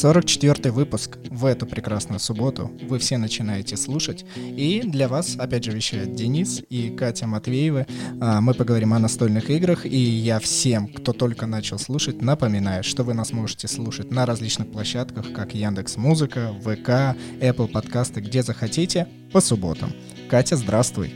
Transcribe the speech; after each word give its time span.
Сорок 0.00 0.24
четвертый 0.24 0.72
выпуск 0.72 1.18
в 1.28 1.44
эту 1.44 1.66
прекрасную 1.66 2.20
субботу 2.20 2.72
вы 2.88 2.98
все 2.98 3.18
начинаете 3.18 3.76
слушать. 3.76 4.24
И 4.34 4.80
для 4.82 5.08
вас, 5.08 5.36
опять 5.38 5.64
же, 5.64 5.72
вещают 5.72 6.14
Денис 6.14 6.62
и 6.70 6.88
Катя 6.88 7.26
Матвеевы. 7.26 7.86
А, 8.18 8.40
мы 8.40 8.54
поговорим 8.54 8.94
о 8.94 8.98
настольных 8.98 9.50
играх. 9.50 9.84
И 9.84 9.98
я 9.98 10.38
всем, 10.38 10.88
кто 10.88 11.12
только 11.12 11.44
начал 11.44 11.78
слушать, 11.78 12.22
напоминаю, 12.22 12.82
что 12.82 13.02
вы 13.02 13.12
нас 13.12 13.32
можете 13.32 13.68
слушать 13.68 14.10
на 14.10 14.24
различных 14.24 14.72
площадках, 14.72 15.34
как 15.34 15.52
Яндекс 15.54 15.98
Музыка, 15.98 16.54
ВК, 16.62 17.14
Apple 17.42 17.68
подкасты, 17.68 18.22
где 18.22 18.42
захотите, 18.42 19.06
по 19.34 19.42
субботам. 19.42 19.92
Катя, 20.30 20.56
здравствуй. 20.56 21.12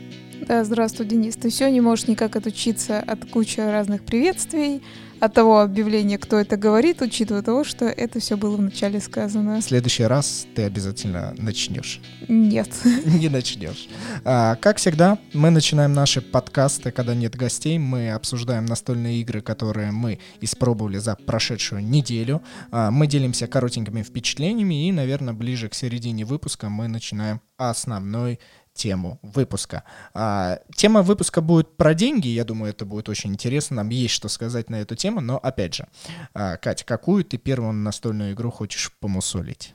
Да, 0.47 0.63
здравствуй, 0.63 1.07
Денис. 1.07 1.35
Ты 1.35 1.49
все 1.49 1.71
не 1.71 1.81
можешь 1.81 2.07
никак 2.07 2.35
отучиться 2.35 2.99
от 2.99 3.25
кучи 3.25 3.61
разных 3.61 4.03
приветствий, 4.03 4.83
от 5.19 5.33
того 5.33 5.61
объявления, 5.61 6.17
кто 6.17 6.37
это 6.37 6.57
говорит, 6.57 7.01
учитывая 7.01 7.41
того, 7.41 7.63
что 7.63 7.85
это 7.85 8.19
все 8.19 8.37
было 8.37 8.57
вначале 8.57 8.99
сказано. 8.99 9.61
В 9.61 9.63
следующий 9.63 10.03
раз 10.03 10.47
ты 10.55 10.63
обязательно 10.63 11.33
начнешь. 11.37 12.01
Нет. 12.27 12.69
Не 13.05 13.29
начнешь. 13.29 13.87
А, 14.23 14.55
как 14.55 14.77
всегда, 14.77 15.17
мы 15.33 15.49
начинаем 15.49 15.93
наши 15.93 16.21
подкасты, 16.21 16.91
когда 16.91 17.15
нет 17.15 17.35
гостей. 17.35 17.77
Мы 17.77 18.11
обсуждаем 18.11 18.65
настольные 18.65 19.21
игры, 19.21 19.41
которые 19.41 19.91
мы 19.91 20.19
испробовали 20.41 20.97
за 20.97 21.15
прошедшую 21.15 21.83
неделю. 21.83 22.41
А, 22.71 22.91
мы 22.91 23.07
делимся 23.07 23.47
коротенькими 23.47 24.03
впечатлениями 24.03 24.87
и, 24.87 24.91
наверное, 24.91 25.33
ближе 25.33 25.69
к 25.69 25.73
середине 25.73 26.25
выпуска 26.25 26.69
мы 26.69 26.87
начинаем 26.87 27.41
основной 27.57 28.39
тему 28.75 29.19
выпуска. 29.23 29.83
А, 30.13 30.59
тема 30.75 31.01
выпуска 31.01 31.41
будет 31.41 31.75
про 31.77 31.93
деньги, 31.95 32.27
я 32.27 32.43
думаю, 32.43 32.71
это 32.71 32.85
будет 32.85 33.09
очень 33.09 33.31
интересно, 33.31 33.77
нам 33.77 33.89
есть 33.89 34.13
что 34.13 34.27
сказать 34.27 34.69
на 34.69 34.75
эту 34.75 34.95
тему, 34.95 35.21
но 35.21 35.37
опять 35.37 35.73
же, 35.73 35.87
а, 36.33 36.57
Катя, 36.57 36.85
какую 36.85 37.23
ты 37.23 37.37
первую 37.37 37.73
настольную 37.73 38.33
игру 38.33 38.51
хочешь 38.51 38.91
помусолить? 38.99 39.73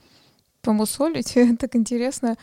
Помусолить? 0.63 1.35
Так 1.59 1.75
интересно. 1.75 2.37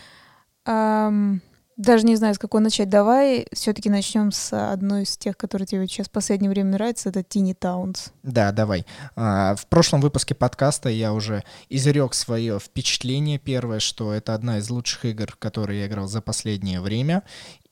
Даже 1.77 2.05
не 2.05 2.15
знаю, 2.15 2.33
с 2.33 2.39
какой 2.39 2.61
начать. 2.61 2.89
Давай 2.89 3.47
все-таки 3.53 3.89
начнем 3.89 4.31
с 4.31 4.51
одной 4.51 5.03
из 5.03 5.15
тех, 5.15 5.37
которые 5.37 5.67
тебе 5.67 5.87
сейчас 5.87 6.07
в 6.07 6.11
последнее 6.11 6.49
время 6.49 6.71
нравятся, 6.71 7.09
это 7.09 7.21
Тини 7.21 7.53
Таунс. 7.53 8.11
Да, 8.23 8.51
давай. 8.51 8.85
А, 9.15 9.55
в 9.55 9.67
прошлом 9.67 10.01
выпуске 10.01 10.33
подкаста 10.33 10.89
я 10.89 11.13
уже 11.13 11.43
изрек 11.69 12.15
свое 12.15 12.59
впечатление 12.59 13.37
первое, 13.37 13.79
что 13.79 14.11
это 14.11 14.33
одна 14.33 14.57
из 14.57 14.69
лучших 14.71 15.05
игр, 15.05 15.35
которые 15.37 15.81
я 15.81 15.87
играл 15.87 16.07
за 16.07 16.21
последнее 16.21 16.81
время. 16.81 17.21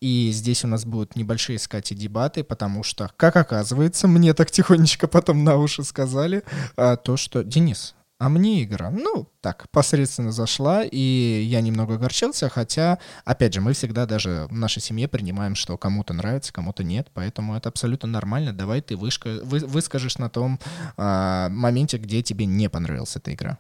И 0.02 0.30
здесь 0.32 0.64
у 0.64 0.68
нас 0.68 0.86
будут 0.86 1.16
небольшие 1.16 1.56
искать 1.56 1.92
и 1.92 1.96
дебаты, 1.96 2.44
потому 2.44 2.84
что, 2.84 3.10
как 3.18 3.36
оказывается, 3.36 4.08
мне 4.08 4.36
так 4.36 4.52
тихонечко 4.52 5.08
потом 5.08 5.44
на 5.44 5.58
уши 5.58 5.84
сказали, 5.84 6.44
а, 6.76 6.96
то, 6.96 7.18
что 7.18 7.44
Денис, 7.44 7.95
а 8.18 8.30
мне 8.30 8.64
игра, 8.64 8.92
ну, 8.92 9.28
так, 9.42 9.70
посредственно 9.72 10.32
зашла, 10.32 10.84
и 10.84 11.44
я 11.46 11.62
немного 11.62 11.96
огорчился, 11.96 12.48
хотя, 12.50 13.00
опять 13.26 13.54
же, 13.54 13.62
мы 13.62 13.74
всегда 13.74 14.06
даже 14.06 14.48
в 14.50 14.54
нашей 14.54 14.82
семье 14.82 15.08
принимаем, 15.08 15.56
что 15.56 15.78
кому-то 15.78 16.14
нравится, 16.14 16.54
кому-то 16.54 16.84
нет, 16.84 17.10
поэтому 17.14 17.56
это 17.56 17.70
абсолютно 17.70 18.08
нормально. 18.08 18.54
Давай 18.54 18.82
ты 18.82 18.96
вышка, 18.96 19.40
вы, 19.44 19.60
выскажешь 19.60 20.18
на 20.18 20.30
том 20.30 20.60
а, 20.96 21.50
моменте, 21.50 21.98
где 21.98 22.24
тебе 22.24 22.46
не 22.46 22.70
понравилась 22.70 23.16
эта 23.16 23.34
игра. 23.34 23.58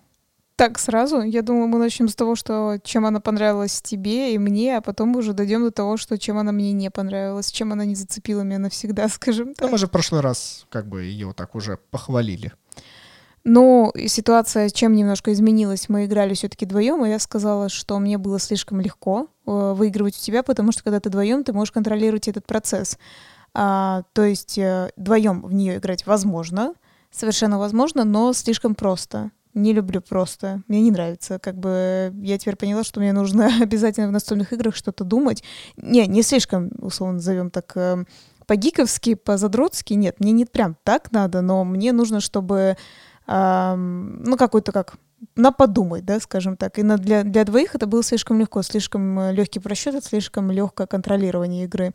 Так, 0.55 0.79
сразу? 0.79 1.21
Я 1.21 1.41
думаю, 1.41 1.67
мы 1.67 1.77
начнем 1.79 2.07
с 2.07 2.15
того, 2.15 2.35
что 2.35 2.79
чем 2.81 3.05
она 3.05 3.19
понравилась 3.19 3.81
тебе 3.81 4.33
и 4.33 4.37
мне, 4.37 4.77
а 4.77 4.81
потом 4.81 5.13
уже 5.17 5.33
дойдем 5.33 5.63
до 5.63 5.71
того, 5.71 5.97
что 5.97 6.17
чем 6.17 6.37
она 6.37 6.53
мне 6.53 6.71
не 6.71 6.89
понравилась, 6.89 7.51
чем 7.51 7.73
она 7.73 7.83
не 7.83 7.95
зацепила 7.95 8.41
меня 8.41 8.59
навсегда, 8.59 9.09
скажем 9.09 9.53
так. 9.53 9.65
Ну, 9.65 9.71
мы 9.73 9.77
же 9.77 9.87
в 9.87 9.91
прошлый 9.91 10.21
раз 10.21 10.65
как 10.69 10.87
бы 10.87 11.03
ее 11.03 11.33
так 11.33 11.55
уже 11.55 11.77
похвалили. 11.91 12.53
Но 13.45 13.93
ситуация 14.07 14.71
чем 14.71 14.93
немножко 14.93 15.31
изменилась. 15.31 15.87
Мы 15.87 16.05
играли 16.05 16.33
все-таки 16.33 16.65
вдвоем, 16.65 17.05
и 17.05 17.09
я 17.09 17.19
сказала, 17.19 17.69
что 17.69 17.99
мне 17.99 18.17
было 18.17 18.39
слишком 18.39 18.81
легко 18.81 19.27
э, 19.45 19.73
выигрывать 19.75 20.17
у 20.17 20.19
тебя, 20.19 20.41
потому 20.41 20.71
что 20.71 20.83
когда 20.83 20.99
ты 20.99 21.09
вдвоем, 21.09 21.43
ты 21.43 21.53
можешь 21.53 21.71
контролировать 21.71 22.27
этот 22.27 22.47
процесс. 22.47 22.97
А, 23.53 24.01
то 24.13 24.23
есть 24.23 24.57
э, 24.57 24.89
вдвоем 24.97 25.43
в 25.43 25.53
нее 25.53 25.77
играть 25.77 26.07
возможно, 26.07 26.73
совершенно 27.11 27.59
возможно, 27.59 28.03
но 28.03 28.33
слишком 28.33 28.73
просто. 28.73 29.29
Не 29.53 29.73
люблю 29.73 30.01
просто. 30.01 30.63
Мне 30.67 30.81
не 30.81 30.89
нравится. 30.91 31.37
Как 31.37 31.55
бы 31.55 32.11
я 32.23 32.39
теперь 32.39 32.55
поняла, 32.55 32.83
что 32.83 32.99
мне 32.99 33.13
нужно 33.13 33.49
обязательно 33.61 34.07
в 34.07 34.11
настольных 34.11 34.53
играх 34.53 34.75
что-то 34.75 35.03
думать. 35.03 35.43
Не, 35.77 36.07
не 36.07 36.23
слишком, 36.23 36.71
условно 36.79 37.17
назовем 37.17 37.51
так, 37.51 37.71
э, 37.77 38.05
по-гиковски, 38.47 39.13
по-задротски. 39.13 39.93
Нет, 39.93 40.19
мне 40.19 40.31
не 40.31 40.45
прям 40.45 40.75
так 40.83 41.11
надо, 41.11 41.41
но 41.41 41.63
мне 41.63 41.93
нужно, 41.93 42.21
чтобы 42.21 42.75
ну, 43.27 44.37
какой-то 44.37 44.71
как 44.71 44.97
на 45.35 45.51
подумать, 45.51 46.05
да, 46.05 46.19
скажем 46.19 46.57
так. 46.57 46.79
И 46.79 46.83
на, 46.83 46.97
для, 46.97 47.23
для 47.23 47.43
двоих 47.43 47.75
это 47.75 47.87
было 47.87 48.03
слишком 48.03 48.39
легко, 48.39 48.61
слишком 48.61 49.19
э, 49.19 49.33
легкий 49.33 49.59
просчет, 49.59 50.03
слишком 50.03 50.51
легкое 50.51 50.87
контролирование 50.87 51.65
игры. 51.65 51.93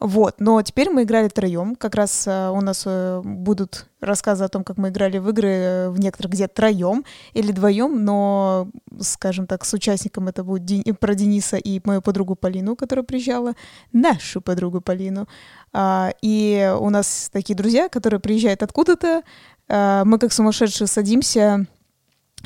Вот, 0.00 0.34
но 0.38 0.60
теперь 0.60 0.90
мы 0.90 1.04
играли 1.04 1.28
троем. 1.28 1.76
Как 1.76 1.94
раз 1.94 2.26
uh, 2.26 2.50
у 2.54 2.60
нас 2.60 2.84
uh, 2.84 3.22
будут 3.22 3.86
рассказы 4.00 4.44
о 4.44 4.48
том, 4.48 4.64
как 4.64 4.76
мы 4.76 4.88
играли 4.88 5.18
в 5.18 5.30
игры 5.30 5.48
uh, 5.48 5.90
в 5.90 6.00
некоторых 6.00 6.32
где 6.32 6.48
троем 6.48 7.04
или 7.32 7.52
вдвоем, 7.52 8.04
но, 8.04 8.68
скажем 9.00 9.46
так, 9.46 9.64
с 9.64 9.72
участником 9.72 10.26
это 10.28 10.42
будет 10.42 10.64
Дени- 10.64 10.92
про 10.92 11.14
Дениса 11.14 11.56
и 11.56 11.80
мою 11.84 12.02
подругу 12.02 12.34
Полину, 12.34 12.76
которая 12.76 13.04
приезжала, 13.04 13.54
нашу 13.92 14.40
подругу 14.40 14.80
Полину. 14.80 15.26
Uh, 15.72 16.14
и 16.22 16.76
у 16.78 16.90
нас 16.90 17.30
такие 17.32 17.56
друзья, 17.56 17.88
которые 17.88 18.20
приезжают 18.20 18.62
откуда-то, 18.62 19.18
Э, 19.18 19.22
мы 19.68 20.18
как 20.18 20.32
сумасшедшие 20.32 20.86
садимся 20.88 21.66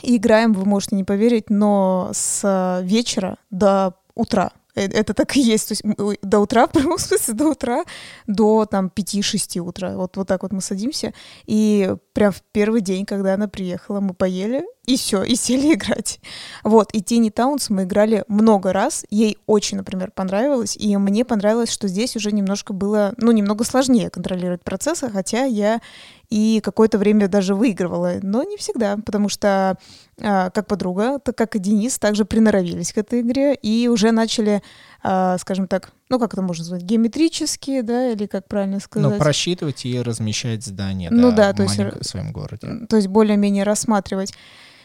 и 0.03 0.17
играем, 0.17 0.53
вы 0.53 0.65
можете 0.65 0.97
не 0.97 1.05
поверить, 1.05 1.51
но 1.51 2.11
с 2.12 2.81
вечера 2.84 3.39
до 3.51 3.95
утра. 4.15 4.53
Э, 4.79 4.84
это 4.87 5.15
так 5.15 5.37
и 5.37 5.41
есть. 5.41 5.69
То 5.69 5.73
есть 5.73 6.21
до 6.23 6.41
утра, 6.41 6.67
в 6.69 6.73
прямом 6.73 6.99
смысле, 6.99 7.34
до 7.34 7.51
утра, 7.51 7.84
до 8.27 8.67
там 8.67 8.91
5-6 8.95 9.59
утра. 9.61 9.97
Вот, 9.97 10.17
вот 10.17 10.29
так 10.29 10.43
вот 10.43 10.53
мы 10.53 10.61
садимся. 10.61 11.12
И 11.47 11.95
прям 12.12 12.33
в 12.33 12.43
первый 12.53 12.81
день, 12.81 13.05
когда 13.05 13.35
она 13.35 13.49
приехала, 13.49 14.00
мы 14.00 14.15
поели, 14.15 14.65
и 14.85 14.97
все, 14.97 15.23
и 15.23 15.35
сели 15.37 15.75
играть. 15.75 16.21
Вот, 16.65 16.91
и 16.93 17.03
Тини 17.03 17.31
Таунс 17.31 17.71
мы 17.71 17.85
играли 17.85 18.25
много 18.29 18.73
раз. 18.73 19.05
Ей 19.11 19.39
очень, 19.47 19.79
например, 19.79 20.12
понравилось. 20.12 20.77
И 20.77 20.97
мне 20.97 21.25
понравилось, 21.25 21.71
что 21.71 21.89
здесь 21.89 22.17
уже 22.17 22.33
немножко 22.33 22.73
было, 22.73 23.15
ну, 23.17 23.33
немного 23.33 23.65
сложнее 23.65 24.11
контролировать 24.11 24.62
процессы, 24.62 25.11
хотя 25.11 25.45
я 25.45 25.81
и 26.31 26.61
какое-то 26.62 26.99
время 26.99 27.28
даже 27.28 27.55
выигрывала, 27.55 28.15
но 28.22 28.43
не 28.43 28.56
всегда, 28.56 28.99
потому 29.05 29.28
что 29.28 29.78
а, 30.21 30.50
как 30.50 30.66
подруга, 30.66 31.19
так 31.19 31.37
как 31.37 31.56
и 31.56 31.59
Денис, 31.59 31.99
также 31.99 32.25
приноровились 32.25 32.93
к 32.93 32.99
этой 32.99 33.22
игре 33.22 33.55
и 33.55 33.89
уже 33.89 34.11
начали, 34.11 34.62
а, 35.03 35.38
скажем 35.38 35.69
так, 35.69 35.93
ну 36.11 36.19
как 36.19 36.34
это 36.34 36.43
можно 36.43 36.62
назвать, 36.62 36.83
геометрические, 36.83 37.83
да, 37.83 38.11
или 38.11 38.27
как 38.27 38.47
правильно 38.47 38.75
ну, 38.75 38.81
сказать? 38.81 39.12
Ну, 39.12 39.19
просчитывать 39.19 39.87
и 39.87 40.00
размещать 40.00 40.65
здания, 40.65 41.09
ну, 41.11 41.31
да, 41.31 41.53
да 41.53 41.53
то 41.55 41.62
есть, 41.62 41.78
в 41.78 42.05
своем 42.05 42.33
городе. 42.33 42.87
То 42.88 42.97
есть 42.97 43.09
более-менее 43.09 43.65
рассматривать. 43.65 44.34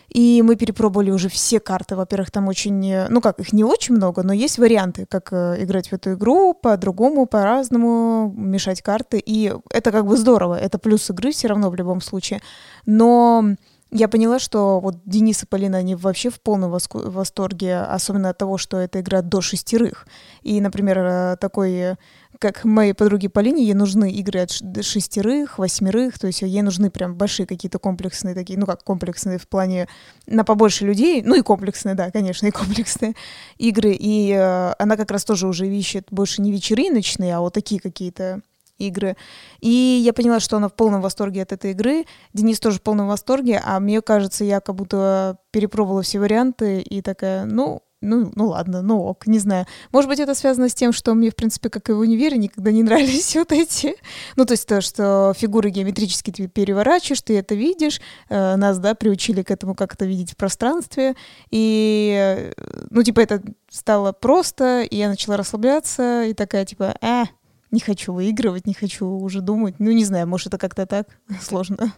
И 0.09 0.41
мы 0.43 0.55
перепробовали 0.55 1.11
уже 1.11 1.29
все 1.29 1.59
карты. 1.59 1.95
Во-первых, 1.95 2.31
там 2.31 2.47
очень, 2.47 2.85
э, 2.91 3.07
ну 3.09 3.21
как, 3.21 3.39
их 3.39 3.53
не 3.53 3.63
очень 3.63 3.95
много, 3.95 4.23
но 4.23 4.33
есть 4.33 4.59
варианты, 4.59 5.05
как 5.05 5.33
э, 5.33 5.63
играть 5.63 5.89
в 5.89 5.93
эту 5.93 6.13
игру 6.13 6.53
по-другому, 6.53 7.25
по-разному, 7.25 8.33
мешать 8.35 8.81
карты. 8.81 9.21
И 9.23 9.53
это 9.69 9.91
как 9.91 10.05
бы 10.05 10.17
здорово, 10.17 10.59
это 10.59 10.77
плюс 10.77 11.09
игры 11.09 11.31
все 11.31 11.47
равно 11.47 11.69
в 11.69 11.75
любом 11.75 12.01
случае. 12.01 12.41
Но 12.85 13.55
я 13.95 14.07
поняла, 14.07 14.39
что 14.39 14.79
вот 14.79 14.95
Денис 15.05 15.43
и 15.43 15.45
Полина, 15.45 15.77
они 15.77 15.93
вообще 15.93 16.31
в 16.31 16.41
полном 16.41 16.71
восторге, 16.71 17.77
особенно 17.81 18.29
от 18.29 18.37
того, 18.39 18.57
что 18.57 18.77
эта 18.77 19.01
игра 19.01 19.21
до 19.21 19.39
шестерых. 19.39 20.07
И, 20.41 20.59
например, 20.61 20.97
э, 20.97 21.37
такой 21.39 21.95
как 22.43 22.65
моей 22.65 22.91
подруге 22.91 23.29
Полине, 23.29 23.63
ей 23.63 23.73
нужны 23.73 24.11
игры 24.11 24.41
от 24.41 24.51
шестерых, 24.81 25.59
восьмерых, 25.59 26.19
то 26.19 26.27
есть 26.27 26.41
ей 26.41 26.61
нужны 26.61 26.91
прям 26.91 27.15
большие 27.15 27.47
какие-то 27.47 27.79
комплексные 27.79 28.35
такие, 28.35 28.59
ну 28.59 28.65
как 28.65 28.83
комплексные 28.83 29.37
в 29.37 29.47
плане 29.47 29.87
на 30.27 30.43
побольше 30.43 30.85
людей, 30.85 31.21
ну 31.21 31.35
и 31.35 31.41
комплексные, 31.41 31.95
да, 31.95 32.11
конечно, 32.11 32.45
и 32.45 32.51
комплексные 32.51 33.13
игры. 33.57 33.95
И 33.97 34.33
э, 34.33 34.73
она 34.77 34.97
как 34.97 35.09
раз 35.11 35.23
тоже 35.23 35.47
уже 35.47 35.69
ищет 35.69 36.07
больше 36.11 36.41
не 36.41 36.51
вечериночные, 36.51 37.33
а 37.37 37.39
вот 37.39 37.53
такие 37.53 37.79
какие-то 37.79 38.41
игры. 38.77 39.15
И 39.61 40.01
я 40.03 40.11
поняла, 40.11 40.41
что 40.41 40.57
она 40.57 40.67
в 40.67 40.73
полном 40.73 40.99
восторге 40.99 41.43
от 41.43 41.53
этой 41.53 41.71
игры. 41.71 42.03
Денис 42.33 42.59
тоже 42.59 42.79
в 42.79 42.81
полном 42.81 43.07
восторге, 43.07 43.61
а 43.63 43.79
мне 43.79 44.01
кажется, 44.01 44.43
я 44.43 44.59
как 44.59 44.75
будто 44.75 45.37
перепробовала 45.51 46.01
все 46.01 46.19
варианты 46.19 46.81
и 46.81 47.01
такая, 47.01 47.45
ну, 47.45 47.83
ну, 48.03 48.31
ну 48.35 48.47
ладно, 48.49 48.81
ну 48.81 49.01
ок, 49.01 49.27
не 49.27 49.39
знаю. 49.39 49.65
Может 49.91 50.09
быть, 50.09 50.19
это 50.19 50.35
связано 50.35 50.69
с 50.69 50.73
тем, 50.73 50.91
что 50.91 51.13
мне, 51.13 51.31
в 51.31 51.35
принципе, 51.35 51.69
как 51.69 51.89
и 51.89 51.93
в 51.93 51.99
универе, 51.99 52.37
никогда 52.37 52.71
не 52.71 52.83
нравились 52.83 53.35
вот 53.35 53.51
эти, 53.51 53.95
ну, 54.35 54.45
то 54.45 54.53
есть 54.53 54.67
то, 54.67 54.81
что 54.81 55.33
фигуры 55.37 55.69
геометрически 55.69 56.31
ты 56.31 56.47
переворачиваешь, 56.47 57.21
ты 57.21 57.37
это 57.37 57.55
видишь, 57.55 58.01
э, 58.29 58.55
нас, 58.55 58.79
да, 58.79 58.95
приучили 58.95 59.41
к 59.41 59.51
этому 59.51 59.75
как 59.75 59.93
это 59.93 60.05
видеть 60.05 60.33
в 60.33 60.37
пространстве, 60.37 61.15
и, 61.49 62.51
ну, 62.89 63.03
типа, 63.03 63.21
это 63.21 63.41
стало 63.69 64.11
просто, 64.11 64.81
и 64.81 64.97
я 64.97 65.09
начала 65.09 65.37
расслабляться, 65.37 66.25
и 66.25 66.33
такая, 66.33 66.65
типа, 66.65 66.95
а, 67.01 67.25
не 67.73 67.79
хочу 67.79 68.13
выигрывать, 68.13 68.67
не 68.67 68.73
хочу 68.73 69.07
уже 69.07 69.41
думать. 69.41 69.79
Ну, 69.79 69.91
не 69.91 70.05
знаю, 70.05 70.27
может, 70.27 70.47
это 70.47 70.57
как-то 70.59 70.85
так 70.85 71.07
сложно. 71.41 71.91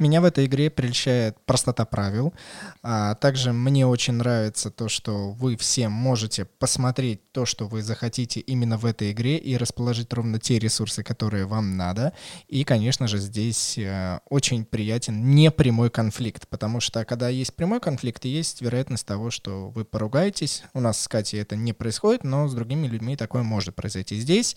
Меня 0.00 0.20
в 0.20 0.24
этой 0.24 0.46
игре 0.46 0.68
прельщает 0.68 1.36
простота 1.46 1.84
правил. 1.84 2.34
А 2.82 3.14
также 3.14 3.52
мне 3.52 3.86
очень 3.86 4.14
нравится 4.14 4.70
то, 4.70 4.88
что 4.88 5.30
вы 5.30 5.56
все 5.56 5.88
можете 5.88 6.44
посмотреть 6.44 7.20
то, 7.30 7.46
что 7.46 7.68
вы 7.68 7.82
захотите 7.82 8.40
именно 8.40 8.76
в 8.76 8.84
этой 8.84 9.12
игре 9.12 9.36
и 9.36 9.56
расположить 9.56 10.12
ровно 10.12 10.40
те 10.40 10.58
ресурсы, 10.58 11.04
которые 11.04 11.46
вам 11.46 11.76
надо. 11.76 12.12
И, 12.48 12.64
конечно 12.64 13.06
же, 13.06 13.18
здесь 13.18 13.78
э, 13.78 14.18
очень 14.28 14.64
приятен 14.64 15.34
непрямой 15.34 15.90
конфликт, 15.90 16.48
потому 16.48 16.80
что 16.80 17.04
когда 17.04 17.28
есть 17.28 17.54
прямой 17.54 17.78
конфликт, 17.78 18.24
есть 18.24 18.60
вероятность 18.60 19.06
того, 19.06 19.30
что 19.30 19.70
вы 19.70 19.84
поругаетесь. 19.84 20.64
У 20.74 20.80
нас 20.80 21.00
с 21.00 21.06
Катей 21.06 21.40
это 21.40 21.54
не 21.54 21.72
происходит, 21.72 22.24
но 22.24 22.48
с 22.48 22.54
другими 22.54 22.88
людьми 22.88 23.16
такое 23.16 23.44
может 23.44 23.76
произойти. 23.76 24.18
Здесь 24.18 24.56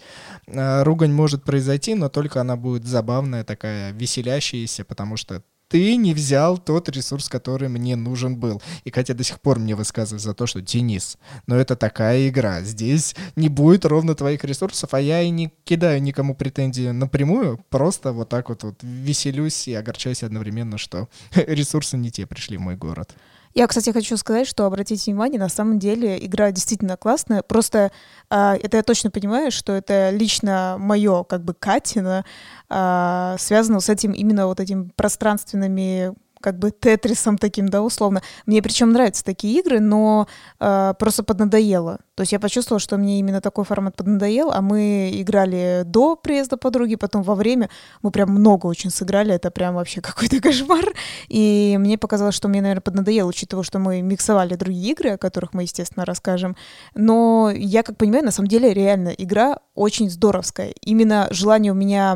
ругань 0.56 1.12
может 1.12 1.44
произойти, 1.44 1.96
но 1.96 2.10
только 2.10 2.42
она 2.42 2.56
будет 2.56 2.86
забавная, 2.86 3.44
такая 3.44 3.92
веселящаяся, 3.92 4.84
потому 4.84 5.18
что 5.18 5.44
ты 5.68 5.96
не 5.96 6.14
взял 6.14 6.58
тот 6.58 6.90
ресурс, 6.90 7.28
который 7.28 7.70
мне 7.70 7.96
нужен 7.96 8.38
был. 8.38 8.62
И 8.84 8.92
Катя 8.92 9.14
до 9.14 9.24
сих 9.24 9.42
пор 9.42 9.60
мне 9.60 9.76
высказывает 9.76 10.22
за 10.22 10.34
то, 10.34 10.46
что 10.46 10.62
Денис, 10.62 11.18
но 11.48 11.56
это 11.56 11.76
такая 11.76 12.30
игра, 12.30 12.62
здесь 12.62 13.16
не 13.36 13.50
будет 13.50 13.86
ровно 13.86 14.16
твоих 14.16 14.44
ресурсов, 14.44 14.94
а 14.94 15.02
я 15.02 15.22
и 15.22 15.30
не 15.30 15.52
кидаю 15.64 16.02
никому 16.02 16.36
претензии 16.36 16.90
напрямую, 16.90 17.60
просто 17.70 18.12
вот 18.12 18.30
так 18.30 18.50
вот, 18.50 18.64
вот 18.64 18.76
веселюсь 18.84 19.68
и 19.68 19.74
огорчаюсь 19.74 20.24
одновременно, 20.24 20.78
что 20.78 21.10
ресурсы 21.36 21.98
не 21.98 22.12
те 22.12 22.26
пришли 22.26 22.58
в 22.58 22.62
мой 22.62 22.76
город. 22.76 23.16
Я, 23.58 23.68
кстати, 23.68 23.92
хочу 23.92 24.18
сказать, 24.18 24.48
что 24.48 24.66
обратите 24.66 25.10
внимание, 25.10 25.40
на 25.40 25.48
самом 25.48 25.80
деле 25.80 26.24
игра 26.24 26.52
действительно 26.52 26.98
классная. 26.98 27.42
Просто 27.42 27.90
э, 28.30 28.58
это 28.62 28.76
я 28.76 28.84
точно 28.84 29.12
понимаю, 29.12 29.50
что 29.50 29.72
это 29.72 30.10
лично 30.10 30.76
мое, 30.78 31.24
как 31.24 31.46
бы 31.46 31.54
Катина, 31.54 32.26
э, 32.70 33.36
связано 33.40 33.80
с 33.80 33.88
этим 33.88 34.12
именно 34.12 34.48
вот 34.48 34.60
этим 34.60 34.90
пространственными 34.98 36.14
как 36.46 36.60
бы 36.60 36.70
тетрисом 36.70 37.40
таким, 37.40 37.70
да, 37.70 37.82
условно. 37.82 38.22
Мне 38.46 38.62
причем 38.62 38.92
нравятся 38.92 39.26
такие 39.26 39.60
игры, 39.60 39.80
но 39.80 40.28
э, 40.60 40.94
просто 41.00 41.24
поднадоело. 41.24 41.98
То 42.14 42.22
есть 42.22 42.34
я 42.34 42.40
почувствовала, 42.40 42.80
что 42.80 42.98
мне 42.98 43.20
именно 43.20 43.42
такой 43.42 43.66
формат 43.66 43.96
поднадоел, 43.96 44.52
а 44.52 44.62
мы 44.62 45.10
играли 45.16 45.82
до 45.86 46.16
приезда 46.16 46.56
подруги, 46.56 46.96
потом 46.96 47.24
во 47.24 47.34
время. 47.34 47.72
Мы 48.04 48.12
прям 48.12 48.30
много 48.30 48.68
очень 48.68 48.92
сыграли, 48.92 49.34
это 49.34 49.50
прям 49.50 49.74
вообще 49.74 50.02
какой-то 50.02 50.40
кошмар. 50.42 50.94
И 51.30 51.78
мне 51.80 51.98
показалось, 51.98 52.36
что 52.36 52.48
мне, 52.48 52.62
наверное, 52.62 52.82
поднадоело, 52.82 53.28
учитывая, 53.28 53.64
что 53.64 53.80
мы 53.80 54.04
миксовали 54.04 54.54
другие 54.54 54.92
игры, 54.92 55.10
о 55.10 55.18
которых 55.18 55.54
мы, 55.54 55.64
естественно, 55.64 56.06
расскажем. 56.06 56.56
Но 56.94 57.52
я, 57.54 57.82
как 57.82 57.98
понимаю, 57.98 58.24
на 58.24 58.32
самом 58.32 58.50
деле 58.50 58.72
реально 58.72 59.10
игра 59.10 59.58
очень 59.74 60.12
здоровская. 60.12 60.76
Именно 60.82 61.28
желание 61.32 61.72
у 61.72 61.76
меня 61.76 62.16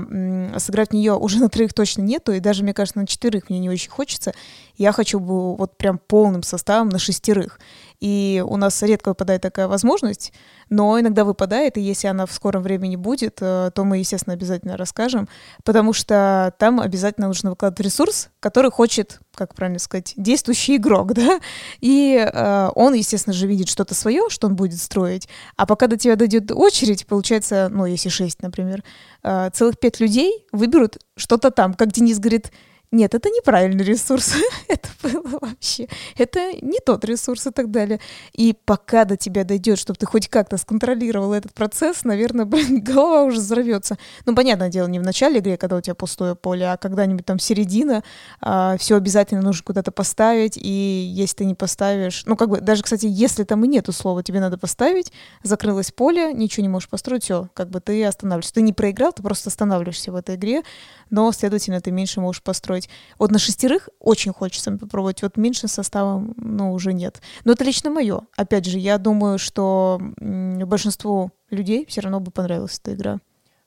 сыграть 0.59 0.91
в 0.91 0.93
нее 0.93 1.15
уже 1.15 1.39
на 1.39 1.49
троих 1.49 1.73
точно 1.73 2.03
нету, 2.03 2.31
и 2.31 2.39
даже, 2.39 2.63
мне 2.63 2.75
кажется, 2.75 2.99
на 2.99 3.07
четырех 3.07 3.49
мне 3.49 3.57
не 3.57 3.69
очень 3.69 3.89
хочется 3.89 4.18
хочется. 4.19 4.33
Я 4.77 4.91
хочу 4.91 5.19
бы 5.19 5.55
вот 5.55 5.77
прям 5.77 5.97
полным 5.97 6.43
составом 6.43 6.89
на 6.89 6.99
шестерых. 6.99 7.59
И 7.99 8.43
у 8.47 8.55
нас 8.55 8.81
редко 8.81 9.09
выпадает 9.09 9.41
такая 9.41 9.67
возможность, 9.67 10.31
но 10.69 10.97
иногда 10.97 11.25
выпадает, 11.25 11.77
и 11.77 11.81
если 11.81 12.07
она 12.07 12.25
в 12.25 12.31
скором 12.31 12.63
времени 12.63 12.95
будет, 12.95 13.39
э, 13.41 13.71
то 13.75 13.83
мы, 13.83 13.97
естественно, 13.97 14.35
обязательно 14.35 14.77
расскажем, 14.77 15.27
потому 15.65 15.91
что 15.91 16.53
там 16.59 16.79
обязательно 16.79 17.27
нужно 17.27 17.49
выкладывать 17.49 17.81
ресурс, 17.81 18.29
который 18.39 18.71
хочет, 18.71 19.19
как 19.35 19.53
правильно 19.53 19.79
сказать, 19.79 20.13
действующий 20.15 20.77
игрок, 20.77 21.11
да, 21.13 21.41
и 21.81 22.15
э, 22.15 22.69
он, 22.73 22.93
естественно 22.93 23.33
же, 23.33 23.47
видит 23.47 23.67
что-то 23.67 23.95
свое, 23.95 24.29
что 24.29 24.47
он 24.47 24.55
будет 24.55 24.79
строить, 24.79 25.27
а 25.57 25.65
пока 25.65 25.87
до 25.87 25.97
тебя 25.97 26.15
дойдет 26.15 26.51
очередь, 26.53 27.05
получается, 27.05 27.67
ну, 27.69 27.85
если 27.85 28.07
шесть, 28.07 28.41
например, 28.41 28.81
э, 29.23 29.49
целых 29.53 29.77
пять 29.77 29.99
людей 29.99 30.45
выберут 30.53 30.99
что-то 31.17 31.51
там, 31.51 31.73
как 31.73 31.91
Денис 31.91 32.17
говорит, 32.17 32.53
нет, 32.91 33.13
это 33.13 33.29
неправильный 33.29 33.83
ресурс. 33.83 34.33
это 34.67 34.89
было 35.03 35.37
вообще. 35.39 35.87
Это 36.17 36.53
не 36.61 36.79
тот 36.79 37.05
ресурс 37.05 37.45
и 37.45 37.51
так 37.51 37.69
далее. 37.69 37.99
И 38.33 38.55
пока 38.65 39.05
до 39.05 39.15
тебя 39.15 39.43
дойдет, 39.43 39.77
чтобы 39.77 39.97
ты 39.99 40.07
хоть 40.07 40.27
как-то 40.27 40.57
сконтролировал 40.57 41.33
этот 41.33 41.53
процесс, 41.53 42.03
наверное, 42.03 42.45
блин, 42.49 42.81
голова 42.81 43.25
уже 43.25 43.37
взорвется. 43.37 43.97
Ну, 44.25 44.33
понятное 44.35 44.69
дело, 44.69 44.87
не 44.87 44.97
в 44.97 45.03
начале 45.03 45.37
игры, 45.37 45.55
когда 45.57 45.75
у 45.75 45.81
тебя 45.81 45.93
пустое 45.93 46.33
поле, 46.33 46.71
а 46.71 46.77
когда-нибудь 46.77 47.25
там 47.25 47.37
середина, 47.37 48.03
а, 48.41 48.75
все 48.77 48.95
обязательно 48.95 49.43
нужно 49.43 49.63
куда-то 49.63 49.91
поставить, 49.91 50.57
и 50.57 51.11
если 51.13 51.35
ты 51.35 51.45
не 51.45 51.53
поставишь, 51.53 52.23
ну, 52.25 52.35
как 52.35 52.49
бы, 52.49 52.59
даже, 52.59 52.81
кстати, 52.81 53.05
если 53.07 53.43
там 53.43 53.63
и 53.65 53.67
нету 53.67 53.91
слова, 53.91 54.23
тебе 54.23 54.39
надо 54.39 54.57
поставить, 54.57 55.11
закрылось 55.43 55.91
поле, 55.91 56.33
ничего 56.33 56.63
не 56.63 56.69
можешь 56.69 56.89
построить, 56.89 57.23
все, 57.23 57.49
как 57.53 57.69
бы 57.69 57.81
ты 57.81 58.03
останавливаешься. 58.03 58.55
Ты 58.55 58.61
не 58.61 58.73
проиграл, 58.73 59.13
ты 59.13 59.21
просто 59.21 59.49
останавливаешься 59.49 60.11
в 60.11 60.15
этой 60.15 60.35
игре, 60.35 60.63
но, 61.11 61.31
следовательно, 61.31 61.81
ты 61.81 61.91
меньше 61.91 62.19
можешь 62.19 62.41
построить. 62.41 62.78
Вот 63.17 63.31
на 63.31 63.39
шестерых 63.39 63.89
очень 63.99 64.31
хочется 64.31 64.71
попробовать, 64.71 65.21
вот 65.23 65.35
меньше 65.35 65.67
составом, 65.67 66.33
ну, 66.37 66.71
уже 66.71 66.93
нет. 66.93 67.21
Но 67.43 67.53
это 67.53 67.63
лично 67.63 67.89
мое. 67.89 68.21
Опять 68.37 68.65
же, 68.65 68.77
я 68.77 68.97
думаю, 68.97 69.39
что 69.39 69.99
большинству 70.19 71.31
людей 71.49 71.85
все 71.87 72.01
равно 72.01 72.19
бы 72.19 72.31
понравилась 72.31 72.79
эта 72.79 72.93
игра. 72.93 73.19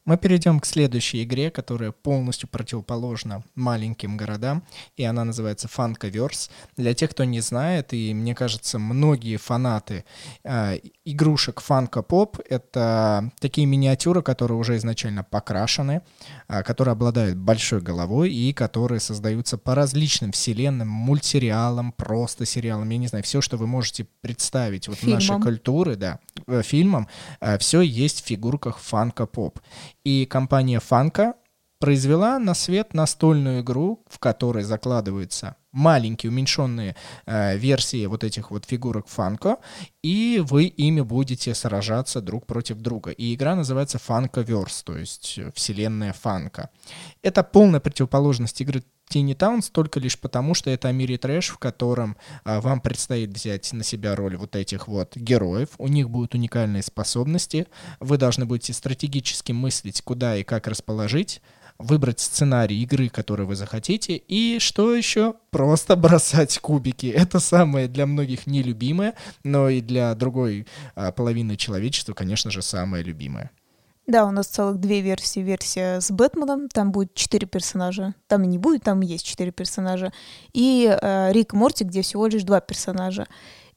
Мы 0.05 0.17
перейдем 0.17 0.59
к 0.59 0.67
следующей 0.67 1.23
игре, 1.23 1.51
которая 1.51 1.93
полностью 1.93 2.49
противоположна 2.49 3.45
маленьким 3.55 4.17
городам, 4.17 4.65
и 4.97 5.05
она 5.05 5.25
называется 5.25 5.69
Funkoverse. 5.69 6.51
Для 6.77 6.93
тех, 6.93 7.11
кто 7.11 7.23
не 7.23 7.41
знает, 7.41 7.93
и 7.93 8.13
мне 8.13 8.35
кажется, 8.35 8.81
многие 8.81 9.37
фанаты 9.37 10.05
э, 10.43 10.79
игрушек 11.05 11.63
Funko 11.67 12.05
Pop— 12.05 12.45
это 12.49 13.31
такие 13.39 13.67
миниатюры, 13.67 14.23
которые 14.23 14.59
уже 14.59 14.77
изначально 14.77 15.23
покрашены, 15.23 16.03
э, 16.49 16.65
которые 16.65 16.93
обладают 16.93 17.39
большой 17.39 17.81
головой 17.81 18.33
и 18.33 18.53
которые 18.53 18.99
создаются 18.99 19.57
по 19.57 19.77
различным 19.77 20.33
вселенным, 20.33 20.89
мультсериалам, 20.89 21.93
просто 21.93 22.45
сериалам, 22.45 22.89
я 22.91 22.99
не 22.99 23.07
знаю, 23.07 23.23
все, 23.23 23.41
что 23.41 23.57
вы 23.57 23.69
можете 23.69 24.09
представить 24.21 24.89
вот 24.89 24.99
в 24.99 25.07
нашей 25.07 25.41
культуре, 25.41 25.95
да, 25.95 26.19
э, 26.49 26.63
фильмам, 26.63 27.07
э, 27.41 27.57
все 27.59 27.83
есть 27.83 28.25
в 28.25 28.27
фигурках 28.27 28.81
Funko 28.81 29.31
Pop. 29.31 29.59
И 30.05 30.27
компания 30.27 30.81
Фанка 30.81 31.35
произвела 31.79 32.39
на 32.39 32.55
свет 32.55 32.94
настольную 32.94 33.63
игру, 33.63 34.05
в 34.09 34.19
которой 34.19 34.65
закладываются 34.65 35.56
маленькие 35.72 36.31
уменьшенные 36.31 36.94
э, 37.26 37.56
версии 37.56 38.06
вот 38.06 38.24
этих 38.24 38.50
вот 38.50 38.64
фигурок 38.64 39.08
Фанко, 39.08 39.58
и 40.02 40.43
вы 40.44 40.64
ими 40.64 41.00
будете 41.00 41.55
сражаться 41.55 42.20
друг 42.20 42.46
против 42.46 42.79
друга. 42.79 43.10
И 43.10 43.34
игра 43.34 43.56
называется 43.56 43.98
Funkoverse, 43.98 44.82
то 44.84 44.96
есть 44.96 45.38
вселенная 45.55 46.12
Фанка. 46.12 46.70
Это 47.22 47.43
полная 47.43 47.81
противоположность 47.81 48.60
игры 48.60 48.82
Тини 49.12 49.34
Таунс 49.34 49.69
только 49.69 50.00
лишь 50.00 50.19
потому, 50.19 50.55
что 50.55 50.70
это 50.70 50.88
о 50.88 50.93
мире 50.93 51.19
трэш, 51.19 51.50
в 51.50 51.58
котором 51.58 52.17
а, 52.44 52.62
вам 52.62 52.81
предстоит 52.81 53.31
взять 53.31 53.70
на 53.74 53.84
себя 53.84 54.17
роль 54.17 54.38
вот 54.38 54.56
этих 54.56 54.88
вот 54.88 55.14
героев. 55.17 55.69
У 55.76 55.88
них 55.88 56.08
будут 56.08 56.34
уникальные 56.34 56.82
способности. 56.82 57.67
Вы 58.00 58.17
должны 58.17 58.46
будете 58.46 58.72
стратегически 58.72 59.52
мыслить, 59.52 60.00
куда 60.00 60.36
и 60.36 60.44
как 60.44 60.67
расположить 60.67 61.43
выбрать 61.84 62.20
сценарий 62.20 62.82
игры, 62.82 63.08
который 63.08 63.46
вы 63.46 63.56
захотите, 63.56 64.17
и 64.17 64.58
что 64.58 64.94
еще? 64.94 65.34
Просто 65.51 65.96
бросать 65.96 66.58
кубики. 66.58 67.06
Это 67.06 67.41
самое 67.41 67.89
для 67.89 68.06
многих 68.06 68.46
нелюбимое, 68.46 69.15
но 69.44 69.69
и 69.69 69.81
для 69.81 70.15
другой 70.15 70.67
а, 70.94 71.12
половины 71.12 71.56
человечества, 71.56 72.15
конечно 72.15 72.51
же, 72.51 72.62
самое 72.62 73.05
любимое. 73.05 73.51
Да, 74.06 74.27
у 74.27 74.32
нас 74.32 74.48
целых 74.48 74.79
две 74.79 75.01
версии. 75.01 75.41
Версия 75.41 76.01
с 76.01 76.10
Бэтменом, 76.10 76.69
там 76.69 76.91
будет 76.91 77.15
четыре 77.15 77.46
персонажа. 77.46 78.15
Там 78.27 78.43
и 78.43 78.46
не 78.48 78.58
будет, 78.58 78.82
там 78.82 79.01
есть 79.01 79.24
четыре 79.24 79.53
персонажа. 79.53 80.12
И 80.53 80.86
э, 80.91 81.32
Рик 81.32 81.53
Морти, 81.53 81.84
где 81.84 82.03
всего 82.03 82.27
лишь 82.27 82.43
два 82.43 82.60
персонажа. 82.60 83.29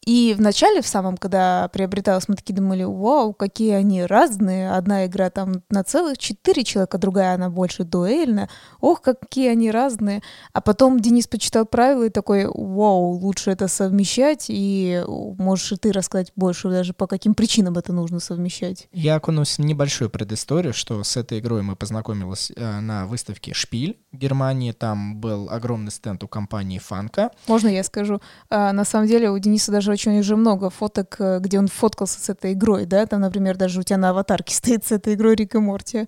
И 0.05 0.35
в 0.37 0.41
начале, 0.41 0.81
в 0.81 0.87
самом, 0.87 1.17
когда 1.17 1.67
приобреталось, 1.69 2.27
мы 2.27 2.35
такие 2.35 2.53
думали, 2.53 2.83
вау, 2.83 3.33
какие 3.33 3.71
они 3.71 4.03
разные. 4.05 4.71
Одна 4.71 5.07
игра 5.07 5.31
там 5.31 5.63
на 5.71 5.83
целых 5.83 6.19
четыре 6.19 6.63
человека, 6.63 6.99
другая 6.99 7.33
она 7.33 7.49
больше 7.49 7.83
дуэльная. 7.83 8.49
Ох, 8.81 9.01
какие 9.01 9.49
они 9.49 9.71
разные. 9.71 10.21
А 10.53 10.61
потом 10.61 10.99
Денис 10.99 11.27
почитал 11.27 11.65
правила 11.65 12.03
и 12.03 12.09
такой, 12.09 12.45
вау, 12.45 13.13
лучше 13.13 13.49
это 13.49 13.67
совмещать. 13.67 14.45
И 14.49 15.03
можешь 15.07 15.71
и 15.71 15.77
ты 15.77 15.91
рассказать 15.91 16.31
больше 16.35 16.69
даже, 16.69 16.93
по 16.93 17.07
каким 17.07 17.33
причинам 17.33 17.77
это 17.77 17.91
нужно 17.91 18.19
совмещать. 18.19 18.87
Я 18.91 19.15
окунусь 19.15 19.57
в 19.57 19.61
небольшую 19.61 20.11
предысторию, 20.11 20.73
что 20.73 21.03
с 21.03 21.17
этой 21.17 21.39
игрой 21.39 21.63
мы 21.63 21.75
познакомились 21.75 22.51
э, 22.55 22.79
на 22.79 23.07
выставке 23.07 23.53
«Шпиль» 23.53 23.97
в 24.11 24.17
Германии. 24.17 24.71
Там 24.71 25.17
был 25.17 25.49
огромный 25.49 25.91
стенд 25.91 26.23
у 26.23 26.27
компании 26.27 26.77
«Фанка». 26.77 27.31
Можно 27.47 27.69
я 27.69 27.83
скажу? 27.83 28.21
А, 28.51 28.71
на 28.71 28.85
самом 28.85 29.07
деле 29.07 29.31
у 29.31 29.37
Дениса 29.39 29.71
даже 29.71 29.94
короче, 29.95 30.09
у 30.09 30.13
них 30.13 30.23
же 30.23 30.35
много 30.35 30.69
фоток, 30.69 31.15
э, 31.19 31.39
где 31.39 31.57
он 31.57 31.67
фоткался 31.67 32.19
с 32.19 32.29
этой 32.29 32.51
игрой, 32.51 32.85
да? 32.85 33.05
Там, 33.05 33.21
например, 33.21 33.55
даже 33.55 33.79
у 33.79 33.83
тебя 33.83 33.97
на 33.97 34.09
аватарке 34.09 34.53
стоит 34.55 34.85
с 34.85 34.91
этой 34.91 35.13
игрой 35.13 35.35
Рик 35.35 35.55
и 35.55 35.57
Морти. 35.57 36.07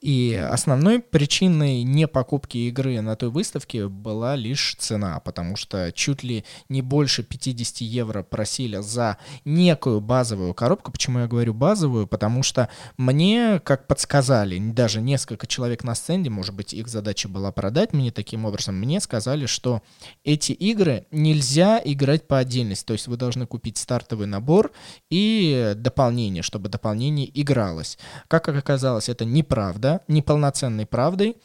И 0.00 0.34
основной 0.34 1.00
причиной 1.00 1.82
не 1.82 2.06
покупки 2.06 2.56
игры 2.58 3.00
на 3.00 3.16
той 3.16 3.30
выставке 3.30 3.88
была 3.88 4.36
лишь 4.36 4.76
цена, 4.78 5.18
потому 5.20 5.56
что 5.56 5.90
чуть 5.92 6.22
ли 6.22 6.44
не 6.68 6.82
больше 6.82 7.24
50 7.24 7.80
евро 7.80 8.22
просили 8.22 8.76
за 8.80 9.18
некую 9.44 10.00
базовую 10.00 10.54
коробку. 10.54 10.92
Почему 10.92 11.20
я 11.20 11.26
говорю 11.26 11.52
базовую? 11.52 12.06
Потому 12.06 12.44
что 12.44 12.68
мне, 12.96 13.60
как 13.64 13.88
подсказали, 13.88 14.58
даже 14.58 15.00
несколько 15.00 15.46
человек 15.48 15.82
на 15.82 15.96
стенде, 15.96 16.30
может 16.30 16.54
быть, 16.54 16.72
их 16.72 16.86
задача 16.86 17.28
была 17.28 17.50
продать 17.50 17.92
мне 17.92 18.12
таким 18.12 18.44
образом, 18.44 18.76
мне 18.76 19.00
сказали, 19.00 19.46
что 19.46 19.82
эти 20.22 20.52
игры 20.52 21.06
нельзя 21.10 21.80
играть 21.84 22.28
по 22.28 22.38
отдельности. 22.38 22.86
То 22.86 22.92
есть 22.92 23.08
вы 23.08 23.16
должны 23.16 23.46
купить 23.46 23.78
стартовый 23.78 24.28
набор 24.28 24.70
и 25.10 25.72
дополнение, 25.76 26.42
чтобы 26.44 26.68
дополнение 26.68 27.28
игралось. 27.40 27.98
Как 28.28 28.48
оказалось, 28.48 29.08
это 29.08 29.24
неправда 29.24 29.87
правда, 29.88 30.04
неполноценной 30.08 30.86
правдой, 30.86 31.36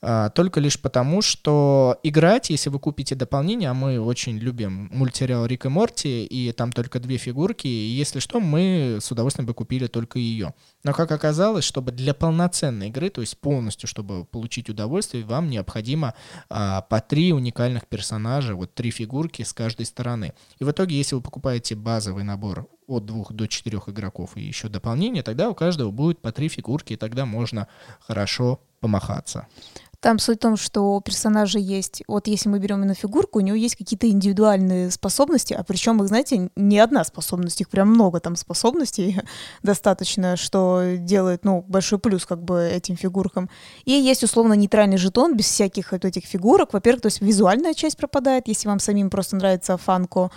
а, 0.00 0.30
только 0.30 0.60
лишь 0.60 0.80
потому, 0.80 1.22
что 1.22 1.98
играть, 2.02 2.50
если 2.50 2.70
вы 2.70 2.78
купите 2.78 3.14
дополнение, 3.14 3.70
а 3.70 3.74
мы 3.74 4.00
очень 4.00 4.38
любим 4.38 4.88
мультсериал 4.92 5.46
Рик 5.46 5.66
и 5.66 5.68
Морти, 5.68 6.24
и 6.24 6.52
там 6.52 6.72
только 6.72 7.00
две 7.00 7.16
фигурки, 7.16 7.66
и 7.66 7.70
если 7.70 8.20
что, 8.20 8.40
мы 8.40 8.98
с 9.00 9.10
удовольствием 9.10 9.46
бы 9.46 9.54
купили 9.54 9.86
только 9.86 10.18
ее. 10.18 10.54
Но 10.84 10.92
как 10.92 11.10
оказалось, 11.10 11.64
чтобы 11.64 11.92
для 11.92 12.14
полноценной 12.14 12.88
игры, 12.88 13.10
то 13.10 13.20
есть 13.20 13.38
полностью, 13.38 13.88
чтобы 13.88 14.24
получить 14.24 14.68
удовольствие, 14.68 15.24
вам 15.24 15.50
необходимо 15.50 16.14
а, 16.48 16.82
по 16.82 17.00
три 17.00 17.32
уникальных 17.32 17.86
персонажа, 17.86 18.54
вот 18.54 18.74
три 18.74 18.90
фигурки 18.90 19.42
с 19.42 19.52
каждой 19.52 19.86
стороны. 19.86 20.32
И 20.60 20.64
в 20.64 20.70
итоге, 20.70 20.96
если 20.96 21.16
вы 21.16 21.20
покупаете 21.20 21.74
базовый 21.74 22.24
набор 22.24 22.68
от 22.88 23.06
двух 23.06 23.32
до 23.32 23.46
четырех 23.46 23.88
игроков 23.88 24.36
и 24.36 24.40
еще 24.40 24.68
дополнение, 24.68 25.22
тогда 25.22 25.50
у 25.50 25.54
каждого 25.54 25.90
будет 25.90 26.20
по 26.20 26.32
три 26.32 26.48
фигурки, 26.48 26.94
и 26.94 26.96
тогда 26.96 27.26
можно 27.26 27.68
хорошо 28.00 28.60
помахаться. 28.80 29.46
Там 30.00 30.20
суть 30.20 30.36
в 30.36 30.42
том, 30.42 30.56
что 30.56 30.94
у 30.94 31.00
персонажа 31.00 31.58
есть, 31.58 32.04
вот 32.06 32.28
если 32.28 32.48
мы 32.48 32.60
берем 32.60 32.76
именно 32.76 32.94
фигурку, 32.94 33.40
у 33.40 33.42
него 33.42 33.56
есть 33.56 33.74
какие-то 33.74 34.08
индивидуальные 34.08 34.92
способности, 34.92 35.54
а 35.54 35.64
причем 35.64 36.00
их, 36.00 36.06
знаете, 36.06 36.50
не 36.54 36.78
одна 36.78 37.02
способность, 37.02 37.60
их 37.60 37.68
прям 37.68 37.88
много 37.88 38.20
там 38.20 38.36
способностей 38.36 39.20
достаточно, 39.64 40.36
что 40.36 40.94
делает, 40.98 41.44
ну, 41.44 41.64
большой 41.66 41.98
плюс 41.98 42.26
как 42.26 42.44
бы 42.44 42.62
этим 42.62 42.96
фигуркам. 42.96 43.50
И 43.86 43.92
есть 43.92 44.22
условно 44.22 44.52
нейтральный 44.52 44.98
жетон 44.98 45.36
без 45.36 45.46
всяких 45.46 45.90
вот 45.90 46.04
этих 46.04 46.26
фигурок. 46.26 46.74
Во-первых, 46.74 47.02
то 47.02 47.06
есть 47.06 47.20
визуальная 47.20 47.74
часть 47.74 47.96
пропадает, 47.96 48.46
если 48.46 48.68
вам 48.68 48.78
самим 48.78 49.10
просто 49.10 49.34
нравится 49.34 49.76
фанко, 49.76 50.30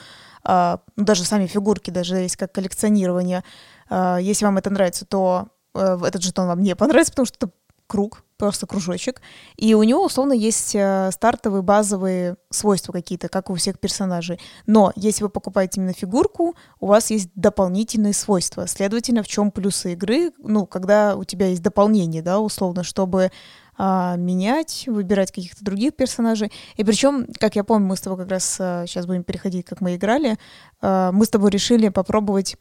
даже 0.43 1.23
сами 1.23 1.47
фигурки, 1.47 1.91
даже 1.91 2.17
есть 2.17 2.35
как 2.35 2.51
коллекционирование. 2.51 3.43
А, 3.89 4.17
если 4.17 4.45
вам 4.45 4.57
это 4.57 4.69
нравится, 4.69 5.05
то 5.05 5.49
э, 5.75 5.99
этот 6.03 6.23
жетон 6.23 6.47
вам 6.47 6.61
не 6.61 6.75
понравится, 6.75 7.11
потому 7.11 7.25
что 7.25 7.37
это 7.45 7.53
круг, 7.87 8.23
просто 8.41 8.65
кружочек. 8.65 9.21
И 9.55 9.75
у 9.75 9.83
него, 9.83 10.03
условно, 10.03 10.33
есть 10.33 10.73
э, 10.73 11.11
стартовые 11.13 11.61
базовые 11.61 12.37
свойства 12.49 12.91
какие-то, 12.91 13.29
как 13.29 13.51
у 13.51 13.53
всех 13.53 13.79
персонажей. 13.79 14.39
Но 14.65 14.91
если 14.95 15.23
вы 15.23 15.29
покупаете 15.29 15.79
именно 15.79 15.93
фигурку, 15.93 16.55
у 16.79 16.87
вас 16.87 17.11
есть 17.11 17.29
дополнительные 17.35 18.13
свойства. 18.13 18.65
Следовательно, 18.65 19.21
в 19.21 19.27
чем 19.27 19.51
плюсы 19.51 19.93
игры? 19.93 20.31
Ну, 20.39 20.65
когда 20.65 21.15
у 21.15 21.23
тебя 21.23 21.49
есть 21.49 21.61
дополнение, 21.61 22.23
да, 22.23 22.39
условно, 22.39 22.83
чтобы 22.83 23.29
а, 23.77 24.15
менять, 24.15 24.85
выбирать 24.87 25.31
каких-то 25.31 25.63
других 25.63 25.95
персонажей. 25.95 26.51
И 26.77 26.83
причем, 26.83 27.27
как 27.39 27.55
я 27.55 27.63
помню, 27.63 27.87
мы 27.87 27.95
с 27.95 28.01
тобой 28.01 28.17
как 28.17 28.31
раз 28.31 28.57
а, 28.59 28.87
сейчас 28.87 29.05
будем 29.05 29.23
переходить, 29.23 29.67
как 29.67 29.81
мы 29.81 29.97
играли, 29.97 30.39
а, 30.81 31.11
мы 31.11 31.25
с 31.25 31.29
тобой 31.29 31.51
решили 31.51 31.89
попробовать, 31.89 32.57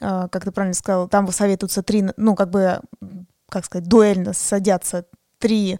а, 0.00 0.26
как 0.26 0.42
ты 0.42 0.50
правильно 0.50 0.74
сказал, 0.74 1.06
там 1.06 1.30
советуются 1.30 1.84
три, 1.84 2.04
ну, 2.16 2.34
как 2.34 2.50
бы, 2.50 2.80
как 3.54 3.66
сказать, 3.66 3.88
дуэльно 3.88 4.32
садятся 4.32 5.06
три 5.38 5.78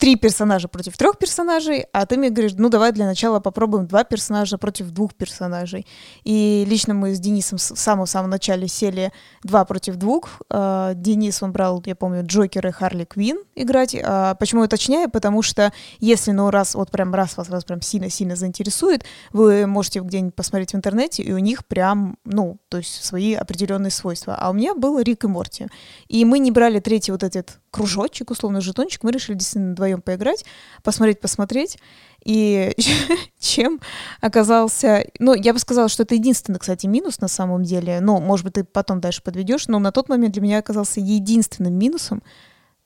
три 0.00 0.16
персонажа 0.16 0.66
против 0.66 0.96
трех 0.96 1.18
персонажей, 1.18 1.84
а 1.92 2.06
ты 2.06 2.16
мне 2.16 2.30
говоришь, 2.30 2.54
ну 2.56 2.70
давай 2.70 2.90
для 2.90 3.04
начала 3.04 3.38
попробуем 3.38 3.86
два 3.86 4.02
персонажа 4.02 4.56
против 4.56 4.90
двух 4.90 5.14
персонажей. 5.14 5.86
И 6.24 6.64
лично 6.66 6.94
мы 6.94 7.14
с 7.14 7.20
Денисом 7.20 7.58
в 7.58 7.60
самом-самом 7.60 8.30
начале 8.30 8.66
сели 8.66 9.12
два 9.44 9.66
против 9.66 9.96
двух. 9.96 10.40
А, 10.48 10.94
Денис, 10.94 11.42
он 11.42 11.52
брал, 11.52 11.82
я 11.84 11.94
помню, 11.94 12.24
Джокер 12.24 12.66
и 12.66 12.70
Харли 12.70 13.04
Квин 13.04 13.40
играть. 13.54 13.94
А, 14.02 14.34
почему 14.36 14.62
я 14.62 14.66
уточняю? 14.66 15.10
Потому 15.10 15.42
что 15.42 15.70
если, 15.98 16.30
ну, 16.30 16.48
раз, 16.48 16.74
вот 16.74 16.90
прям 16.90 17.14
раз 17.14 17.36
вас, 17.36 17.50
вас 17.50 17.64
прям 17.64 17.82
сильно-сильно 17.82 18.36
заинтересует, 18.36 19.04
вы 19.34 19.66
можете 19.66 20.00
где-нибудь 20.00 20.34
посмотреть 20.34 20.72
в 20.72 20.76
интернете, 20.76 21.22
и 21.22 21.32
у 21.32 21.38
них 21.38 21.66
прям, 21.66 22.16
ну, 22.24 22.58
то 22.70 22.78
есть 22.78 23.04
свои 23.04 23.34
определенные 23.34 23.90
свойства. 23.90 24.34
А 24.34 24.48
у 24.48 24.54
меня 24.54 24.74
был 24.74 24.98
Рик 24.98 25.24
и 25.24 25.26
Морти. 25.26 25.66
И 26.08 26.24
мы 26.24 26.38
не 26.38 26.50
брали 26.50 26.80
третий 26.80 27.12
вот 27.12 27.22
этот 27.22 27.60
кружочек, 27.70 28.30
условно, 28.30 28.60
жетончик, 28.60 29.02
мы 29.04 29.12
решили 29.12 29.36
действительно 29.36 29.74
вдвоем 29.90 30.02
поиграть, 30.02 30.44
посмотреть, 30.82 31.20
посмотреть. 31.20 31.78
И 32.24 32.72
чем 33.38 33.80
оказался... 34.20 35.06
Ну, 35.18 35.34
я 35.34 35.52
бы 35.52 35.58
сказала, 35.58 35.88
что 35.88 36.02
это 36.02 36.14
единственный, 36.14 36.58
кстати, 36.58 36.86
минус 36.86 37.20
на 37.20 37.28
самом 37.28 37.62
деле. 37.62 38.00
Ну, 38.00 38.20
может 38.20 38.44
быть, 38.44 38.54
ты 38.54 38.64
потом 38.64 39.00
дальше 39.00 39.22
подведешь, 39.22 39.68
но 39.68 39.78
на 39.78 39.92
тот 39.92 40.08
момент 40.08 40.34
для 40.34 40.42
меня 40.42 40.58
оказался 40.58 41.00
единственным 41.00 41.74
минусом 41.74 42.22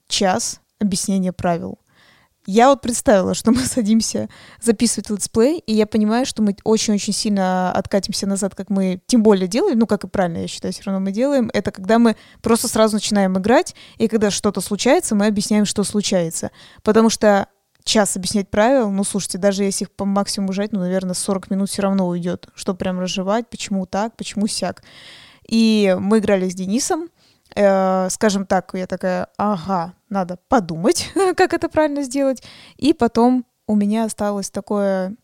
час 0.09 0.61
объяснения 0.79 1.33
правил. 1.33 1.79
Я 2.47 2.69
вот 2.69 2.83
представила, 2.83 3.35
что 3.35 3.53
мы 3.53 3.61
садимся 3.65 4.29
записывать 4.61 5.11
летсплей, 5.11 5.59
и 5.59 5.75
я 5.75 5.87
понимаю, 5.87 6.27
что 6.27 6.43
мы 6.43 6.57
очень-очень 6.65 7.13
сильно 7.13 7.73
откатимся 7.73 8.27
назад, 8.27 8.55
как 8.55 8.71
мы 8.71 9.01
тем 9.07 9.23
более 9.23 9.49
делаем, 9.49 9.79
ну, 9.79 9.87
как 9.87 10.05
и 10.05 10.09
правильно, 10.09 10.39
я 10.39 10.49
считаю, 10.49 10.73
все 10.73 10.83
равно 10.85 11.01
мы 11.01 11.13
делаем, 11.13 11.51
это 11.53 11.71
когда 11.71 11.99
мы 11.99 12.17
просто 12.43 12.69
сразу 12.69 12.97
начинаем 12.97 13.39
играть, 13.39 13.75
и 13.99 14.09
когда 14.09 14.31
что-то 14.31 14.61
случается, 14.61 15.15
мы 15.15 15.27
объясняем, 15.27 15.65
что 15.65 15.85
случается. 15.85 16.51
Потому 16.83 17.09
что 17.11 17.49
час 17.85 18.17
объяснять 18.17 18.51
правила, 18.51 18.89
ну, 18.89 19.05
слушайте, 19.05 19.39
даже 19.39 19.65
если 19.65 19.85
их 19.85 19.91
по 19.91 20.05
максимуму 20.05 20.53
жать, 20.53 20.73
ну, 20.73 20.81
наверное, 20.81 21.15
40 21.15 21.51
минут 21.51 21.71
все 21.71 21.83
равно 21.83 22.09
уйдет, 22.09 22.49
что 22.55 22.75
прям 22.75 23.01
разжевать, 23.01 23.49
почему 23.49 23.87
так, 23.87 24.17
почему 24.17 24.47
сяк. 24.47 24.83
И 25.47 25.95
мы 25.99 26.19
играли 26.19 26.49
с 26.49 26.55
Денисом, 26.55 27.09
э, 27.55 28.09
скажем 28.11 28.47
так, 28.47 28.71
я 28.75 28.87
такая, 28.87 29.29
ага, 29.37 29.95
надо 30.09 30.39
подумать, 30.49 31.11
как 31.37 31.53
это 31.53 31.69
правильно 31.69 32.03
сделать. 32.03 32.43
И 32.77 32.93
потом 32.93 33.45
у 33.67 33.77
меня 33.77 34.05
осталось 34.05 34.51
такое 34.51 35.15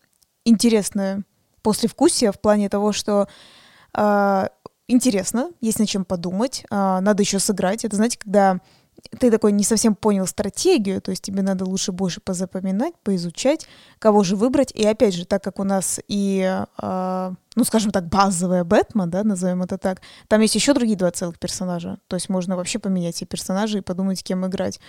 интересное 0.45 1.23
послевкусие 1.61 2.31
в 2.31 2.39
плане 2.39 2.69
того, 2.69 2.91
что 2.91 3.27
э, 3.95 4.47
интересно, 4.87 5.51
есть 5.61 5.79
над 5.79 5.87
чем 5.87 6.05
подумать, 6.05 6.63
э, 6.69 6.75
надо 6.75 7.23
еще 7.23 7.39
сыграть. 7.39 7.85
Это, 7.85 7.95
знаете, 7.95 8.17
когда 8.17 8.59
ты 9.19 9.31
такой 9.31 9.51
не 9.51 9.63
совсем 9.63 9.95
понял 9.95 10.27
стратегию, 10.27 11.01
то 11.01 11.11
есть 11.11 11.23
тебе 11.23 11.41
надо 11.41 11.65
лучше 11.65 11.91
больше 11.91 12.21
позапоминать, 12.21 12.93
поизучать, 13.03 13.67
кого 13.99 14.23
же 14.23 14.35
выбрать. 14.35 14.71
И 14.71 14.85
опять 14.85 15.15
же, 15.15 15.25
так 15.25 15.43
как 15.43 15.59
у 15.59 15.63
нас 15.63 15.99
и 16.07 16.63
э, 16.81 17.31
ну, 17.55 17.65
скажем 17.65 17.91
так, 17.91 18.07
базовая 18.07 18.63
Бэтмен, 18.63 19.09
да, 19.09 19.23
назовем 19.23 19.61
это 19.63 19.77
так, 19.77 20.01
там 20.29 20.39
есть 20.39 20.55
еще 20.55 20.73
другие 20.73 20.97
два 20.97 21.11
целых 21.11 21.37
персонажа. 21.37 21.99
То 22.07 22.15
есть 22.15 22.29
можно 22.29 22.55
вообще 22.55 22.79
поменять 22.79 23.15
все 23.15 23.25
персонажи 23.25 23.79
и 23.79 23.81
подумать, 23.81 24.23
кем 24.23 24.45
играть. 24.45 24.79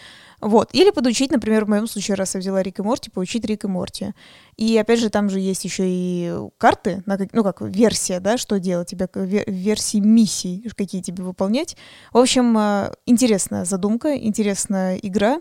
Вот. 0.40 0.70
Или 0.72 0.90
подучить, 0.90 1.32
например, 1.32 1.64
в 1.64 1.68
моем 1.68 1.88
случае, 1.88 2.14
раз 2.14 2.34
я 2.34 2.40
взяла 2.40 2.62
Рик 2.62 2.78
и 2.78 2.82
Морти, 2.82 3.10
поучить 3.10 3.44
Рик 3.44 3.64
и 3.64 3.66
Морти. 3.66 4.12
И 4.56 4.78
опять 4.78 5.00
же, 5.00 5.10
там 5.10 5.28
же 5.28 5.40
есть 5.40 5.64
еще 5.64 5.84
и 5.86 6.32
карты, 6.58 7.02
ну, 7.32 7.42
как 7.42 7.62
версия, 7.62 8.20
да, 8.20 8.38
что 8.38 8.60
делать, 8.60 8.88
тебя 8.88 9.08
версии 9.14 9.98
миссий, 9.98 10.70
какие 10.76 11.02
тебе 11.02 11.24
выполнять. 11.24 11.76
В 12.12 12.18
общем, 12.18 12.56
э, 12.56 12.92
интересная 13.06 13.64
задумка, 13.64 14.16
интересная 14.16 14.96
игра. 14.96 15.40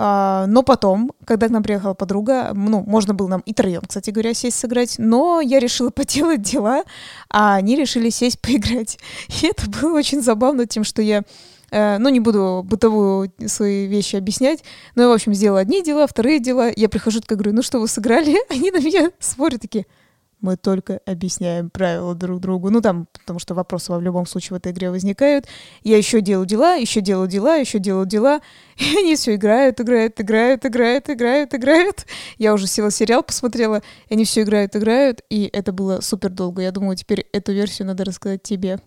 А, 0.00 0.46
но 0.46 0.62
потом, 0.62 1.10
когда 1.24 1.48
к 1.48 1.50
нам 1.50 1.64
приехала 1.64 1.92
подруга, 1.92 2.52
ну, 2.54 2.84
можно 2.86 3.14
было 3.14 3.26
нам 3.26 3.40
и 3.40 3.52
троем, 3.52 3.82
кстати 3.86 4.10
говоря, 4.10 4.32
сесть 4.32 4.56
сыграть, 4.56 4.94
но 4.98 5.40
я 5.40 5.58
решила 5.58 5.90
поделать 5.94 6.42
дела, 6.42 6.84
а 7.28 7.56
они 7.56 7.74
решили 7.74 8.08
сесть 8.10 8.40
поиграть. 8.42 8.98
И 9.28 9.46
это 9.46 9.68
было 9.68 9.98
очень 9.98 10.22
забавно 10.22 10.66
тем, 10.66 10.84
что 10.84 11.02
я 11.02 11.24
э, 11.72 11.98
ну, 11.98 12.10
не 12.10 12.20
буду 12.20 12.64
бытовую 12.64 13.32
свои 13.46 13.86
вещи 13.86 14.14
объяснять, 14.14 14.62
но 14.94 15.02
я, 15.02 15.08
в 15.08 15.12
общем, 15.12 15.34
сделала 15.34 15.60
одни 15.60 15.82
дела, 15.82 16.06
вторые 16.06 16.38
дела. 16.38 16.70
Я 16.76 16.88
прихожу, 16.88 17.20
такая 17.20 17.36
говорю, 17.36 17.56
ну 17.56 17.62
что 17.62 17.80
вы 17.80 17.88
сыграли? 17.88 18.36
Они 18.50 18.70
на 18.70 18.78
меня 18.78 19.10
смотрят 19.18 19.60
такие, 19.60 19.86
мы 20.40 20.56
только 20.56 21.00
объясняем 21.06 21.70
правила 21.70 22.14
друг 22.14 22.40
другу. 22.40 22.70
Ну, 22.70 22.80
там, 22.80 23.06
потому 23.12 23.38
что 23.38 23.54
вопросы 23.54 23.92
в 23.92 24.00
любом 24.00 24.26
случае 24.26 24.54
в 24.54 24.58
этой 24.58 24.72
игре 24.72 24.90
возникают. 24.90 25.46
Я 25.82 25.96
еще 25.96 26.20
делаю 26.20 26.46
дела, 26.46 26.74
еще 26.74 27.00
делаю 27.00 27.28
дела, 27.28 27.56
еще 27.56 27.78
делаю 27.78 28.06
дела. 28.06 28.40
И 28.76 28.96
они 28.96 29.16
все 29.16 29.34
играют, 29.34 29.80
играют, 29.80 30.20
играют, 30.20 30.64
играют, 30.64 31.10
играют, 31.10 31.54
играют. 31.54 32.06
Я 32.36 32.54
уже 32.54 32.66
села 32.66 32.90
сериал, 32.90 33.22
посмотрела, 33.22 33.82
и 34.08 34.14
они 34.14 34.24
все 34.24 34.42
играют, 34.42 34.76
играют. 34.76 35.22
И 35.30 35.50
это 35.52 35.72
было 35.72 36.00
супер 36.00 36.30
долго. 36.30 36.62
Я 36.62 36.70
думаю, 36.70 36.96
теперь 36.96 37.26
эту 37.32 37.52
версию 37.52 37.88
надо 37.88 38.04
рассказать 38.04 38.42
тебе. 38.42 38.80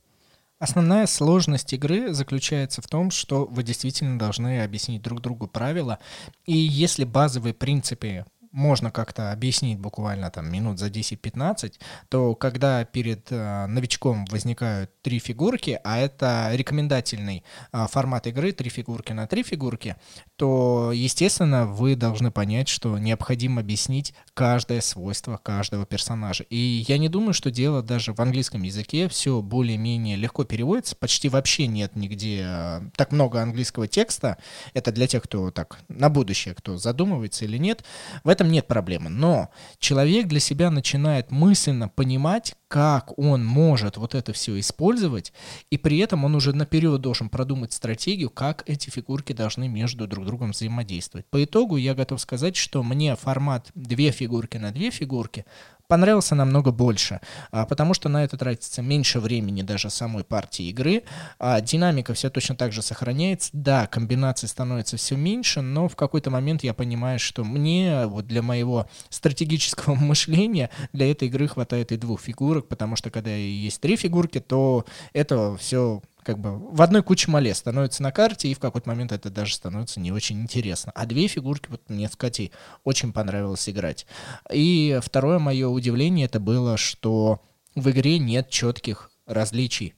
Основная 0.60 1.08
сложность 1.08 1.74
игры 1.74 2.13
заключается 2.13 2.84
в 2.84 2.88
том, 2.88 3.10
что 3.10 3.46
вы 3.46 3.63
действительно 3.63 4.20
должны 4.20 4.62
объяснить 4.62 5.01
друг 5.01 5.20
другу 5.20 5.48
правила. 5.48 5.98
И 6.46 6.55
если 6.55 7.03
базовые 7.03 7.55
принципы 7.55 8.25
можно 8.51 8.91
как-то 8.91 9.31
объяснить 9.31 9.79
буквально 9.79 10.29
там 10.29 10.51
минут 10.51 10.79
за 10.79 10.88
10-15, 10.88 11.74
то 12.10 12.36
когда 12.36 12.84
перед 12.86 13.31
э, 13.31 13.65
новичком 13.67 14.25
возникают 14.25 14.91
три 15.01 15.20
фигурки, 15.20 15.79
а 15.84 15.98
это 15.98 16.50
рекомендательный 16.53 17.43
э, 17.72 17.88
формат 17.89 18.27
игры, 18.27 18.51
три 18.51 18.70
фигурки 18.70 19.13
на 19.13 19.27
три 19.27 19.43
фигурки, 19.43 19.96
то, 20.36 20.91
естественно, 20.93 21.65
вы 21.65 21.96
должны 21.96 22.31
понять, 22.31 22.67
что 22.67 22.98
необходимо 22.98 23.62
объяснить 23.62 24.13
каждое 24.33 24.81
свойство 24.81 25.38
каждого 25.38 25.85
персонажа. 25.85 26.43
И 26.50 26.83
я 26.88 26.97
не 26.97 27.09
думаю, 27.09 27.33
что 27.33 27.51
дело 27.51 27.81
даже 27.81 28.13
в 28.13 28.19
английском 28.19 28.63
языке 28.63 29.07
все 29.07 29.41
более-менее 29.41 30.15
легко 30.15 30.43
переводится, 30.43 30.95
почти 30.95 31.29
вообще 31.29 31.67
нет 31.67 31.95
нигде 31.95 32.43
э, 32.45 32.81
так 32.95 33.11
много 33.11 33.41
английского 33.41 33.88
текста. 33.88 34.38
Это 34.73 34.91
для 34.91 35.07
тех, 35.07 35.23
кто 35.23 35.51
так 35.51 35.79
на 35.89 36.09
будущее, 36.09 36.53
кто 36.55 36.77
задумывается 36.77 37.45
или 37.45 37.57
нет. 37.57 37.83
В 38.23 38.29
этом 38.29 38.51
нет 38.51 38.67
проблемы. 38.67 39.09
Но 39.09 39.50
человек 39.79 40.27
для 40.27 40.39
себя 40.39 40.71
начинает 40.71 41.31
мысленно 41.31 41.89
понимать, 41.89 42.55
как 42.72 43.20
он 43.20 43.44
может 43.44 43.98
вот 43.98 44.16
это 44.16 44.32
все 44.32 44.58
использовать, 44.58 45.34
и 45.70 45.78
при 45.78 45.98
этом 45.98 46.24
он 46.24 46.36
уже 46.36 46.54
наперед 46.54 47.01
должен 47.01 47.28
продумать 47.28 47.74
стратегию, 47.74 48.30
как 48.30 48.63
эти 48.66 48.90
фигурки 48.90 49.34
должны 49.34 49.68
между 49.68 50.08
друг 50.08 50.25
другом 50.25 50.51
взаимодействовать. 50.51 51.25
По 51.25 51.44
итогу 51.44 51.75
я 51.75 51.94
готов 51.94 52.22
сказать, 52.22 52.56
что 52.56 52.82
мне 52.82 53.18
формат 53.18 53.72
две 53.75 54.12
фигурки 54.12 54.56
на 54.56 54.72
две 54.72 54.90
фигурки 54.90 55.46
понравился 55.91 56.36
намного 56.36 56.71
больше, 56.71 57.19
а, 57.51 57.65
потому 57.65 57.93
что 57.93 58.07
на 58.07 58.24
это 58.24 58.38
тратится 58.38 58.81
меньше 58.81 59.19
времени 59.19 59.62
даже 59.62 59.89
самой 59.89 60.24
партии 60.24 60.69
игры, 60.69 61.03
а 61.38 61.60
динамика 61.60 62.13
все 62.13 62.29
точно 62.29 62.55
так 62.55 62.71
же 62.71 62.81
сохраняется, 62.81 63.50
да, 63.51 63.88
комбинаций 63.88 64.48
становится 64.48 64.95
все 64.95 65.17
меньше, 65.17 65.60
но 65.60 65.89
в 65.89 65.98
какой-то 65.98 66.29
момент 66.29 66.63
я 66.63 66.74
понимаю, 66.74 67.19
что 67.19 67.43
мне 67.43 68.05
вот 68.05 68.25
для 68.25 68.41
моего 68.41 68.88
стратегического 69.10 69.95
мышления 70.12 70.69
для 70.93 71.12
этой 71.12 71.27
игры 71.27 71.50
хватает 71.50 71.91
и 71.91 71.98
двух 71.98 72.21
фигурок, 72.21 72.69
потому 72.69 72.95
что 72.95 73.10
когда 73.10 73.36
есть 73.36 73.81
три 73.81 73.98
фигурки, 73.98 74.39
то 74.39 74.86
это 75.12 75.57
все 75.57 76.01
как 76.24 76.40
бы 76.40 76.58
в 76.58 76.82
одной 76.82 77.04
куче 77.04 77.30
мале 77.32 77.54
становится 77.54 78.04
на 78.04 78.12
карте, 78.12 78.48
и 78.48 78.54
в 78.54 78.60
какой-то 78.60 78.88
момент 78.88 79.12
это 79.12 79.30
даже 79.30 79.56
становится 79.56 80.00
не 80.00 80.12
очень 80.12 80.42
интересно. 80.42 80.92
А 80.96 81.06
две 81.06 81.28
фигурки, 81.28 81.70
вот 81.70 81.90
мне 81.90 82.08
с 82.10 82.16
Катей 82.16 82.51
очень 82.84 83.13
понравилось 83.13 83.68
играть. 83.70 84.06
И 84.51 85.00
второе 85.04 85.40
мое 85.40 85.68
удивление 85.68 86.25
это 86.25 86.40
было, 86.40 86.78
что 86.78 87.42
в 87.75 87.90
игре 87.90 88.20
нет 88.20 88.50
четких 88.50 89.12
различий 89.25 89.96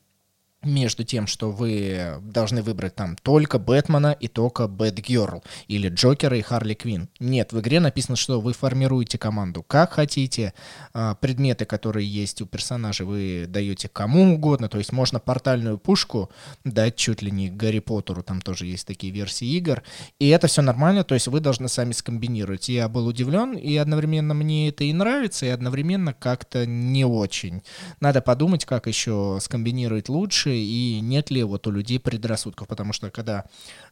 между 0.63 1.03
тем, 1.03 1.27
что 1.27 1.51
вы 1.51 2.19
должны 2.21 2.61
выбрать 2.61 2.95
там 2.95 3.15
только 3.21 3.59
Бэтмена 3.59 4.15
и 4.19 4.27
только 4.27 4.67
Бэтгерл, 4.67 5.43
или 5.67 5.89
Джокера 5.89 6.37
и 6.37 6.41
Харли 6.41 6.73
Квин. 6.73 7.09
Нет, 7.19 7.53
в 7.53 7.59
игре 7.59 7.79
написано, 7.79 8.15
что 8.15 8.41
вы 8.41 8.53
формируете 8.53 9.17
команду 9.17 9.63
как 9.63 9.93
хотите, 9.93 10.53
а, 10.93 11.15
предметы, 11.15 11.65
которые 11.65 12.07
есть 12.07 12.41
у 12.41 12.45
персонажей, 12.45 13.05
вы 13.05 13.45
даете 13.47 13.89
кому 13.89 14.35
угодно, 14.35 14.69
то 14.69 14.77
есть 14.77 14.91
можно 14.91 15.19
портальную 15.19 15.77
пушку 15.77 16.29
дать 16.63 16.95
чуть 16.95 17.21
ли 17.21 17.31
не 17.31 17.49
Гарри 17.49 17.79
Поттеру, 17.79 18.23
там 18.23 18.41
тоже 18.41 18.65
есть 18.65 18.87
такие 18.87 19.11
версии 19.11 19.47
игр, 19.47 19.83
и 20.19 20.29
это 20.29 20.47
все 20.47 20.61
нормально, 20.61 21.03
то 21.03 21.15
есть 21.15 21.27
вы 21.27 21.39
должны 21.39 21.67
сами 21.69 21.91
скомбинировать. 21.91 22.69
Я 22.69 22.87
был 22.87 23.07
удивлен, 23.07 23.53
и 23.53 23.75
одновременно 23.77 24.33
мне 24.33 24.69
это 24.69 24.83
и 24.83 24.93
нравится, 24.93 25.45
и 25.45 25.49
одновременно 25.49 26.13
как-то 26.13 26.65
не 26.65 27.05
очень. 27.05 27.63
Надо 27.99 28.21
подумать, 28.21 28.65
как 28.65 28.87
еще 28.87 29.39
скомбинировать 29.41 30.09
лучше, 30.09 30.51
и 30.57 30.99
нет 31.01 31.29
ли 31.31 31.43
вот 31.43 31.67
у 31.67 31.71
людей 31.71 31.99
предрассудков, 31.99 32.67
потому 32.67 32.93
что 32.93 33.09
когда 33.11 33.45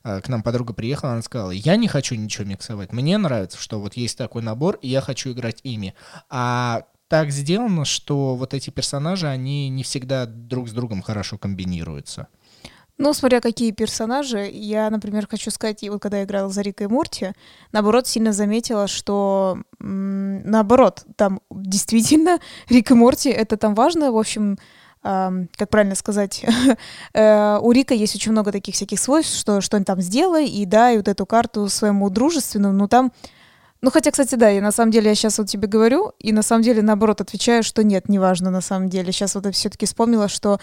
э, 0.03 0.21
к 0.21 0.29
нам 0.29 0.43
подруга 0.43 0.73
приехала, 0.73 1.13
она 1.13 1.21
сказала, 1.21 1.51
я 1.51 1.75
не 1.75 1.87
хочу 1.87 2.15
ничего 2.15 2.45
миксовать, 2.45 2.93
мне 2.93 3.17
нравится, 3.17 3.57
что 3.57 3.79
вот 3.79 3.95
есть 3.95 4.17
такой 4.17 4.41
набор, 4.41 4.77
и 4.81 4.87
я 4.87 5.01
хочу 5.01 5.31
играть 5.31 5.59
ими, 5.63 5.93
а 6.29 6.83
так 7.07 7.31
сделано, 7.31 7.83
что 7.83 8.35
вот 8.35 8.53
эти 8.53 8.69
персонажи, 8.69 9.27
они 9.27 9.67
не 9.67 9.83
всегда 9.83 10.25
друг 10.25 10.69
с 10.69 10.71
другом 10.71 11.01
хорошо 11.01 11.37
комбинируются. 11.37 12.27
Ну, 12.97 13.13
смотря 13.13 13.41
какие 13.41 13.71
персонажи, 13.71 14.47
я, 14.53 14.89
например, 14.91 15.27
хочу 15.27 15.49
сказать, 15.49 15.81
вот 15.89 15.99
когда 15.99 16.19
я 16.19 16.23
играла 16.23 16.49
за 16.49 16.61
Рика 16.61 16.83
и 16.83 16.87
Мурти, 16.87 17.33
наоборот, 17.71 18.05
сильно 18.07 18.31
заметила, 18.31 18.87
что 18.87 19.57
наоборот, 19.79 21.03
там 21.15 21.41
действительно 21.49 22.39
Рик 22.69 22.91
и 22.91 22.93
Морти 22.93 23.29
это 23.29 23.57
там 23.57 23.73
важно, 23.73 24.11
в 24.11 24.17
общем, 24.17 24.59
как 25.01 25.69
правильно 25.69 25.95
сказать, 25.95 26.45
э, 27.13 27.57
у 27.59 27.71
Рика 27.71 27.93
есть 27.93 28.15
очень 28.15 28.31
много 28.31 28.51
таких 28.51 28.75
всяких 28.75 28.99
свойств, 28.99 29.35
что 29.35 29.61
что-нибудь 29.61 29.87
там 29.87 30.01
сделай, 30.01 30.47
и 30.47 30.65
дай 30.65 30.97
вот 30.97 31.07
эту 31.07 31.25
карту 31.25 31.67
своему 31.69 32.09
дружественному, 32.09 32.73
но 32.73 32.87
там 32.87 33.11
ну, 33.83 33.89
хотя, 33.89 34.11
кстати, 34.11 34.35
да, 34.35 34.51
и 34.51 34.59
на 34.59 34.71
самом 34.71 34.91
деле 34.91 35.09
я 35.09 35.15
сейчас 35.15 35.39
вот 35.39 35.47
тебе 35.47 35.67
говорю, 35.67 36.13
и 36.19 36.31
на 36.31 36.43
самом 36.43 36.61
деле, 36.61 36.83
наоборот, 36.83 37.19
отвечаю, 37.19 37.63
что 37.63 37.83
нет, 37.83 38.09
неважно 38.09 38.51
на 38.51 38.61
самом 38.61 38.89
деле. 38.89 39.11
Сейчас 39.11 39.33
вот 39.33 39.45
я 39.47 39.51
все-таки 39.51 39.87
вспомнила, 39.87 40.27
что 40.27 40.59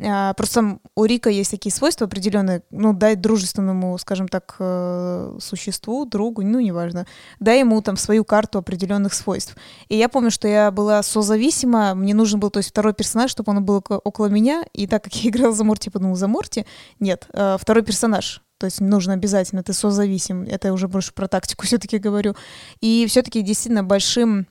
а, 0.00 0.32
просто 0.32 0.78
у 0.96 1.04
Рика 1.04 1.28
есть 1.28 1.50
такие 1.50 1.70
свойства 1.70 2.06
определенные, 2.06 2.62
ну, 2.70 2.94
дай 2.94 3.14
дружественному, 3.14 3.98
скажем 3.98 4.26
так, 4.26 4.56
э, 4.58 5.36
существу, 5.38 6.06
другу, 6.06 6.42
ну, 6.42 6.60
неважно, 6.60 7.06
дай 7.40 7.58
ему 7.58 7.82
там 7.82 7.98
свою 7.98 8.24
карту 8.24 8.58
определенных 8.58 9.12
свойств. 9.12 9.54
И 9.88 9.96
я 9.96 10.08
помню, 10.08 10.30
что 10.30 10.48
я 10.48 10.70
была 10.70 11.02
созависима, 11.02 11.94
мне 11.94 12.14
нужен 12.14 12.40
был, 12.40 12.48
то 12.48 12.58
есть, 12.58 12.70
второй 12.70 12.94
персонаж, 12.94 13.30
чтобы 13.30 13.52
он 13.52 13.62
был 13.62 13.84
около 13.86 14.26
меня, 14.26 14.64
и 14.72 14.86
так 14.86 15.04
как 15.04 15.14
я 15.16 15.28
играла 15.30 15.54
за 15.54 15.64
Морти, 15.64 15.90
подумала, 15.90 16.16
за 16.16 16.26
Морти, 16.26 16.64
нет, 17.00 17.26
э, 17.34 17.58
второй 17.60 17.82
персонаж, 17.82 18.42
то 18.62 18.66
есть 18.66 18.80
нужно 18.80 19.14
обязательно, 19.14 19.64
ты 19.64 19.72
созависим, 19.72 20.44
это 20.44 20.68
я 20.68 20.72
уже 20.72 20.86
больше 20.86 21.12
про 21.12 21.26
тактику 21.26 21.66
все-таки 21.66 21.98
говорю. 21.98 22.36
И 22.80 23.06
все-таки 23.08 23.42
действительно 23.42 23.82
большим 23.82 24.46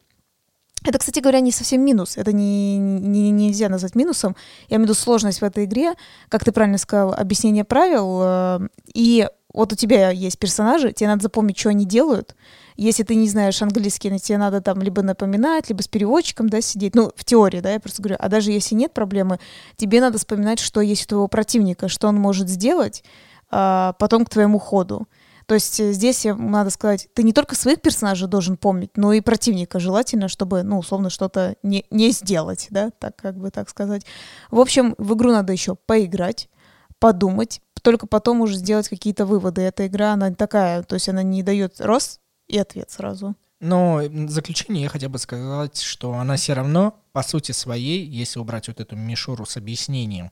это, 0.84 0.97
кстати 0.97 1.19
говоря, 1.19 1.39
не 1.39 1.54
совсем 1.54 1.82
минус. 1.86 2.17
Это 2.17 2.34
не, 2.34 2.78
не, 2.78 3.30
нельзя 3.30 3.69
назвать 3.69 3.95
минусом. 3.95 4.36
Я 4.67 4.76
имею 4.76 4.88
в 4.88 4.89
виду 4.89 5.00
сложность 5.00 5.39
в 5.39 5.45
этой 5.45 5.63
игре, 5.63 5.93
как 6.28 6.43
ты 6.43 6.52
правильно 6.52 6.78
сказал, 6.78 7.13
объяснение 7.13 7.63
правил. 7.63 8.19
Э, 8.21 8.60
и 8.93 9.30
вот 9.54 9.71
у 9.71 9.76
тебя 9.78 10.10
есть 10.10 10.38
персонажи, 10.38 10.91
тебе 10.91 11.08
надо 11.08 11.24
запомнить, 11.24 11.58
что 11.58 11.69
они 11.69 11.86
делают. 11.86 12.36
Если 12.76 13.04
ты 13.04 13.15
не 13.15 13.30
знаешь 13.30 13.62
английский, 13.62 14.17
тебе 14.19 14.38
надо 14.38 14.60
там 14.60 14.82
либо 14.82 15.04
напоминать, 15.04 15.69
либо 15.69 15.82
с 15.84 15.88
переводчиком, 15.88 16.50
да, 16.50 16.62
сидеть. 16.62 16.95
Ну, 16.95 17.12
в 17.15 17.24
теории, 17.24 17.62
да, 17.62 17.71
я 17.71 17.80
просто 17.80 18.02
говорю. 18.02 18.17
А 18.19 18.28
даже 18.28 18.52
если 18.52 18.76
нет 18.76 18.93
проблемы, 18.93 19.39
тебе 19.78 20.02
надо 20.02 20.17
вспоминать, 20.17 20.60
что 20.60 20.82
есть 20.82 21.06
у 21.06 21.08
твоего 21.08 21.28
противника, 21.28 21.88
что 21.88 22.08
он 22.08 22.15
может 22.15 22.50
сделать, 22.50 23.04
потом 23.52 24.26
к 24.26 24.30
твоему 24.30 24.60
ходу. 24.60 25.08
То 25.52 25.56
есть 25.56 25.82
э, 25.82 25.92
здесь, 25.92 26.26
надо 26.26 26.70
сказать, 26.70 27.10
ты 27.14 27.24
не 27.24 27.34
только 27.34 27.56
своих 27.56 27.82
персонажей 27.82 28.30
должен 28.30 28.56
помнить, 28.56 28.92
но 28.96 29.12
и 29.12 29.20
противника 29.20 29.80
желательно, 29.80 30.30
чтобы, 30.30 30.64
ну, 30.64 30.80
условно, 30.80 31.10
что-то 31.10 31.58
не, 31.62 31.86
не 31.90 32.12
сделать, 32.12 32.68
да, 32.70 32.92
так 32.92 33.18
как 33.18 33.38
бы 33.38 33.52
так 33.52 33.70
сказать. 33.70 34.06
В 34.50 34.62
общем, 34.62 34.96
в 34.98 35.14
игру 35.14 35.32
надо 35.32 35.52
еще 35.52 35.76
поиграть, 35.76 36.50
подумать, 37.00 37.62
только 37.82 38.08
потом 38.08 38.40
уже 38.40 38.56
сделать 38.56 38.88
какие-то 38.88 39.26
выводы. 39.26 39.62
Эта 39.62 39.88
игра, 39.88 40.14
она 40.14 40.32
такая, 40.34 40.84
то 40.84 40.96
есть 40.96 41.10
она 41.10 41.24
не 41.24 41.44
дает 41.44 41.82
рост 41.82 42.22
и 42.48 42.58
ответ 42.58 42.90
сразу. 42.92 43.36
Но 43.60 44.02
в 44.10 44.30
заключение 44.30 44.84
я 44.84 44.90
хотел 44.90 45.10
бы 45.10 45.20
сказать, 45.20 45.80
что 45.80 46.14
она 46.14 46.36
все 46.36 46.54
равно, 46.54 47.00
по 47.12 47.22
сути 47.22 47.52
своей, 47.52 48.04
если 48.06 48.40
убрать 48.40 48.68
вот 48.68 48.80
эту 48.80 48.96
мишуру 48.96 49.46
с 49.46 49.56
объяснением 49.56 50.32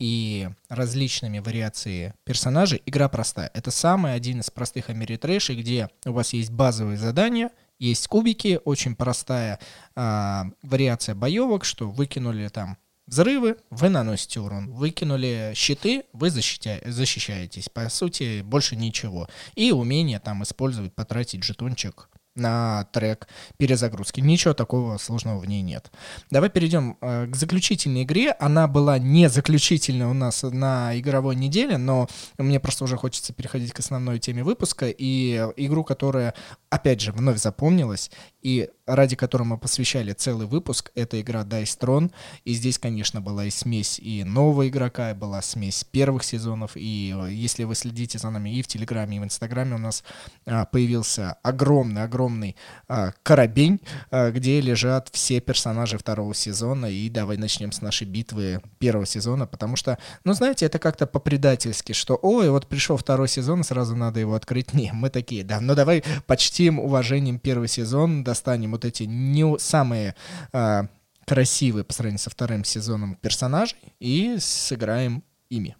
и 0.00 0.48
различными 0.68 1.38
вариациями 1.38 2.14
персонажей, 2.24 2.82
игра 2.86 3.08
простая. 3.08 3.50
Это 3.54 3.70
самый 3.70 4.14
один 4.14 4.40
из 4.40 4.50
простых 4.50 4.90
Америтрэшей, 4.90 5.54
где 5.54 5.88
у 6.04 6.12
вас 6.12 6.32
есть 6.32 6.50
базовые 6.50 6.96
задания, 6.96 7.50
есть 7.78 8.08
кубики, 8.08 8.60
очень 8.64 8.96
простая 8.96 9.60
а, 9.94 10.46
вариация 10.62 11.14
боевок, 11.14 11.64
что 11.64 11.88
выкинули 11.88 12.48
там 12.48 12.76
взрывы, 13.06 13.56
вы 13.70 13.88
наносите 13.88 14.40
урон, 14.40 14.70
выкинули 14.70 15.52
щиты, 15.54 16.04
вы 16.12 16.30
защитя... 16.30 16.80
защищаетесь. 16.84 17.68
По 17.68 17.88
сути, 17.88 18.42
больше 18.42 18.76
ничего. 18.76 19.28
И 19.54 19.72
умение 19.72 20.20
там 20.20 20.42
использовать, 20.42 20.94
потратить 20.94 21.42
жетончик 21.42 22.09
на 22.34 22.84
трек 22.92 23.28
перезагрузки. 23.56 24.20
Ничего 24.20 24.54
такого 24.54 24.98
сложного 24.98 25.38
в 25.38 25.46
ней 25.46 25.62
нет. 25.62 25.90
Давай 26.30 26.48
перейдем 26.50 26.96
э, 27.00 27.26
к 27.26 27.36
заключительной 27.36 28.04
игре. 28.04 28.32
Она 28.32 28.68
была 28.68 28.98
не 28.98 29.28
заключительной 29.28 30.06
у 30.06 30.14
нас 30.14 30.42
на 30.42 30.98
игровой 30.98 31.36
неделе, 31.36 31.76
но 31.76 32.08
мне 32.38 32.60
просто 32.60 32.84
уже 32.84 32.96
хочется 32.96 33.32
переходить 33.32 33.72
к 33.72 33.80
основной 33.80 34.18
теме 34.18 34.44
выпуска. 34.44 34.88
И 34.88 35.34
игру, 35.56 35.84
которая, 35.84 36.34
опять 36.70 37.00
же, 37.00 37.12
вновь 37.12 37.38
запомнилась, 37.38 38.10
и 38.42 38.70
ради 38.86 39.16
которой 39.16 39.44
мы 39.44 39.58
посвящали 39.58 40.12
целый 40.12 40.46
выпуск, 40.46 40.90
это 40.94 41.20
игра 41.20 41.42
Dice 41.42 41.78
Throne, 41.78 42.10
и 42.44 42.52
здесь, 42.54 42.78
конечно, 42.78 43.20
была 43.20 43.44
и 43.44 43.50
смесь 43.50 43.98
и 43.98 44.24
нового 44.24 44.68
игрока, 44.68 45.12
и 45.12 45.14
была 45.14 45.42
смесь 45.42 45.84
первых 45.84 46.24
сезонов, 46.24 46.72
и 46.74 47.14
э, 47.16 47.32
если 47.32 47.64
вы 47.64 47.74
следите 47.74 48.18
за 48.18 48.30
нами 48.30 48.50
и 48.50 48.62
в 48.62 48.66
Телеграме, 48.66 49.18
и 49.18 49.20
в 49.20 49.24
Инстаграме, 49.24 49.76
у 49.76 49.78
нас 49.78 50.02
а, 50.46 50.64
появился 50.66 51.36
огромный-огромный 51.42 52.56
а, 52.88 53.12
коробень, 53.22 53.80
а, 54.10 54.30
где 54.30 54.60
лежат 54.60 55.08
все 55.12 55.40
персонажи 55.40 55.98
второго 55.98 56.34
сезона, 56.34 56.86
и 56.86 57.08
давай 57.08 57.36
начнем 57.36 57.72
с 57.72 57.82
нашей 57.82 58.06
битвы 58.06 58.60
первого 58.78 59.06
сезона, 59.06 59.46
потому 59.46 59.76
что, 59.76 59.98
ну, 60.24 60.32
знаете, 60.32 60.66
это 60.66 60.78
как-то 60.78 61.06
по-предательски, 61.06 61.92
что, 61.92 62.18
ой, 62.20 62.50
вот 62.50 62.66
пришел 62.66 62.96
второй 62.96 63.28
сезон, 63.28 63.62
сразу 63.62 63.94
надо 63.94 64.20
его 64.20 64.34
открыть. 64.34 64.72
Не, 64.80 64.92
мы 64.92 65.10
такие, 65.10 65.44
да, 65.44 65.60
ну 65.60 65.74
давай 65.74 66.02
почтим 66.26 66.78
уважением 66.78 67.38
первый 67.38 67.68
сезон, 67.68 68.24
достанем 68.30 68.70
вот 68.70 68.84
эти 68.84 69.04
не 69.04 69.58
самые 69.58 70.14
а, 70.52 70.86
красивые 71.26 71.84
по 71.84 71.92
сравнению 71.92 72.20
со 72.20 72.30
вторым 72.30 72.64
сезоном 72.64 73.16
персонажей 73.16 73.78
и 73.98 74.36
сыграем 74.38 75.24
ими. 75.48 75.76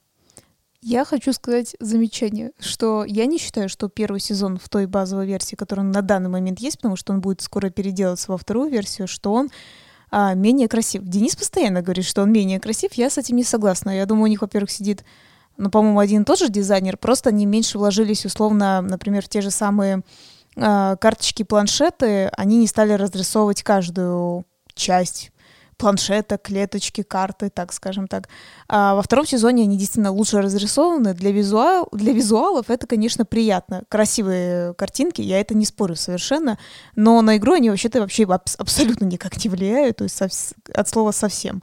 Я 0.83 1.05
хочу 1.05 1.33
сказать 1.33 1.77
замечание, 1.79 2.53
что 2.59 3.05
я 3.05 3.27
не 3.27 3.39
считаю, 3.39 3.69
что 3.69 3.89
первый 3.89 4.19
сезон 4.19 4.59
в 4.59 4.69
той 4.69 4.87
базовой 4.87 5.27
версии, 5.27 5.55
которая 5.55 5.87
на 5.87 6.03
данный 6.03 6.31
момент 6.31 6.59
есть, 6.59 6.79
потому 6.79 6.97
что 6.97 7.13
он 7.13 7.21
будет 7.21 7.41
скоро 7.41 7.71
переделаться 7.71 8.33
во 8.33 8.39
вторую 8.39 8.71
версию, 8.71 9.07
что 9.07 9.33
он 9.33 9.51
а, 10.11 10.35
менее 10.35 10.69
красив. 10.69 11.03
Денис 11.05 11.37
постоянно 11.37 11.83
говорит, 11.83 12.05
что 12.05 12.23
он 12.23 12.33
менее 12.33 12.59
красив, 12.59 12.95
я 12.95 13.11
с 13.11 13.19
этим 13.19 13.37
не 13.37 13.45
согласна. 13.45 13.91
Я 13.91 14.07
думаю, 14.07 14.25
у 14.25 14.29
них, 14.29 14.41
во-первых, 14.41 14.71
сидит, 14.71 15.05
ну, 15.59 15.71
по-моему, 15.71 16.01
один 16.01 16.23
и 16.23 16.25
тот 16.25 16.39
же 16.39 16.49
дизайнер, 16.49 16.97
просто 16.97 17.29
они 17.29 17.47
меньше 17.47 17.79
вложились, 17.79 18.25
условно, 18.25 18.81
например, 18.81 19.23
в 19.23 19.29
те 19.29 19.43
же 19.43 19.51
самые 19.51 20.03
а, 20.57 20.97
карточки, 20.97 21.43
планшеты, 21.43 22.29
они 22.37 22.59
не 22.59 22.67
стали 22.67 22.93
разрисовывать 22.93 23.63
каждую 23.63 24.45
часть 24.75 25.33
планшета, 25.81 26.37
клеточки, 26.37 27.03
карты, 27.03 27.49
так 27.49 27.73
скажем 27.73 28.07
так. 28.07 28.29
А 28.69 28.95
во 28.95 29.03
втором 29.03 29.27
сезоне 29.27 29.65
они 29.65 29.79
действительно 29.79 30.13
лучше 30.13 30.43
разрисованы. 30.43 31.15
Для, 31.15 31.33
визуал, 31.33 31.89
для 31.91 32.13
визуалов 32.13 32.69
это, 32.69 32.87
конечно, 32.87 33.25
приятно. 33.25 33.83
Красивые 33.89 34.75
картинки, 34.75 35.23
я 35.23 35.41
это 35.41 35.55
не 35.55 35.65
спорю 35.65 35.97
совершенно, 35.97 36.59
но 36.95 37.21
на 37.23 37.39
игру 37.39 37.55
они 37.55 37.71
вообще-то 37.71 38.01
вообще 38.01 38.25
абсолютно 38.25 39.07
никак 39.07 39.43
не 39.43 39.49
влияют, 39.49 39.97
то 39.97 40.05
есть 40.05 40.21
от 40.21 40.89
слова 40.89 41.13
совсем. 41.13 41.63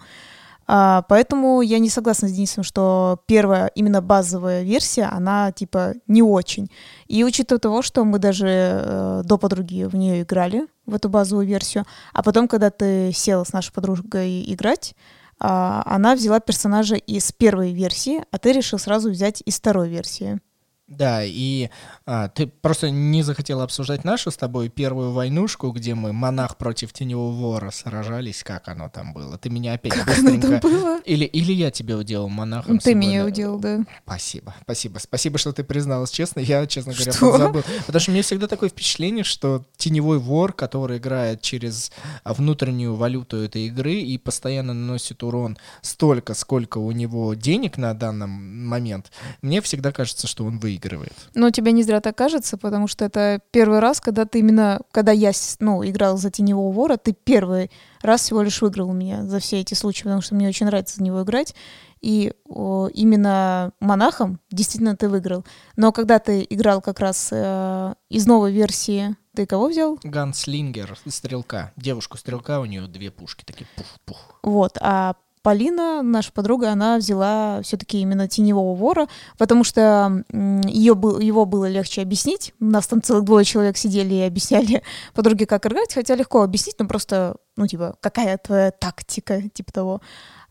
А, 0.68 1.04
поэтому 1.08 1.62
я 1.62 1.80
не 1.80 1.90
согласна 1.90 2.28
с 2.28 2.32
Денисом, 2.32 2.64
что 2.64 3.22
первая, 3.26 3.68
именно 3.68 4.02
базовая 4.02 4.64
версия, 4.64 5.06
она 5.06 5.52
типа 5.54 5.94
не 6.08 6.22
очень. 6.22 6.70
И 7.08 7.24
учитывая 7.24 7.60
того, 7.60 7.82
что 7.82 8.04
мы 8.04 8.20
даже 8.20 8.48
э, 8.48 9.22
до 9.24 9.38
подруги 9.38 9.86
в 9.86 9.96
нее 9.96 10.24
играли, 10.24 10.68
в 10.86 10.94
эту 10.94 11.10
базовую 11.10 11.48
версию, 11.48 11.86
а 12.14 12.22
потом, 12.22 12.48
когда 12.48 12.70
ты 12.70 13.12
села 13.14 13.44
с 13.46 13.54
нашей 13.54 13.72
подругой 13.72 14.44
играть, 14.52 14.94
э, 14.94 15.46
она 15.48 16.16
взяла 16.16 16.42
персонажа 16.42 16.96
из 16.96 17.32
первой 17.32 17.72
версии, 17.72 18.24
а 18.32 18.38
ты 18.38 18.52
решил 18.52 18.78
сразу 18.78 19.10
взять 19.10 19.42
из 19.46 19.58
второй 19.58 19.88
версии. 19.88 20.42
Да, 20.88 21.22
и 21.22 21.70
а, 22.06 22.30
ты 22.30 22.48
просто 22.48 22.90
не 22.90 23.22
захотела 23.22 23.66
обсуждать 23.66 24.06
нашу 24.06 24.32
с 24.32 24.38
тобой 24.38 24.70
первую 24.70 25.12
войнушку, 25.12 25.72
где 25.72 25.96
мы 25.96 26.14
монах 26.14 26.56
против 26.56 26.94
теневого 26.94 27.34
вора 27.34 27.72
сражались, 27.72 28.42
как 28.42 28.70
оно 28.70 28.88
там 28.88 29.12
было. 29.12 29.38
Ты 29.38 29.50
меня 29.50 29.74
опять 29.74 29.92
как 29.92 30.06
быстренько... 30.06 30.48
Оно 30.48 30.60
там 30.60 30.72
было? 30.72 31.02
Или, 31.02 31.26
или 31.26 31.52
я 31.52 31.72
тебя 31.72 31.98
уделал 31.98 32.30
монахом. 32.30 32.80
Ты 32.80 32.96
меня 32.96 33.26
уделал, 33.26 33.60
да. 33.60 33.80
Спасибо, 34.06 34.56
спасибо. 34.62 35.00
Спасибо, 35.00 35.38
что 35.38 35.52
ты 35.52 35.66
призналась 35.66 36.10
честно. 36.10 36.40
Я, 36.40 36.66
честно 36.68 36.94
говоря, 36.94 37.12
что? 37.12 37.32
подзабыл. 37.32 37.64
Потому 37.86 38.00
что 38.00 38.12
у 38.12 38.14
меня 38.14 38.24
всегда 38.24 38.48
такое 38.48 38.70
впечатление, 38.70 39.26
что 39.26 39.66
теневой 39.76 40.20
вор, 40.20 40.54
который 40.54 41.00
играет 41.00 41.42
через 41.42 41.92
внутреннюю 42.24 42.96
валюту 42.96 43.36
этой 43.36 43.68
игры 43.68 43.96
и 43.96 44.18
постоянно 44.18 44.74
наносит 44.74 45.22
урон 45.22 45.58
столько, 45.82 46.34
сколько 46.34 46.78
у 46.78 46.94
него 46.94 47.34
денег 47.34 47.76
на 47.78 47.94
данный 47.94 48.28
момент, 48.28 49.12
мне 49.42 49.62
всегда 49.62 49.92
кажется, 49.92 50.28
что 50.28 50.46
он 50.46 50.60
выигрывает 50.60 50.77
выигрывает. 50.78 51.14
Но 51.34 51.50
тебе 51.52 51.72
не 51.72 51.84
зря 51.84 52.02
так 52.02 52.16
кажется, 52.18 52.58
потому 52.58 52.88
что 52.88 53.06
это 53.06 53.42
первый 53.52 53.80
раз, 53.80 54.00
когда 54.00 54.26
ты 54.26 54.40
именно, 54.40 54.80
когда 54.92 55.12
я 55.12 55.32
ну, 55.60 55.86
играл 55.86 56.18
за 56.18 56.32
теневого 56.32 56.72
вора, 56.72 56.98
ты 56.98 57.14
первый 57.14 57.72
раз 58.02 58.22
всего 58.22 58.42
лишь 58.42 58.62
выиграл 58.62 58.90
у 58.90 58.94
меня 58.94 59.26
за 59.26 59.40
все 59.40 59.60
эти 59.60 59.74
случаи, 59.74 60.04
потому 60.04 60.22
что 60.22 60.36
мне 60.36 60.48
очень 60.48 60.66
нравится 60.66 60.98
за 60.98 61.04
него 61.04 61.24
играть. 61.24 61.56
И 62.00 62.32
о, 62.48 62.90
именно 62.94 63.72
монахом 63.80 64.40
действительно 64.52 64.96
ты 64.96 65.10
выиграл. 65.10 65.44
Но 65.76 65.92
когда 65.92 66.20
ты 66.20 66.46
играл 66.48 66.80
как 66.80 67.00
раз 67.00 67.30
э, 67.32 67.94
из 68.10 68.28
новой 68.28 68.52
версии, 68.52 69.16
ты 69.36 69.48
кого 69.48 69.68
взял? 69.68 70.00
Ганслингер, 70.04 70.98
стрелка. 71.08 71.74
Девушку-стрелка, 71.76 72.60
у 72.60 72.66
нее 72.66 72.88
две 72.88 73.10
пушки 73.10 73.44
такие 73.44 73.68
пух-пух. 73.76 74.40
Вот, 74.44 74.78
а 74.80 75.16
Полина, 75.48 76.02
наша 76.02 76.34
подруга, 76.34 76.74
она 76.74 76.98
взяла 76.98 77.62
все-таки 77.64 78.02
именно 78.02 78.28
теневого 78.28 78.76
вора, 78.76 79.08
потому 79.38 79.64
что 79.64 80.26
ее, 80.34 80.92
его 81.22 81.46
было 81.46 81.70
легче 81.70 82.02
объяснить. 82.02 82.54
У 82.60 82.66
нас 82.66 82.86
там 82.86 83.02
целых 83.02 83.24
двое 83.24 83.46
человек 83.46 83.78
сидели 83.78 84.14
и 84.16 84.22
объясняли 84.24 84.84
подруге, 85.14 85.46
как 85.46 85.66
играть, 85.66 85.94
хотя 85.94 86.16
легко 86.16 86.44
объяснить, 86.44 86.76
но 86.80 86.86
просто, 86.86 87.38
ну, 87.56 87.66
типа, 87.66 87.96
какая 88.02 88.38
твоя 88.38 88.72
тактика, 88.72 89.42
типа 89.54 89.72
того. 89.72 90.02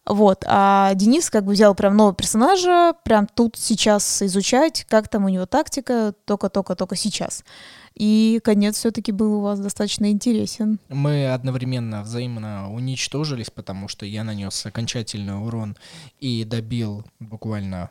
Вот, 0.07 0.45
а 0.47 0.95
Денис 0.95 1.29
как 1.29 1.45
бы 1.45 1.53
взял 1.53 1.75
прям 1.75 1.95
нового 1.95 2.15
персонажа, 2.15 2.95
прям 3.05 3.27
тут 3.27 3.57
сейчас 3.59 4.23
изучать, 4.23 4.87
как 4.89 5.09
там 5.09 5.27
у 5.27 5.29
него 5.29 5.45
тактика, 5.45 6.15
только-только-только 6.25 6.97
сейчас. 6.97 7.45
И 7.97 8.41
конец 8.45 8.77
все-таки 8.77 9.11
был 9.11 9.35
у 9.35 9.41
вас 9.41 9.59
достаточно 9.59 10.11
интересен. 10.11 10.79
Мы 10.91 11.33
одновременно 11.33 12.03
взаимно 12.03 12.71
уничтожились, 12.73 13.51
потому 13.51 13.89
что 13.89 14.05
я 14.05 14.23
нанес 14.23 14.67
окончательный 14.67 15.43
урон 15.43 15.77
и 16.21 16.45
добил 16.45 17.05
буквально 17.19 17.91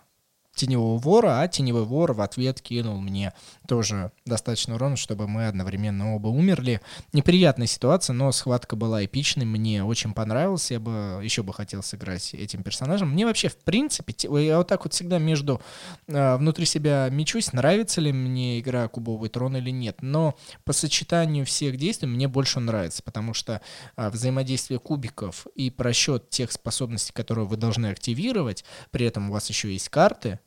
теневого 0.56 0.98
вора, 0.98 1.42
а 1.42 1.48
теневой 1.48 1.86
вор 1.86 2.14
в 2.14 2.22
ответ 2.22 2.62
кинул 2.62 3.00
мне 3.00 3.34
тоже 3.68 4.12
достаточно 4.26 4.76
урона, 4.76 4.96
чтобы 4.96 5.28
мы 5.28 5.48
одновременно 5.48 6.16
оба 6.16 6.30
умерли. 6.30 6.82
Неприятная 7.14 7.68
ситуация, 7.68 8.14
но 8.14 8.32
схватка 8.32 8.76
была 8.76 9.06
эпичной, 9.06 9.46
мне 9.46 9.84
очень 9.84 10.14
понравилось, 10.14 10.72
я 10.72 10.80
бы 10.80 11.20
еще 11.22 11.44
бы 11.44 11.54
хотел 11.54 11.84
сыграть 11.84 12.34
этим 12.34 12.64
персонажем. 12.64 13.12
Мне 13.12 13.26
вообще, 13.26 13.50
в 13.50 13.58
принципе, 13.58 14.16
я 14.44 14.58
вот 14.58 14.68
так 14.68 14.84
вот 14.86 14.94
всегда 14.94 15.20
между 15.20 15.62
э, 16.08 16.38
внутри 16.38 16.66
себя 16.66 17.10
мечусь, 17.12 17.54
нравится 17.54 18.02
ли 18.02 18.12
мне 18.12 18.60
игра 18.60 18.88
Кубовый 18.88 19.30
трон 19.30 19.58
или 19.58 19.72
нет, 19.72 19.98
но 20.02 20.36
по 20.64 20.74
сочетанию 20.74 21.46
всех 21.46 21.78
действий 21.78 22.08
мне 22.08 22.28
больше 22.28 22.60
нравится, 22.60 23.04
потому 23.04 23.34
что 23.34 23.62
э, 23.98 24.10
взаимодействие 24.10 24.80
кубиков 24.80 25.48
и 25.56 25.70
просчет 25.70 26.30
тех 26.30 26.52
способностей, 26.52 27.14
которые 27.14 27.46
вы 27.46 27.58
должны 27.58 27.88
активировать, 27.88 28.64
при 28.92 29.06
этом 29.06 29.30
у 29.30 29.34
вас 29.34 29.50
еще 29.50 29.72
есть 29.72 29.90
карты, 29.90 30.40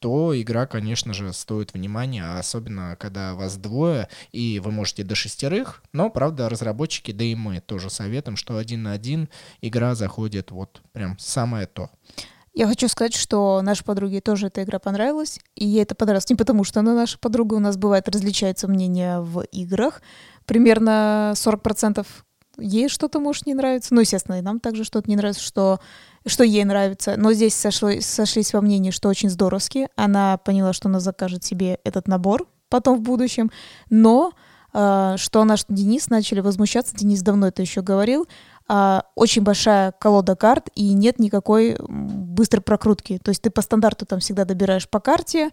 то 0.00 0.38
игра, 0.40 0.66
конечно 0.66 1.14
же, 1.14 1.32
стоит 1.32 1.74
внимания, 1.74 2.24
особенно 2.24 2.96
когда 2.98 3.34
вас 3.34 3.56
двое, 3.56 4.08
и 4.32 4.58
вы 4.58 4.72
можете 4.72 5.04
до 5.04 5.14
шестерых, 5.14 5.82
но, 5.92 6.10
правда, 6.10 6.48
разработчики, 6.48 7.12
да 7.12 7.22
и 7.22 7.34
мы 7.34 7.60
тоже 7.60 7.90
советуем, 7.90 8.36
что 8.36 8.56
один 8.56 8.82
на 8.82 8.92
один 8.92 9.28
игра 9.60 9.94
заходит 9.94 10.50
вот 10.50 10.82
прям 10.92 11.18
самое 11.18 11.66
то. 11.66 11.90
Я 12.52 12.66
хочу 12.66 12.88
сказать, 12.88 13.14
что 13.14 13.60
нашей 13.62 13.84
подруге 13.84 14.20
тоже 14.20 14.48
эта 14.48 14.64
игра 14.64 14.78
понравилась, 14.78 15.38
и 15.54 15.66
ей 15.66 15.82
это 15.82 15.94
понравилось 15.94 16.28
не 16.30 16.34
потому, 16.34 16.64
что 16.64 16.80
она 16.80 16.94
наша 16.94 17.18
подруга, 17.18 17.54
у 17.54 17.60
нас 17.60 17.76
бывает 17.76 18.08
различаются 18.08 18.66
мнения 18.66 19.20
в 19.20 19.42
играх, 19.52 20.02
примерно 20.46 21.32
40% 21.36 22.04
ей 22.58 22.88
что-то 22.88 23.20
может 23.20 23.46
не 23.46 23.54
нравиться, 23.54 23.94
ну, 23.94 24.00
естественно, 24.00 24.38
и 24.38 24.42
нам 24.42 24.60
также 24.60 24.84
что-то 24.84 25.08
не 25.08 25.16
нравится, 25.16 25.42
что 25.42 25.80
что 26.26 26.44
ей 26.44 26.64
нравится. 26.64 27.14
Но 27.16 27.32
здесь 27.32 27.54
сошло, 27.54 27.90
сошлись 28.00 28.52
во 28.52 28.60
мнении, 28.60 28.90
что 28.90 29.08
очень 29.08 29.30
здоровски. 29.30 29.88
Она 29.96 30.36
поняла, 30.38 30.72
что 30.72 30.88
она 30.88 31.00
закажет 31.00 31.44
себе 31.44 31.78
этот 31.84 32.08
набор 32.08 32.46
потом 32.68 32.98
в 32.98 33.02
будущем. 33.02 33.50
Но 33.90 34.32
э, 34.72 35.14
что 35.16 35.44
наш 35.44 35.64
Денис 35.68 36.08
начали 36.08 36.40
возмущаться, 36.40 36.96
Денис 36.96 37.20
давно 37.22 37.48
это 37.48 37.62
еще 37.62 37.82
говорил, 37.82 38.28
э, 38.68 39.00
очень 39.14 39.42
большая 39.42 39.92
колода 39.92 40.36
карт, 40.36 40.68
и 40.74 40.92
нет 40.92 41.18
никакой 41.18 41.76
быстрой 41.80 42.62
прокрутки. 42.62 43.18
То 43.18 43.30
есть 43.30 43.42
ты 43.42 43.50
по 43.50 43.60
стандарту 43.60 44.06
там 44.06 44.20
всегда 44.20 44.44
добираешь 44.44 44.88
по 44.88 45.00
карте, 45.00 45.50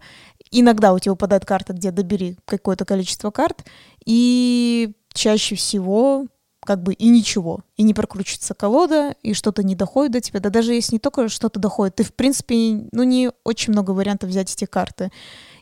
иногда 0.50 0.94
у 0.94 0.98
тебя 0.98 1.12
выпадает 1.12 1.44
карта, 1.44 1.72
где 1.74 1.90
добери 1.90 2.38
какое-то 2.46 2.84
количество 2.84 3.30
карт, 3.30 3.66
и 4.04 4.94
чаще 5.12 5.56
всего 5.56 6.26
как 6.68 6.82
бы 6.82 6.92
и 6.92 7.08
ничего, 7.08 7.60
и 7.78 7.82
не 7.82 7.94
прокручивается 7.94 8.52
колода, 8.52 9.14
и 9.22 9.32
что-то 9.32 9.62
не 9.62 9.74
доходит 9.74 10.12
до 10.12 10.20
тебя, 10.20 10.38
да 10.38 10.50
даже 10.50 10.74
если 10.74 10.96
не 10.96 10.98
только 10.98 11.30
что-то 11.30 11.58
доходит, 11.58 11.94
ты, 11.94 12.04
в 12.04 12.12
принципе, 12.12 12.86
ну, 12.92 13.04
не 13.04 13.30
очень 13.42 13.72
много 13.72 13.92
вариантов 13.92 14.28
взять 14.28 14.52
эти 14.52 14.66
карты. 14.66 15.10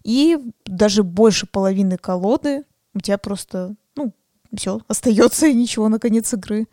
И 0.03 0.37
даже 0.65 1.05
больше 1.05 1.47
половины 1.47 1.97
колоды 1.97 2.65
у 2.93 2.99
тебя 2.99 3.19
просто, 3.19 3.77
ну, 3.95 4.13
все, 4.53 4.81
остается, 4.89 5.47
и 5.47 5.55
ничего 5.55 5.89
на 5.89 6.01
конец 6.01 6.35
игры. 6.35 6.67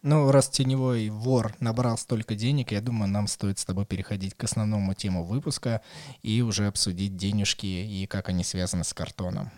Ну, 0.00 0.30
раз 0.30 0.48
теневой 0.48 1.10
вор 1.10 1.54
набрал 1.60 1.98
столько 1.98 2.34
денег, 2.34 2.72
я 2.72 2.80
думаю, 2.80 3.10
нам 3.10 3.26
стоит 3.26 3.58
с 3.58 3.66
тобой 3.66 3.84
переходить 3.84 4.32
к 4.32 4.44
основному 4.44 4.94
тему 4.94 5.24
выпуска 5.24 5.82
и 6.22 6.40
уже 6.40 6.68
обсудить 6.68 7.18
денежки 7.18 7.66
и 7.66 8.06
как 8.06 8.30
они 8.30 8.44
связаны 8.44 8.84
с 8.84 8.94
картоном. 8.94 9.50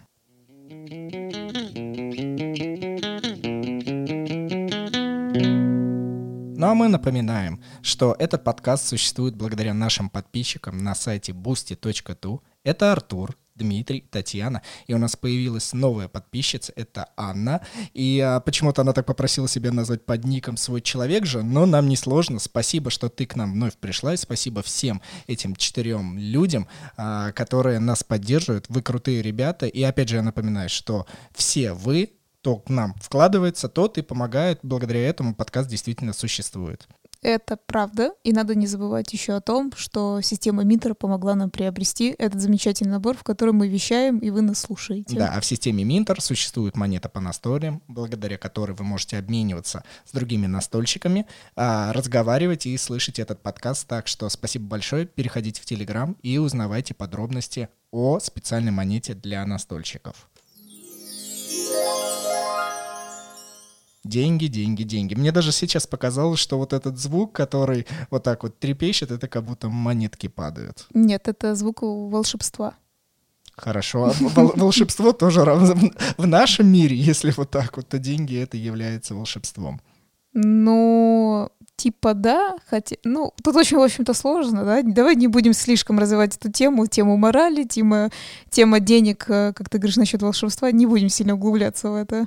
Ну 6.59 6.69
а 6.69 6.75
мы 6.75 6.89
напоминаем, 6.89 7.61
что 7.83 8.17
этот 8.19 8.43
подкаст 8.43 8.89
существует 8.89 9.37
благодаря 9.37 9.75
нашим 9.75 10.09
подписчикам 10.09 10.79
на 10.79 10.95
сайте 10.95 11.33
boosty.tu. 11.33 12.41
Это 12.65 12.93
Артур, 12.93 13.37
Дмитрий, 13.55 14.01
Татьяна. 14.11 14.63
И 14.87 14.95
у 14.95 14.99
нас 14.99 15.17
появилась 15.17 15.75
новая 15.75 16.09
подписчица, 16.09 16.73
это 16.75 17.11
Анна. 17.15 17.61
И 17.93 18.21
а, 18.21 18.41
почему-то 18.41 18.81
она 18.81 18.95
так 18.95 19.05
попросила 19.05 19.47
себя 19.49 19.71
назвать 19.71 20.07
под 20.07 20.25
ником 20.25 20.57
свой 20.57 20.81
человек 20.81 21.27
же, 21.27 21.43
но 21.43 21.67
нам 21.67 21.91
не 21.91 21.97
сложно. 21.97 22.39
Спасибо, 22.39 22.91
что 22.91 23.11
ты 23.11 23.27
к 23.27 23.37
нам 23.37 23.53
вновь 23.53 23.77
пришла. 23.77 24.15
И 24.15 24.17
спасибо 24.17 24.63
всем 24.63 25.03
этим 25.27 25.57
четырем 25.57 26.17
людям, 26.19 26.69
а, 26.97 27.33
которые 27.33 27.81
нас 27.81 28.03
поддерживают. 28.03 28.65
Вы 28.71 28.81
крутые 28.81 29.21
ребята. 29.21 29.67
И 29.67 29.83
опять 29.83 30.09
же 30.09 30.17
я 30.17 30.23
напоминаю, 30.23 30.71
что 30.71 31.07
все 31.35 31.75
вы 31.75 32.16
кто 32.47 32.59
к 32.59 32.71
нам 32.71 32.95
вкладывается, 33.01 33.69
тот 33.69 33.99
и 33.99 34.03
помогает. 34.03 34.61
Благодаря 34.63 35.01
этому 35.09 35.35
подкаст 35.35 35.69
действительно 35.69 36.13
существует. 36.13 36.87
Это 37.21 37.57
правда. 37.57 38.13
И 38.23 38.33
надо 38.33 38.55
не 38.55 38.69
забывать 38.69 39.13
еще 39.13 39.33
о 39.33 39.41
том, 39.41 39.73
что 39.77 40.21
система 40.21 40.63
Минтер 40.63 40.95
помогла 40.95 41.35
нам 41.35 41.51
приобрести 41.51 42.15
этот 42.17 42.41
замечательный 42.41 42.93
набор, 42.93 43.17
в 43.17 43.25
котором 43.25 43.57
мы 43.57 43.67
вещаем, 43.67 44.19
и 44.19 44.31
вы 44.31 44.43
нас 44.43 44.61
слушаете. 44.61 45.17
Да, 45.17 45.33
а 45.35 45.41
в 45.41 45.45
системе 45.45 45.83
Минтер 45.83 46.21
существует 46.21 46.77
монета 46.77 47.09
по 47.09 47.19
настолям, 47.19 47.83
благодаря 47.89 48.39
которой 48.39 48.77
вы 48.77 48.85
можете 48.85 49.19
обмениваться 49.19 49.83
с 50.05 50.13
другими 50.13 50.47
настольщиками, 50.47 51.27
а, 51.57 51.93
разговаривать 51.93 52.67
и 52.67 52.79
слышать 52.79 53.19
этот 53.19 53.43
подкаст. 53.43 53.89
Так 53.89 54.07
что 54.07 54.29
спасибо 54.29 54.67
большое. 54.67 55.05
Переходите 55.05 55.61
в 55.61 55.65
Телеграм 55.65 56.17
и 56.23 56.39
узнавайте 56.39 56.95
подробности 56.95 57.71
о 57.91 58.21
специальной 58.21 58.71
монете 58.71 59.15
для 59.15 59.45
настольщиков. 59.45 60.29
Деньги, 64.07 64.47
деньги, 64.47 64.85
деньги. 64.85 65.15
Мне 65.15 65.33
даже 65.33 65.53
сейчас 65.53 65.87
показалось, 65.87 66.39
что 66.39 66.59
вот 66.59 66.73
этот 66.73 66.99
звук, 66.99 67.33
который 67.33 67.87
вот 68.11 68.23
так 68.23 68.43
вот 68.43 68.59
трепещет, 68.59 69.11
это 69.11 69.29
как 69.29 69.45
будто 69.45 69.69
монетки 69.69 70.29
падают. 70.29 70.87
Нет, 70.95 71.29
это 71.29 71.55
звук 71.55 71.83
волшебства. 71.83 72.75
Хорошо. 73.57 74.13
А 74.37 74.41
волшебство 74.41 75.13
тоже 75.13 75.43
в 76.19 76.27
нашем 76.27 76.69
мире, 76.69 76.97
если 76.97 77.33
вот 77.37 77.51
так 77.51 77.77
вот, 77.77 77.89
то 77.89 77.99
деньги 77.99 78.37
это 78.37 78.57
является 78.57 79.15
волшебством. 79.15 79.81
Ну, 80.35 81.49
типа 81.77 82.13
да, 82.13 82.57
хотя, 82.67 82.97
ну, 83.05 83.33
тут 83.43 83.57
очень, 83.57 83.79
в 83.79 83.83
общем-то, 83.83 84.13
сложно, 84.13 84.65
да, 84.65 84.83
давай 84.83 85.17
не 85.17 85.29
будем 85.29 85.55
слишком 85.55 85.99
развивать 85.99 86.37
эту 86.37 86.53
тему, 86.53 86.87
тему 86.87 87.17
морали, 87.17 87.65
тема, 87.65 88.11
тема 88.51 88.81
денег, 88.81 89.25
э, 89.29 89.55
как 89.55 89.71
ты 89.71 89.79
говоришь 89.79 89.97
насчет 89.97 90.23
волшебства, 90.23 90.71
не 90.71 90.85
будем 90.85 91.09
сильно 91.09 91.35
углубляться 91.35 91.89
в 91.89 91.95
это. 91.95 92.27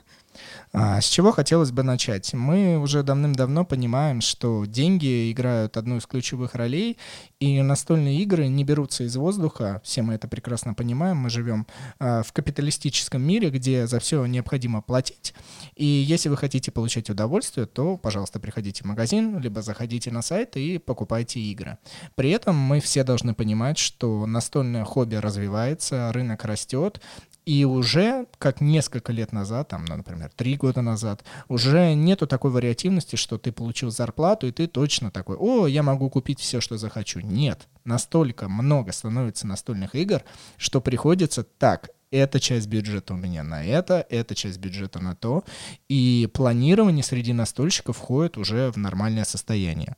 А, 0.71 1.01
с 1.01 1.05
чего 1.05 1.31
хотелось 1.31 1.71
бы 1.71 1.83
начать? 1.83 2.33
Мы 2.33 2.77
уже 2.77 3.03
давным-давно 3.03 3.65
понимаем, 3.65 4.21
что 4.21 4.65
деньги 4.65 5.31
играют 5.31 5.77
одну 5.77 5.97
из 5.97 6.05
ключевых 6.05 6.55
ролей, 6.55 6.97
и 7.39 7.61
настольные 7.61 8.19
игры 8.21 8.47
не 8.47 8.63
берутся 8.63 9.03
из 9.03 9.15
воздуха. 9.15 9.81
Все 9.83 10.01
мы 10.01 10.13
это 10.13 10.27
прекрасно 10.27 10.73
понимаем. 10.73 11.17
Мы 11.17 11.29
живем 11.29 11.65
а, 11.99 12.21
в 12.23 12.31
капиталистическом 12.33 13.21
мире, 13.21 13.49
где 13.49 13.87
за 13.87 13.99
все 13.99 14.25
необходимо 14.25 14.81
платить. 14.81 15.33
И 15.75 15.85
если 15.85 16.29
вы 16.29 16.37
хотите 16.37 16.71
получать 16.71 17.09
удовольствие, 17.09 17.65
то, 17.65 17.97
пожалуйста, 17.97 18.39
приходите 18.39 18.83
в 18.83 18.87
магазин, 18.87 19.39
либо 19.39 19.61
заходите 19.61 20.11
на 20.11 20.21
сайт 20.21 20.55
и 20.57 20.77
покупайте 20.77 21.39
игры. 21.39 21.77
При 22.15 22.29
этом 22.29 22.55
мы 22.55 22.79
все 22.79 23.03
должны 23.03 23.33
понимать, 23.33 23.77
что 23.77 24.25
настольное 24.25 24.85
хобби 24.85 25.15
развивается, 25.15 26.11
рынок 26.13 26.45
растет, 26.45 27.01
и 27.49 27.65
уже, 27.65 28.27
как 28.37 28.61
несколько 28.61 29.11
лет 29.11 29.31
назад, 29.31 29.69
там, 29.69 29.83
ну, 29.85 29.95
например, 29.95 30.29
три 30.35 30.55
года 30.55 30.83
назад, 30.83 31.23
уже 31.47 31.95
нету 31.95 32.27
такой 32.27 32.51
вариативности, 32.51 33.15
что 33.15 33.39
ты 33.39 33.51
получил 33.51 33.89
зарплату, 33.89 34.45
и 34.45 34.51
ты 34.51 34.67
точно 34.67 35.09
такой, 35.09 35.35
о, 35.35 35.65
я 35.65 35.81
могу 35.81 36.11
купить 36.11 36.39
все, 36.39 36.61
что 36.61 36.77
захочу. 36.77 37.21
Нет, 37.21 37.67
настолько 37.85 38.47
много 38.49 38.91
становится 38.91 39.47
настольных 39.47 39.95
игр, 39.95 40.21
что 40.57 40.79
приходится 40.79 41.43
так, 41.43 41.89
эта 42.11 42.39
часть 42.39 42.67
бюджета 42.67 43.15
у 43.15 43.17
меня 43.17 43.41
на 43.41 43.65
это, 43.65 44.05
эта 44.11 44.35
часть 44.35 44.59
бюджета 44.59 44.99
на 44.99 45.15
то, 45.15 45.43
и 45.87 46.29
планирование 46.31 47.03
среди 47.03 47.33
настольщиков 47.33 47.97
входит 47.97 48.37
уже 48.37 48.71
в 48.71 48.77
нормальное 48.77 49.25
состояние. 49.25 49.95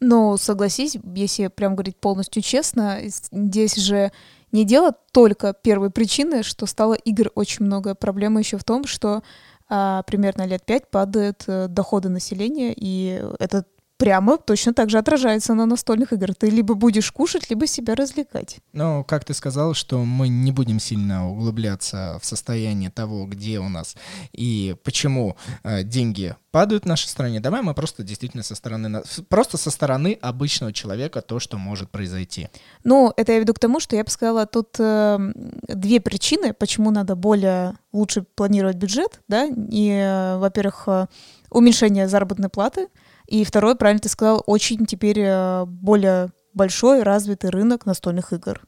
Но 0.00 0.36
согласись, 0.36 0.96
если 1.14 1.46
прям 1.46 1.76
говорить 1.76 1.96
полностью 1.96 2.42
честно, 2.42 2.98
здесь 3.04 3.76
же 3.76 4.10
не 4.52 4.64
дело 4.64 4.92
только 5.12 5.52
первой 5.52 5.90
причины, 5.90 6.42
что 6.42 6.66
стало 6.66 6.94
игр 6.94 7.30
очень 7.34 7.64
много. 7.64 7.94
Проблема 7.94 8.40
еще 8.40 8.56
в 8.56 8.64
том, 8.64 8.84
что 8.84 9.22
а, 9.68 10.02
примерно 10.04 10.46
лет 10.46 10.64
пять 10.64 10.90
падают 10.90 11.44
а, 11.46 11.68
доходы 11.68 12.08
населения, 12.08 12.72
и 12.76 13.22
это 13.38 13.64
прямо 13.98 14.38
точно 14.38 14.72
так 14.72 14.90
же 14.90 14.98
отражается 14.98 15.54
на 15.54 15.66
настольных 15.66 16.12
играх. 16.12 16.36
Ты 16.36 16.48
либо 16.48 16.74
будешь 16.74 17.12
кушать, 17.12 17.50
либо 17.50 17.66
себя 17.66 17.94
развлекать. 17.94 18.58
Ну, 18.72 19.04
как 19.04 19.24
ты 19.24 19.34
сказал, 19.34 19.74
что 19.74 20.04
мы 20.04 20.28
не 20.28 20.52
будем 20.52 20.80
сильно 20.80 21.28
углубляться 21.28 22.18
в 22.22 22.24
состояние 22.24 22.90
того, 22.90 23.26
где 23.26 23.58
у 23.58 23.68
нас 23.68 23.96
и 24.32 24.76
почему 24.84 25.36
э, 25.64 25.82
деньги 25.82 26.34
падают 26.50 26.84
в 26.84 26.86
нашей 26.86 27.08
стране. 27.08 27.40
Давай 27.40 27.62
мы 27.62 27.74
просто 27.74 28.02
действительно 28.02 28.42
со 28.42 28.54
стороны, 28.54 29.02
просто 29.28 29.56
со 29.58 29.70
стороны 29.70 30.18
обычного 30.22 30.72
человека 30.72 31.20
то, 31.20 31.40
что 31.40 31.58
может 31.58 31.90
произойти. 31.90 32.48
Ну, 32.84 33.12
это 33.16 33.32
я 33.32 33.40
веду 33.40 33.52
к 33.52 33.58
тому, 33.58 33.80
что 33.80 33.96
я 33.96 34.04
бы 34.04 34.10
сказала, 34.10 34.46
тут 34.46 34.76
э, 34.78 35.18
две 35.68 36.00
причины, 36.00 36.54
почему 36.54 36.90
надо 36.90 37.16
более 37.16 37.74
лучше 37.92 38.22
планировать 38.22 38.76
бюджет, 38.76 39.20
да, 39.28 39.46
и, 39.46 39.90
э, 39.90 40.38
во-первых, 40.38 40.84
э, 40.86 41.06
уменьшение 41.50 42.08
заработной 42.08 42.48
платы, 42.48 42.88
и 43.28 43.44
второй, 43.44 43.76
правильно 43.76 44.00
ты 44.00 44.08
сказал, 44.08 44.42
очень 44.46 44.86
теперь 44.86 45.20
э, 45.20 45.64
более 45.66 46.32
большой 46.54 47.02
развитый 47.02 47.50
рынок 47.50 47.84
настольных 47.84 48.32
игр. 48.32 48.62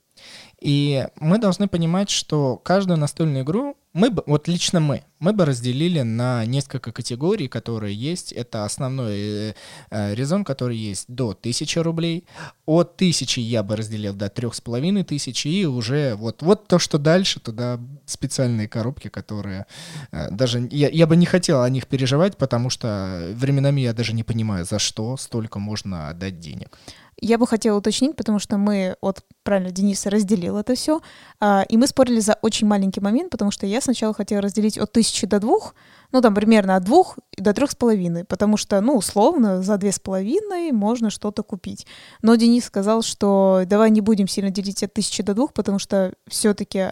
И 0.61 1.07
мы 1.17 1.39
должны 1.39 1.69
понимать, 1.69 2.11
что 2.11 2.57
каждую 2.57 2.99
настольную 2.99 3.45
игру 3.45 3.77
мы 3.93 4.11
бы, 4.11 4.23
вот 4.27 4.47
лично 4.47 4.79
мы, 4.79 5.03
мы 5.19 5.33
бы 5.33 5.45
разделили 5.45 6.03
на 6.03 6.45
несколько 6.47 6.93
категорий, 6.93 7.49
которые 7.49 7.95
есть. 7.95 8.31
Это 8.31 8.65
основной 8.65 9.19
э, 9.19 9.55
э 9.91 10.15
резон, 10.15 10.45
который 10.45 10.77
есть 10.77 11.07
до 11.09 11.31
1000 11.31 11.83
рублей. 11.83 12.25
От 12.67 12.95
1000 12.95 13.41
я 13.41 13.63
бы 13.63 13.75
разделил 13.75 14.15
до 14.15 14.29
3500 14.29 15.47
и 15.47 15.67
уже 15.67 16.15
вот, 16.15 16.43
вот 16.43 16.69
то, 16.69 16.79
что 16.79 16.99
дальше, 16.99 17.41
туда 17.41 17.81
специальные 18.07 18.69
коробки, 18.69 19.09
которые 19.09 19.67
э, 20.13 20.31
даже... 20.31 20.69
Я, 20.71 20.89
я 20.89 21.07
бы 21.09 21.17
не 21.17 21.27
хотел 21.27 21.63
о 21.63 21.71
них 21.71 21.89
переживать, 21.89 22.37
потому 22.37 22.71
что 22.71 23.33
временами 23.35 23.81
я 23.81 23.93
даже 23.93 24.13
не 24.13 24.23
понимаю, 24.23 24.65
за 24.65 24.79
что 24.79 25.17
столько 25.17 25.59
можно 25.59 26.11
отдать 26.11 26.39
денег. 26.39 26.79
Я 27.21 27.39
бы 27.39 27.47
хотела 27.47 27.79
уточнить, 27.79 28.17
потому 28.17 28.39
что 28.39 28.57
мы, 28.57 28.97
вот 29.03 29.23
правильно, 29.43 29.71
Денис 29.71 30.07
разделил 30.07 30.57
это 30.57 30.75
все, 30.75 31.01
а, 31.39 31.65
и 31.69 31.77
мы 31.77 31.87
спорили 31.87 32.21
за 32.21 32.39
очень 32.43 32.67
маленький 32.67 33.01
момент, 33.01 33.31
потому 33.31 33.51
что 33.51 33.67
я 33.67 33.81
сначала 33.81 34.15
хотела 34.15 34.43
разделить 34.43 34.79
от 34.79 34.93
тысячи 34.93 35.27
до 35.27 35.39
двух, 35.39 35.75
ну 36.13 36.21
там 36.21 36.35
примерно 36.35 36.77
от 36.77 36.85
двух 36.85 37.19
до 37.37 37.53
трех 37.53 37.71
с 37.71 37.75
половиной, 37.75 38.25
потому 38.25 38.57
что, 38.57 38.81
ну, 38.81 38.97
условно, 38.97 39.63
за 39.63 39.77
две 39.77 39.93
с 39.93 39.99
половиной 39.99 40.73
можно 40.73 41.11
что-то 41.11 41.43
купить. 41.43 41.87
Но 42.23 42.35
Денис 42.37 42.65
сказал, 42.65 43.03
что 43.03 43.63
давай 43.67 43.91
не 43.91 44.01
будем 44.01 44.27
сильно 44.27 44.51
делить 44.51 44.83
от 44.83 44.95
тысячи 44.95 45.23
до 45.23 45.35
двух, 45.35 45.53
потому 45.53 45.79
что 45.79 46.15
все-таки, 46.29 46.89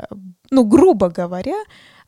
ну, 0.50 0.64
грубо 0.64 1.08
говоря, 1.08 1.56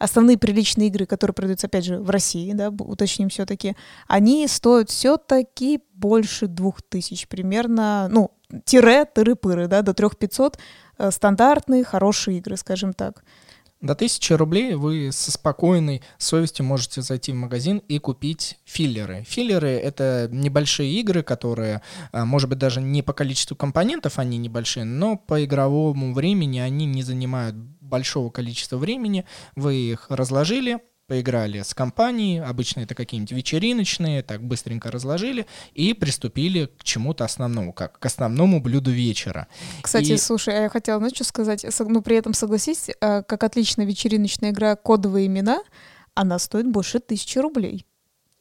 основные 0.00 0.38
приличные 0.38 0.88
игры, 0.88 1.06
которые 1.06 1.34
продаются, 1.34 1.66
опять 1.66 1.84
же, 1.84 1.98
в 1.98 2.10
России, 2.10 2.52
да, 2.52 2.70
уточним 2.70 3.28
все-таки, 3.28 3.76
они 4.08 4.48
стоят 4.48 4.90
все-таки 4.90 5.80
больше 5.92 6.46
двух 6.46 6.82
тысяч 6.82 7.28
примерно, 7.28 8.08
ну, 8.10 8.30
тире, 8.64 9.04
тыры-пыры, 9.04 9.68
да, 9.68 9.82
до 9.82 9.94
трех 9.94 10.16
пятьсот 10.16 10.58
э, 10.98 11.10
стандартные, 11.10 11.84
хорошие 11.84 12.38
игры, 12.38 12.56
скажем 12.56 12.94
так. 12.94 13.22
До 13.80 13.94
1000 13.94 14.36
рублей 14.36 14.74
вы 14.74 15.10
со 15.10 15.32
спокойной 15.32 16.02
совестью 16.18 16.66
можете 16.66 17.00
зайти 17.00 17.32
в 17.32 17.36
магазин 17.36 17.78
и 17.88 17.98
купить 17.98 18.58
филлеры. 18.66 19.24
Филлеры— 19.26 19.68
это 19.70 20.28
небольшие 20.30 20.92
игры, 21.00 21.22
которые, 21.22 21.80
а, 22.12 22.26
может 22.26 22.50
быть, 22.50 22.58
даже 22.58 22.82
не 22.82 23.02
по 23.02 23.14
количеству 23.14 23.56
компонентов 23.56 24.18
они 24.18 24.36
небольшие, 24.36 24.84
но 24.84 25.16
по 25.16 25.42
игровому 25.42 26.12
времени 26.12 26.58
они 26.58 26.84
не 26.84 27.02
занимают 27.02 27.56
большого 27.56 28.28
количества 28.28 28.76
времени. 28.76 29.24
Вы 29.56 29.76
их 29.76 30.06
разложили, 30.10 30.80
поиграли 31.10 31.62
с 31.62 31.74
компанией, 31.74 32.38
обычно 32.38 32.82
это 32.82 32.94
какие-нибудь 32.94 33.32
вечериночные, 33.32 34.22
так 34.22 34.44
быстренько 34.44 34.92
разложили 34.92 35.44
и 35.74 35.92
приступили 35.92 36.66
к 36.66 36.84
чему-то 36.84 37.24
основному, 37.24 37.72
как 37.72 37.98
к 37.98 38.06
основному 38.06 38.60
блюду 38.60 38.92
вечера. 38.92 39.48
Кстати, 39.82 40.12
и... 40.12 40.16
слушай, 40.16 40.56
а 40.56 40.62
я 40.62 40.68
хотела, 40.68 41.04
что 41.12 41.24
сказать, 41.24 41.66
ну 41.80 42.00
при 42.00 42.14
этом 42.14 42.32
согласись, 42.32 42.90
э, 42.90 43.24
как 43.24 43.42
отличная 43.42 43.86
вечериночная 43.86 44.50
игра 44.50 44.76
«Кодовые 44.76 45.26
имена», 45.26 45.64
она 46.14 46.38
стоит 46.38 46.68
больше 46.68 47.00
тысячи 47.00 47.38
рублей. 47.38 47.84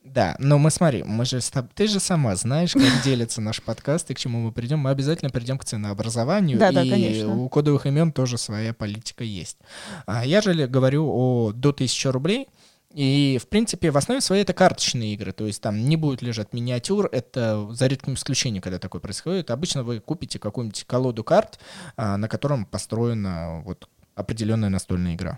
Да, 0.04 0.36
но 0.40 0.58
мы 0.58 0.72
смотри, 0.72 1.04
мы 1.04 1.26
же 1.26 1.40
ты 1.76 1.88
же 1.88 2.00
сама 2.00 2.36
знаешь, 2.36 2.74
как 2.74 2.84
делится 3.04 3.42
наш 3.42 3.62
подкаст 3.62 4.10
и 4.12 4.14
к 4.14 4.20
чему 4.20 4.40
мы 4.40 4.52
придем. 4.52 4.80
Мы 4.80 4.90
обязательно 4.90 5.30
придем 5.30 5.58
к 5.58 5.66
ценообразованию, 5.66 6.58
да, 6.58 6.70
и 6.70 6.74
да, 6.74 6.82
конечно. 6.82 7.36
у 7.36 7.50
кодовых 7.50 7.86
имен 7.86 8.12
тоже 8.12 8.38
своя 8.38 8.74
политика 8.74 9.24
есть. 9.24 9.58
А 10.06 10.26
я 10.26 10.42
же 10.42 10.68
говорю 10.68 11.10
о 11.12 11.52
до 11.54 11.70
1000 11.70 12.12
рублей. 12.12 12.48
И, 12.94 13.40
в 13.42 13.48
принципе, 13.48 13.92
в 13.92 13.98
основе 13.98 14.20
своей 14.20 14.42
это 14.42 14.54
карточные 14.54 15.14
игры, 15.14 15.32
то 15.32 15.46
есть 15.46 15.62
там 15.62 15.88
не 15.88 15.96
будет 15.96 16.24
лежать 16.24 16.54
миниатюр, 16.54 17.08
это 17.12 17.68
за 17.72 17.86
редким 17.86 18.16
исключением, 18.16 18.64
когда 18.64 18.80
такое 18.80 19.00
происходит. 19.00 19.52
Обычно 19.52 19.84
вы 19.84 20.00
купите 20.00 20.40
какую-нибудь 20.40 20.86
колоду 20.86 21.24
карт, 21.24 21.60
а, 21.98 22.18
на 22.18 22.28
котором 22.28 22.66
построена 22.66 23.62
вот 23.64 23.88
определенная 24.16 24.70
настольная 24.70 25.14
игра. 25.14 25.38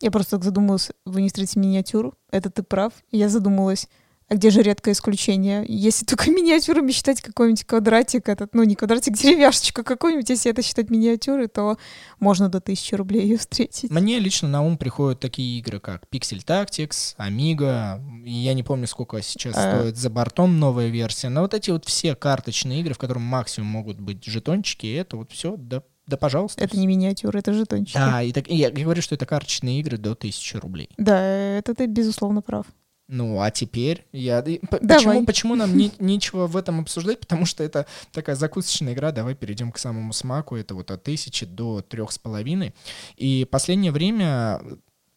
Я 0.00 0.10
просто 0.10 0.36
так 0.36 0.44
задумалась, 0.44 0.90
вы 1.04 1.22
не 1.22 1.28
встретите 1.28 1.58
миниатюру, 1.58 2.14
это 2.30 2.50
ты 2.50 2.62
прав. 2.62 2.92
Я 3.10 3.28
задумалась, 3.28 3.88
а 4.34 4.36
где 4.36 4.50
же 4.50 4.62
редкое 4.62 4.92
исключение? 4.92 5.64
Если 5.68 6.04
только 6.04 6.30
миниатюрами 6.30 6.90
считать 6.90 7.22
какой-нибудь 7.22 7.64
квадратик, 7.64 8.28
этот, 8.28 8.54
ну 8.54 8.64
не 8.64 8.74
квадратик, 8.74 9.14
деревяшечка 9.18 9.84
какой-нибудь, 9.84 10.28
если 10.28 10.50
это 10.50 10.62
считать 10.62 10.90
миниатюрой, 10.90 11.46
то 11.48 11.78
можно 12.18 12.48
до 12.48 12.60
тысячи 12.60 12.94
рублей 12.94 13.22
ее 13.22 13.38
встретить. 13.38 13.90
Мне 13.90 14.18
лично 14.18 14.48
на 14.48 14.62
ум 14.62 14.76
приходят 14.76 15.20
такие 15.20 15.58
игры, 15.60 15.78
как 15.78 16.02
Pixel 16.10 16.44
Tactics, 16.44 17.16
Amiga, 17.16 18.00
я 18.24 18.54
не 18.54 18.62
помню, 18.62 18.86
сколько 18.86 19.22
сейчас 19.22 19.54
а... 19.56 19.78
стоит 19.78 19.96
за 19.96 20.10
бортом 20.10 20.58
новая 20.58 20.88
версия, 20.88 21.28
но 21.28 21.42
вот 21.42 21.54
эти 21.54 21.70
вот 21.70 21.84
все 21.84 22.16
карточные 22.16 22.80
игры, 22.80 22.94
в 22.94 22.98
которых 22.98 23.22
максимум 23.22 23.68
могут 23.68 24.00
быть 24.00 24.24
жетончики, 24.24 24.92
это 24.94 25.16
вот 25.16 25.32
все 25.32 25.56
да 25.56 25.82
да, 26.06 26.18
пожалуйста. 26.18 26.62
Это 26.62 26.76
не 26.76 26.86
миниатюра, 26.86 27.38
это 27.38 27.54
жетончики. 27.54 27.96
Да, 27.96 28.22
и 28.22 28.30
так, 28.30 28.50
и 28.50 28.54
я 28.54 28.70
говорю, 28.70 29.00
что 29.00 29.14
это 29.14 29.24
карточные 29.24 29.80
игры 29.80 29.96
до 29.96 30.12
1000 30.12 30.60
рублей. 30.60 30.90
Да, 30.98 31.18
это 31.18 31.74
ты, 31.74 31.86
безусловно, 31.86 32.42
прав. 32.42 32.66
Ну, 33.06 33.40
а 33.40 33.50
теперь 33.50 34.06
я... 34.12 34.42
Почему, 34.42 35.26
почему 35.26 35.54
нам 35.56 35.76
не, 35.76 35.92
нечего 35.98 36.46
в 36.46 36.56
этом 36.56 36.80
обсуждать? 36.80 37.20
Потому 37.20 37.44
что 37.44 37.62
это 37.62 37.86
такая 38.12 38.34
закусочная 38.34 38.94
игра. 38.94 39.12
Давай 39.12 39.34
перейдем 39.34 39.72
к 39.72 39.78
самому 39.78 40.12
смаку. 40.12 40.56
Это 40.56 40.74
вот 40.74 40.90
от 40.90 41.02
тысячи 41.02 41.44
до 41.44 41.82
трех 41.82 42.12
с 42.12 42.18
половиной. 42.18 42.74
И 43.16 43.46
последнее 43.50 43.92
время 43.92 44.60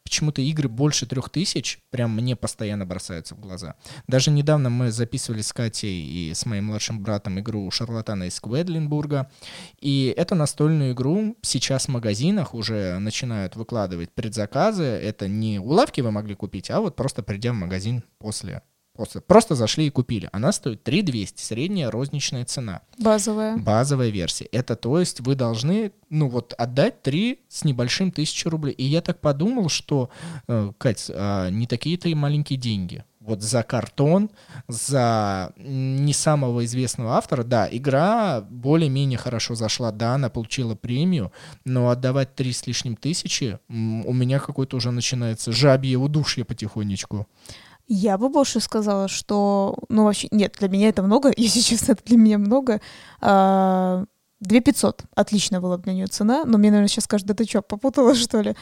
почему-то 0.08 0.42
игры 0.42 0.70
больше 0.70 1.06
трех 1.06 1.30
тысяч 1.30 1.80
прям 1.90 2.16
мне 2.16 2.38
постоянно 2.38 2.86
бросаются 2.86 3.36
в 3.36 3.42
глаза. 3.42 3.76
Даже 4.08 4.32
недавно 4.32 4.70
мы 4.70 4.90
записывали 4.90 5.42
с 5.42 5.52
Катей 5.52 6.02
и 6.02 6.34
с 6.34 6.46
моим 6.46 6.68
младшим 6.68 7.04
братом 7.04 7.42
игру 7.42 7.70
«Шарлатана» 7.72 8.24
из 8.24 8.40
Кведлинбурга, 8.40 9.30
и 9.82 10.14
эту 10.16 10.36
настольную 10.36 10.94
игру 10.94 11.36
сейчас 11.42 11.88
в 11.88 11.90
магазинах 11.90 12.54
уже 12.54 13.00
начинают 13.00 13.58
выкладывать 13.58 14.14
предзаказы. 14.14 14.86
Это 14.86 15.28
не 15.28 15.60
у 15.60 15.72
лавки 15.72 16.00
вы 16.00 16.12
могли 16.12 16.36
купить, 16.36 16.72
а 16.72 16.80
вот 16.80 16.96
просто 16.96 17.22
придя 17.22 17.52
в 17.52 17.56
магазин 17.56 18.02
после 18.18 18.62
Просто, 18.98 19.22
просто 19.22 19.54
зашли 19.54 19.86
и 19.86 19.92
купили. 19.92 20.28
Она 20.32 20.52
стоит 20.52 20.84
3200, 20.84 21.40
средняя 21.42 21.92
розничная 21.92 22.46
цена. 22.46 22.82
Базовая. 22.98 23.56
Базовая 23.58 24.10
версия. 24.10 24.46
Это 24.46 24.76
то 24.76 25.00
есть 25.00 25.20
вы 25.20 25.36
должны, 25.36 25.92
ну 26.10 26.30
вот, 26.30 26.54
отдать 26.58 27.04
3 27.04 27.40
с 27.48 27.64
небольшим 27.64 28.12
тысячи 28.12 28.48
рублей. 28.48 28.74
И 28.74 28.84
я 28.84 29.02
так 29.02 29.22
подумал, 29.22 29.70
что, 29.70 30.10
э, 30.48 30.72
Кать, 30.80 31.12
а 31.14 31.50
не 31.50 31.68
такие-то 31.68 32.10
и 32.10 32.16
маленькие 32.16 32.58
деньги. 32.58 33.04
Вот 33.20 33.42
за 33.42 33.62
картон, 33.62 34.32
за 34.70 35.52
не 35.58 36.14
самого 36.14 36.64
известного 36.64 37.18
автора, 37.18 37.44
да, 37.44 37.68
игра 37.70 38.40
более-менее 38.42 39.20
хорошо 39.20 39.54
зашла, 39.54 39.92
да, 39.92 40.16
она 40.16 40.30
получила 40.30 40.76
премию, 40.76 41.34
но 41.66 41.90
отдавать 41.90 42.36
три 42.36 42.54
с 42.54 42.66
лишним 42.66 42.96
тысячи, 42.96 43.60
у 43.68 44.14
меня 44.14 44.40
какой-то 44.40 44.78
уже 44.78 44.92
начинается 44.92 45.52
жабье 45.52 45.98
удушье 45.98 46.46
потихонечку. 46.46 47.28
Я 47.88 48.18
бы 48.18 48.30
больше 48.30 48.60
сказала, 48.60 49.08
что, 49.08 49.78
ну 49.88 50.04
вообще, 50.04 50.28
нет, 50.32 50.56
для 50.60 50.68
меня 50.68 50.90
это 50.90 51.02
много, 51.04 51.32
если 51.38 51.62
честно, 51.62 51.94
это 51.94 52.04
для 52.06 52.18
меня 52.18 52.38
много. 52.38 52.82
А, 53.22 54.06
2 54.42 54.60
500, 54.60 55.04
отличная 55.16 55.62
была 55.62 55.78
бы 55.78 55.84
для 55.84 55.94
нее 55.94 56.08
цена, 56.08 56.44
но 56.46 56.58
мне, 56.58 56.70
наверное, 56.70 56.90
сейчас 56.90 57.06
скажут, 57.06 57.28
да 57.28 57.34
ты 57.34 57.46
что, 57.46 57.62
попутала, 57.62 58.14
что 58.16 58.42
ли? 58.42 58.56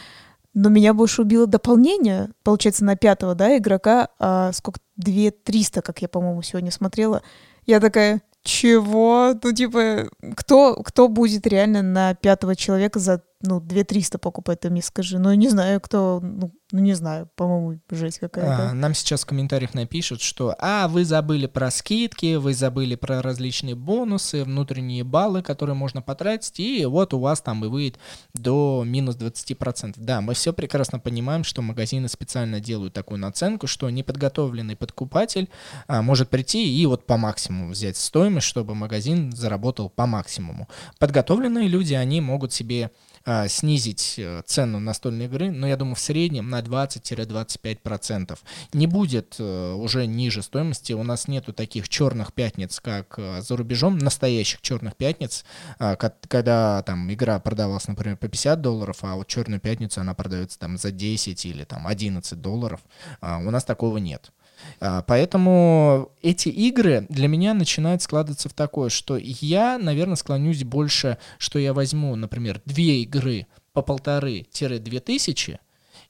Но 0.54 0.70
меня 0.70 0.94
больше 0.94 1.24
убило 1.24 1.48
дополнение, 1.48 2.30
получается, 2.44 2.86
на 2.86 2.96
пятого, 2.96 3.36
да, 3.36 3.58
игрока, 3.58 4.10
а, 4.20 4.52
сколько, 4.54 4.80
2 4.98 5.32
300, 5.44 5.82
как 5.82 6.02
я, 6.02 6.08
по-моему, 6.08 6.42
сегодня 6.44 6.72
смотрела. 6.72 7.22
Я 7.66 7.80
такая, 7.80 8.22
чего? 8.44 9.34
Ну, 9.42 9.52
типа, 9.52 10.08
кто, 10.36 10.76
кто 10.84 11.08
будет 11.08 11.48
реально 11.48 11.82
на 11.82 12.14
пятого 12.14 12.56
человека 12.56 13.00
за 13.00 13.24
ну, 13.48 13.60
2 13.60 13.84
300 13.84 14.18
покупать, 14.18 14.62
ты 14.62 14.70
мне 14.70 14.82
скажи. 14.82 15.20
Ну, 15.20 15.34
не 15.34 15.50
знаю, 15.50 15.80
кто, 15.82 16.20
ну, 16.22 16.52
ну 16.72 16.80
не 16.80 16.94
знаю, 16.94 17.30
по-моему, 17.36 17.80
жесть 17.90 18.20
какая-то. 18.20 18.70
А, 18.70 18.74
нам 18.74 18.94
сейчас 18.94 19.24
в 19.24 19.28
комментариях 19.28 19.74
напишут, 19.74 20.22
что, 20.22 20.56
а, 20.60 20.88
вы 20.88 21.06
забыли 21.06 21.46
про 21.46 21.72
скидки, 21.72 22.36
вы 22.36 22.54
забыли 22.54 22.96
про 22.96 23.22
различные 23.22 23.76
бонусы, 23.76 24.44
внутренние 24.44 25.04
баллы, 25.04 25.42
которые 25.42 25.76
можно 25.76 26.02
потратить, 26.02 26.60
и 26.60 26.86
вот 26.86 27.14
у 27.14 27.20
вас 27.20 27.42
там 27.42 27.64
и 27.64 27.68
выйдет 27.68 28.00
до 28.34 28.84
минус 28.86 29.16
20%. 29.16 29.94
Да, 29.98 30.22
мы 30.22 30.34
все 30.34 30.54
прекрасно 30.54 31.00
понимаем, 31.00 31.44
что 31.44 31.62
магазины 31.62 32.08
специально 32.08 32.60
делают 32.60 32.94
такую 32.94 33.20
наценку, 33.20 33.68
что 33.68 33.90
неподготовленный 33.90 34.76
подкупатель 34.76 35.50
а, 35.88 36.02
может 36.02 36.30
прийти 36.30 36.76
и 36.76 36.86
вот 36.86 37.06
по 37.06 37.18
максимуму 37.18 37.72
взять 37.72 37.98
стоимость, 37.98 38.48
чтобы 38.48 38.76
магазин 38.76 39.32
заработал 39.32 39.90
по 39.90 40.06
максимуму. 40.06 40.68
Подготовленные 41.00 41.68
люди, 41.68 41.94
они 41.94 42.22
могут 42.22 42.54
себе 42.54 42.92
а, 43.28 43.48
снизить 43.48 44.16
э, 44.18 44.44
цену 44.46 44.80
настольной 44.80 45.26
игры, 45.26 45.50
но 45.50 45.68
я 45.68 45.78
думаю 45.78 45.96
в 45.96 46.00
среднем 46.00 46.48
на 46.50 46.60
20-25%. 46.60 48.38
Не 48.74 48.86
будет 48.86 49.38
э, 49.40 49.74
уже 49.74 50.06
ниже 50.06 50.44
стоимости. 50.44 50.94
У 50.94 51.02
нас 51.02 51.28
нету 51.28 51.52
таких 51.52 51.90
черных 51.90 52.34
пятниц, 52.34 52.80
как 52.80 53.16
э, 53.18 53.42
за 53.42 53.58
рубежом, 53.58 53.98
настоящих 53.98 54.62
черных 54.62 54.96
пятниц, 54.96 55.44
а, 55.80 55.96
когда 55.96 56.84
там 56.84 57.12
игра 57.12 57.40
продавалась, 57.40 57.88
например, 57.88 58.18
по 58.18 58.28
50 58.28 58.62
долларов, 58.62 59.00
а 59.02 59.16
вот 59.16 59.28
черную 59.28 59.60
пятницу 59.60 60.02
она 60.02 60.14
продается 60.14 60.60
там 60.60 60.78
за 60.78 60.92
10 60.92 61.46
или 61.48 61.64
там 61.64 61.88
11 61.88 62.40
долларов. 62.40 62.82
А, 63.22 63.40
у 63.40 63.50
нас 63.50 63.64
такого 63.64 63.98
нет. 63.98 64.32
А, 64.80 65.02
поэтому 65.02 66.12
эти 66.22 66.50
игры 66.50 67.06
для 67.10 67.28
меня 67.28 67.54
начинают 67.54 68.02
складываться 68.02 68.50
в 68.50 68.54
такое, 68.54 68.90
что 68.90 69.18
я, 69.18 69.78
наверное, 69.78 70.16
склонюсь 70.16 70.64
больше, 70.64 71.18
что 71.38 71.60
я 71.60 71.74
возьму, 71.74 72.16
например, 72.16 72.62
две 72.66 73.02
игры 73.02 73.48
по 73.74 73.82
полторы-две 73.82 75.00
тысячи, 75.00 75.60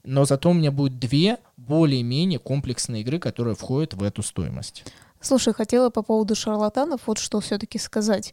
но 0.04 0.24
зато 0.24 0.50
у 0.50 0.54
меня 0.54 0.70
будет 0.70 0.98
две 0.98 1.38
более-менее 1.56 2.38
комплексные 2.38 3.02
игры, 3.02 3.18
которые 3.18 3.56
входят 3.56 3.94
в 3.94 4.02
эту 4.02 4.22
стоимость. 4.22 4.84
Слушай, 5.20 5.54
хотела 5.54 5.90
по 5.90 6.02
поводу 6.02 6.34
шарлатанов 6.34 7.00
вот 7.06 7.18
что 7.18 7.40
все-таки 7.40 7.78
сказать, 7.78 8.32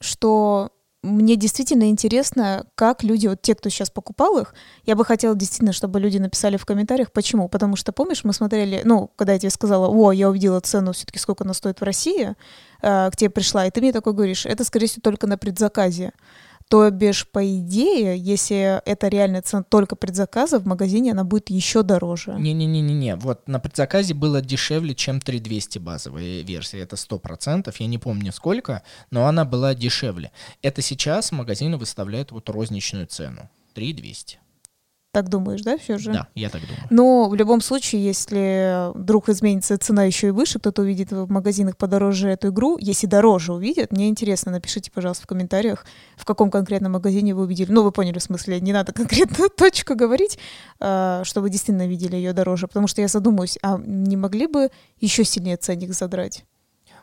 что 0.00 0.72
мне 1.02 1.34
действительно 1.34 1.90
интересно, 1.90 2.64
как 2.76 3.02
люди, 3.02 3.26
вот 3.26 3.42
те, 3.42 3.54
кто 3.56 3.68
сейчас 3.68 3.90
покупал 3.90 4.38
их, 4.38 4.54
я 4.84 4.94
бы 4.94 5.04
хотела 5.04 5.34
действительно, 5.34 5.72
чтобы 5.72 5.98
люди 5.98 6.18
написали 6.18 6.56
в 6.56 6.64
комментариях, 6.64 7.10
почему. 7.10 7.48
Потому 7.48 7.74
что, 7.74 7.92
помнишь, 7.92 8.22
мы 8.22 8.32
смотрели, 8.32 8.82
ну, 8.84 9.10
когда 9.16 9.32
я 9.32 9.38
тебе 9.40 9.50
сказала, 9.50 9.88
о, 9.88 10.12
я 10.12 10.30
увидела 10.30 10.60
цену 10.60 10.92
все-таки, 10.92 11.18
сколько 11.18 11.42
она 11.42 11.54
стоит 11.54 11.80
в 11.80 11.84
России, 11.84 12.34
э, 12.82 13.10
к 13.10 13.16
тебе 13.16 13.30
пришла, 13.30 13.66
и 13.66 13.70
ты 13.70 13.80
мне 13.80 13.92
такой 13.92 14.12
говоришь, 14.12 14.46
это, 14.46 14.62
скорее 14.64 14.86
всего, 14.86 15.02
только 15.02 15.26
на 15.26 15.36
предзаказе. 15.36 16.12
То 16.72 16.90
бишь, 16.90 17.28
по 17.28 17.44
идее, 17.44 18.16
если 18.16 18.80
это 18.86 19.08
реальная 19.08 19.42
цена 19.42 19.62
только 19.62 19.94
предзаказа, 19.94 20.58
в 20.58 20.66
магазине 20.66 21.12
она 21.12 21.22
будет 21.22 21.50
еще 21.50 21.82
дороже. 21.82 22.32
Не-не-не-не-не. 22.38 23.16
Вот 23.16 23.46
на 23.46 23.60
предзаказе 23.60 24.14
было 24.14 24.40
дешевле, 24.40 24.94
чем 24.94 25.20
3200 25.20 25.78
базовая 25.80 26.40
версия. 26.40 26.78
Это 26.78 26.96
100%. 26.96 27.74
Я 27.78 27.86
не 27.86 27.98
помню 27.98 28.32
сколько, 28.32 28.82
но 29.10 29.26
она 29.26 29.44
была 29.44 29.74
дешевле. 29.74 30.32
Это 30.62 30.80
сейчас 30.80 31.30
магазины 31.30 31.76
выставляют 31.76 32.32
вот 32.32 32.48
розничную 32.48 33.06
цену. 33.06 33.50
3200. 33.74 34.38
Так 35.12 35.28
думаешь, 35.28 35.60
да, 35.60 35.76
все 35.76 35.98
же? 35.98 36.10
Да, 36.10 36.28
я 36.34 36.48
так 36.48 36.62
думаю. 36.62 36.86
Но 36.88 37.28
в 37.28 37.34
любом 37.34 37.60
случае, 37.60 38.02
если 38.02 38.90
вдруг 38.98 39.28
изменится 39.28 39.76
цена 39.76 40.04
еще 40.04 40.28
и 40.28 40.30
выше, 40.30 40.58
кто-то 40.58 40.80
увидит 40.80 41.12
в 41.12 41.30
магазинах 41.30 41.76
подороже 41.76 42.30
эту 42.30 42.48
игру, 42.48 42.78
если 42.80 43.06
дороже 43.06 43.52
увидят, 43.52 43.92
мне 43.92 44.08
интересно, 44.08 44.52
напишите, 44.52 44.90
пожалуйста, 44.90 45.24
в 45.24 45.26
комментариях, 45.26 45.84
в 46.16 46.24
каком 46.24 46.50
конкретном 46.50 46.92
магазине 46.92 47.34
вы 47.34 47.42
увидели. 47.42 47.70
Ну, 47.70 47.82
вы 47.82 47.92
поняли, 47.92 48.18
в 48.18 48.22
смысле, 48.22 48.58
не 48.62 48.72
надо 48.72 48.92
конкретно 48.94 49.50
точку 49.50 49.94
говорить, 49.94 50.38
а, 50.80 51.22
чтобы 51.24 51.50
действительно 51.50 51.86
видели 51.86 52.16
ее 52.16 52.32
дороже. 52.32 52.66
Потому 52.66 52.86
что 52.86 53.02
я 53.02 53.08
задумаюсь, 53.08 53.58
а 53.62 53.78
не 53.84 54.16
могли 54.16 54.46
бы 54.46 54.70
еще 54.98 55.24
сильнее 55.24 55.58
ценник 55.58 55.92
задрать? 55.92 56.46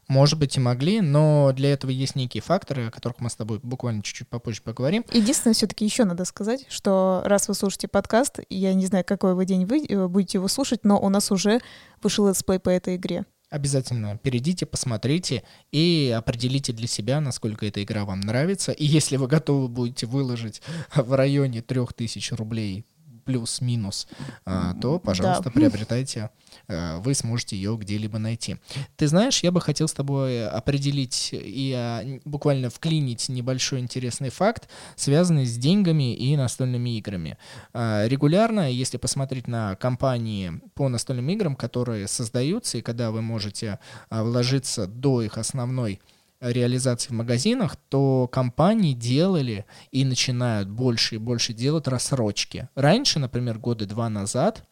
Может 0.09 0.39
быть 0.39 0.57
и 0.57 0.59
могли, 0.59 1.01
но 1.01 1.51
для 1.53 1.71
этого 1.71 1.91
есть 1.91 2.15
некие 2.15 2.41
факторы, 2.41 2.87
о 2.87 2.91
которых 2.91 3.19
мы 3.19 3.29
с 3.29 3.35
тобой 3.35 3.59
буквально 3.61 4.01
чуть-чуть 4.01 4.27
попозже 4.27 4.63
поговорим. 4.63 5.05
Единственное, 5.13 5.53
все-таки 5.53 5.85
еще 5.85 6.03
надо 6.03 6.25
сказать, 6.25 6.65
что 6.67 7.21
раз 7.25 7.47
вы 7.47 7.53
слушаете 7.53 7.87
подкаст, 7.87 8.39
я 8.49 8.73
не 8.73 8.87
знаю, 8.87 9.05
какой 9.05 9.35
вы 9.35 9.45
день 9.45 9.67
вы 9.67 9.85
э, 9.85 10.07
будете 10.07 10.39
его 10.39 10.47
слушать, 10.47 10.83
но 10.83 10.99
у 10.99 11.09
нас 11.09 11.31
уже 11.31 11.59
вышел 12.01 12.27
летсплей 12.27 12.57
по 12.57 12.69
этой 12.69 12.95
игре. 12.95 13.25
Обязательно 13.51 14.17
перейдите, 14.17 14.65
посмотрите 14.65 15.43
и 15.71 16.11
определите 16.17 16.73
для 16.73 16.87
себя, 16.87 17.21
насколько 17.21 17.67
эта 17.67 17.83
игра 17.83 18.03
вам 18.03 18.21
нравится. 18.21 18.71
И 18.71 18.85
если 18.85 19.15
вы 19.15 19.27
готовы 19.27 19.67
будете 19.67 20.07
выложить 20.07 20.63
в 20.95 21.13
районе 21.15 21.61
3000 21.61 22.33
рублей 22.33 22.83
плюс-минус, 23.29 24.07
а, 24.45 24.73
то, 24.81 24.97
пожалуйста, 24.97 25.45
да. 25.45 25.51
приобретайте 25.51 26.29
Э, 26.69 26.97
вы 26.97 27.13
сможете 27.13 27.55
ее 27.55 27.75
где-либо 27.77 28.19
найти. 28.19 28.57
Ты 28.95 29.07
знаешь, 29.07 29.41
я 29.43 29.51
бы 29.51 29.59
хотел 29.59 29.87
с 29.87 29.93
тобой 29.93 30.47
определить 30.47 31.29
и 31.33 31.73
а, 31.75 32.19
буквально 32.25 32.69
вклинить 32.69 33.27
небольшой 33.29 33.79
интересный 33.79 34.29
факт, 34.29 34.69
связанный 34.95 35.45
с 35.45 35.57
деньгами 35.57 36.15
и 36.15 36.37
настольными 36.37 36.97
играми. 36.97 37.37
А, 37.73 38.07
регулярно, 38.07 38.71
если 38.71 38.97
посмотреть 38.97 39.47
на 39.47 39.75
компании 39.75 40.61
по 40.75 40.89
настольным 40.89 41.29
играм, 41.29 41.55
которые 41.55 42.07
создаются, 42.07 42.77
и 42.77 42.81
когда 42.81 43.11
вы 43.11 43.21
можете 43.21 43.79
вложиться 44.09 44.85
до 44.87 45.21
их 45.23 45.37
основной 45.37 45.99
реализации 46.41 47.09
в 47.09 47.13
магазинах, 47.13 47.75
то 47.89 48.27
компании 48.31 48.93
делали 48.93 49.65
и 49.91 50.05
начинают 50.05 50.69
больше 50.69 51.15
и 51.15 51.17
больше 51.17 51.53
делать 51.53 51.87
рассрочки. 51.87 52.69
Раньше, 52.75 53.19
например, 53.19 53.59
года 53.59 53.85
два 53.85 54.09
назад, 54.09 54.63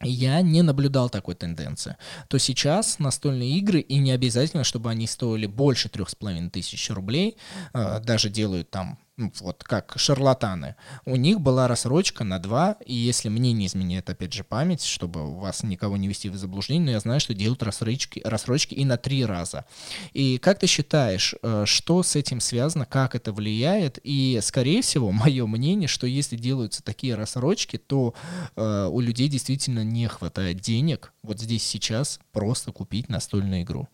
я 0.00 0.40
не 0.42 0.62
наблюдал 0.62 1.10
такой 1.10 1.34
тенденции. 1.34 1.96
То 2.28 2.38
сейчас 2.38 2.98
настольные 2.98 3.58
игры, 3.58 3.80
и 3.80 3.98
не 3.98 4.10
обязательно, 4.10 4.64
чтобы 4.64 4.90
они 4.90 5.06
стоили 5.06 5.46
больше 5.46 5.88
трех 5.88 6.08
с 6.08 6.14
половиной 6.14 6.50
тысяч 6.50 6.90
рублей, 6.90 7.36
э, 7.72 8.00
даже 8.00 8.28
делают 8.28 8.70
там 8.70 8.98
вот 9.16 9.62
как 9.62 9.92
шарлатаны, 9.96 10.76
у 11.04 11.16
них 11.16 11.40
была 11.40 11.68
рассрочка 11.68 12.24
на 12.24 12.38
два, 12.38 12.76
и 12.84 12.94
если 12.94 13.28
мне 13.28 13.52
не 13.52 13.66
изменяет, 13.66 14.08
опять 14.08 14.32
же, 14.32 14.42
память, 14.42 14.82
чтобы 14.82 15.38
вас 15.38 15.62
никого 15.62 15.96
не 15.96 16.08
вести 16.08 16.28
в 16.28 16.36
заблуждение, 16.36 16.84
но 16.86 16.90
я 16.92 17.00
знаю, 17.00 17.20
что 17.20 17.34
делают 17.34 17.62
рассрочки, 17.62 18.22
рассрочки 18.24 18.74
и 18.74 18.84
на 18.84 18.96
три 18.96 19.24
раза. 19.24 19.66
И 20.12 20.38
как 20.38 20.58
ты 20.58 20.66
считаешь, 20.66 21.34
э, 21.42 21.64
что 21.66 22.02
с 22.02 22.16
этим 22.16 22.40
связано, 22.40 22.86
как 22.86 23.14
это 23.14 23.32
влияет? 23.32 23.98
И, 24.02 24.38
скорее 24.42 24.82
всего, 24.82 25.12
мое 25.12 25.46
мнение, 25.46 25.88
что 25.88 26.06
если 26.06 26.36
делаются 26.36 26.82
такие 26.82 27.14
рассрочки, 27.14 27.76
то 27.76 28.14
э, 28.56 28.88
у 28.90 29.00
людей 29.00 29.28
действительно 29.28 29.84
не 29.84 30.08
хватает 30.08 30.60
денег 30.60 31.12
вот 31.22 31.38
здесь 31.38 31.62
сейчас 31.64 32.18
просто 32.32 32.72
купить 32.72 33.08
настольную 33.08 33.62
игру. 33.62 33.88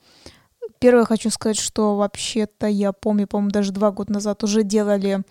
Первое 0.79 1.05
хочу 1.05 1.31
сказать, 1.31 1.59
что 1.59 1.97
вообще-то 1.97 2.67
я 2.67 2.93
помню, 2.93 3.27
по-моему, 3.27 3.51
даже 3.51 3.73
два 3.73 3.91
года 3.91 4.13
назад 4.13 4.45
уже 4.45 4.63
делали 4.63 5.23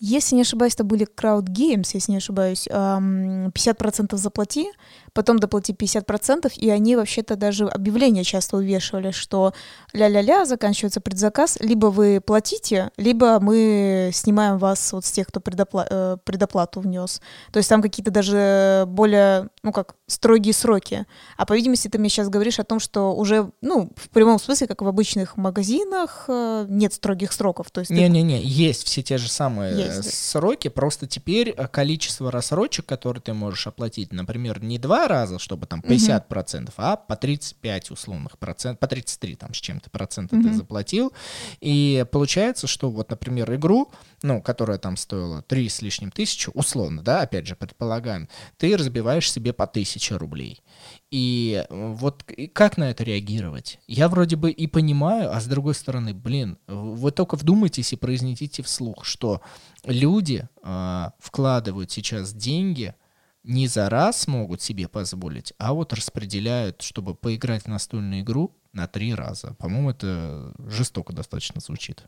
если 0.00 0.36
не 0.36 0.42
ошибаюсь, 0.42 0.74
это 0.74 0.84
были 0.84 1.06
Crowd 1.06 1.46
Games, 1.46 1.90
если 1.92 2.12
не 2.12 2.18
ошибаюсь, 2.18 2.66
50% 2.68 4.16
заплати, 4.16 4.68
потом 5.12 5.38
доплати 5.38 5.72
50%, 5.72 6.52
и 6.56 6.70
они 6.70 6.96
вообще-то 6.96 7.36
даже 7.36 7.66
объявления 7.66 8.24
часто 8.24 8.56
увешивали, 8.56 9.10
что 9.10 9.52
ля-ля-ля, 9.92 10.44
заканчивается 10.44 11.00
предзаказ, 11.00 11.58
либо 11.60 11.86
вы 11.86 12.20
платите, 12.20 12.90
либо 12.96 13.40
мы 13.40 14.10
снимаем 14.12 14.58
вас 14.58 14.92
вот 14.92 15.04
с 15.04 15.10
тех, 15.10 15.26
кто 15.26 15.40
предопла 15.40 15.86
э, 15.90 16.16
предоплату 16.24 16.80
внес. 16.80 17.20
То 17.52 17.58
есть 17.58 17.68
там 17.68 17.82
какие-то 17.82 18.10
даже 18.10 18.84
более, 18.86 19.48
ну 19.62 19.72
как, 19.72 19.96
строгие 20.06 20.54
сроки. 20.54 21.06
А 21.36 21.46
по 21.46 21.54
видимости, 21.54 21.88
ты 21.88 21.98
мне 21.98 22.08
сейчас 22.08 22.28
говоришь 22.28 22.60
о 22.60 22.64
том, 22.64 22.78
что 22.78 23.14
уже, 23.14 23.50
ну, 23.60 23.90
в 23.96 24.08
прямом 24.10 24.38
смысле, 24.38 24.66
как 24.66 24.82
в 24.82 24.86
обычных 24.86 25.36
магазинах, 25.36 26.26
э, 26.28 26.66
нет 26.68 26.92
строгих 26.92 27.32
сроков. 27.32 27.70
То 27.70 27.80
есть 27.80 27.90
Не-не-не, 27.90 28.38
ты... 28.38 28.46
есть 28.46 28.86
все 28.86 29.02
те 29.02 29.18
же 29.18 29.28
самые 29.28 29.76
есть. 29.76 29.87
Сроки, 30.02 30.68
просто 30.68 31.06
теперь 31.06 31.50
э, 31.50 31.66
количество 31.68 32.30
рассрочек, 32.30 32.86
которые 32.86 33.20
ты 33.20 33.34
можешь 33.34 33.66
оплатить, 33.66 34.12
например, 34.12 34.62
не 34.62 34.78
два 34.78 35.08
раза, 35.08 35.38
чтобы 35.38 35.66
там 35.66 35.80
50%, 35.80 36.22
процентов, 36.28 36.74
а 36.78 36.96
по 36.96 37.16
35 37.16 37.90
условных 37.90 38.38
процентов, 38.38 38.80
по 38.80 38.86
33 38.86 39.36
там 39.36 39.54
с 39.54 39.58
чем-то 39.58 39.90
процента 39.90 40.36
угу. 40.36 40.48
ты 40.48 40.54
заплатил. 40.54 41.12
И 41.60 42.04
получается, 42.10 42.66
что 42.66 42.90
вот, 42.90 43.10
например, 43.10 43.52
игру, 43.54 43.90
ну, 44.22 44.42
которая 44.42 44.78
там 44.78 44.96
стоила 44.96 45.42
3 45.42 45.68
с 45.68 45.82
лишним 45.82 46.10
тысячи, 46.10 46.50
условно, 46.54 47.02
да, 47.02 47.22
опять 47.22 47.46
же, 47.46 47.56
предполагаем, 47.56 48.28
ты 48.56 48.76
разбиваешь 48.76 49.30
себе 49.30 49.52
по 49.52 49.64
1000 49.64 50.18
рублей. 50.18 50.62
И 51.10 51.64
вот 51.70 52.24
как 52.52 52.76
на 52.76 52.90
это 52.90 53.02
реагировать? 53.02 53.80
Я 53.86 54.08
вроде 54.08 54.36
бы 54.36 54.50
и 54.50 54.66
понимаю, 54.66 55.34
а 55.34 55.40
с 55.40 55.46
другой 55.46 55.74
стороны, 55.74 56.12
блин, 56.12 56.58
вы 56.66 57.10
только 57.12 57.36
вдумайтесь 57.36 57.92
и 57.92 57.96
произнесите 57.96 58.62
вслух, 58.62 59.06
что 59.06 59.40
люди 59.84 60.46
э, 60.62 61.04
вкладывают 61.18 61.90
сейчас 61.90 62.34
деньги, 62.34 62.94
не 63.42 63.68
за 63.68 63.88
раз 63.88 64.26
могут 64.26 64.60
себе 64.60 64.86
позволить, 64.88 65.54
а 65.56 65.72
вот 65.72 65.94
распределяют, 65.94 66.82
чтобы 66.82 67.14
поиграть 67.14 67.62
в 67.62 67.68
настольную 67.68 68.20
игру 68.20 68.54
на 68.74 68.86
три 68.86 69.14
раза. 69.14 69.54
По-моему, 69.58 69.90
это 69.90 70.52
жестоко 70.58 71.14
достаточно 71.14 71.60
звучит. 71.60 72.02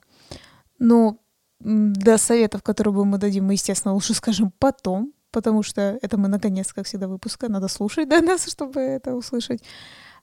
Ну, 0.79 1.21
до 1.61 2.19
советов, 2.19 2.63
которые 2.63 2.93
мы 3.05 3.17
дадим, 3.17 3.47
мы, 3.47 3.55
естественно, 3.55 3.95
лучше 3.95 4.13
скажем 4.13 4.53
потом, 4.59 5.15
потому 5.31 5.63
что 5.63 5.99
это 6.03 6.17
мы 6.19 6.29
наконец, 6.29 6.73
как 6.73 6.87
всегда, 6.87 7.09
выпуска, 7.09 7.49
надо 7.49 7.69
слушать 7.69 8.09
до 8.11 8.21
нас, 8.21 8.49
чтобы 8.49 8.81
это 8.81 9.15
услышать. 9.15 9.63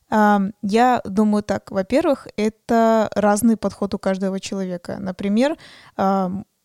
Я 0.10 1.02
думаю 1.04 1.44
так. 1.44 1.70
Во-первых, 1.70 2.28
это 2.38 3.10
разный 3.14 3.58
подход 3.58 3.94
у 3.94 4.00
каждого 4.00 4.40
человека. 4.40 4.98
Например, 5.00 5.58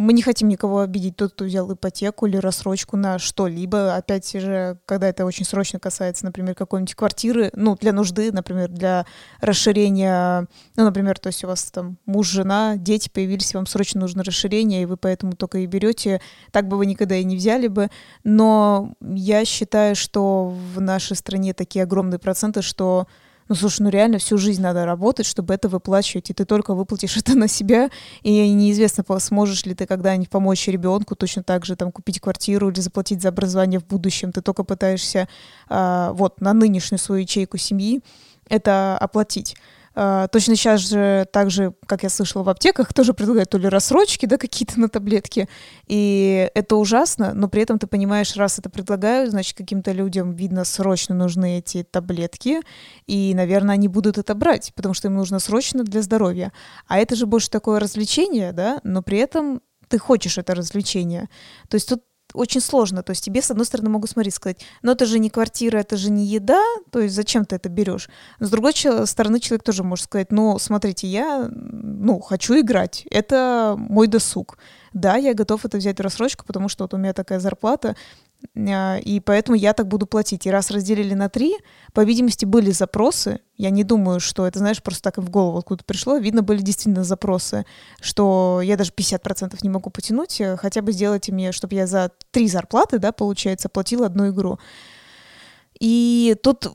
мы 0.03 0.13
не 0.13 0.23
хотим 0.23 0.49
никого 0.49 0.81
обидеть, 0.81 1.15
тот, 1.15 1.33
кто 1.33 1.45
взял 1.45 1.73
ипотеку 1.73 2.27
или 2.27 2.37
рассрочку 2.37 2.97
на 2.97 3.21
что-либо. 3.21 3.95
Опять 3.95 4.33
же, 4.33 4.79
когда 4.85 5.09
это 5.09 5.25
очень 5.25 5.45
срочно 5.45 5.79
касается, 5.79 6.25
например, 6.25 6.57
какой-нибудь 6.57 6.97
квартиры, 6.97 7.51
ну, 7.55 7.77
для 7.77 7.93
нужды, 7.93 8.33
например, 8.33 8.69
для 8.69 9.07
расширения, 9.41 10.49
ну, 10.77 10.85
например, 10.85 11.21
то 11.21 11.29
есть 11.29 11.45
у 11.45 11.47
вас 11.47 11.71
там 11.71 11.99
муж, 12.05 12.29
жена, 12.29 12.77
дети 12.77 13.09
появились, 13.09 13.55
вам 13.55 13.67
срочно 13.67 14.01
нужно 14.01 14.25
расширение, 14.25 14.83
и 14.83 14.87
вы 14.87 14.97
поэтому 14.97 15.35
только 15.35 15.59
и 15.59 15.67
берете. 15.67 16.21
Так 16.51 16.67
бы 16.67 16.77
вы 16.77 16.87
никогда 16.87 17.15
и 17.15 17.23
не 17.23 17.37
взяли 17.37 17.69
бы. 17.69 17.89
Но 18.25 18.95
я 19.01 19.45
считаю, 19.45 19.95
что 19.95 20.49
в 20.75 20.81
нашей 20.81 21.17
стране 21.17 21.55
такие 21.55 21.85
огромные 21.85 22.19
проценты, 22.19 22.63
что 22.63 23.07
ну, 23.49 23.55
слушай, 23.55 23.83
ну 23.83 23.89
реально 23.89 24.19
всю 24.19 24.39
жизнь 24.39 24.63
надо 24.63 24.87
работать, 24.87 25.27
чтобы 25.27 25.55
это 25.55 25.69
выплачивать, 25.69 26.31
и 26.31 26.35
ты 26.35 26.45
только 26.45 26.75
выплатишь 26.75 27.17
это 27.17 27.37
на 27.37 27.49
себя, 27.49 27.91
и 28.23 28.51
неизвестно, 28.51 29.05
сможешь 29.19 29.65
ли 29.67 29.75
ты 29.75 29.87
когда-нибудь 29.87 30.31
помочь 30.31 30.67
ребенку 30.69 31.17
точно 31.17 31.43
так 31.43 31.65
же 31.65 31.77
там 31.77 31.93
купить 31.93 32.21
квартиру 32.21 32.71
или 32.71 32.81
заплатить 32.81 33.23
за 33.23 33.29
образование 33.29 33.81
в 33.81 33.87
будущем. 33.87 34.33
Ты 34.33 34.43
только 34.43 34.65
пытаешься 34.65 35.29
а, 35.69 36.13
вот 36.13 36.41
на 36.41 36.53
нынешнюю 36.53 36.99
свою 36.99 37.23
ячейку 37.23 37.59
семьи 37.59 38.01
это 38.49 38.99
оплатить. 38.99 39.57
Uh, 39.95 40.27
точно 40.29 40.57
сейчас 40.57 40.81
же, 40.81 41.27
так 41.33 41.51
же, 41.51 41.75
как 41.87 42.03
я 42.03 42.09
слышала 42.09 42.43
в 42.43 42.49
аптеках, 42.49 42.95
тоже 42.95 43.13
предлагают 43.13 43.51
то 43.51 43.59
ли 43.59 43.69
рассрочки, 43.69 44.25
да, 44.25 44.39
какие-то 44.39 44.81
на 44.81 44.89
таблетки. 44.89 45.49
И 45.87 46.51
это 46.55 46.77
ужасно, 46.77 47.35
но 47.35 47.49
при 47.49 47.63
этом 47.63 47.79
ты 47.79 47.87
понимаешь, 47.87 48.35
раз 48.37 48.59
это 48.59 48.71
предлагают, 48.71 49.31
значит, 49.31 49.57
каким-то 49.57 49.93
людям, 49.93 50.33
видно, 50.33 50.65
срочно 50.65 51.15
нужны 51.15 51.59
эти 51.59 51.83
таблетки, 51.83 52.61
и, 53.07 53.35
наверное, 53.35 53.75
они 53.75 53.89
будут 53.89 54.17
это 54.17 54.35
брать, 54.35 54.73
потому 54.75 54.95
что 54.95 55.09
им 55.09 55.15
нужно 55.15 55.39
срочно 55.41 55.85
для 55.85 56.01
здоровья. 56.01 56.53
А 56.89 56.99
это 56.99 57.15
же 57.15 57.27
больше 57.27 57.51
такое 57.51 57.79
развлечение, 57.79 58.53
да, 58.53 58.81
но 58.85 59.03
при 59.03 59.19
этом 59.19 59.61
ты 59.89 59.99
хочешь 59.99 60.39
это 60.39 60.55
развлечение. 60.55 61.29
То 61.69 61.75
есть 61.75 61.91
тут 61.91 62.03
очень 62.35 62.61
сложно. 62.61 63.03
То 63.03 63.11
есть 63.11 63.25
тебе, 63.25 63.43
с 63.43 63.51
одной 63.51 63.67
стороны, 63.67 63.91
могут 63.91 64.11
смотреть, 64.11 64.35
сказать, 64.35 64.61
но 64.83 64.93
это 64.93 65.07
же 65.07 65.19
не 65.19 65.31
квартира, 65.31 65.79
это 65.79 65.97
же 65.97 66.11
не 66.11 66.25
еда, 66.25 66.63
то 66.91 67.01
есть 67.01 67.15
зачем 67.15 67.45
ты 67.45 67.57
это 67.57 67.69
берешь? 67.69 68.09
с 68.41 68.51
другой 68.51 68.73
стороны, 68.75 69.41
человек 69.41 69.63
тоже 69.63 69.83
может 69.83 70.05
сказать, 70.05 70.33
ну, 70.33 70.59
смотрите, 70.59 71.07
я, 71.07 71.49
ну, 71.51 72.21
хочу 72.21 72.59
играть, 72.61 73.07
это 73.11 73.75
мой 73.79 74.07
досуг. 74.07 74.59
Да, 74.93 75.17
я 75.17 75.35
готов 75.35 75.65
это 75.65 75.79
взять 75.79 75.99
в 75.99 76.03
рассрочку, 76.03 76.45
потому 76.45 76.69
что 76.69 76.85
вот 76.85 76.95
у 76.95 76.97
меня 76.99 77.13
такая 77.13 77.41
зарплата, 77.41 77.97
и 78.55 79.23
поэтому 79.25 79.57
я 79.57 79.73
так 79.73 79.89
буду 79.89 80.07
платить. 80.07 80.47
И 80.47 80.51
раз 80.51 80.71
разделили 80.71 81.15
на 81.15 81.29
три, 81.29 81.57
по 81.93 82.05
видимости, 82.05 82.45
были 82.45 82.71
запросы. 82.71 83.41
Я 83.57 83.71
не 83.71 83.85
думаю, 83.85 84.21
что 84.21 84.47
это, 84.47 84.59
знаешь, 84.59 84.83
просто 84.83 85.11
так 85.11 85.19
в 85.19 85.31
голову 85.31 85.59
откуда 85.59 85.85
пришло. 85.85 86.17
Видно, 86.17 86.43
были 86.43 86.61
действительно 86.61 87.05
запросы, 87.05 87.65
что 88.01 88.61
я 88.63 88.77
даже 88.77 88.93
50% 88.93 89.59
не 89.63 89.69
могу 89.69 89.91
потянуть. 89.91 90.41
Э, 90.41 90.57
хотя 90.57 90.83
бы 90.83 90.93
сделайте 90.93 91.33
мне, 91.33 91.53
чтобы 91.53 91.75
я 91.75 91.87
за 91.87 92.11
три 92.31 92.49
зарплаты, 92.49 92.99
да, 92.99 93.13
получается, 93.13 93.69
платила 93.69 94.07
одну 94.07 94.31
игру. 94.31 94.59
И 95.79 96.37
тут 96.43 96.67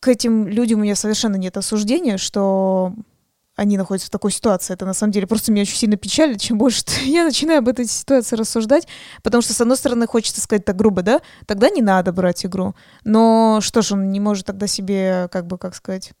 к 0.00 0.08
этим 0.08 0.48
людям 0.48 0.80
у 0.80 0.82
меня 0.82 0.96
совершенно 0.96 1.36
нет 1.36 1.56
осуждения, 1.56 2.16
что 2.16 2.94
они 3.60 3.76
находятся 3.76 4.06
в 4.06 4.10
такой 4.10 4.32
ситуации. 4.32 4.72
Это 4.72 4.86
на 4.86 4.94
самом 4.94 5.12
деле 5.12 5.26
просто 5.26 5.52
меня 5.52 5.62
очень 5.62 5.76
сильно 5.76 5.96
печалит. 5.96 6.40
Чем 6.40 6.56
больше 6.56 6.82
я 7.04 7.24
начинаю 7.24 7.58
об 7.58 7.68
этой 7.68 7.84
ситуации 7.84 8.34
рассуждать, 8.34 8.88
потому 9.22 9.42
что, 9.42 9.52
с 9.52 9.60
одной 9.60 9.76
стороны, 9.76 10.06
хочется 10.06 10.40
сказать 10.40 10.64
так 10.64 10.76
грубо, 10.76 11.02
да, 11.02 11.20
тогда 11.46 11.68
не 11.68 11.82
надо 11.82 12.10
брать 12.10 12.46
игру. 12.46 12.74
Но 13.04 13.58
что 13.60 13.82
ж, 13.82 13.92
он 13.92 14.12
не 14.12 14.18
может 14.18 14.46
тогда 14.46 14.66
себе, 14.66 15.28
как 15.30 15.46
бы, 15.46 15.58
как 15.58 15.74
сказать, 15.74 16.12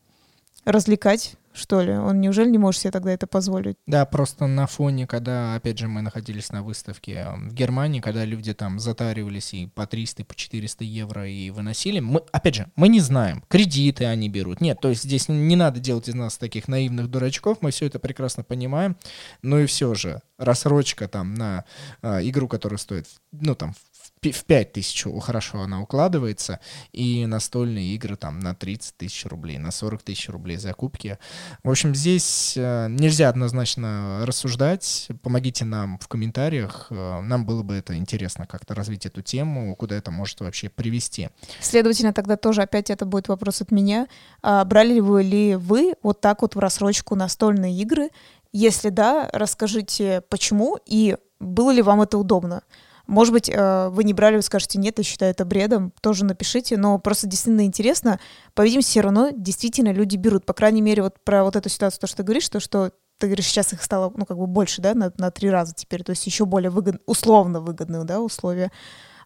развлекать 0.66 1.36
что 1.52 1.80
ли? 1.82 1.92
Он 1.92 2.20
неужели 2.20 2.48
не 2.48 2.58
может 2.58 2.80
себе 2.80 2.92
тогда 2.92 3.12
это 3.12 3.26
позволить? 3.26 3.76
Да, 3.86 4.06
просто 4.06 4.46
на 4.46 4.66
фоне, 4.66 5.06
когда, 5.06 5.54
опять 5.56 5.78
же, 5.78 5.88
мы 5.88 6.00
находились 6.00 6.50
на 6.50 6.62
выставке 6.62 7.26
в 7.36 7.52
Германии, 7.52 8.00
когда 8.00 8.24
люди 8.24 8.54
там 8.54 8.78
затаривались 8.78 9.52
и 9.54 9.66
по 9.66 9.86
300, 9.86 10.22
и 10.22 10.24
по 10.24 10.34
400 10.34 10.84
евро 10.84 11.28
и 11.28 11.50
выносили, 11.50 12.00
мы, 12.00 12.22
опять 12.32 12.54
же, 12.54 12.70
мы 12.76 12.88
не 12.88 13.00
знаем, 13.00 13.42
кредиты 13.48 14.04
они 14.04 14.28
берут. 14.28 14.60
Нет, 14.60 14.80
то 14.80 14.88
есть 14.88 15.02
здесь 15.02 15.28
не 15.28 15.56
надо 15.56 15.80
делать 15.80 16.08
из 16.08 16.14
нас 16.14 16.38
таких 16.38 16.68
наивных 16.68 17.08
дурачков, 17.08 17.58
мы 17.60 17.72
все 17.72 17.86
это 17.86 17.98
прекрасно 17.98 18.44
понимаем, 18.44 18.96
но 19.42 19.58
и 19.58 19.66
все 19.66 19.94
же 19.94 20.22
рассрочка 20.38 21.08
там 21.08 21.34
на 21.34 21.64
э, 22.02 22.28
игру, 22.28 22.48
которая 22.48 22.78
стоит, 22.78 23.06
ну 23.32 23.54
там, 23.54 23.74
в 23.89 23.89
5 24.20 24.72
тысяч 24.72 25.06
хорошо 25.22 25.60
она 25.62 25.80
укладывается, 25.80 26.60
и 26.92 27.26
настольные 27.26 27.94
игры 27.94 28.16
там 28.16 28.38
на 28.38 28.54
30 28.54 28.96
тысяч 28.96 29.24
рублей, 29.26 29.58
на 29.58 29.70
40 29.70 30.02
тысяч 30.02 30.28
рублей 30.28 30.58
закупки. 30.58 31.18
В 31.62 31.70
общем, 31.70 31.94
здесь 31.94 32.54
э, 32.56 32.88
нельзя 32.88 33.28
однозначно 33.28 34.24
рассуждать. 34.26 35.08
Помогите 35.22 35.64
нам 35.64 35.98
в 35.98 36.08
комментариях. 36.08 36.88
Э, 36.90 37.20
нам 37.20 37.46
было 37.46 37.62
бы 37.62 37.74
это 37.74 37.96
интересно 37.96 38.46
как-то 38.46 38.74
развить 38.74 39.06
эту 39.06 39.22
тему, 39.22 39.74
куда 39.76 39.96
это 39.96 40.10
может 40.10 40.40
вообще 40.40 40.68
привести. 40.68 41.30
Следовательно, 41.60 42.12
тогда 42.12 42.36
тоже 42.36 42.62
опять 42.62 42.90
это 42.90 43.06
будет 43.06 43.28
вопрос 43.28 43.62
от 43.62 43.70
меня. 43.70 44.06
А 44.42 44.64
брали 44.64 44.94
ли 44.94 45.00
вы, 45.00 45.22
ли 45.22 45.56
вы 45.56 45.94
вот 46.02 46.20
так 46.20 46.42
вот 46.42 46.54
в 46.54 46.58
рассрочку 46.58 47.14
настольные 47.14 47.74
игры? 47.80 48.10
Если 48.52 48.90
да, 48.90 49.30
расскажите, 49.32 50.22
почему 50.28 50.78
и 50.84 51.16
было 51.38 51.70
ли 51.70 51.82
вам 51.82 52.02
это 52.02 52.18
удобно? 52.18 52.62
Может 53.10 53.32
быть, 53.32 53.50
э, 53.52 53.88
вы 53.88 54.04
не 54.04 54.14
брали, 54.14 54.36
вы 54.36 54.42
скажете, 54.42 54.78
нет, 54.78 54.98
я 54.98 55.02
считаю 55.02 55.32
это 55.32 55.44
бредом, 55.44 55.92
тоже 56.00 56.24
напишите, 56.24 56.76
но 56.76 56.96
просто 57.00 57.26
действительно 57.26 57.66
интересно. 57.66 58.20
По-видимому, 58.54 58.82
все 58.82 59.00
равно 59.00 59.30
действительно 59.32 59.92
люди 59.92 60.14
берут. 60.14 60.46
По 60.46 60.52
крайней 60.52 60.80
мере, 60.80 61.02
вот 61.02 61.16
про 61.24 61.42
вот 61.42 61.56
эту 61.56 61.68
ситуацию, 61.68 62.00
то, 62.02 62.06
что 62.06 62.18
ты 62.18 62.22
говоришь, 62.22 62.48
то, 62.48 62.60
что 62.60 62.92
ты 63.18 63.26
говоришь, 63.26 63.46
сейчас 63.46 63.72
их 63.72 63.82
стало, 63.82 64.12
ну, 64.14 64.24
как 64.24 64.38
бы 64.38 64.46
больше, 64.46 64.80
да, 64.80 64.94
на, 64.94 65.12
на 65.18 65.32
три 65.32 65.50
раза 65.50 65.74
теперь, 65.74 66.04
то 66.04 66.10
есть 66.10 66.24
еще 66.24 66.44
более 66.44 66.70
выгод, 66.70 67.02
условно 67.04 67.58
выгодные, 67.58 68.04
да, 68.04 68.20
условия. 68.20 68.70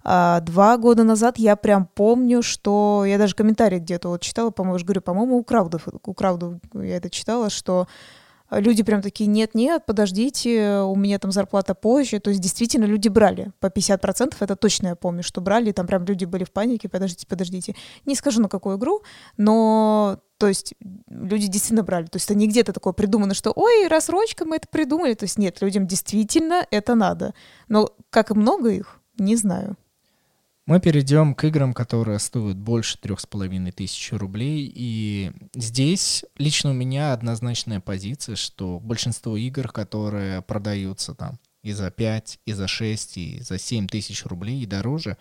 А, 0.02 0.40
два 0.40 0.78
года 0.78 1.04
назад 1.04 1.36
я 1.36 1.54
прям 1.54 1.84
помню, 1.84 2.42
что 2.42 3.04
я 3.06 3.18
даже 3.18 3.34
комментарий 3.34 3.80
где-то 3.80 4.08
вот 4.08 4.22
читала, 4.22 4.48
по-моему, 4.48 4.82
говорю, 4.82 5.02
по-моему, 5.02 5.36
у 5.36 5.44
Краудов, 5.44 5.88
у 5.88 6.14
Краудов 6.14 6.54
я 6.72 6.96
это 6.96 7.10
читала, 7.10 7.50
что 7.50 7.86
люди 8.60 8.82
прям 8.82 9.02
такие, 9.02 9.26
нет-нет, 9.26 9.84
подождите, 9.86 10.80
у 10.80 10.96
меня 10.96 11.18
там 11.18 11.32
зарплата 11.32 11.74
позже. 11.74 12.20
То 12.20 12.30
есть 12.30 12.40
действительно 12.40 12.84
люди 12.84 13.08
брали 13.08 13.52
по 13.60 13.66
50%, 13.66 14.34
это 14.40 14.56
точно 14.56 14.88
я 14.88 14.96
помню, 14.96 15.22
что 15.22 15.40
брали, 15.40 15.72
там 15.72 15.86
прям 15.86 16.04
люди 16.04 16.24
были 16.24 16.44
в 16.44 16.52
панике, 16.52 16.88
подождите, 16.88 17.26
подождите. 17.26 17.74
Не 18.06 18.14
скажу 18.14 18.40
на 18.40 18.48
какую 18.48 18.78
игру, 18.78 19.02
но 19.36 20.18
то 20.38 20.48
есть 20.48 20.74
люди 21.08 21.46
действительно 21.46 21.82
брали. 21.82 22.06
То 22.06 22.16
есть 22.16 22.26
это 22.26 22.34
не 22.34 22.48
где-то 22.48 22.72
такое 22.72 22.92
придумано, 22.92 23.34
что 23.34 23.52
ой, 23.54 23.88
рассрочка, 23.88 24.44
мы 24.44 24.56
это 24.56 24.68
придумали. 24.68 25.14
То 25.14 25.24
есть 25.24 25.38
нет, 25.38 25.60
людям 25.62 25.86
действительно 25.86 26.66
это 26.70 26.94
надо. 26.94 27.34
Но 27.68 27.90
как 28.10 28.30
много 28.30 28.70
их, 28.70 29.00
не 29.18 29.36
знаю. 29.36 29.76
Мы 30.66 30.80
перейдем 30.80 31.34
к 31.34 31.44
играм, 31.44 31.74
которые 31.74 32.18
стоят 32.18 32.56
больше 32.56 32.98
трех 32.98 33.20
с 33.20 33.26
половиной 33.26 33.70
тысяч 33.70 34.12
рублей. 34.12 34.72
И 34.74 35.30
здесь 35.54 36.24
лично 36.38 36.70
у 36.70 36.72
меня 36.72 37.12
однозначная 37.12 37.80
позиция, 37.80 38.34
что 38.34 38.80
большинство 38.80 39.36
игр, 39.36 39.70
которые 39.70 40.40
продаются 40.40 41.14
там 41.14 41.38
и 41.62 41.72
за 41.72 41.90
5, 41.90 42.40
и 42.46 42.52
за 42.52 42.66
6, 42.66 43.16
и 43.18 43.40
за 43.40 43.58
7 43.58 43.88
тысяч 43.88 44.24
рублей 44.24 44.62
и 44.62 44.66
дороже, 44.66 45.18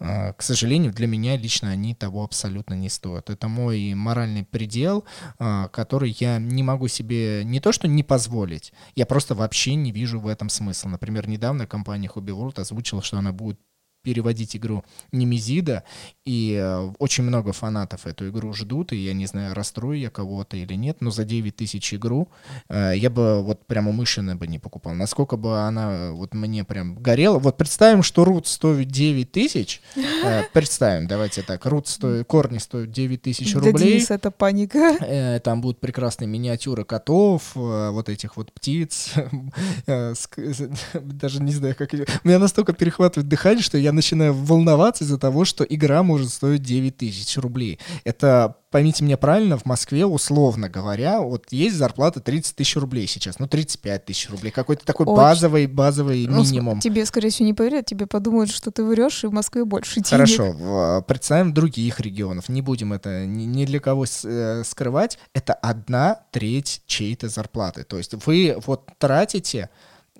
а, 0.00 0.32
к 0.32 0.42
сожалению, 0.42 0.92
для 0.92 1.06
меня 1.06 1.36
лично 1.36 1.70
они 1.70 1.94
того 1.94 2.24
абсолютно 2.24 2.74
не 2.74 2.88
стоят. 2.88 3.30
Это 3.30 3.46
мой 3.46 3.94
моральный 3.94 4.44
предел, 4.44 5.04
а, 5.38 5.68
который 5.68 6.16
я 6.18 6.38
не 6.38 6.64
могу 6.64 6.88
себе 6.88 7.42
не 7.44 7.60
то 7.60 7.70
что 7.70 7.86
не 7.86 8.02
позволить, 8.02 8.72
я 8.96 9.06
просто 9.06 9.36
вообще 9.36 9.76
не 9.76 9.92
вижу 9.92 10.18
в 10.18 10.26
этом 10.26 10.48
смысла. 10.48 10.88
Например, 10.88 11.28
недавно 11.28 11.68
компания 11.68 12.10
Hobby 12.12 12.36
World 12.36 12.60
озвучила, 12.60 13.02
что 13.02 13.18
она 13.18 13.32
будет 13.32 13.60
переводить 14.02 14.56
игру 14.56 14.84
Немезида, 15.12 15.84
и 16.24 16.58
э, 16.60 16.92
очень 16.98 17.24
много 17.24 17.52
фанатов 17.52 18.06
эту 18.06 18.28
игру 18.28 18.52
ждут, 18.52 18.92
и 18.92 18.96
я 18.96 19.12
не 19.12 19.26
знаю, 19.26 19.54
расстрою 19.54 19.98
я 19.98 20.10
кого-то 20.10 20.56
или 20.56 20.74
нет, 20.74 20.98
но 21.00 21.10
за 21.10 21.24
9 21.24 21.56
тысяч 21.56 21.94
игру 21.94 22.28
э, 22.68 22.94
я 22.96 23.10
бы 23.10 23.42
вот 23.42 23.66
прямо 23.66 23.90
умышленно 23.90 24.36
бы 24.36 24.46
не 24.46 24.58
покупал. 24.58 24.94
Насколько 24.94 25.36
бы 25.36 25.60
она 25.60 26.12
вот 26.12 26.34
мне 26.34 26.64
прям 26.64 26.96
горела. 26.96 27.38
Вот 27.38 27.56
представим, 27.56 28.02
что 28.02 28.24
рут 28.24 28.46
стоит 28.46 28.88
9 28.88 29.30
тысяч, 29.30 29.80
э, 29.96 30.42
представим, 30.52 31.06
давайте 31.06 31.42
так, 31.42 31.64
рут 31.66 31.88
стоит, 31.88 32.26
корни 32.26 32.58
стоят 32.58 32.90
9 32.90 33.22
тысяч 33.22 33.54
рублей. 33.54 33.72
Для 33.72 33.86
Дениса 33.86 34.14
это 34.14 34.30
паника. 34.30 34.96
Э, 35.00 35.40
там 35.40 35.60
будут 35.60 35.80
прекрасные 35.80 36.28
миниатюры 36.28 36.84
котов, 36.84 37.52
э, 37.54 37.90
вот 37.90 38.08
этих 38.08 38.36
вот 38.36 38.52
птиц, 38.52 39.12
э, 39.86 40.14
даже 40.94 41.42
не 41.42 41.52
знаю, 41.52 41.74
как... 41.76 41.92
Меня 42.24 42.38
настолько 42.38 42.72
перехватывает 42.72 43.28
дыхание, 43.28 43.62
что 43.62 43.78
я 43.78 43.91
начинаю 43.92 44.34
волноваться 44.34 45.04
из-за 45.04 45.18
того, 45.18 45.44
что 45.44 45.64
игра 45.64 46.02
может 46.02 46.30
стоить 46.30 46.62
9 46.62 46.96
тысяч 46.96 47.36
рублей. 47.36 47.78
Это, 48.04 48.56
поймите 48.70 49.04
меня 49.04 49.16
правильно, 49.16 49.58
в 49.58 49.64
Москве, 49.66 50.06
условно 50.06 50.68
говоря, 50.68 51.20
вот 51.20 51.46
есть 51.50 51.76
зарплата 51.76 52.20
30 52.20 52.56
тысяч 52.56 52.76
рублей 52.76 53.06
сейчас, 53.06 53.38
ну 53.38 53.46
35 53.46 54.04
тысяч 54.04 54.30
рублей, 54.30 54.50
какой-то 54.50 54.84
такой 54.84 55.06
Очень. 55.06 55.16
базовый, 55.16 55.66
базовый 55.66 56.26
ну, 56.26 56.42
минимум. 56.42 56.80
Тебе, 56.80 57.04
скорее 57.06 57.30
всего, 57.30 57.46
не 57.46 57.54
поверят, 57.54 57.86
тебе 57.86 58.06
подумают, 58.06 58.50
что 58.50 58.70
ты 58.70 58.84
врешь, 58.84 59.24
и 59.24 59.26
в 59.26 59.32
Москве 59.32 59.64
больше 59.64 59.96
денег. 59.96 60.08
Хорошо, 60.08 61.04
представим 61.06 61.52
других 61.52 62.00
регионов, 62.00 62.48
не 62.48 62.62
будем 62.62 62.92
это 62.92 63.26
ни, 63.26 63.44
ни 63.44 63.64
для 63.64 63.80
кого 63.80 64.04
э, 64.24 64.62
скрывать, 64.64 65.18
это 65.34 65.54
одна 65.54 66.20
треть 66.30 66.82
чьей-то 66.86 67.28
зарплаты. 67.28 67.84
То 67.84 67.98
есть 67.98 68.14
вы 68.26 68.56
вот 68.66 68.88
тратите 68.98 69.70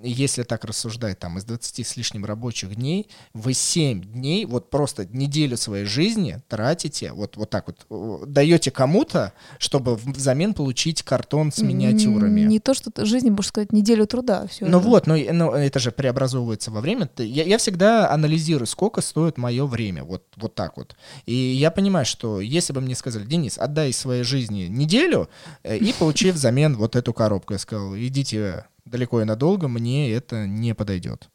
если 0.02 0.42
так 0.42 0.64
рассуждать, 0.64 1.18
там, 1.18 1.38
из 1.38 1.44
20 1.44 1.86
с 1.86 1.96
лишним 1.96 2.24
рабочих 2.24 2.74
дней, 2.74 3.08
вы 3.32 3.54
7 3.54 4.02
дней, 4.02 4.44
вот 4.44 4.70
просто 4.70 5.06
неделю 5.06 5.56
своей 5.56 5.84
жизни 5.84 6.42
тратите, 6.48 7.12
вот, 7.12 7.36
вот 7.36 7.50
так 7.50 7.66
вот, 7.66 8.30
даете 8.30 8.70
кому-то, 8.70 9.32
чтобы 9.58 9.96
взамен 9.96 10.54
получить 10.54 11.02
картон 11.02 11.52
с 11.52 11.58
миниатюрами. 11.58 12.42
Не 12.42 12.60
то, 12.60 12.74
что 12.74 12.90
жизни, 13.04 13.30
можно 13.30 13.42
сказать, 13.44 13.72
неделю 13.72 14.06
труда. 14.06 14.46
Все 14.48 14.66
ну 14.66 14.80
же. 14.80 14.88
вот, 14.88 15.06
но, 15.06 15.16
но 15.16 15.52
это 15.54 15.78
же 15.78 15.92
преобразовывается 15.92 16.70
во 16.70 16.80
время. 16.80 17.08
Я, 17.18 17.44
я 17.44 17.58
всегда 17.58 18.10
анализирую, 18.10 18.66
сколько 18.66 19.00
стоит 19.00 19.38
мое 19.38 19.66
время, 19.66 20.04
вот, 20.04 20.24
вот 20.36 20.54
так 20.54 20.76
вот. 20.76 20.96
И 21.26 21.34
я 21.34 21.70
понимаю, 21.70 22.06
что 22.06 22.40
если 22.40 22.72
бы 22.72 22.80
мне 22.80 22.94
сказали, 22.94 23.24
Денис, 23.24 23.58
отдай 23.58 23.92
своей 23.92 24.24
жизни 24.24 24.66
неделю 24.68 25.28
э, 25.62 25.76
и 25.76 25.92
получи 25.92 26.30
взамен 26.32 26.76
вот 26.76 26.96
эту 26.96 27.12
коробку, 27.12 27.52
я 27.52 27.58
сказал, 27.58 27.96
идите 27.96 28.64
далеко 28.84 29.20
и 29.22 29.24
надолго, 29.24 29.68
мне 29.68 30.12
это 30.12 30.46
не 30.46 30.74
подойдет. 30.74 31.28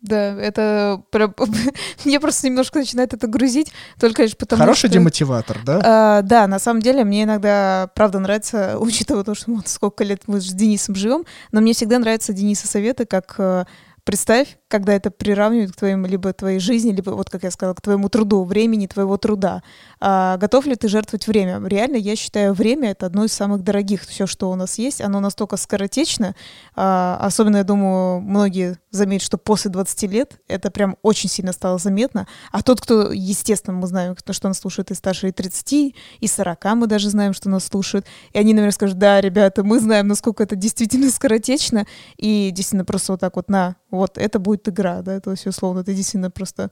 Да, 0.00 0.34
это 0.40 1.02
прям... 1.10 1.34
мне 2.04 2.20
просто 2.20 2.46
немножко 2.46 2.78
начинает 2.78 3.12
это 3.12 3.26
грузить, 3.26 3.70
только 3.98 4.22
лишь 4.22 4.36
потому 4.36 4.60
Хороший 4.60 4.88
что... 4.88 4.88
демотиватор, 4.88 5.58
да? 5.64 5.80
А, 5.84 6.22
да, 6.22 6.46
на 6.46 6.58
самом 6.58 6.80
деле 6.80 7.04
мне 7.04 7.24
иногда, 7.24 7.90
правда, 7.94 8.18
нравится, 8.18 8.78
учитывая 8.80 9.24
то, 9.24 9.34
что 9.34 9.52
вот 9.52 9.68
сколько 9.68 10.02
лет 10.04 10.22
мы 10.26 10.40
с 10.40 10.46
Денисом 10.52 10.94
живем, 10.94 11.26
но 11.52 11.60
мне 11.60 11.74
всегда 11.74 11.98
нравятся 11.98 12.32
Дениса 12.32 12.66
советы, 12.66 13.04
как 13.04 13.34
э, 13.38 13.64
представь, 14.10 14.58
когда 14.66 14.92
это 14.92 15.12
приравнивают 15.12 15.70
к 15.70 15.76
твоим, 15.76 16.04
либо 16.04 16.32
твоей 16.32 16.58
жизни, 16.58 16.90
либо, 16.90 17.10
вот 17.10 17.30
как 17.30 17.44
я 17.44 17.50
сказала, 17.52 17.74
к 17.74 17.80
твоему 17.80 18.08
труду, 18.08 18.42
времени 18.42 18.88
твоего 18.88 19.16
труда. 19.18 19.62
А 20.00 20.36
готов 20.36 20.66
ли 20.66 20.74
ты 20.74 20.88
жертвовать 20.88 21.28
время? 21.28 21.64
Реально, 21.64 21.94
я 21.94 22.16
считаю, 22.16 22.52
время— 22.52 22.90
это 22.92 23.06
одно 23.06 23.24
из 23.24 23.32
самых 23.32 23.62
дорогих. 23.62 24.02
Все, 24.02 24.26
что 24.26 24.50
у 24.50 24.56
нас 24.56 24.78
есть, 24.78 25.00
оно 25.00 25.20
настолько 25.20 25.56
скоротечно. 25.56 26.34
А, 26.74 27.18
особенно, 27.20 27.58
я 27.58 27.62
думаю, 27.62 28.20
многие 28.20 28.78
заметят, 28.90 29.26
что 29.26 29.38
после 29.38 29.70
20 29.70 30.02
лет 30.10 30.40
это 30.48 30.72
прям 30.72 30.96
очень 31.02 31.30
сильно 31.30 31.52
стало 31.52 31.78
заметно. 31.78 32.26
А 32.50 32.64
тот, 32.64 32.80
кто, 32.80 33.12
естественно, 33.12 33.76
мы 33.76 33.86
знаем, 33.86 34.16
кто, 34.16 34.32
что 34.32 34.48
нас 34.48 34.58
слушает 34.58 34.90
и 34.90 34.94
старше 34.94 35.28
и 35.28 35.32
30, 35.32 35.94
и 36.18 36.26
40 36.26 36.64
мы 36.74 36.88
даже 36.88 37.10
знаем, 37.10 37.32
что 37.32 37.48
нас 37.48 37.64
слушают. 37.64 38.06
И 38.32 38.38
они, 38.38 38.54
наверное, 38.54 38.72
скажут, 38.72 38.98
да, 38.98 39.20
ребята, 39.20 39.62
мы 39.62 39.78
знаем, 39.78 40.08
насколько 40.08 40.42
это 40.42 40.56
действительно 40.56 41.10
скоротечно. 41.10 41.86
И 42.16 42.50
действительно 42.52 42.84
просто 42.84 43.12
вот 43.12 43.20
так 43.20 43.36
вот 43.36 43.48
на, 43.48 43.76
вот 43.90 44.18
это 44.18 44.38
будет 44.38 44.68
игра, 44.68 45.02
да, 45.02 45.20
то 45.20 45.30
есть, 45.30 45.46
условно, 45.46 45.84
ты 45.84 45.94
действительно 45.94 46.30
просто 46.30 46.70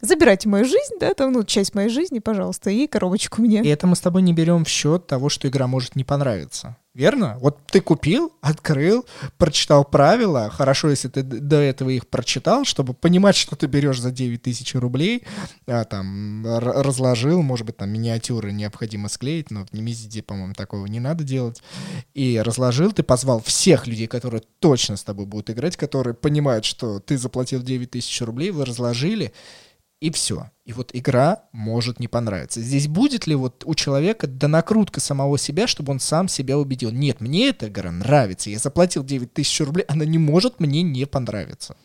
забирайте 0.00 0.48
мою 0.48 0.64
жизнь, 0.64 0.94
да, 1.00 1.14
там, 1.14 1.32
ну, 1.32 1.44
часть 1.44 1.74
моей 1.74 1.88
жизни, 1.88 2.18
пожалуйста, 2.18 2.70
и 2.70 2.86
коробочку 2.86 3.42
мне. 3.42 3.62
И 3.62 3.68
это 3.68 3.86
мы 3.86 3.96
с 3.96 4.00
тобой 4.00 4.22
не 4.22 4.32
берем 4.32 4.64
в 4.64 4.68
счет 4.68 5.06
того, 5.06 5.28
что 5.28 5.48
игра 5.48 5.66
может 5.66 5.96
не 5.96 6.04
понравиться. 6.04 6.76
Верно? 6.92 7.38
Вот 7.40 7.58
ты 7.66 7.80
купил, 7.80 8.32
открыл, 8.40 9.06
прочитал 9.38 9.84
правила. 9.84 10.50
Хорошо, 10.50 10.90
если 10.90 11.06
ты 11.06 11.22
до 11.22 11.56
этого 11.56 11.90
их 11.90 12.08
прочитал, 12.08 12.64
чтобы 12.64 12.94
понимать, 12.94 13.36
что 13.36 13.54
ты 13.54 13.68
берешь 13.68 14.00
за 14.00 14.10
9 14.10 14.42
тысяч 14.42 14.74
рублей. 14.74 15.22
А, 15.68 15.84
там, 15.84 16.44
разложил, 16.44 17.42
может 17.42 17.64
быть, 17.64 17.76
там 17.76 17.90
миниатюры 17.90 18.50
необходимо 18.50 19.08
склеить, 19.08 19.52
но 19.52 19.64
в 19.66 19.72
Немезиде, 19.72 20.24
по-моему, 20.24 20.54
такого 20.54 20.86
не 20.86 20.98
надо 20.98 21.22
делать. 21.22 21.62
И 22.14 22.42
разложил, 22.44 22.90
ты 22.90 23.04
позвал 23.04 23.40
всех 23.40 23.86
людей, 23.86 24.08
которые 24.08 24.42
точно 24.58 24.96
с 24.96 25.04
тобой 25.04 25.26
будут 25.26 25.48
играть, 25.50 25.76
которые 25.76 26.14
понимают, 26.14 26.64
что 26.64 26.98
ты 26.98 27.16
заплатил 27.16 27.62
9 27.62 27.88
тысяч 27.88 28.20
рублей, 28.20 28.50
вы 28.50 28.64
разложили, 28.64 29.32
и 30.00 30.10
все. 30.10 30.50
И 30.64 30.72
вот 30.72 30.90
игра 30.94 31.42
может 31.52 32.00
не 32.00 32.08
понравиться. 32.08 32.60
Здесь 32.60 32.88
будет 32.88 33.26
ли 33.26 33.34
вот 33.34 33.64
у 33.66 33.74
человека 33.74 34.26
донакрутка 34.26 35.00
самого 35.00 35.36
себя, 35.36 35.66
чтобы 35.66 35.92
он 35.92 36.00
сам 36.00 36.26
себя 36.28 36.58
убедил? 36.58 36.90
Нет, 36.90 37.20
мне 37.20 37.48
эта 37.48 37.68
игра 37.68 37.90
нравится. 37.90 38.50
Я 38.50 38.58
заплатил 38.58 39.04
9 39.04 39.32
тысяч 39.32 39.60
рублей, 39.60 39.84
она 39.88 40.04
не 40.04 40.18
может 40.18 40.58
мне 40.58 40.82
не 40.82 41.04
понравиться. 41.04 41.76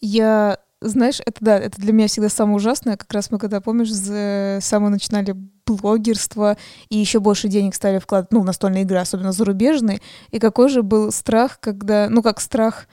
Я, 0.00 0.58
знаешь, 0.80 1.20
это 1.24 1.36
да, 1.40 1.58
это 1.58 1.80
для 1.80 1.92
меня 1.92 2.08
всегда 2.08 2.28
самое 2.28 2.56
ужасное. 2.56 2.96
Как 2.96 3.12
раз 3.12 3.30
мы, 3.30 3.38
когда, 3.38 3.60
помнишь, 3.60 3.92
с 3.92 4.58
самого 4.64 4.88
начинали 4.88 5.36
блогерство 5.64 6.56
и 6.88 6.98
еще 6.98 7.20
больше 7.20 7.46
денег 7.46 7.76
стали 7.76 8.00
вкладывать, 8.00 8.32
ну, 8.32 8.42
настольные 8.42 8.82
игры, 8.82 8.98
особенно 8.98 9.30
зарубежные. 9.30 10.00
И 10.30 10.40
какой 10.40 10.68
же 10.68 10.82
был 10.82 11.12
страх, 11.12 11.60
когда, 11.60 12.08
ну, 12.10 12.22
как 12.22 12.40
страх 12.40 12.88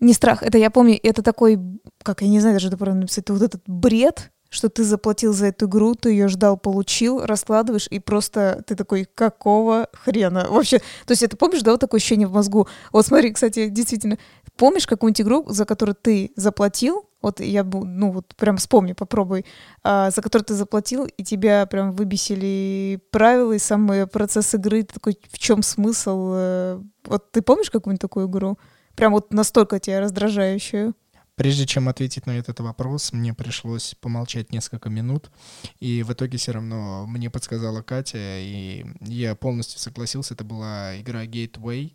Не 0.00 0.12
страх, 0.12 0.42
это 0.42 0.58
я 0.58 0.70
помню, 0.70 0.98
это 1.02 1.22
такой, 1.22 1.58
как 2.02 2.22
я 2.22 2.28
не 2.28 2.40
знаю 2.40 2.56
даже, 2.56 2.68
это 2.68 2.76
правильно 2.76 3.02
написать, 3.02 3.24
это 3.24 3.32
вот 3.32 3.42
этот 3.42 3.62
бред, 3.66 4.30
что 4.50 4.68
ты 4.68 4.84
заплатил 4.84 5.32
за 5.32 5.46
эту 5.46 5.66
игру, 5.66 5.94
ты 5.94 6.10
ее 6.10 6.28
ждал, 6.28 6.56
получил, 6.56 7.24
раскладываешь, 7.24 7.88
и 7.90 7.98
просто 7.98 8.62
ты 8.66 8.76
такой, 8.76 9.04
какого 9.04 9.88
хрена? 9.92 10.46
Вообще, 10.48 10.78
то 10.78 11.10
есть 11.10 11.22
это 11.22 11.36
помнишь, 11.36 11.62
да, 11.62 11.72
вот 11.72 11.80
такое 11.80 11.98
ощущение 11.98 12.28
в 12.28 12.32
мозгу? 12.32 12.68
Вот 12.92 13.06
смотри, 13.06 13.32
кстати, 13.32 13.68
действительно, 13.68 14.18
помнишь 14.56 14.86
какую-нибудь 14.86 15.20
игру, 15.20 15.44
за 15.48 15.64
которую 15.64 15.96
ты 16.00 16.32
заплатил, 16.36 17.08
вот 17.20 17.40
я, 17.40 17.64
ну 17.64 18.10
вот 18.12 18.34
прям 18.36 18.58
вспомни, 18.58 18.92
попробуй, 18.92 19.46
а, 19.82 20.10
за 20.10 20.20
которую 20.22 20.44
ты 20.44 20.54
заплатил, 20.54 21.06
и 21.06 21.24
тебя 21.24 21.66
прям 21.66 21.92
выбесили 21.92 23.00
правила 23.10 23.52
и 23.52 23.58
сам 23.58 23.90
процесс 24.12 24.54
игры, 24.54 24.82
ты 24.82 24.94
такой, 24.94 25.18
в 25.30 25.38
чем 25.38 25.62
смысл? 25.62 26.32
Э, 26.34 26.80
вот 27.06 27.32
ты 27.32 27.40
помнишь 27.40 27.70
какую-нибудь 27.70 28.02
такую 28.02 28.28
игру? 28.28 28.58
Прям 28.96 29.12
вот 29.12 29.32
настолько 29.32 29.78
тебя 29.78 30.00
раздражающую? 30.00 30.94
Прежде 31.36 31.66
чем 31.66 31.88
ответить 31.88 32.26
на 32.26 32.38
этот 32.38 32.60
вопрос, 32.60 33.12
мне 33.12 33.34
пришлось 33.34 33.96
помолчать 34.00 34.52
несколько 34.52 34.88
минут, 34.88 35.32
и 35.80 36.04
в 36.04 36.12
итоге 36.12 36.38
все 36.38 36.52
равно 36.52 37.06
мне 37.08 37.28
подсказала 37.28 37.82
Катя, 37.82 38.38
и 38.38 38.86
я 39.00 39.34
полностью 39.34 39.80
согласился. 39.80 40.34
Это 40.34 40.44
была 40.44 41.00
игра 41.00 41.24
Gateway 41.24 41.92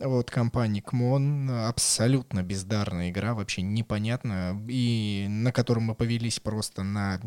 от 0.00 0.32
компании 0.32 0.80
Кмон, 0.80 1.48
абсолютно 1.48 2.42
бездарная 2.42 3.10
игра, 3.10 3.34
вообще 3.34 3.62
непонятная, 3.62 4.60
и 4.68 5.26
на 5.28 5.52
котором 5.52 5.84
мы 5.84 5.94
повелись 5.94 6.40
просто 6.40 6.82
на 6.82 7.20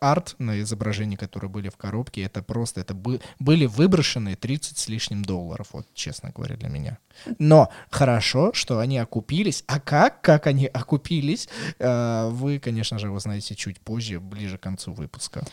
арт 0.00 0.36
на 0.38 0.60
изображении, 0.60 1.16
которые 1.16 1.50
были 1.50 1.68
в 1.68 1.76
коробке, 1.76 2.22
это 2.22 2.42
просто, 2.42 2.80
это 2.80 2.94
бы, 2.94 3.20
были 3.38 3.66
выброшены 3.66 4.36
30 4.36 4.78
с 4.78 4.88
лишним 4.88 5.24
долларов, 5.24 5.68
вот, 5.72 5.86
честно 5.94 6.30
говоря, 6.34 6.56
для 6.56 6.68
меня. 6.68 6.98
Но 7.38 7.70
хорошо, 7.90 8.52
что 8.52 8.78
они 8.78 8.98
окупились. 8.98 9.64
А 9.66 9.80
как, 9.80 10.20
как 10.20 10.46
они 10.46 10.66
окупились, 10.72 11.48
э, 11.78 12.28
вы, 12.30 12.58
конечно 12.58 12.98
же, 12.98 13.10
узнаете 13.10 13.54
чуть 13.54 13.80
позже, 13.80 14.20
ближе 14.20 14.58
к 14.58 14.62
концу 14.62 14.92
выпуска. 14.92 15.44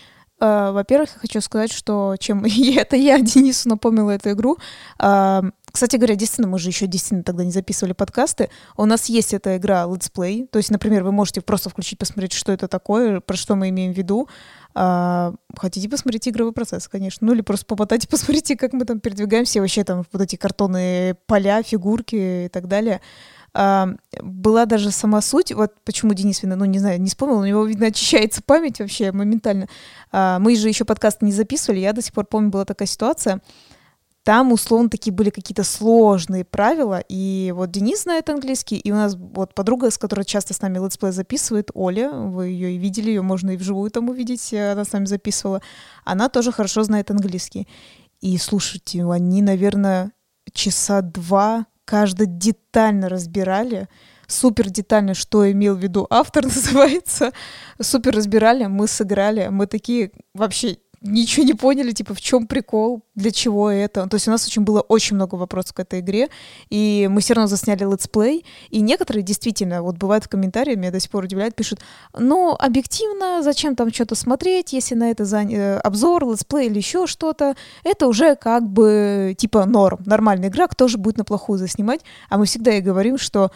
Э, 0.41 0.71
во-первых, 0.71 1.11
я 1.13 1.19
хочу 1.19 1.39
сказать, 1.39 1.71
что 1.71 2.15
чем 2.19 2.43
это 2.75 2.95
я 2.95 3.19
Денису 3.19 3.69
напомнила 3.69 4.11
эту 4.11 4.31
игру, 4.31 4.57
э, 4.99 5.41
кстати 5.71 5.95
говоря, 5.95 6.15
действительно, 6.15 6.49
мы 6.49 6.59
же 6.59 6.67
еще 6.67 6.85
действительно 6.85 7.23
тогда 7.23 7.45
не 7.45 7.51
записывали 7.51 7.93
подкасты. 7.93 8.49
У 8.75 8.85
нас 8.85 9.05
есть 9.05 9.33
эта 9.33 9.55
игра 9.55 9.83
Let's 9.85 10.11
Play. 10.13 10.45
То 10.47 10.57
есть, 10.57 10.69
например, 10.69 11.03
вы 11.03 11.13
можете 11.13 11.39
просто 11.39 11.69
включить, 11.69 11.97
посмотреть, 11.97 12.33
что 12.33 12.51
это 12.51 12.67
такое, 12.67 13.21
про 13.21 13.37
что 13.37 13.55
мы 13.55 13.69
имеем 13.69 13.93
в 13.93 13.97
виду. 13.97 14.27
А, 14.73 15.33
хотите 15.57 15.87
посмотреть 15.87 16.27
игровой 16.27 16.51
процесс, 16.51 16.89
конечно. 16.89 17.25
Ну 17.25 17.33
или 17.33 17.41
просто 17.41 17.65
и 17.73 18.07
посмотрите, 18.09 18.57
как 18.57 18.73
мы 18.73 18.83
там 18.83 18.99
передвигаемся. 18.99 19.61
вообще 19.61 19.85
там 19.85 20.03
вот 20.11 20.21
эти 20.21 20.35
картонные 20.35 21.15
поля, 21.25 21.63
фигурки 21.63 22.45
и 22.45 22.49
так 22.49 22.67
далее. 22.67 22.99
А, 23.53 23.89
была 24.21 24.65
даже 24.65 24.91
сама 24.91 25.21
суть, 25.21 25.51
вот 25.51 25.73
почему 25.83 26.13
Денис, 26.13 26.41
ну 26.43 26.65
не 26.65 26.79
знаю, 26.79 27.01
не 27.01 27.09
вспомнил, 27.09 27.39
у 27.39 27.45
него, 27.45 27.65
видно, 27.65 27.87
очищается 27.87 28.41
память 28.41 28.79
вообще 28.79 29.11
моментально. 29.11 29.67
А, 30.11 30.39
мы 30.39 30.55
же 30.55 30.67
еще 30.67 30.85
подкаст 30.85 31.21
не 31.21 31.31
записывали, 31.31 31.79
я 31.79 31.93
до 31.93 32.01
сих 32.01 32.13
пор 32.13 32.25
помню, 32.25 32.49
была 32.49 32.65
такая 32.65 32.87
ситуация 32.87 33.41
там, 34.23 34.51
условно, 34.51 34.89
такие 34.89 35.11
были 35.11 35.31
какие-то 35.31 35.63
сложные 35.63 36.45
правила, 36.45 37.03
и 37.09 37.51
вот 37.55 37.71
Денис 37.71 38.03
знает 38.03 38.29
английский, 38.29 38.77
и 38.77 38.91
у 38.91 38.95
нас 38.95 39.15
вот 39.15 39.55
подруга, 39.55 39.89
с 39.89 39.97
которой 39.97 40.25
часто 40.25 40.53
с 40.53 40.61
нами 40.61 40.77
летсплей 40.77 41.11
записывает, 41.11 41.71
Оля, 41.73 42.11
вы 42.11 42.49
ее 42.49 42.75
и 42.75 42.77
видели, 42.77 43.09
ее 43.09 43.23
можно 43.23 43.51
и 43.51 43.57
вживую 43.57 43.89
там 43.89 44.09
увидеть, 44.09 44.53
она 44.53 44.85
с 44.85 44.91
нами 44.91 45.05
записывала, 45.05 45.61
она 46.05 46.29
тоже 46.29 46.51
хорошо 46.51 46.83
знает 46.83 47.09
английский. 47.09 47.67
И 48.19 48.37
слушайте, 48.37 49.03
они, 49.03 49.41
наверное, 49.41 50.11
часа 50.53 51.01
два 51.01 51.65
каждый 51.91 52.25
детально 52.25 53.09
разбирали, 53.09 53.89
супер 54.25 54.69
детально, 54.69 55.13
что 55.13 55.51
имел 55.51 55.75
в 55.75 55.83
виду 55.83 56.07
автор, 56.09 56.43
называется. 56.55 57.33
Супер 57.81 58.15
разбирали, 58.15 58.65
мы 58.67 58.87
сыграли, 58.87 59.49
мы 59.49 59.67
такие 59.67 60.11
вообще 60.33 60.77
ничего 61.01 61.45
не 61.45 61.53
поняли, 61.53 61.91
типа, 61.91 62.13
в 62.13 62.21
чем 62.21 62.47
прикол, 62.47 63.01
для 63.15 63.31
чего 63.31 63.69
это. 63.69 64.07
То 64.07 64.15
есть 64.15 64.27
у 64.27 64.31
нас 64.31 64.45
очень 64.45 64.61
было 64.61 64.81
очень 64.81 65.15
много 65.15 65.35
вопросов 65.35 65.73
к 65.73 65.79
этой 65.79 65.99
игре, 65.99 66.29
и 66.69 67.07
мы 67.11 67.21
все 67.21 67.33
равно 67.33 67.47
засняли 67.47 67.83
летсплей, 67.83 68.45
и 68.69 68.81
некоторые 68.81 69.23
действительно, 69.23 69.81
вот 69.81 69.97
бывают 69.97 70.25
в 70.25 70.29
комментариях, 70.29 70.77
меня 70.77 70.91
до 70.91 70.99
сих 70.99 71.09
пор 71.09 71.23
удивляют, 71.23 71.55
пишут, 71.55 71.79
ну, 72.17 72.55
объективно, 72.57 73.41
зачем 73.41 73.75
там 73.75 73.91
что-то 73.91 74.15
смотреть, 74.15 74.73
если 74.73 74.95
на 74.95 75.09
это 75.09 75.25
зан... 75.25 75.49
Э, 75.49 75.77
обзор, 75.77 76.29
летсплей 76.29 76.67
или 76.67 76.77
еще 76.77 77.07
что-то, 77.07 77.55
это 77.83 78.07
уже 78.07 78.35
как 78.35 78.67
бы, 78.67 79.35
типа, 79.37 79.65
норм, 79.65 79.99
нормальная 80.05 80.49
игра, 80.49 80.67
кто 80.67 80.87
же 80.87 80.97
будет 80.97 81.17
на 81.17 81.23
плохую 81.23 81.57
заснимать, 81.57 82.01
а 82.29 82.37
мы 82.37 82.45
всегда 82.45 82.73
и 82.73 82.81
говорим, 82.81 83.17
что 83.17 83.51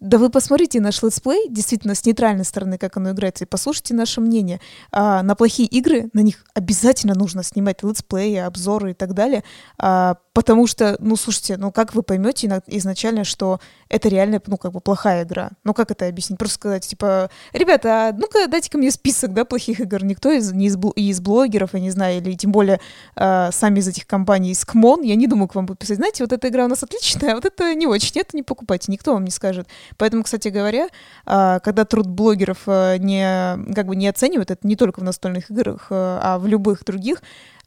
да 0.00 0.16
вы 0.16 0.30
посмотрите 0.30 0.80
наш 0.80 1.02
летсплей, 1.02 1.48
действительно, 1.50 1.94
с 1.94 2.04
нейтральной 2.06 2.44
стороны, 2.44 2.78
как 2.78 2.96
оно 2.96 3.10
играется, 3.10 3.44
и 3.44 3.46
послушайте 3.46 3.94
наше 3.94 4.22
мнение. 4.22 4.60
А, 4.92 5.22
на 5.22 5.34
плохие 5.34 5.68
игры, 5.68 6.08
на 6.14 6.20
них 6.20 6.44
обязательно 6.54 7.14
нужно 7.14 7.42
снимать 7.42 7.82
летсплеи, 7.82 8.36
обзоры 8.36 8.92
и 8.92 8.94
так 8.94 9.12
далее, 9.12 9.44
а, 9.78 10.16
потому 10.32 10.66
что, 10.66 10.96
ну, 11.00 11.16
слушайте, 11.16 11.56
ну, 11.56 11.72
как 11.72 11.94
вы 11.94 12.02
поймете 12.02 12.48
изначально, 12.68 13.24
что 13.24 13.60
это 13.88 14.08
реально, 14.08 14.40
ну, 14.46 14.56
как 14.56 14.72
бы 14.72 14.80
плохая 14.80 15.24
игра? 15.24 15.50
Ну, 15.64 15.74
как 15.74 15.90
это 15.90 16.06
объяснить? 16.06 16.38
Просто 16.38 16.54
сказать, 16.54 16.86
типа, 16.86 17.30
ребята, 17.52 18.08
а 18.08 18.12
ну-ка 18.12 18.46
дайте-ка 18.46 18.78
мне 18.78 18.90
список, 18.90 19.34
да, 19.34 19.44
плохих 19.44 19.80
игр. 19.80 20.04
Никто 20.04 20.30
из, 20.30 20.52
не 20.52 20.66
из, 20.66 20.76
из 20.96 21.20
блогеров, 21.20 21.74
я 21.74 21.80
не 21.80 21.90
знаю, 21.90 22.18
или 22.18 22.34
тем 22.34 22.52
более 22.52 22.80
а, 23.16 23.50
сами 23.50 23.80
из 23.80 23.88
этих 23.88 24.06
компаний, 24.06 24.52
из 24.52 24.64
CMON, 24.64 25.02
я 25.02 25.16
не 25.16 25.26
думаю 25.26 25.48
к 25.48 25.54
вам 25.54 25.66
буду 25.66 25.78
писать, 25.78 25.96
знаете, 25.96 26.22
вот 26.22 26.32
эта 26.32 26.48
игра 26.48 26.64
у 26.64 26.68
нас 26.68 26.82
отличная, 26.82 27.32
а 27.32 27.34
вот 27.34 27.44
это 27.44 27.74
не 27.74 27.86
очень, 27.86 28.20
это 28.20 28.36
не 28.36 28.42
покупайте, 28.42 28.92
никто 28.92 29.14
вам 29.14 29.24
не 29.24 29.30
скажет. 29.30 29.66
Поэтому, 29.96 30.22
кстати 30.22 30.48
говоря, 30.48 30.88
а, 31.26 31.58
когда 31.58 31.84
труд 31.84 32.06
блогеров 32.06 32.58
а, 32.66 32.96
не, 32.98 33.74
как 33.74 33.86
бы 33.86 33.96
не 33.96 34.06
оценивают, 34.06 34.50
это 34.50 34.66
не 34.66 34.76
только 34.76 35.00
в 35.00 35.02
настольных 35.02 35.50
играх, 35.50 35.88
а 35.90 36.38
в 36.38 36.46
любых 36.46 36.84
других, 36.84 37.22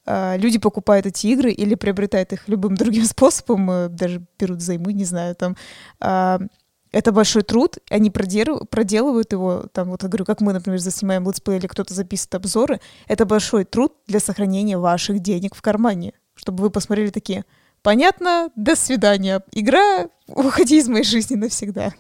люди 0.06 0.60
покупают 0.60 1.06
эти 1.06 1.28
игры 1.28 1.52
или 1.52 1.76
приобретают 1.76 2.34
их 2.34 2.48
любым 2.48 2.76
другим 2.76 3.06
способом, 3.06 3.96
даже 3.96 4.26
берут 4.38 4.62
займы, 4.62 4.94
не 4.94 5.06
знаю, 5.06 5.36
там 5.36 5.56
это 6.94 7.12
большой 7.12 7.42
труд, 7.42 7.80
они 7.90 8.12
проделывают 8.12 9.32
его, 9.34 9.66
там, 9.74 9.90
вот 9.90 10.04
я 10.04 10.10
говорю, 10.10 10.26
как 10.26 10.42
мы, 10.42 10.54
например, 10.54 10.80
заснимаем 10.80 11.28
летсплей 11.28 11.58
или 11.58 11.68
кто-то 11.68 11.94
записывает 11.94 12.36
обзоры, 12.36 12.82
это 13.08 13.26
большой 13.26 13.66
труд 13.66 13.94
для 14.08 14.20
сохранения 14.20 14.78
ваших 14.78 15.20
денег 15.20 15.56
в 15.56 15.62
кармане, 15.62 16.14
чтобы 16.36 16.62
вы 16.62 16.70
посмотрели 16.70 17.10
такие, 17.10 17.46
понятно, 17.82 18.52
до 18.56 18.76
свидания, 18.76 19.42
игра, 19.52 20.08
уходи 20.28 20.78
из 20.78 20.88
моей 20.88 21.04
жизни 21.04 21.36
навсегда. 21.36 21.94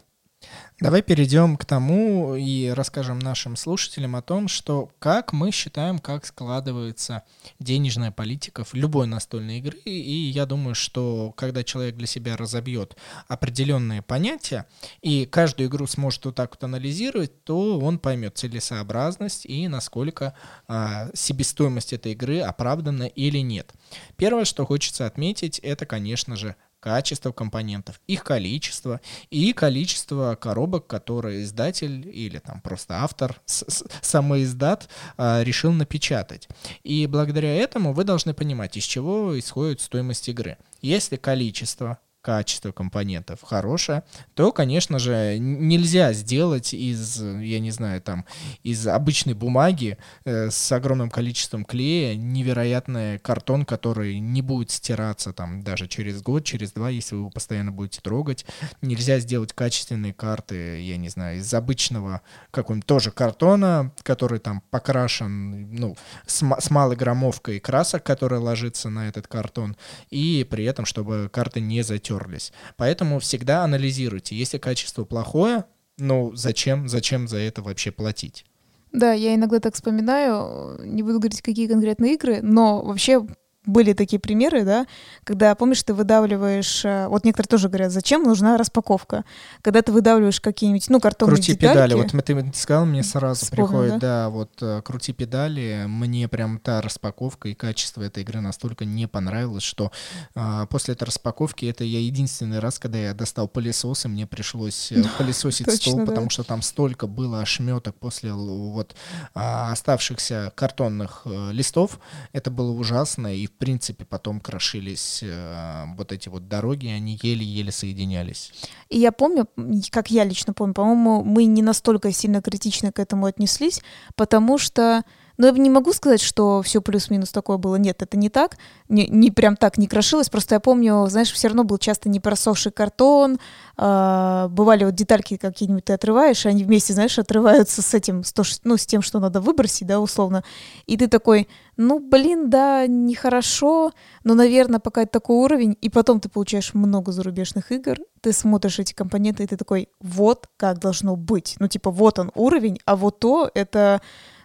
Давай 0.84 1.01
перейдем 1.01 1.55
к 1.55 1.63
тому 1.63 2.36
и 2.36 2.67
расскажем 2.67 3.17
нашим 3.17 3.55
слушателям 3.55 4.17
о 4.17 4.21
том, 4.21 4.49
что 4.49 4.91
как 4.99 5.31
мы 5.31 5.49
считаем, 5.51 5.97
как 5.97 6.25
складывается 6.25 7.23
денежная 7.57 8.11
политика 8.11 8.65
в 8.65 8.73
любой 8.73 9.07
настольной 9.07 9.59
игры. 9.59 9.77
И 9.86 10.13
я 10.13 10.45
думаю, 10.45 10.75
что 10.75 11.31
когда 11.38 11.63
человек 11.63 11.95
для 11.95 12.05
себя 12.05 12.36
разобьет 12.36 12.97
определенные 13.29 14.01
понятия 14.01 14.67
и 15.01 15.25
каждую 15.25 15.69
игру 15.69 15.88
сможет 15.88 16.25
вот 16.25 16.36
так 16.36 16.51
вот 16.51 16.65
анализировать, 16.65 17.45
то 17.45 17.79
он 17.79 17.97
поймет 17.97 18.38
целесообразность 18.38 19.45
и 19.45 19.69
насколько 19.69 20.36
а, 20.67 21.07
себестоимость 21.13 21.93
этой 21.93 22.11
игры 22.11 22.41
оправдана 22.41 23.03
или 23.03 23.38
нет. 23.38 23.71
Первое, 24.17 24.43
что 24.43 24.65
хочется 24.65 25.05
отметить, 25.05 25.59
это, 25.59 25.86
конечно 25.86 26.36
же, 26.36 26.57
качество 26.84 27.31
компонентов, 27.31 28.01
их 28.07 28.25
количество 28.25 28.99
и 29.29 29.53
количество 29.53 30.36
коробок, 30.36 30.86
которые 30.86 31.43
издатель 31.43 32.09
или 32.13 32.39
там 32.39 32.59
просто 32.59 32.95
автор, 32.95 33.39
самоиздат 33.45 34.89
а, 35.15 35.41
решил 35.43 35.71
напечатать. 35.71 36.49
И 36.84 37.07
благодаря 37.07 37.55
этому 37.55 37.93
вы 37.93 38.03
должны 38.03 38.34
понимать, 38.34 38.75
из 38.75 38.84
чего 38.84 39.39
исходит 39.39 39.79
стоимость 39.79 40.27
игры. 40.27 40.57
Если 40.81 41.15
количество 41.15 41.99
качество 42.24 42.71
компонентов 42.71 43.41
хорошее, 43.43 44.03
то, 44.34 44.53
конечно 44.53 44.97
же, 44.97 45.38
нельзя 45.38 46.13
сделать 46.13 46.74
из, 46.74 47.21
я 47.21 47.59
не 47.59 47.69
знаю, 47.69 48.01
там, 48.01 48.26
из 48.63 48.88
обычной 48.88 49.34
бумаги 49.34 49.97
э, 50.24 50.49
с 50.49 50.71
огромным 50.71 51.09
количеством 51.09 51.65
клея 51.65 52.15
невероятный 52.15 53.19
картон, 53.19 53.65
который 53.65 54.19
не 54.19 54.41
будет 54.41 54.71
стираться 54.71 55.34
там 55.34 55.63
даже 55.63 55.88
через 55.88 56.21
год, 56.21 56.45
через 56.45 56.71
два, 56.71 56.89
если 56.89 57.15
вы 57.15 57.21
его 57.21 57.30
постоянно 57.30 57.74
будете 57.74 57.99
трогать. 57.99 58.45
Нельзя 58.82 59.19
сделать 59.19 59.51
качественные 59.51 60.13
карты, 60.13 60.82
я 60.82 60.95
не 60.95 61.09
знаю, 61.09 61.39
из 61.39 61.53
обычного 61.53 62.21
какого-нибудь 62.51 62.88
тоже 62.88 63.11
картона, 63.11 63.91
который 64.01 64.39
там 64.39 64.63
покрашен, 64.71 65.76
ну, 65.76 65.97
с, 66.26 66.41
с 66.41 66.69
малой 66.71 66.95
граммовкой 66.95 67.59
красок, 67.59 68.03
которая 68.03 68.39
ложится 68.39 68.89
на 68.89 69.09
этот 69.09 69.28
картон, 69.28 69.76
и 70.09 70.47
при 70.49 70.63
этом, 70.63 70.86
чтобы 70.86 71.30
карты 71.30 71.59
не 71.59 71.82
затерлись 71.82 72.12
потерлись. 72.14 72.51
Поэтому 72.78 73.20
всегда 73.20 73.64
анализируйте. 73.64 74.36
Если 74.36 74.57
качество 74.57 75.05
плохое, 75.05 75.66
ну 75.97 76.34
зачем, 76.36 76.88
зачем 76.88 77.28
за 77.28 77.38
это 77.38 77.61
вообще 77.61 77.91
платить? 77.91 78.45
Да, 78.91 79.11
я 79.11 79.34
иногда 79.34 79.59
так 79.59 79.74
вспоминаю, 79.74 80.80
не 80.86 81.01
буду 81.01 81.20
говорить, 81.20 81.41
какие 81.41 81.68
конкретные 81.68 82.14
игры, 82.14 82.41
но 82.41 82.84
вообще 82.84 83.26
были 83.66 83.93
такие 83.93 84.20
примеры, 84.20 84.64
да, 84.66 84.86
когда, 85.24 85.55
помнишь, 85.55 85.84
ты 85.84 85.93
выдавливаешь, 85.93 86.84
э, 86.84 87.07
вот 87.07 87.24
некоторые 87.24 87.47
тоже 87.47 87.70
говорят, 87.70 87.91
зачем 87.91 88.24
нужна 88.24 88.57
распаковка, 88.57 89.24
когда 89.61 89.82
ты 89.82 89.91
выдавливаешь 89.91 90.41
какие-нибудь, 90.41 90.89
ну, 90.89 90.99
картонные 90.99 91.36
Крути 91.36 91.53
детальки. 91.53 91.74
педали, 91.74 91.93
вот 91.93 92.26
ты 92.26 92.51
сказал, 92.53 92.86
мне 92.86 93.03
сразу 93.03 93.45
Вспомнил, 93.45 93.68
приходит, 93.68 93.93
да? 93.93 94.24
да, 94.24 94.30
вот 94.30 94.51
э, 94.61 94.82
крути 94.84 95.14
педали, 95.14 95.86
мне 95.88 96.28
прям 96.28 96.59
та 96.59 96.82
распаковка 96.82 97.49
и 97.49 97.53
качество 97.53 98.01
этой 98.01 98.24
игры 98.24 98.41
настолько 98.41 98.86
не 98.86 99.07
понравилось, 99.07 99.64
что 99.64 99.91
а, 100.36 100.66
после 100.66 100.93
этой 100.93 101.05
распаковки 101.05 101.66
это 101.66 101.84
я 101.84 101.99
единственный 101.99 102.59
раз, 102.59 102.80
когда 102.80 102.97
я 102.97 103.14
достал 103.14 103.47
пылесос, 103.47 104.05
и 104.05 104.07
мне 104.09 104.28
пришлось 104.28 104.91
пылесосить 105.18 105.66
Точно, 105.66 105.91
стол, 105.91 105.99
да. 105.99 106.05
потому 106.05 106.30
что 106.30 106.43
там 106.43 106.61
столько 106.61 107.07
было 107.07 107.41
ошметок 107.41 107.95
после 107.95 108.34
вот 108.34 108.95
а, 109.34 109.72
оставшихся 109.72 110.51
картонных 110.55 111.26
листов, 111.51 111.99
это 112.34 112.51
было 112.51 112.72
ужасно, 112.72 113.34
и 113.34 113.47
в 113.55 113.59
принципе 113.59 114.05
потом 114.05 114.39
крошились 114.39 115.19
э, 115.23 115.85
вот 115.95 116.11
эти 116.11 116.29
вот 116.29 116.47
дороги, 116.47 116.87
они 116.87 117.19
еле-еле 117.21 117.71
соединялись. 117.71 118.51
И 118.89 118.99
я 118.99 119.11
помню, 119.11 119.47
как 119.91 120.11
я 120.11 120.23
лично 120.23 120.53
помню, 120.53 120.73
по-моему, 120.73 121.23
мы 121.23 121.45
не 121.45 121.61
настолько 121.61 122.11
сильно 122.11 122.41
критично 122.41 122.91
к 122.91 122.99
этому 122.99 123.25
отнеслись, 123.25 123.81
потому 124.15 124.57
что, 124.57 125.03
ну, 125.38 125.47
я 125.47 125.51
не 125.53 125.69
могу 125.69 125.93
сказать, 125.93 126.21
что 126.21 126.61
все 126.61 126.81
плюс-минус 126.81 127.31
такое 127.31 127.57
было. 127.57 127.75
Нет, 127.75 128.01
это 128.01 128.17
не 128.17 128.29
так. 128.29 128.57
Не, 128.89 129.07
не 129.07 129.31
прям 129.31 129.55
так 129.55 129.77
не 129.77 129.88
крошилось. 129.88 130.29
Просто 130.29 130.55
я 130.55 130.59
помню, 130.59 131.07
знаешь, 131.09 131.31
все 131.31 131.47
равно 131.47 131.63
был 131.63 131.77
часто 131.77 132.09
не 132.09 132.19
просохший 132.19 132.71
картон. 132.71 133.39
а, 133.75 134.47
бывали 134.49 134.84
вот 134.86 134.93
детальки 134.93 135.38
какие-нибудь 135.38 135.86
ты 135.86 135.93
отрываешь, 135.93 136.45
и 136.45 136.49
они 136.49 136.63
вместе, 136.63 136.93
знаешь, 136.93 137.17
отрываются 137.17 137.81
с 137.81 137.93
этим, 137.93 138.23
с, 138.23 138.31
то, 138.31 138.43
ну, 138.63 138.77
с 138.77 138.86
тем, 138.86 139.01
что 139.01 139.19
надо 139.19 139.41
выбросить, 139.41 139.88
да, 139.88 139.99
условно. 139.99 140.43
И 140.86 140.95
ты 140.95 141.07
такой, 141.07 141.47
ну, 141.77 141.99
блин, 141.99 142.49
да, 142.51 142.86
нехорошо, 142.86 143.91
но, 144.23 144.36
наверное, 144.36 144.79
пока 144.79 145.01
это 145.01 145.13
такой 145.13 145.38
уровень, 145.38 145.75
и 145.81 145.89
потом 145.89 146.19
ты 146.19 146.29
получаешь 146.29 146.75
много 146.75 147.11
зарубежных 147.11 147.71
игр, 147.71 147.97
ты 148.21 148.31
смотришь 148.31 148.79
эти 148.79 148.93
компоненты, 148.93 149.43
и 149.43 149.47
ты 149.47 149.57
такой, 149.57 149.89
вот 149.99 150.47
как 150.57 150.79
должно 150.79 151.15
быть. 151.15 151.55
Ну, 151.59 151.67
типа, 151.67 151.89
вот 151.89 152.19
он 152.19 152.31
уровень, 152.36 152.77
а 152.86 152.95
вот 152.95 153.19
то— 153.19 153.49
это 153.55 154.01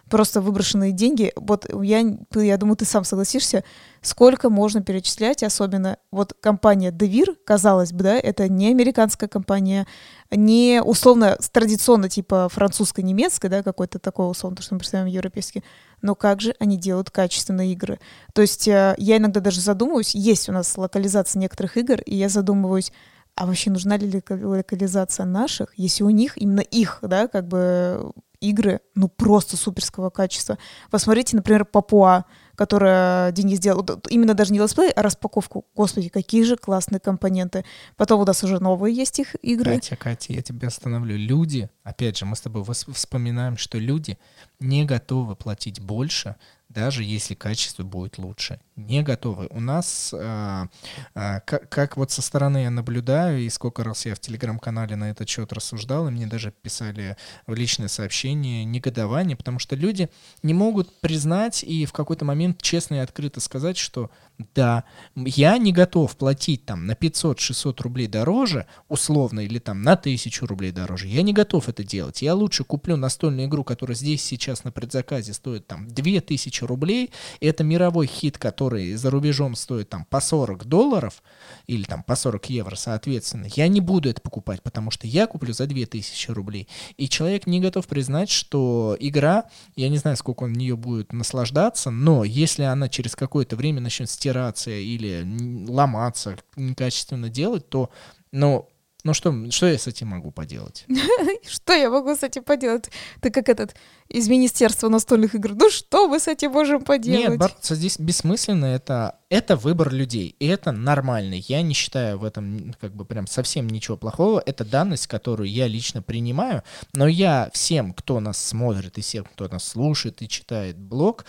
просто 0.09 0.41
выброшенные 0.41 0.91
деньги. 0.91 1.31
Вот 1.35 1.65
я, 1.83 2.03
я 2.35 2.57
думаю, 2.57 2.75
ты 2.75 2.85
сам 2.85 3.03
согласишься, 3.03 3.63
сколько 4.01 4.49
можно 4.49 4.81
перечислять, 4.81 5.43
особенно 5.43 5.97
вот 6.11 6.33
компания 6.39 6.91
Devir, 6.91 7.35
казалось 7.45 7.93
бы, 7.93 8.03
да, 8.03 8.15
это 8.15 8.47
не 8.49 8.69
американская 8.69 9.29
компания, 9.29 9.87
не 10.31 10.81
условно 10.83 11.37
традиционно 11.51 12.09
типа 12.09 12.49
французско-немецкая, 12.49 13.49
да, 13.49 13.63
какой-то 13.63 13.99
такой 13.99 14.29
условно, 14.29 14.57
то, 14.57 14.63
что 14.63 14.75
мы 14.75 14.79
представляем 14.79 15.13
европейский, 15.13 15.63
но 16.01 16.15
как 16.15 16.41
же 16.41 16.55
они 16.59 16.77
делают 16.77 17.09
качественные 17.09 17.73
игры. 17.73 17.99
То 18.33 18.41
есть 18.41 18.67
э, 18.67 18.95
я 18.97 19.17
иногда 19.17 19.39
даже 19.39 19.61
задумываюсь, 19.61 20.15
есть 20.15 20.49
у 20.49 20.51
нас 20.51 20.77
локализация 20.77 21.39
некоторых 21.39 21.77
игр, 21.77 22.01
и 22.01 22.15
я 22.15 22.29
задумываюсь, 22.29 22.91
а 23.35 23.45
вообще 23.45 23.69
нужна 23.69 23.97
ли 23.97 24.07
лока- 24.07 24.45
локализация 24.45 25.25
наших, 25.25 25.73
если 25.77 26.03
у 26.03 26.09
них, 26.09 26.37
именно 26.37 26.61
их, 26.61 26.99
да, 27.01 27.27
как 27.27 27.47
бы 27.47 28.11
игры, 28.41 28.81
ну, 28.95 29.07
просто 29.07 29.57
суперского 29.57 30.09
качества. 30.09 30.57
Посмотрите, 30.89 31.35
например, 31.35 31.65
Папуа, 31.65 32.25
которая 32.55 33.31
Денис 33.31 33.57
сделал, 33.57 33.85
именно 34.09 34.33
даже 34.33 34.51
не 34.51 34.59
летсплей, 34.59 34.91
а 34.91 35.01
распаковку. 35.01 35.65
Господи, 35.75 36.09
какие 36.09 36.43
же 36.43 36.57
классные 36.57 36.99
компоненты. 36.99 37.63
Потом 37.95 38.21
у 38.21 38.25
нас 38.25 38.43
уже 38.43 38.59
новые 38.59 38.93
есть 38.95 39.19
их 39.19 39.35
игры. 39.41 39.75
Катя, 39.75 39.95
Катя, 39.95 40.33
я 40.33 40.41
тебя 40.41 40.67
остановлю. 40.67 41.17
Люди, 41.17 41.69
опять 41.83 42.17
же, 42.17 42.25
мы 42.25 42.35
с 42.35 42.41
тобой 42.41 42.63
вспоминаем, 42.65 43.57
что 43.57 43.77
люди 43.77 44.17
не 44.59 44.83
готовы 44.85 45.35
платить 45.35 45.79
больше, 45.81 46.35
даже 46.69 47.03
если 47.03 47.33
качество 47.33 47.83
будет 47.83 48.19
лучше. 48.19 48.59
Не 48.75 49.01
готовы. 49.01 49.47
У 49.49 49.59
нас, 49.59 50.13
а, 50.15 50.69
а, 51.15 51.39
как, 51.41 51.67
как 51.67 51.97
вот 51.97 52.11
со 52.11 52.21
стороны 52.21 52.59
я 52.59 52.69
наблюдаю, 52.69 53.39
и 53.39 53.49
сколько 53.49 53.83
раз 53.83 54.05
я 54.05 54.13
в 54.13 54.19
телеграм-канале 54.19 54.95
на 54.95 55.09
этот 55.09 55.27
счет 55.27 55.51
рассуждал, 55.51 56.07
и 56.07 56.11
мне 56.11 56.27
даже 56.27 56.51
писали 56.51 57.17
в 57.47 57.55
личное 57.55 57.87
сообщение 57.87 58.65
негодование, 58.65 59.35
потому 59.35 59.57
что 59.57 59.75
люди 59.75 60.09
не 60.43 60.53
могут 60.53 61.01
признать 61.01 61.63
и 61.63 61.85
в 61.85 61.91
какой-то 61.91 62.23
момент 62.23 62.61
честно 62.61 62.95
и 62.95 62.99
открыто 62.99 63.39
сказать, 63.39 63.77
что 63.77 64.11
да, 64.55 64.85
я 65.15 65.57
не 65.57 65.73
готов 65.73 66.15
платить 66.15 66.65
там 66.65 66.87
на 66.87 66.93
500-600 66.93 67.81
рублей 67.81 68.07
дороже, 68.07 68.67
условно, 68.87 69.41
или 69.41 69.59
там 69.59 69.81
на 69.81 69.93
1000 69.93 70.47
рублей 70.47 70.71
дороже. 70.71 71.07
Я 71.07 71.23
не 71.23 71.33
готов 71.33 71.67
это 71.67 71.83
делать. 71.83 72.21
Я 72.21 72.35
лучше 72.35 72.63
куплю 72.63 72.95
настольную 72.95 73.47
игру, 73.47 73.65
которая 73.65 73.95
здесь 73.95 74.23
сейчас 74.23 74.63
на 74.63 74.71
предзаказе 74.71 75.33
стоит 75.33 75.67
там 75.67 75.89
2000 75.89 76.63
рублей. 76.63 77.11
Это 77.41 77.65
мировой 77.65 78.07
хит, 78.07 78.37
который 78.37 78.93
за 78.93 79.09
рубежом 79.09 79.55
стоит 79.55 79.89
там 79.89 80.05
по 80.05 80.21
40 80.21 80.65
долларов 80.65 81.21
или 81.67 81.83
там 81.83 82.03
по 82.03 82.15
40 82.15 82.49
евро, 82.49 82.75
соответственно. 82.75 83.47
Я 83.53 83.67
не 83.67 83.81
буду 83.81 84.09
это 84.09 84.21
покупать, 84.21 84.63
потому 84.63 84.89
что 84.89 85.05
я 85.05 85.27
куплю 85.27 85.51
за 85.51 85.65
2000 85.65 86.31
рублей. 86.31 86.69
И 86.95 87.09
человек 87.09 87.45
не 87.45 87.59
готов 87.59 87.87
признать, 87.87 88.29
что 88.29 88.95
игра, 89.01 89.49
я 89.75 89.89
не 89.89 89.97
знаю, 89.97 90.15
сколько 90.15 90.43
он 90.43 90.53
в 90.53 90.57
нее 90.57 90.77
будет 90.77 91.11
наслаждаться, 91.11 91.91
но 91.91 92.23
если 92.23 92.63
она 92.63 92.87
через 92.87 93.17
какое-то 93.17 93.57
время 93.57 93.81
начнет 93.81 94.09
стираться 94.29 94.71
или 94.71 95.25
ломаться, 95.67 96.37
некачественно 96.55 97.29
делать, 97.29 97.67
то, 97.69 97.89
ну, 98.31 98.69
ну 99.05 99.13
что, 99.13 99.33
что 99.49 99.67
я 99.67 99.77
с 99.77 99.87
этим 99.87 100.09
могу 100.09 100.29
поделать? 100.29 100.85
Что 101.47 101.71
я 101.73 101.89
могу 101.89 102.15
с 102.15 102.23
этим 102.23 102.43
поделать? 102.43 102.89
Ты 103.21 103.31
как 103.31 103.47
этот 103.47 103.73
из 104.09 104.27
Министерства 104.27 104.89
настольных 104.89 105.35
игр. 105.35 105.53
Ну 105.53 105.69
что 105.69 106.09
мы 106.09 106.19
с 106.19 106.27
этим 106.27 106.51
можем 106.51 106.81
поделать? 106.81 107.29
Нет, 107.29 107.39
бороться 107.39 107.75
здесь 107.75 107.97
бессмысленно, 107.97 108.65
это, 108.65 109.19
это 109.29 109.55
выбор 109.55 109.93
людей, 109.93 110.35
и 110.39 110.47
это 110.47 110.73
нормально. 110.73 111.35
Я 111.35 111.61
не 111.61 111.73
считаю 111.73 112.19
в 112.19 112.25
этом 112.25 112.75
как 112.81 112.93
бы 112.93 113.05
прям 113.05 113.25
совсем 113.25 113.67
ничего 113.67 113.95
плохого. 113.95 114.43
Это 114.45 114.65
данность, 114.65 115.07
которую 115.07 115.49
я 115.49 115.67
лично 115.67 116.01
принимаю, 116.01 116.63
но 116.93 117.07
я 117.07 117.49
всем, 117.53 117.93
кто 117.93 118.19
нас 118.19 118.37
смотрит, 118.37 118.97
и 118.97 119.01
всем, 119.01 119.23
кто 119.23 119.47
нас 119.47 119.63
слушает 119.63 120.21
и 120.21 120.27
читает 120.27 120.77
блог, 120.77 121.23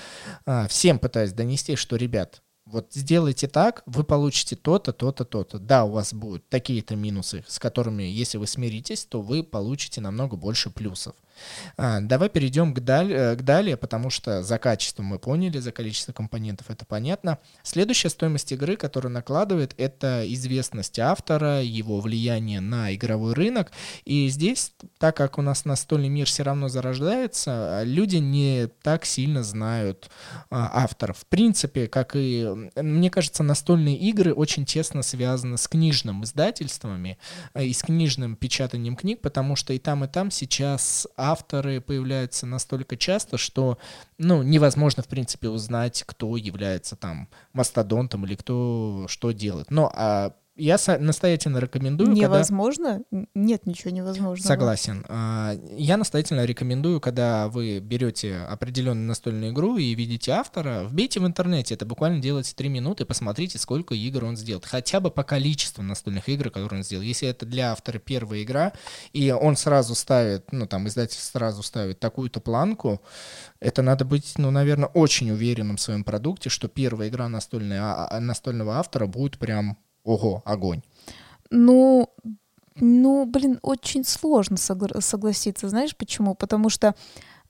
а, 0.44 0.66
всем 0.66 0.98
пытаюсь 0.98 1.32
донести, 1.32 1.76
что, 1.76 1.94
ребят, 1.94 2.42
вот 2.72 2.86
сделайте 2.92 3.48
так, 3.48 3.82
вы 3.86 4.04
получите 4.04 4.56
то-то, 4.56 4.92
то-то, 4.92 5.24
то-то. 5.24 5.58
Да, 5.58 5.84
у 5.84 5.90
вас 5.90 6.14
будут 6.14 6.48
такие-то 6.48 6.96
минусы, 6.96 7.44
с 7.46 7.58
которыми, 7.58 8.02
если 8.02 8.38
вы 8.38 8.46
смиритесь, 8.46 9.04
то 9.04 9.20
вы 9.20 9.42
получите 9.42 10.00
намного 10.00 10.36
больше 10.36 10.70
плюсов. 10.70 11.14
А, 11.76 12.00
давай 12.00 12.28
перейдем 12.28 12.74
к, 12.74 12.80
даль- 12.80 13.12
э, 13.12 13.36
к 13.36 13.42
далее, 13.42 13.76
потому 13.76 14.10
что 14.10 14.42
за 14.42 14.58
качество 14.58 15.02
мы 15.02 15.18
поняли, 15.18 15.58
за 15.58 15.72
количество 15.72 16.12
компонентов 16.12 16.70
это 16.70 16.84
понятно. 16.84 17.38
Следующая 17.62 18.10
стоимость 18.10 18.52
игры, 18.52 18.76
которую 18.76 19.12
накладывает, 19.12 19.74
это 19.76 20.24
известность 20.26 20.98
автора, 20.98 21.62
его 21.62 22.00
влияние 22.00 22.60
на 22.60 22.94
игровой 22.94 23.34
рынок. 23.34 23.72
И 24.04 24.28
здесь, 24.28 24.72
так 24.98 25.16
как 25.16 25.38
у 25.38 25.42
нас 25.42 25.64
настольный 25.64 26.08
мир 26.08 26.26
все 26.26 26.42
равно 26.42 26.68
зарождается, 26.68 27.82
люди 27.84 28.16
не 28.16 28.68
так 28.82 29.04
сильно 29.04 29.42
знают 29.42 30.10
а, 30.50 30.82
авторов. 30.84 31.18
В 31.18 31.26
принципе, 31.26 31.88
как 31.88 32.12
и, 32.14 32.48
мне 32.76 33.10
кажется, 33.10 33.42
настольные 33.42 33.96
игры 33.96 34.32
очень 34.32 34.64
тесно 34.64 35.02
связаны 35.02 35.56
с 35.58 35.68
книжным 35.68 36.24
издательствами 36.24 37.18
э, 37.54 37.64
и 37.64 37.72
с 37.72 37.82
книжным 37.82 38.36
печатанием 38.36 38.96
книг, 38.96 39.20
потому 39.20 39.56
что 39.56 39.72
и 39.72 39.78
там, 39.78 40.04
и 40.04 40.08
там 40.08 40.30
сейчас 40.30 41.06
авторы 41.30 41.80
появляются 41.80 42.46
настолько 42.46 42.96
часто, 42.96 43.38
что, 43.38 43.78
ну, 44.18 44.42
невозможно, 44.42 45.02
в 45.02 45.08
принципе, 45.08 45.48
узнать, 45.48 46.02
кто 46.06 46.36
является 46.36 46.96
там 46.96 47.28
мастодонтом 47.52 48.26
или 48.26 48.34
кто 48.34 49.06
что 49.08 49.32
делает. 49.32 49.70
Но 49.70 49.92
а, 49.94 50.34
я 50.60 50.78
настоятельно 50.98 51.58
рекомендую, 51.58 52.10
когда... 52.10 52.26
Невозможно? 52.26 53.02
Н- 53.10 53.28
Нет 53.34 53.66
ничего 53.66 53.90
невозможного. 53.90 54.46
Согласен. 54.46 55.04
А, 55.08 55.54
Я 55.76 55.96
настоятельно 55.96 56.44
рекомендую, 56.44 57.00
когда 57.00 57.48
вы 57.48 57.80
берете 57.80 58.36
определенную 58.48 59.06
настольную 59.06 59.52
игру 59.52 59.76
и 59.76 59.94
видите 59.94 60.32
автора, 60.32 60.84
вбейте 60.84 61.20
в 61.20 61.26
интернете, 61.26 61.74
это 61.74 61.86
буквально 61.86 62.20
делается 62.20 62.54
3 62.54 62.68
минуты, 62.68 63.04
посмотрите, 63.04 63.58
сколько 63.58 63.94
игр 63.94 64.24
он 64.24 64.36
сделал. 64.36 64.62
Хотя 64.64 65.00
бы 65.00 65.10
по 65.10 65.22
количеству 65.22 65.82
настольных 65.82 66.28
игр, 66.28 66.50
которые 66.50 66.78
он 66.80 66.84
сделал. 66.84 67.02
Если 67.02 67.28
это 67.28 67.46
для 67.46 67.72
автора 67.72 67.98
первая 67.98 68.42
игра, 68.42 68.72
и 69.12 69.30
он 69.30 69.56
сразу 69.56 69.94
ставит, 69.94 70.52
ну 70.52 70.66
там 70.66 70.86
издатель 70.88 71.18
сразу 71.20 71.62
ставит 71.62 72.00
такую-то 72.00 72.40
планку, 72.40 73.00
это 73.60 73.82
надо 73.82 74.04
быть, 74.04 74.34
ну, 74.38 74.50
наверное, 74.50 74.88
очень 74.88 75.30
уверенным 75.30 75.76
в 75.76 75.80
своем 75.80 76.04
продукте, 76.04 76.48
что 76.50 76.68
первая 76.68 77.08
игра 77.08 77.28
настольная, 77.28 77.80
а- 77.82 78.06
а- 78.10 78.20
настольного 78.20 78.78
автора 78.78 79.06
будет 79.06 79.38
прям, 79.38 79.76
ого, 80.04 80.42
огонь. 80.44 80.82
Ну, 81.50 82.08
ну, 82.76 83.24
блин, 83.26 83.58
очень 83.62 84.04
сложно 84.04 84.56
согла- 84.56 85.00
согласиться. 85.00 85.68
Знаешь 85.68 85.96
почему? 85.96 86.34
Потому 86.34 86.70
что 86.70 86.94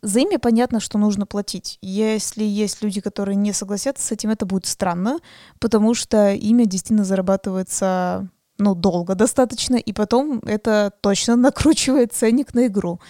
за 0.03 0.21
имя 0.21 0.39
понятно, 0.39 0.81
что 0.81 0.99
нужно 0.99 1.27
платить. 1.27 1.79
Если 1.83 2.43
есть 2.43 2.83
люди, 2.83 3.01
которые 3.01 3.37
не 3.37 3.53
согласятся 3.53 4.07
с 4.07 4.13
этим, 4.13 4.31
это 4.31 4.47
будет 4.47 4.67
странно, 4.67 5.19
потому 5.59 5.95
что 5.95 6.33
имя 6.33 6.65
действительно 6.65 7.05
зарабатывается 7.05 8.29
ну, 8.61 8.75
долго 8.75 9.15
достаточно, 9.15 9.77
и 9.77 9.93
потом 9.93 10.41
это 10.47 10.93
точно 11.01 11.37
накручивает 11.37 12.13
ценник 12.13 12.55
на 12.55 12.67
игру. 12.67 13.01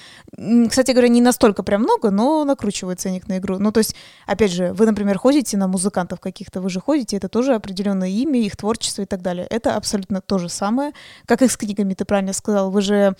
Кстати 0.68 0.92
говоря, 0.92 1.09
не 1.09 1.20
настолько 1.20 1.62
прям 1.62 1.82
много, 1.82 2.11
но 2.11 2.44
накручивает 2.44 3.01
ценник 3.01 3.28
на 3.28 3.38
игру. 3.38 3.59
Ну, 3.59 3.72
то 3.72 3.78
есть, 3.78 3.94
опять 4.26 4.53
же, 4.53 4.72
вы, 4.72 4.86
например, 4.86 5.18
ходите 5.18 5.57
на 5.57 5.66
музыкантов 5.66 6.20
каких-то, 6.20 6.61
вы 6.61 6.70
же 6.70 6.80
ходите, 6.80 7.16
это 7.16 7.28
тоже 7.28 7.55
определенное 7.55 8.09
имя, 8.09 8.40
их 8.40 8.57
творчество 8.57 9.03
и 9.03 9.07
так 9.07 9.22
далее. 9.22 9.46
Это 9.51 9.76
абсолютно 9.76 10.20
то 10.20 10.38
же 10.38 10.48
самое, 10.48 10.92
как 11.26 11.42
и 11.42 11.48
с 11.48 11.57
книгами, 11.57 11.94
ты 11.94 12.05
правильно 12.05 12.32
сказал. 12.32 12.70
Вы 12.70 12.82
же 12.82 13.16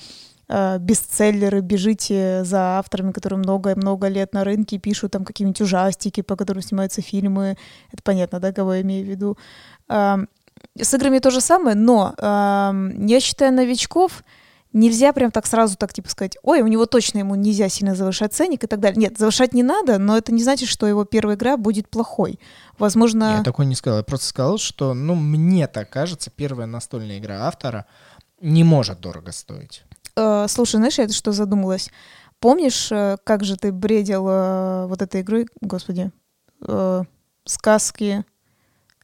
э, 0.49 0.79
бестселлеры, 0.79 1.61
бежите 1.61 2.45
за 2.45 2.79
авторами, 2.79 3.13
которые 3.13 3.39
много-много 3.39 4.09
лет 4.09 4.33
на 4.35 4.45
рынке 4.45 4.79
пишут 4.79 5.13
там 5.13 5.25
какие-нибудь 5.25 5.61
ужастики, 5.61 6.23
по 6.23 6.37
которым 6.37 6.63
снимаются 6.63 7.03
фильмы. 7.03 7.57
Это 7.93 8.03
понятно, 8.03 8.39
да, 8.39 8.53
кого 8.53 8.75
я 8.75 8.83
имею 8.83 9.05
в 9.05 9.09
виду. 9.09 9.37
С 10.79 10.95
играми 10.95 11.19
то 11.19 11.31
же 11.31 11.41
самое, 11.41 11.77
но 11.77 12.15
э, 12.17 12.23
я 13.07 13.21
считаю 13.21 13.53
новичков 13.53 14.23
нельзя 14.73 15.13
прям 15.13 15.31
так 15.31 15.47
сразу 15.47 15.77
так 15.77 15.93
типа 15.93 16.09
сказать, 16.09 16.37
ой, 16.43 16.61
у 16.63 16.67
него 16.67 16.87
точно 16.87 17.19
ему 17.19 17.35
нельзя 17.35 17.69
сильно 17.69 17.95
завышать 17.95 18.33
ценник 18.33 18.65
и 18.65 18.67
так 18.67 18.81
далее. 18.81 19.01
Нет, 19.01 19.19
завышать 19.19 19.53
не 19.53 19.63
надо, 19.63 19.99
но 19.99 20.17
это 20.17 20.33
не 20.33 20.43
значит, 20.43 20.69
что 20.69 20.87
его 20.87 21.05
первая 21.05 21.37
игра 21.37 21.57
будет 21.57 21.89
плохой. 21.89 22.39
Возможно... 22.79 23.39
Я 23.39 23.43
такой 23.43 23.67
не 23.67 23.75
сказал, 23.75 23.99
я 23.99 24.05
просто 24.05 24.27
сказал, 24.27 24.59
что, 24.59 24.95
ну, 24.95 25.15
мне 25.15 25.67
так 25.67 25.91
кажется, 25.91 26.31
первая 26.31 26.67
настольная 26.67 27.19
игра 27.19 27.47
автора 27.47 27.87
не 28.41 28.65
может 28.65 29.01
дорого 29.01 29.33
стоить. 29.33 29.83
Э, 30.17 30.47
слушай, 30.49 30.77
знаешь, 30.77 30.99
я 30.99 31.05
это 31.05 31.15
что 31.15 31.33
задумалась? 31.33 31.91
Помнишь, 32.39 32.91
э, 32.91 33.17
как 33.25 33.45
же 33.45 33.57
ты 33.57 33.73
бредил 33.73 34.27
э, 34.29 34.87
вот 34.87 35.03
этой 35.03 35.21
игрой, 35.21 35.47
господи, 35.61 36.11
э, 36.67 37.03
сказки 37.45 38.25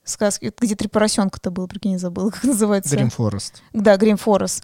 сказки, 0.07 0.53
где 0.59 0.75
три 0.75 0.89
поросенка-то 0.89 1.51
было, 1.51 1.67
прикинь, 1.67 1.93
не 1.93 1.99
забыла, 1.99 2.31
как 2.35 2.45
называется. 2.45 2.97
Dream 2.97 3.13
Forest. 3.15 3.55
Да, 3.73 3.97
Green 3.97 4.21
Forest. 4.23 4.63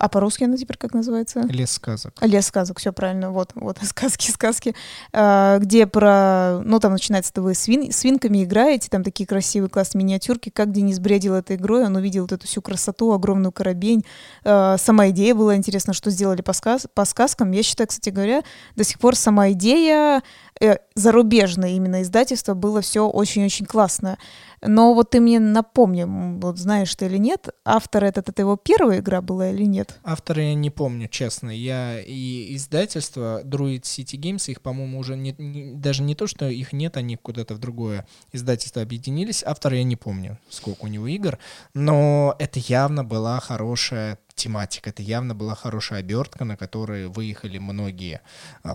А 0.00 0.08
по-русски 0.08 0.44
она 0.44 0.56
теперь 0.56 0.78
как 0.78 0.94
называется? 0.94 1.42
Лес 1.50 1.72
сказок. 1.72 2.14
Лес 2.22 2.46
сказок, 2.46 2.78
все 2.78 2.90
правильно. 2.90 3.30
Вот, 3.30 3.52
вот, 3.54 3.76
сказки, 3.82 4.30
сказки. 4.30 4.74
А, 5.12 5.58
где 5.58 5.86
про... 5.86 6.62
Ну, 6.64 6.80
там 6.80 6.92
начинается, 6.92 7.34
то 7.34 7.42
вы 7.42 7.54
свин, 7.54 7.92
свинками 7.92 8.42
играете, 8.42 8.88
там 8.88 9.04
такие 9.04 9.26
красивые 9.26 9.68
классные 9.68 10.02
миниатюрки. 10.04 10.48
Как 10.48 10.72
Денис 10.72 10.98
бредил 10.98 11.34
этой 11.34 11.56
игрой, 11.56 11.84
он 11.84 11.96
увидел 11.96 12.22
вот 12.22 12.32
эту 12.32 12.46
всю 12.46 12.62
красоту, 12.62 13.12
огромную 13.12 13.52
коробень. 13.52 14.06
А, 14.42 14.78
сама 14.78 15.10
идея 15.10 15.34
была 15.34 15.54
интересна, 15.54 15.92
что 15.92 16.08
сделали 16.08 16.40
по, 16.40 16.54
сказ, 16.54 16.86
по 16.94 17.04
сказкам. 17.04 17.50
Я 17.50 17.62
считаю, 17.62 17.86
кстати 17.86 18.08
говоря, 18.08 18.42
до 18.76 18.84
сих 18.84 18.98
пор 18.98 19.14
сама 19.16 19.50
идея 19.50 20.22
э, 20.60 20.76
зарубежное 20.94 21.70
именно 21.70 22.02
издательство 22.02 22.54
было 22.54 22.80
все 22.80 23.08
очень-очень 23.08 23.66
классно. 23.66 24.18
Но 24.62 24.92
вот 24.92 25.10
ты 25.10 25.20
мне 25.20 25.40
напомни, 25.40 26.04
вот 26.38 26.58
знаешь 26.58 26.94
ты 26.94 27.06
или 27.06 27.16
нет, 27.16 27.48
автор 27.64 28.04
этот, 28.04 28.28
это 28.28 28.42
его 28.42 28.56
первая 28.56 29.00
игра 29.00 29.22
была 29.22 29.50
или 29.50 29.64
нет? 29.64 29.98
Автора 30.04 30.42
я 30.42 30.54
не 30.54 30.70
помню, 30.70 31.08
честно. 31.08 31.48
Я 31.50 32.00
и 32.00 32.54
издательство 32.56 33.42
Druid 33.42 33.82
City 33.82 34.18
Games, 34.18 34.50
их, 34.50 34.60
по-моему, 34.60 34.98
уже 34.98 35.16
не, 35.16 35.34
не, 35.38 35.72
даже 35.74 36.02
не 36.02 36.14
то, 36.14 36.26
что 36.26 36.48
их 36.48 36.74
нет, 36.74 36.98
они 36.98 37.16
куда-то 37.16 37.54
в 37.54 37.58
другое 37.58 38.06
издательство 38.32 38.82
объединились. 38.82 39.42
Автора 39.42 39.78
я 39.78 39.84
не 39.84 39.96
помню, 39.96 40.38
сколько 40.50 40.84
у 40.84 40.88
него 40.88 41.06
игр, 41.06 41.38
но 41.72 42.36
это 42.38 42.58
явно 42.58 43.02
была 43.02 43.40
хорошая 43.40 44.18
тематика. 44.34 44.90
Это 44.90 45.02
явно 45.02 45.34
была 45.34 45.54
хорошая 45.54 46.00
обертка, 46.00 46.44
на 46.44 46.56
которой 46.56 47.08
выехали 47.08 47.58
многие, 47.58 48.20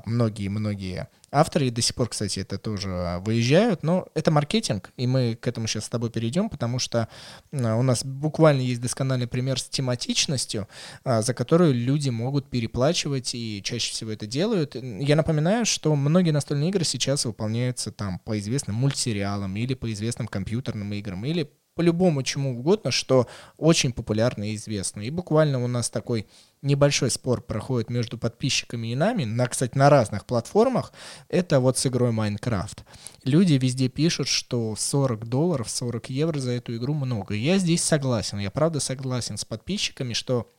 многие-многие 0.05 1.01
а, 1.01 1.07
авторы. 1.35 1.69
До 1.69 1.81
сих 1.81 1.95
пор, 1.95 2.09
кстати, 2.09 2.39
это 2.39 2.57
тоже 2.57 3.21
выезжают. 3.25 3.83
Но 3.83 4.07
это 4.13 4.31
маркетинг, 4.31 4.91
и 4.97 5.05
мы 5.05 5.35
к 5.35 5.47
этому 5.47 5.67
сейчас 5.67 5.85
с 5.85 5.89
тобой 5.89 6.09
перейдем, 6.09 6.49
потому 6.49 6.79
что 6.79 7.07
а, 7.51 7.75
у 7.75 7.83
нас 7.83 8.03
буквально 8.05 8.61
есть 8.61 8.81
доскональный 8.81 9.27
пример 9.27 9.59
с 9.59 9.65
тематичностью, 9.65 10.67
а, 11.03 11.21
за 11.21 11.33
которую 11.33 11.73
люди 11.73 12.09
могут 12.09 12.49
переплачивать 12.49 13.35
и 13.35 13.61
чаще 13.63 13.91
всего 13.91 14.11
это 14.11 14.25
делают. 14.25 14.75
Я 14.75 15.15
напоминаю, 15.15 15.65
что 15.65 15.95
многие 15.95 16.31
настольные 16.31 16.69
игры 16.69 16.85
сейчас 16.85 17.25
выполняются 17.25 17.91
там 17.91 18.19
по 18.19 18.39
известным 18.39 18.77
мультсериалам 18.77 19.55
или 19.57 19.73
по 19.73 19.91
известным 19.91 20.27
компьютерным 20.27 20.93
играм, 20.93 21.23
или 21.25 21.51
по 21.75 21.81
любому 21.81 22.23
чему 22.23 22.57
угодно, 22.57 22.89
что 22.89 23.27
очень 23.57 23.91
популярно 23.91 24.49
и 24.49 24.55
известно. 24.55 25.01
И 25.01 25.09
буквально 25.09 25.63
у 25.63 25.67
нас 25.67 25.89
такой 25.89 26.25
небольшой 26.61 27.11
спор 27.11 27.41
проходит 27.41 27.89
между 27.89 28.17
подписчиками 28.17 28.87
и 28.87 28.95
нами, 28.95 29.25
на, 29.25 29.47
кстати, 29.47 29.77
на 29.77 29.89
разных 29.89 30.25
платформах, 30.25 30.93
это 31.29 31.59
вот 31.59 31.77
с 31.77 31.85
игрой 31.85 32.11
Майнкрафт. 32.11 32.85
Люди 33.23 33.53
везде 33.53 33.89
пишут, 33.89 34.27
что 34.27 34.75
40 34.75 35.27
долларов, 35.27 35.69
40 35.69 36.09
евро 36.09 36.39
за 36.39 36.51
эту 36.51 36.75
игру 36.75 36.93
много. 36.93 37.35
Я 37.35 37.57
здесь 37.57 37.83
согласен, 37.83 38.39
я 38.39 38.49
правда 38.49 38.79
согласен 38.79 39.37
с 39.37 39.45
подписчиками, 39.45 40.13
что 40.13 40.54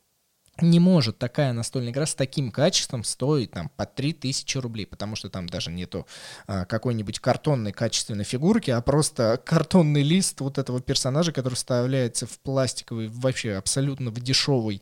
не 0.61 0.79
может 0.79 1.17
такая 1.17 1.53
настольная 1.53 1.91
игра 1.91 2.05
с 2.05 2.15
таким 2.15 2.51
качеством 2.51 3.03
стоить 3.03 3.51
там 3.51 3.69
по 3.75 3.85
3000 3.85 4.57
рублей, 4.57 4.85
потому 4.85 5.15
что 5.15 5.29
там 5.29 5.47
даже 5.47 5.71
нету 5.71 6.07
а, 6.47 6.65
какой-нибудь 6.65 7.19
картонной 7.19 7.71
качественной 7.71 8.23
фигурки, 8.23 8.71
а 8.71 8.81
просто 8.81 9.41
картонный 9.43 10.03
лист 10.03 10.41
вот 10.41 10.57
этого 10.57 10.81
персонажа, 10.81 11.31
который 11.31 11.55
вставляется 11.55 12.25
в 12.25 12.39
пластиковый, 12.39 13.07
вообще 13.07 13.55
абсолютно 13.55 14.11
в 14.11 14.19
дешевый, 14.19 14.81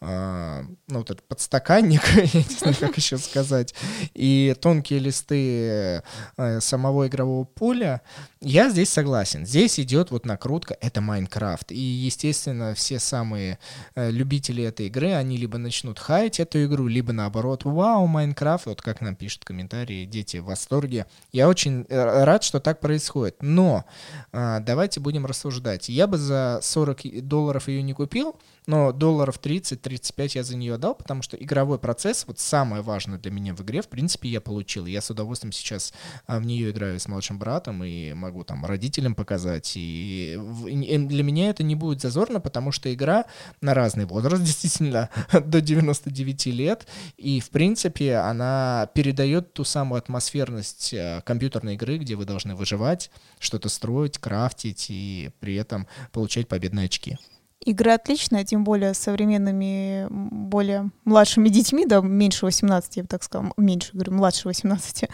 а, 0.00 0.64
ну 0.88 0.98
вот 0.98 1.10
этот 1.10 1.26
подстаканник, 1.26 2.02
я 2.14 2.40
не 2.40 2.56
знаю, 2.56 2.76
как 2.78 2.96
еще 2.96 3.18
сказать, 3.18 3.74
и 4.14 4.54
тонкие 4.60 5.00
листы 5.00 6.02
а, 6.36 6.60
самого 6.60 7.06
игрового 7.08 7.44
поля, 7.44 8.02
я 8.40 8.70
здесь 8.70 8.90
согласен. 8.90 9.44
Здесь 9.44 9.80
идет 9.80 10.10
вот 10.10 10.24
накрутка, 10.24 10.76
это 10.80 11.00
Майнкрафт. 11.00 11.72
И, 11.72 11.80
естественно, 11.80 12.74
все 12.74 13.00
самые 13.00 13.58
э, 13.96 14.10
любители 14.12 14.62
этой 14.62 14.86
игры, 14.86 15.14
они 15.18 15.36
либо 15.36 15.58
начнут 15.58 15.98
хаять 15.98 16.40
эту 16.40 16.64
игру, 16.64 16.86
либо 16.86 17.12
наоборот, 17.12 17.64
вау, 17.64 18.06
Майнкрафт, 18.06 18.66
вот 18.66 18.82
как 18.82 19.00
нам 19.00 19.16
пишут 19.16 19.44
комментарии, 19.44 20.04
дети 20.04 20.38
в 20.38 20.44
восторге. 20.44 21.06
Я 21.32 21.48
очень 21.48 21.86
э, 21.88 22.24
рад, 22.24 22.42
что 22.42 22.60
так 22.60 22.80
происходит. 22.80 23.36
Но 23.40 23.84
э, 24.32 24.58
давайте 24.60 25.00
будем 25.00 25.26
рассуждать. 25.26 25.88
Я 25.88 26.06
бы 26.06 26.18
за 26.18 26.60
40 26.62 27.26
долларов 27.26 27.68
ее 27.68 27.82
не 27.82 27.92
купил, 27.92 28.36
но 28.66 28.92
долларов 28.92 29.38
30-35 29.40 30.32
я 30.34 30.42
за 30.42 30.56
нее 30.56 30.74
отдал, 30.74 30.94
потому 30.94 31.22
что 31.22 31.36
игровой 31.36 31.78
процесс, 31.78 32.24
вот 32.26 32.40
самое 32.40 32.82
важное 32.82 33.18
для 33.18 33.30
меня 33.30 33.54
в 33.54 33.62
игре, 33.62 33.80
в 33.80 33.88
принципе, 33.88 34.28
я 34.28 34.40
получил. 34.40 34.86
Я 34.86 35.00
с 35.00 35.10
удовольствием 35.10 35.52
сейчас 35.52 35.94
а, 36.26 36.38
в 36.40 36.46
нее 36.46 36.70
играю 36.70 36.98
с 36.98 37.06
младшим 37.06 37.38
братом 37.38 37.84
и 37.84 38.12
могу 38.12 38.44
там 38.44 38.64
родителям 38.66 39.14
показать. 39.14 39.74
И 39.76 40.38
для 40.66 41.22
меня 41.22 41.50
это 41.50 41.62
не 41.62 41.76
будет 41.76 42.00
зазорно, 42.00 42.40
потому 42.40 42.72
что 42.72 42.92
игра 42.92 43.26
на 43.60 43.72
разный 43.74 44.04
возраст, 44.04 44.42
действительно, 44.44 45.10
до 45.32 45.60
99 45.60 46.46
лет, 46.46 46.86
и, 47.16 47.40
в 47.40 47.50
принципе, 47.50 48.16
она 48.16 48.90
передает 48.94 49.52
ту 49.52 49.64
самую 49.64 49.98
атмосферность 49.98 50.92
а, 50.92 51.20
компьютерной 51.20 51.74
игры, 51.74 51.98
где 51.98 52.16
вы 52.16 52.24
должны 52.24 52.56
выживать, 52.56 53.10
что-то 53.38 53.68
строить, 53.68 54.18
крафтить 54.18 54.86
и 54.88 55.30
при 55.38 55.54
этом 55.54 55.86
получать 56.10 56.48
победные 56.48 56.86
очки. 56.86 57.16
Игра 57.64 57.94
отличная, 57.94 58.44
тем 58.44 58.64
более 58.64 58.94
с 58.94 58.98
современными, 58.98 60.06
более 60.10 60.90
младшими 61.04 61.48
детьми, 61.48 61.84
да, 61.86 62.00
меньше 62.00 62.44
18, 62.44 62.96
я 62.96 63.02
бы 63.02 63.08
так 63.08 63.22
сказала, 63.22 63.52
меньше, 63.56 63.90
говорю, 63.92 64.12
младше 64.12 64.46
18. 64.46 65.08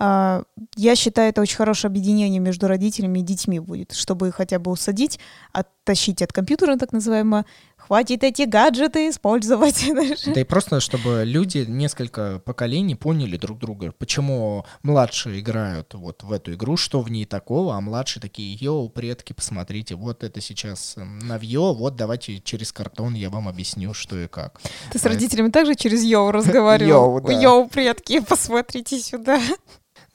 А, 0.00 0.44
я 0.76 0.94
считаю, 0.94 1.30
это 1.30 1.40
очень 1.40 1.56
хорошее 1.56 1.88
объединение 1.88 2.38
между 2.40 2.68
родителями 2.68 3.18
и 3.18 3.22
детьми 3.22 3.58
будет, 3.58 3.92
чтобы 3.92 4.30
хотя 4.30 4.58
бы 4.58 4.70
усадить, 4.70 5.18
оттащить 5.52 6.22
от 6.22 6.32
компьютера, 6.32 6.76
так 6.76 6.92
называемого, 6.92 7.46
хватит 7.88 8.22
эти 8.22 8.42
гаджеты 8.42 9.08
использовать. 9.08 9.86
Да 10.26 10.40
и 10.40 10.44
просто, 10.44 10.80
чтобы 10.80 11.22
люди 11.24 11.64
несколько 11.66 12.40
поколений 12.44 12.94
поняли 12.94 13.36
друг 13.36 13.58
друга, 13.58 13.92
почему 13.98 14.64
младшие 14.82 15.40
играют 15.40 15.94
вот 15.94 16.22
в 16.22 16.32
эту 16.32 16.52
игру, 16.54 16.76
что 16.76 17.00
в 17.00 17.10
ней 17.10 17.24
такого, 17.24 17.74
а 17.74 17.80
младшие 17.80 18.20
такие, 18.20 18.54
йоу, 18.54 18.88
предки, 18.90 19.32
посмотрите, 19.32 19.94
вот 19.94 20.22
это 20.22 20.40
сейчас 20.40 20.94
навье, 20.96 21.74
вот 21.74 21.96
давайте 21.96 22.40
через 22.40 22.72
картон 22.72 23.14
я 23.14 23.30
вам 23.30 23.48
объясню, 23.48 23.94
что 23.94 24.18
и 24.18 24.28
как. 24.28 24.60
Ты 24.92 24.98
с 24.98 25.04
родителями 25.04 25.50
также 25.50 25.74
через 25.74 26.02
йоу 26.04 26.30
разговаривал? 26.30 27.16
Йоу, 27.16 27.20
да. 27.22 27.32
Йоу, 27.32 27.68
предки, 27.68 28.20
посмотрите 28.20 28.98
сюда. 29.00 29.40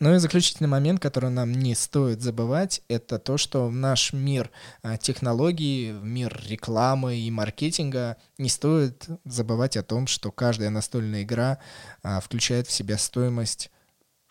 Ну 0.03 0.13
и 0.13 0.17
заключительный 0.17 0.67
момент, 0.67 0.99
который 0.99 1.29
нам 1.29 1.53
не 1.53 1.75
стоит 1.75 2.21
забывать, 2.21 2.81
это 2.89 3.19
то, 3.19 3.37
что 3.37 3.67
в 3.67 3.71
наш 3.71 4.11
мир 4.11 4.51
а, 4.81 4.97
технологий, 4.97 5.93
в 5.93 6.03
мир 6.03 6.43
рекламы 6.45 7.15
и 7.15 7.31
маркетинга 7.31 8.17
не 8.37 8.49
стоит 8.49 9.07
забывать 9.23 9.77
о 9.77 9.81
том, 9.81 10.07
что 10.07 10.29
каждая 10.29 10.71
настольная 10.71 11.23
игра 11.23 11.59
а, 12.01 12.19
включает 12.19 12.67
в 12.67 12.71
себя 12.73 12.97
стоимость 12.97 13.71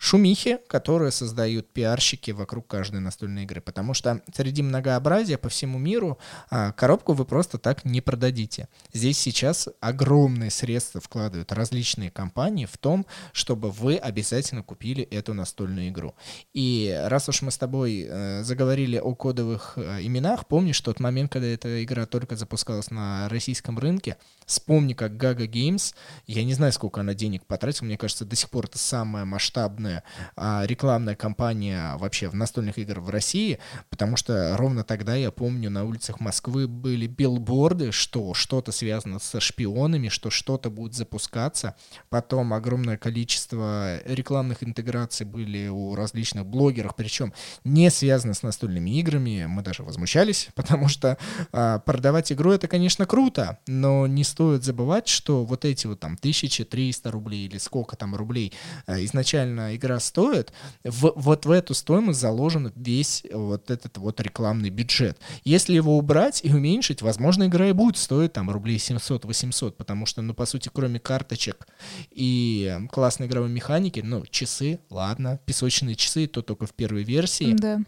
шумихи, 0.03 0.59
которые 0.67 1.11
создают 1.11 1.71
пиарщики 1.71 2.31
вокруг 2.31 2.67
каждой 2.67 2.99
настольной 2.99 3.43
игры. 3.43 3.61
Потому 3.61 3.93
что 3.93 4.21
среди 4.35 4.61
многообразия 4.61 5.37
по 5.37 5.47
всему 5.47 5.79
миру 5.79 6.19
а, 6.49 6.73
коробку 6.73 7.13
вы 7.13 7.23
просто 7.23 7.57
так 7.57 7.85
не 7.85 8.01
продадите. 8.01 8.67
Здесь 8.91 9.17
сейчас 9.17 9.69
огромные 9.79 10.51
средства 10.51 10.99
вкладывают 10.99 11.53
различные 11.53 12.11
компании 12.11 12.65
в 12.65 12.77
том, 12.77 13.05
чтобы 13.31 13.71
вы 13.71 13.95
обязательно 13.95 14.61
купили 14.61 15.03
эту 15.05 15.33
настольную 15.33 15.87
игру. 15.87 16.15
И 16.53 16.93
раз 17.05 17.29
уж 17.29 17.41
мы 17.41 17.51
с 17.51 17.57
тобой 17.57 18.05
э, 18.05 18.43
заговорили 18.43 18.97
о 18.97 19.15
кодовых 19.15 19.77
э, 19.77 20.01
именах, 20.01 20.47
помнишь 20.47 20.81
тот 20.81 20.99
момент, 20.99 21.31
когда 21.31 21.47
эта 21.47 21.81
игра 21.81 22.05
только 22.05 22.35
запускалась 22.35 22.91
на 22.91 23.29
российском 23.29 23.79
рынке? 23.79 24.17
Вспомни, 24.45 24.91
как 24.95 25.13
Gaga 25.13 25.47
Games, 25.47 25.95
я 26.27 26.43
не 26.43 26.55
знаю, 26.55 26.73
сколько 26.73 26.99
она 26.99 27.13
денег 27.13 27.45
потратила, 27.45 27.85
мне 27.85 27.97
кажется, 27.97 28.25
до 28.25 28.35
сих 28.35 28.49
пор 28.49 28.65
это 28.65 28.77
самая 28.77 29.23
масштабная 29.23 29.92
крупная 29.93 30.03
а, 30.35 30.63
рекламная 30.65 31.15
кампания 31.15 31.95
вообще 31.97 32.27
в 32.27 32.35
настольных 32.35 32.77
играх 32.77 33.03
в 33.03 33.09
России, 33.09 33.59
потому 33.89 34.17
что 34.17 34.55
ровно 34.57 34.83
тогда, 34.83 35.15
я 35.15 35.31
помню, 35.31 35.69
на 35.69 35.83
улицах 35.83 36.19
Москвы 36.19 36.67
были 36.67 37.07
билборды, 37.07 37.91
что 37.91 38.33
что-то 38.33 38.71
связано 38.71 39.19
со 39.19 39.39
шпионами, 39.39 40.09
что 40.09 40.29
что-то 40.29 40.69
будет 40.69 40.93
запускаться. 40.93 41.75
Потом 42.09 42.53
огромное 42.53 42.97
количество 42.97 43.99
рекламных 44.05 44.63
интеграций 44.63 45.25
были 45.25 45.67
у 45.67 45.95
различных 45.95 46.45
блогеров, 46.45 46.95
причем 46.95 47.33
не 47.63 47.89
связано 47.89 48.33
с 48.33 48.43
настольными 48.43 48.91
играми. 48.91 49.45
Мы 49.47 49.61
даже 49.61 49.83
возмущались, 49.83 50.49
потому 50.55 50.87
что 50.87 51.17
а, 51.51 51.79
продавать 51.79 52.31
игру 52.31 52.51
это, 52.51 52.67
конечно, 52.67 53.05
круто, 53.05 53.59
но 53.67 54.07
не 54.07 54.23
стоит 54.23 54.63
забывать, 54.63 55.07
что 55.07 55.43
вот 55.43 55.65
эти 55.65 55.87
вот 55.87 55.99
там 55.99 56.13
1300 56.13 57.11
рублей 57.11 57.45
или 57.45 57.57
сколько 57.57 57.95
там 57.95 58.15
рублей 58.15 58.53
а, 58.85 59.03
изначально 59.03 59.75
игра 59.83 59.99
стоит, 59.99 60.53
в, 60.83 61.13
вот 61.15 61.45
в 61.45 61.51
эту 61.51 61.73
стоимость 61.73 62.19
заложен 62.19 62.71
весь 62.75 63.23
вот 63.31 63.69
этот 63.69 63.97
вот 63.97 64.19
рекламный 64.21 64.69
бюджет. 64.69 65.19
Если 65.43 65.73
его 65.73 65.97
убрать 65.97 66.41
и 66.43 66.51
уменьшить, 66.51 67.01
возможно, 67.01 67.47
игра 67.47 67.69
и 67.69 67.73
будет 67.73 67.97
стоить 67.97 68.33
там 68.33 68.49
рублей 68.49 68.77
700-800, 68.77 69.71
потому 69.71 70.05
что, 70.05 70.21
ну, 70.21 70.33
по 70.33 70.45
сути, 70.45 70.69
кроме 70.73 70.99
карточек 70.99 71.67
и 72.11 72.77
классной 72.91 73.27
игровой 73.27 73.49
механики, 73.49 73.99
ну, 73.99 74.25
часы, 74.25 74.79
ладно, 74.89 75.39
песочные 75.45 75.95
часы, 75.95 76.27
то 76.27 76.41
только 76.41 76.65
в 76.65 76.73
первой 76.73 77.03
версии. 77.03 77.53
Да. 77.53 77.79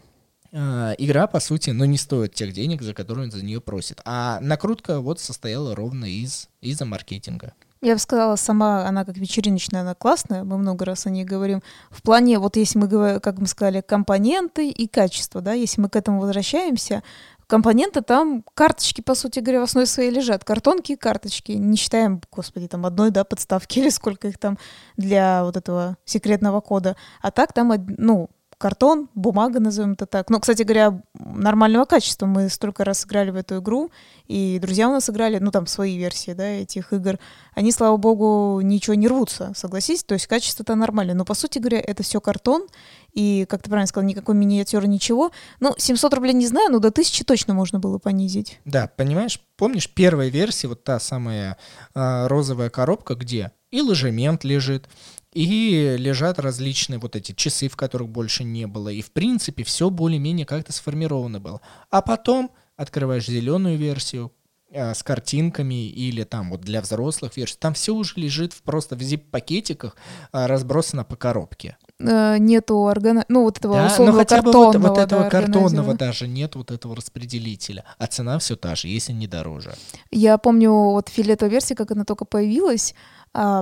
Uh, 0.52 0.94
игра, 0.98 1.26
по 1.26 1.40
сути, 1.40 1.70
но 1.70 1.84
ну, 1.84 1.90
не 1.90 1.98
стоит 1.98 2.32
тех 2.32 2.52
денег, 2.52 2.80
за 2.80 2.94
которые 2.94 3.24
он 3.24 3.30
за 3.30 3.44
нее 3.44 3.60
просит. 3.60 4.00
А 4.04 4.38
накрутка 4.40 5.00
вот 5.00 5.20
состояла 5.20 5.74
ровно 5.74 6.04
из 6.06 6.48
из-за 6.60 6.84
маркетинга. 6.84 7.52
Я 7.82 7.94
бы 7.94 7.98
сказала, 7.98 8.36
сама 8.36 8.86
она 8.86 9.04
как 9.04 9.18
вечериночная, 9.18 9.82
она 9.82 9.94
классная, 9.94 10.44
мы 10.44 10.56
много 10.56 10.84
раз 10.84 11.06
о 11.06 11.10
ней 11.10 11.24
говорим. 11.24 11.62
В 11.90 12.02
плане, 12.02 12.38
вот 12.38 12.56
если 12.56 12.78
мы 12.78 12.88
говорим, 12.88 13.20
как 13.20 13.38
мы 13.38 13.46
сказали, 13.46 13.82
компоненты 13.82 14.70
и 14.70 14.88
качество, 14.88 15.42
да, 15.42 15.52
если 15.52 15.80
мы 15.82 15.90
к 15.90 15.96
этому 15.96 16.20
возвращаемся, 16.20 17.02
компоненты 17.46 18.00
там, 18.00 18.44
карточки, 18.54 19.00
по 19.00 19.14
сути 19.14 19.40
говоря, 19.40 19.60
в 19.60 19.64
основе 19.64 19.86
своей 19.86 20.10
лежат. 20.10 20.44
Картонки 20.44 20.92
и 20.92 20.96
карточки. 20.96 21.52
Не 21.52 21.76
считаем, 21.76 22.20
господи, 22.32 22.66
там 22.66 22.86
одной, 22.86 23.10
да, 23.10 23.24
подставки 23.24 23.78
или 23.80 23.90
сколько 23.90 24.28
их 24.28 24.38
там 24.38 24.58
для 24.96 25.44
вот 25.44 25.56
этого 25.56 25.96
секретного 26.04 26.60
кода. 26.60 26.96
А 27.20 27.30
так 27.30 27.52
там, 27.52 27.72
ну, 27.98 28.30
картон, 28.58 29.08
бумага, 29.14 29.60
назовем 29.60 29.92
это 29.92 30.06
так. 30.06 30.30
Но, 30.30 30.40
кстати 30.40 30.62
говоря, 30.62 31.02
нормального 31.14 31.84
качества. 31.84 32.26
Мы 32.26 32.48
столько 32.48 32.84
раз 32.84 33.04
играли 33.04 33.30
в 33.30 33.36
эту 33.36 33.58
игру, 33.58 33.90
и 34.26 34.58
друзья 34.60 34.88
у 34.88 34.92
нас 34.92 35.10
играли, 35.10 35.38
ну, 35.38 35.50
там, 35.50 35.66
свои 35.66 35.98
версии, 35.98 36.32
да, 36.32 36.46
этих 36.46 36.92
игр. 36.92 37.18
Они, 37.54 37.72
слава 37.72 37.96
богу, 37.96 38.60
ничего 38.62 38.94
не 38.94 39.08
рвутся, 39.08 39.52
согласись? 39.54 40.04
То 40.04 40.14
есть 40.14 40.26
качество-то 40.26 40.74
нормальное. 40.74 41.14
Но, 41.14 41.24
по 41.24 41.34
сути 41.34 41.58
говоря, 41.58 41.80
это 41.80 42.02
все 42.02 42.20
картон, 42.20 42.66
и, 43.12 43.46
как 43.48 43.62
ты 43.62 43.70
правильно 43.70 43.86
сказал, 43.86 44.08
никакой 44.08 44.34
миниатюры, 44.34 44.86
ничего. 44.86 45.32
Ну, 45.60 45.74
700 45.76 46.14
рублей 46.14 46.32
не 46.32 46.46
знаю, 46.46 46.70
но 46.70 46.78
до 46.78 46.88
1000 46.88 47.24
точно 47.24 47.54
можно 47.54 47.78
было 47.78 47.98
понизить. 47.98 48.60
Да, 48.64 48.90
понимаешь, 48.96 49.40
помнишь, 49.56 49.92
первая 49.92 50.28
версия, 50.28 50.68
вот 50.68 50.84
та 50.84 50.98
самая 50.98 51.56
э, 51.94 52.26
розовая 52.26 52.70
коробка, 52.70 53.14
где 53.14 53.52
и 53.70 53.80
ложемент 53.82 54.44
лежит, 54.44 54.88
и 55.36 55.96
лежат 55.98 56.38
различные 56.38 56.98
вот 56.98 57.14
эти 57.14 57.32
часы, 57.32 57.68
в 57.68 57.76
которых 57.76 58.08
больше 58.08 58.42
не 58.42 58.66
было. 58.66 58.88
И 58.88 59.02
в 59.02 59.12
принципе 59.12 59.64
все 59.64 59.90
более-менее 59.90 60.46
как-то 60.46 60.72
сформировано 60.72 61.40
было. 61.40 61.60
А 61.90 62.00
потом 62.00 62.50
открываешь 62.76 63.26
зеленую 63.26 63.76
версию, 63.76 64.32
а, 64.74 64.94
с 64.94 65.02
картинками 65.02 65.88
или 65.88 66.24
там 66.24 66.50
вот 66.50 66.62
для 66.62 66.80
взрослых 66.80 67.36
версий, 67.36 67.56
там 67.58 67.74
все 67.74 67.94
уже 67.94 68.14
лежит 68.16 68.52
в, 68.52 68.62
просто 68.62 68.96
в 68.96 69.00
zip-пакетиках, 69.00 69.94
а, 70.32 70.48
разбросано 70.48 71.04
по 71.04 71.16
коробке. 71.16 71.76
Э, 71.98 72.36
нету 72.38 72.76
органа... 72.78 73.24
ну 73.28 73.44
вот 73.44 73.58
этого 73.58 73.76
да, 73.76 73.86
условного 73.86 74.16
но 74.16 74.18
хотя 74.18 74.42
бы 74.42 74.52
вот, 74.52 74.76
вот 74.76 74.98
этого 74.98 75.22
да, 75.22 75.30
картонного 75.30 75.94
даже 75.94 76.28
нет 76.28 76.56
вот 76.56 76.70
этого 76.70 76.96
распределителя, 76.96 77.84
а 77.98 78.06
цена 78.06 78.38
все 78.38 78.56
та 78.56 78.74
же, 78.74 78.88
если 78.88 79.12
не 79.12 79.26
дороже. 79.26 79.74
Я 80.10 80.36
помню 80.36 80.72
вот 80.72 81.08
фиолетовая 81.08 81.52
версия, 81.52 81.74
как 81.74 81.92
она 81.92 82.04
только 82.04 82.24
появилась, 82.24 82.94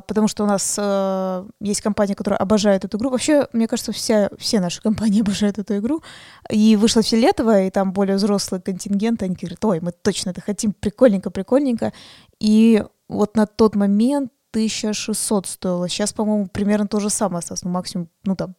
потому 0.06 0.28
что 0.28 0.44
у 0.44 0.46
нас 0.46 0.76
а, 0.78 1.46
есть 1.60 1.80
компания, 1.80 2.14
которая 2.14 2.38
обожает 2.38 2.84
эту 2.84 2.96
игру. 2.96 3.10
Вообще, 3.10 3.48
мне 3.52 3.66
кажется, 3.66 3.90
вся, 3.90 4.30
все 4.38 4.60
наши 4.60 4.80
компании 4.80 5.20
обожают 5.22 5.58
эту 5.58 5.76
игру. 5.78 6.02
И 6.48 6.76
вышла 6.76 7.02
фиолетовая, 7.02 7.66
и 7.66 7.70
там 7.70 7.92
более 7.92 8.16
взрослый 8.16 8.60
контингент, 8.60 9.22
они 9.22 9.34
говорят, 9.34 9.64
ой, 9.64 9.80
мы 9.80 9.90
точно 9.90 10.30
это 10.30 10.40
хотим, 10.40 10.72
прикольненько, 10.72 11.30
прикольненько. 11.30 11.92
И 12.38 12.84
вот 13.08 13.36
на 13.36 13.46
тот 13.46 13.74
момент 13.74 14.30
1600 14.52 15.46
стоило. 15.46 15.88
Сейчас, 15.88 16.12
по-моему, 16.12 16.46
примерно 16.46 16.86
то 16.86 17.00
же 17.00 17.10
самое 17.10 17.38
осталось, 17.40 17.64
ну, 17.64 17.70
максимум, 17.70 18.08
ну, 18.24 18.36
там, 18.36 18.54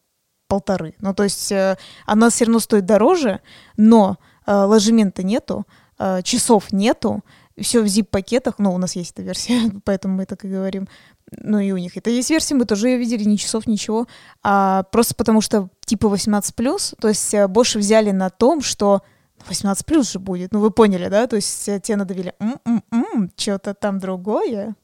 полторы. 0.48 0.94
Ну, 1.00 1.14
то 1.14 1.24
есть 1.24 1.50
э, 1.50 1.76
она 2.04 2.28
все 2.30 2.44
равно 2.44 2.60
стоит 2.60 2.84
дороже, 2.84 3.40
но 3.76 4.18
э, 4.46 4.52
ложемента 4.52 5.22
нету, 5.22 5.66
э, 5.98 6.22
часов 6.22 6.72
нету, 6.72 7.24
все 7.60 7.82
в 7.82 7.86
zip-пакетах, 7.86 8.54
ну, 8.58 8.74
у 8.74 8.78
нас 8.78 8.96
есть 8.96 9.12
эта 9.12 9.22
версия, 9.22 9.70
поэтому 9.84 10.16
мы 10.16 10.26
так 10.26 10.44
и 10.44 10.48
говорим, 10.48 10.88
ну, 11.30 11.58
и 11.58 11.72
у 11.72 11.76
них 11.76 11.96
это 11.96 12.10
есть 12.10 12.30
версия, 12.30 12.54
мы 12.54 12.64
тоже 12.64 12.88
ее 12.88 12.98
видели, 12.98 13.24
ни 13.24 13.36
часов, 13.36 13.66
ничего, 13.66 14.06
а 14.42 14.84
просто 14.84 15.14
потому 15.14 15.40
что 15.40 15.68
типа 15.84 16.06
18+, 16.06 16.94
то 17.00 17.08
есть 17.08 17.34
э, 17.34 17.48
больше 17.48 17.78
взяли 17.78 18.10
на 18.10 18.30
том, 18.30 18.62
что 18.62 19.02
18 19.48 19.84
плюс 19.86 20.12
же 20.12 20.18
будет, 20.18 20.52
ну 20.52 20.60
вы 20.60 20.70
поняли, 20.70 21.08
да, 21.08 21.26
то 21.26 21.36
есть 21.36 21.68
э, 21.68 21.80
те 21.80 21.96
надавили, 21.96 22.34
м-м-м, 22.38 23.32
что-то 23.36 23.74
там 23.74 23.98
другое. 23.98 24.74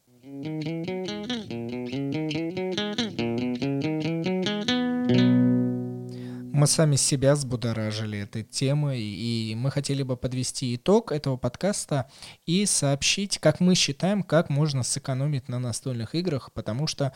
Мы 6.62 6.68
сами 6.68 6.94
себя 6.94 7.34
взбудоражили 7.34 8.20
этой 8.20 8.44
темой, 8.44 9.00
и 9.00 9.52
мы 9.56 9.72
хотели 9.72 10.04
бы 10.04 10.16
подвести 10.16 10.76
итог 10.76 11.10
этого 11.10 11.36
подкаста 11.36 12.08
и 12.46 12.66
сообщить, 12.66 13.38
как 13.38 13.58
мы 13.58 13.74
считаем, 13.74 14.22
как 14.22 14.48
можно 14.48 14.84
сэкономить 14.84 15.48
на 15.48 15.58
настольных 15.58 16.14
играх, 16.14 16.52
потому 16.52 16.86
что 16.86 17.12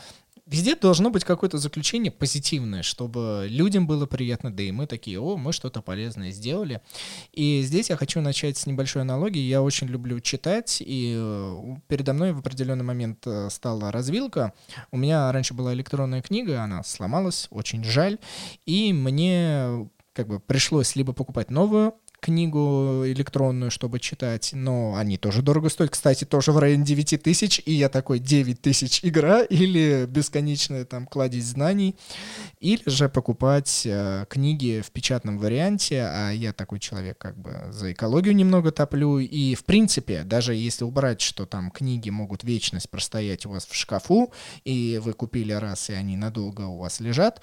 везде 0.47 0.77
должно 0.77 1.11
быть 1.11 1.25
какое-то 1.25 1.59
заключение 1.59 2.13
позитивное, 2.13 2.83
чтобы 2.83 3.47
людям 3.49 3.87
было 3.87 4.07
приятно, 4.07 4.53
да 4.53 4.63
и 4.63 4.71
мы 4.71 4.87
такие, 4.87 5.21
о, 5.21 5.37
мы 5.37 5.53
что-то 5.53 5.83
полезное 5.83 6.31
сделали. 6.31 6.81
И 7.33 7.63
здесь 7.63 7.91
я 7.91 7.97
хочу 7.97 8.21
начать 8.21 8.57
с 8.57 8.67
небольшой 8.67 9.03
аналогии. 9.03 9.41
Я 9.41 9.63
очень 9.63 9.89
люблю 9.89 10.21
читать, 10.21 10.83
и 10.85 11.15
э, 11.19 11.77
передо 11.89 12.13
мной 12.13 12.33
в 12.33 12.39
определенный 12.39 12.85
момент 12.85 13.27
э, 13.27 13.51
стала 13.51 13.91
развилка. 13.91 14.53
У 14.91 14.97
меня 14.97 15.31
раньше 15.33 15.55
была 15.55 15.75
электронная 15.75 16.23
книга, 16.23 16.63
она 16.63 16.83
сломалась, 16.85 17.49
очень 17.51 17.83
жаль, 17.85 18.19
и 18.65 18.93
мне 18.93 19.89
как 20.13 20.29
бы 20.29 20.41
пришлось 20.41 20.97
либо 20.97 21.13
покупать 21.13 21.51
новую, 21.51 21.95
книгу 22.27 23.05
электронную, 23.07 23.71
чтобы 23.71 24.01
читать, 24.01 24.51
но 24.53 24.97
они 24.97 25.17
тоже 25.17 25.43
дорого 25.43 25.69
стоят. 25.69 25.93
Кстати, 25.93 26.25
тоже 26.25 26.51
в 26.51 26.59
районе 26.59 26.85
9 26.85 27.23
тысяч, 27.23 27.63
и 27.65 27.73
я 27.73 27.89
такой 27.89 28.19
9 28.19 28.61
тысяч 28.61 28.99
игра 29.05 29.43
или 29.45 30.07
бесконечная 30.09 30.85
там 30.85 31.07
кладезь 31.07 31.45
знаний, 31.45 31.95
или 32.59 32.83
же 32.87 33.09
покупать 33.09 33.83
э, 33.85 34.25
книги 34.29 34.83
в 34.85 34.91
печатном 34.91 35.39
варианте, 35.39 36.01
а 36.03 36.33
я 36.33 36.53
такой 36.53 36.81
человек 36.81 37.17
как 37.17 37.39
бы 37.39 37.69
за 37.71 37.93
экологию 37.93 38.35
немного 38.35 38.73
топлю, 38.73 39.21
и 39.21 39.55
в 39.55 39.65
принципе, 39.65 40.25
даже 40.25 40.53
если 40.53 40.83
убрать, 40.83 41.21
что 41.21 41.47
там 41.47 41.71
книги 41.71 42.11
могут 42.11 42.43
вечность 42.43 42.91
простоять 42.91 43.47
у 43.47 43.51
вас 43.51 43.67
в 43.67 43.75
шкафу, 43.77 44.33
и 44.65 45.01
вы 45.01 45.13
купили 45.13 45.53
раз, 45.53 45.91
и 45.91 45.93
они 45.93 46.17
надолго 46.17 46.63
у 46.63 46.79
вас 46.79 46.99
лежат, 46.99 47.41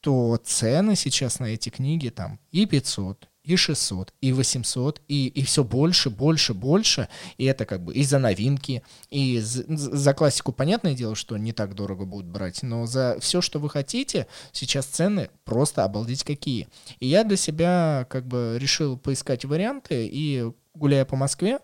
то 0.00 0.40
цены 0.42 0.96
сейчас 0.96 1.38
на 1.38 1.46
эти 1.46 1.68
книги 1.68 2.08
там 2.08 2.40
и 2.50 2.64
500, 2.64 3.28
и 3.44 3.56
600, 3.56 4.12
и 4.20 4.32
800, 4.32 5.00
и, 5.08 5.26
и 5.26 5.42
все 5.42 5.64
больше, 5.64 6.10
больше, 6.10 6.54
больше. 6.54 7.08
И 7.38 7.44
это 7.44 7.64
как 7.64 7.84
бы 7.84 7.94
и 7.94 8.04
за 8.04 8.18
новинки, 8.18 8.82
и 9.10 9.40
за, 9.40 9.64
за 9.68 10.14
классику, 10.14 10.52
понятное 10.52 10.94
дело, 10.94 11.14
что 11.14 11.36
не 11.36 11.52
так 11.52 11.74
дорого 11.74 12.04
будут 12.04 12.26
брать, 12.26 12.62
но 12.62 12.86
за 12.86 13.18
все, 13.20 13.40
что 13.40 13.58
вы 13.58 13.68
хотите, 13.68 14.26
сейчас 14.52 14.86
цены 14.86 15.30
просто 15.44 15.84
обалдеть 15.84 16.24
какие. 16.24 16.68
И 17.00 17.08
я 17.08 17.24
для 17.24 17.36
себя 17.36 18.06
как 18.08 18.26
бы 18.26 18.56
решил 18.60 18.96
поискать 18.96 19.44
варианты 19.44 20.08
и 20.10 20.52
гуляя 20.74 21.04
по 21.04 21.16
Москве, 21.16 21.58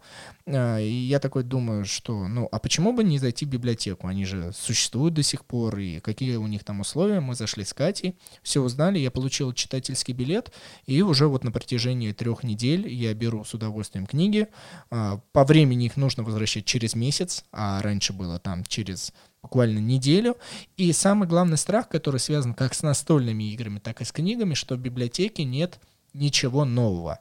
а, 0.47 0.79
и 0.79 0.91
я 0.91 1.19
такой 1.19 1.43
думаю, 1.43 1.85
что, 1.85 2.29
ну, 2.29 2.49
а 2.51 2.59
почему 2.59 2.93
бы 2.93 3.05
не 3.05 3.19
зайти 3.19 3.47
в 3.47 3.49
библиотеку? 3.49 4.07
Они 4.07 4.25
же 4.25 4.53
существуют 4.53 5.15
до 5.15 5.23
сих 5.23 5.45
пор, 5.45 5.79
и 5.79 6.01
какие 6.01 6.37
у 6.37 6.47
них 6.47 6.65
там 6.65 6.81
условия. 6.81 7.21
Мы 7.21 7.35
зашли 7.35 7.65
с 7.65 7.73
Катей, 7.73 8.17
все 8.43 8.61
узнали, 8.61 8.99
я 8.99 9.11
получил 9.11 9.53
читательский 9.53 10.13
билет, 10.13 10.53
и 10.87 11.01
уже 11.03 11.27
вот 11.27 11.43
на 11.43 11.53
протяжении 11.53 12.13
трех 12.13 12.43
недель 12.43 12.89
я 12.89 13.15
беру 13.15 13.45
с 13.45 13.55
удовольствием 13.55 14.07
книги. 14.07 14.49
А, 14.91 15.21
по 15.33 15.45
времени 15.45 15.87
их 15.87 15.97
нужно 15.97 16.23
возвращать 16.23 16.67
через 16.67 16.95
месяц, 16.95 17.45
а 17.51 17.81
раньше 17.81 18.13
было 18.13 18.39
там 18.39 18.65
через 18.65 19.13
буквально 19.43 19.79
неделю. 19.79 20.37
И 20.77 20.93
самый 20.93 21.27
главный 21.29 21.57
страх, 21.57 21.89
который 21.89 22.21
связан 22.21 22.53
как 22.55 22.75
с 22.75 22.83
настольными 22.83 23.53
играми, 23.53 23.79
так 23.79 24.03
и 24.03 24.05
с 24.05 24.13
книгами, 24.13 24.55
что 24.55 24.75
в 24.75 24.81
библиотеке 24.81 25.45
нет 25.45 25.81
ничего 26.13 26.65
нового. 26.65 27.21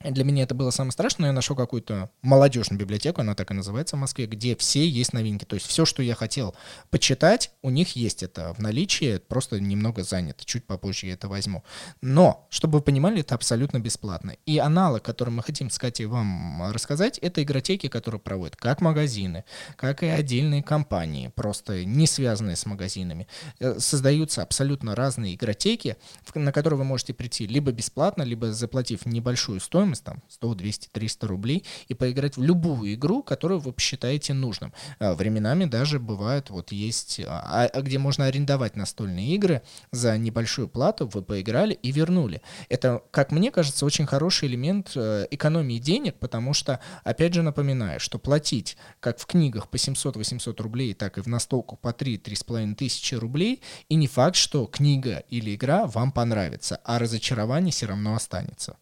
Для 0.00 0.24
меня 0.24 0.44
это 0.44 0.54
было 0.54 0.70
самое 0.70 0.92
страшное, 0.92 1.22
но 1.22 1.26
я 1.28 1.32
нашел 1.32 1.56
какую-то 1.56 2.10
молодежную 2.22 2.78
библиотеку, 2.78 3.20
она 3.20 3.34
так 3.34 3.50
и 3.50 3.54
называется 3.54 3.96
в 3.96 3.98
Москве, 3.98 4.26
где 4.26 4.54
все 4.54 4.86
есть 4.86 5.12
новинки. 5.12 5.44
То 5.44 5.54
есть 5.54 5.66
все, 5.66 5.84
что 5.84 6.02
я 6.02 6.14
хотел 6.14 6.54
почитать, 6.90 7.50
у 7.62 7.70
них 7.70 7.96
есть 7.96 8.22
это 8.22 8.54
в 8.54 8.60
наличии, 8.60 9.18
просто 9.18 9.58
немного 9.58 10.04
занято. 10.04 10.44
Чуть 10.44 10.66
попозже 10.66 11.06
я 11.06 11.14
это 11.14 11.28
возьму. 11.28 11.64
Но, 12.00 12.46
чтобы 12.50 12.78
вы 12.78 12.84
понимали, 12.84 13.20
это 13.20 13.34
абсолютно 13.34 13.78
бесплатно. 13.78 14.36
И 14.46 14.58
аналог, 14.58 15.02
который 15.02 15.30
мы 15.30 15.42
хотим 15.42 15.68
Катей 15.78 16.06
вам 16.06 16.70
рассказать, 16.72 17.18
это 17.18 17.42
игротеки, 17.42 17.88
которые 17.88 18.20
проводят 18.20 18.56
как 18.56 18.80
магазины, 18.80 19.44
как 19.76 20.02
и 20.02 20.06
отдельные 20.06 20.62
компании, 20.62 21.32
просто 21.34 21.84
не 21.84 22.06
связанные 22.06 22.56
с 22.56 22.66
магазинами. 22.66 23.26
Э, 23.60 23.78
создаются 23.78 24.42
абсолютно 24.42 24.94
разные 24.94 25.34
игротеки, 25.34 25.96
на 26.34 26.52
которые 26.52 26.78
вы 26.78 26.84
можете 26.84 27.14
прийти 27.14 27.46
либо 27.46 27.72
бесплатно, 27.72 28.22
либо 28.22 28.52
заплатив 28.52 29.06
небольшую 29.06 29.60
стоимость, 29.60 29.87
стоимость, 29.94 30.04
там, 30.04 30.22
100, 30.28 30.54
200, 30.54 30.88
300 30.92 31.26
рублей, 31.26 31.64
и 31.88 31.94
поиграть 31.94 32.36
в 32.36 32.42
любую 32.42 32.94
игру, 32.94 33.22
которую 33.22 33.60
вы 33.60 33.72
посчитаете 33.72 34.34
нужным. 34.34 34.72
А, 34.98 35.14
временами 35.14 35.64
даже 35.64 35.98
бывает, 35.98 36.50
вот 36.50 36.72
есть, 36.72 37.20
а, 37.26 37.68
а, 37.72 37.80
где 37.80 37.98
можно 37.98 38.26
арендовать 38.26 38.76
настольные 38.76 39.34
игры 39.34 39.62
за 39.92 40.18
небольшую 40.18 40.68
плату, 40.68 41.08
вы 41.12 41.22
поиграли 41.22 41.74
и 41.74 41.92
вернули. 41.92 42.42
Это, 42.68 43.02
как 43.10 43.32
мне 43.32 43.50
кажется, 43.50 43.86
очень 43.86 44.06
хороший 44.06 44.48
элемент 44.48 44.92
э, 44.94 45.26
экономии 45.30 45.78
денег, 45.78 46.14
потому 46.18 46.54
что, 46.54 46.80
опять 47.04 47.34
же, 47.34 47.42
напоминаю, 47.42 48.00
что 48.00 48.18
платить 48.18 48.76
как 49.00 49.18
в 49.18 49.26
книгах 49.26 49.68
по 49.68 49.76
700-800 49.76 50.62
рублей, 50.62 50.94
так 50.94 51.18
и 51.18 51.20
в 51.20 51.26
настолку 51.26 51.76
по 51.76 51.88
3-3,5 51.88 52.74
тысячи 52.74 53.14
рублей, 53.14 53.62
и 53.88 53.94
не 53.94 54.06
факт, 54.06 54.36
что 54.36 54.66
книга 54.66 55.22
или 55.28 55.54
игра 55.54 55.86
вам 55.86 56.12
понравится, 56.12 56.80
а 56.84 56.98
разочарование 56.98 57.72
все 57.72 57.86
равно 57.86 58.14
останется. 58.14 58.76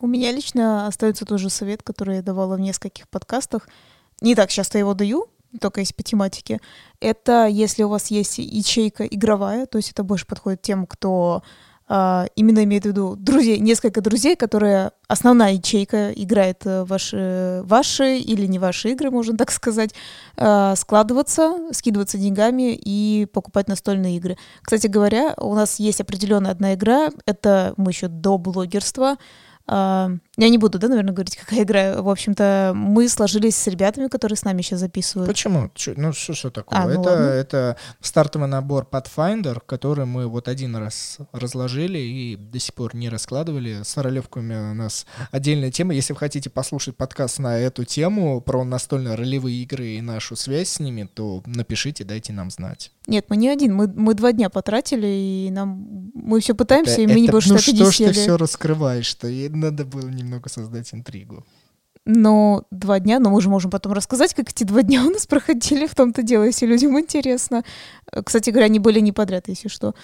У 0.00 0.06
меня 0.06 0.32
лично 0.32 0.86
остается 0.86 1.26
тоже 1.26 1.50
совет, 1.50 1.82
который 1.82 2.16
я 2.16 2.22
давала 2.22 2.56
в 2.56 2.60
нескольких 2.60 3.06
подкастах. 3.08 3.68
Не 4.22 4.34
так 4.34 4.48
часто 4.50 4.78
его 4.78 4.94
даю, 4.94 5.26
только 5.60 5.80
есть 5.80 5.94
по 5.94 6.02
тематике. 6.02 6.58
Это 7.00 7.46
если 7.46 7.82
у 7.82 7.90
вас 7.90 8.10
есть 8.10 8.38
ячейка 8.38 9.04
игровая, 9.04 9.66
то 9.66 9.76
есть 9.76 9.90
это 9.90 10.02
больше 10.02 10.26
подходит 10.26 10.62
тем, 10.62 10.86
кто 10.86 11.42
Uh, 11.90 12.30
именно 12.36 12.62
имеет 12.62 12.84
в 12.84 12.86
виду 12.86 13.16
друзей, 13.16 13.58
несколько 13.58 14.00
друзей, 14.00 14.36
которые 14.36 14.92
основная 15.08 15.54
ячейка 15.54 16.12
играет 16.12 16.64
э, 16.64 16.84
ваши, 16.84 17.62
ваши 17.64 18.18
или 18.18 18.46
не 18.46 18.60
ваши 18.60 18.90
игры, 18.90 19.10
можно 19.10 19.36
так 19.36 19.50
сказать, 19.50 19.92
uh, 20.36 20.76
складываться, 20.76 21.58
скидываться 21.72 22.16
деньгами 22.16 22.74
и 22.80 23.26
покупать 23.32 23.66
настольные 23.66 24.18
игры. 24.18 24.38
Кстати 24.62 24.86
говоря, 24.86 25.34
у 25.36 25.52
нас 25.56 25.80
есть 25.80 26.00
определенная 26.00 26.52
одна 26.52 26.74
игра, 26.74 27.10
это 27.26 27.74
мы 27.76 27.90
еще 27.90 28.06
до 28.06 28.38
блогерства, 28.38 29.16
Um, 29.68 30.20
я 30.44 30.50
не 30.50 30.58
буду, 30.58 30.78
да, 30.78 30.88
наверное, 30.88 31.12
говорить, 31.12 31.36
какая 31.36 31.62
игра. 31.62 32.02
В 32.02 32.08
общем-то, 32.08 32.72
мы 32.74 33.08
сложились 33.08 33.56
с 33.56 33.66
ребятами, 33.66 34.08
которые 34.08 34.36
с 34.36 34.44
нами 34.44 34.62
сейчас 34.62 34.80
записывают. 34.80 35.28
Почему? 35.28 35.70
Чё, 35.74 35.94
ну, 35.96 36.12
что, 36.12 36.34
что 36.34 36.50
такое? 36.50 36.78
А, 36.78 36.86
ну 36.86 37.00
это, 37.00 37.10
это 37.10 37.76
стартовый 38.00 38.48
набор 38.48 38.86
Pathfinder, 38.90 39.60
который 39.64 40.06
мы 40.06 40.26
вот 40.26 40.48
один 40.48 40.76
раз 40.76 41.18
разложили 41.32 41.98
и 41.98 42.36
до 42.36 42.58
сих 42.58 42.74
пор 42.74 42.94
не 42.94 43.08
раскладывали. 43.08 43.82
С 43.82 43.96
ролевками 43.96 44.70
у 44.70 44.74
нас 44.74 45.06
отдельная 45.30 45.70
тема. 45.70 45.94
Если 45.94 46.12
вы 46.12 46.18
хотите 46.18 46.48
послушать 46.48 46.96
подкаст 46.96 47.38
на 47.38 47.58
эту 47.58 47.84
тему 47.84 48.40
про 48.40 48.64
настольные 48.64 49.16
ролевые 49.16 49.62
игры 49.62 49.88
и 49.88 50.00
нашу 50.00 50.36
связь 50.36 50.68
с 50.68 50.80
ними, 50.80 51.08
то 51.12 51.42
напишите, 51.46 52.04
дайте 52.04 52.32
нам 52.32 52.50
знать. 52.50 52.92
Нет, 53.06 53.26
мы 53.28 53.36
не 53.36 53.48
один, 53.48 53.74
мы, 53.74 53.88
мы 53.88 54.14
два 54.14 54.32
дня 54.32 54.50
потратили, 54.50 55.06
и 55.06 55.50
нам 55.50 56.12
мы 56.14 56.38
все 56.40 56.54
пытаемся, 56.54 56.92
это, 56.92 57.02
и 57.02 57.06
мы 57.06 57.12
это, 57.12 57.20
не 57.20 57.28
больше 57.28 57.48
ну 57.48 57.54
так 57.56 57.62
что 57.64 57.72
и 57.72 57.90
ж 57.90 57.96
ты 57.96 58.12
все 58.12 58.36
раскрываешь, 58.36 59.06
что 59.06 59.26
надо 59.28 59.84
было 59.84 60.08
немного 60.08 60.29
создать 60.48 60.92
интригу. 60.94 61.44
Но 62.06 62.64
два 62.70 62.98
дня, 62.98 63.18
но 63.18 63.30
мы 63.30 63.40
же 63.40 63.48
можем 63.48 63.70
потом 63.70 63.92
рассказать, 63.92 64.34
как 64.34 64.50
эти 64.50 64.64
два 64.64 64.82
дня 64.82 65.04
у 65.04 65.10
нас 65.10 65.26
проходили, 65.28 65.86
в 65.86 65.94
том-то 65.94 66.22
дело, 66.22 66.44
если 66.44 66.66
людям 66.66 66.98
интересно. 66.98 67.62
Кстати 68.24 68.50
говоря, 68.50 68.66
они 68.66 68.78
были 68.78 69.00
не 69.00 69.12
подряд, 69.12 69.48
если 69.48 69.68
что. 69.68 69.94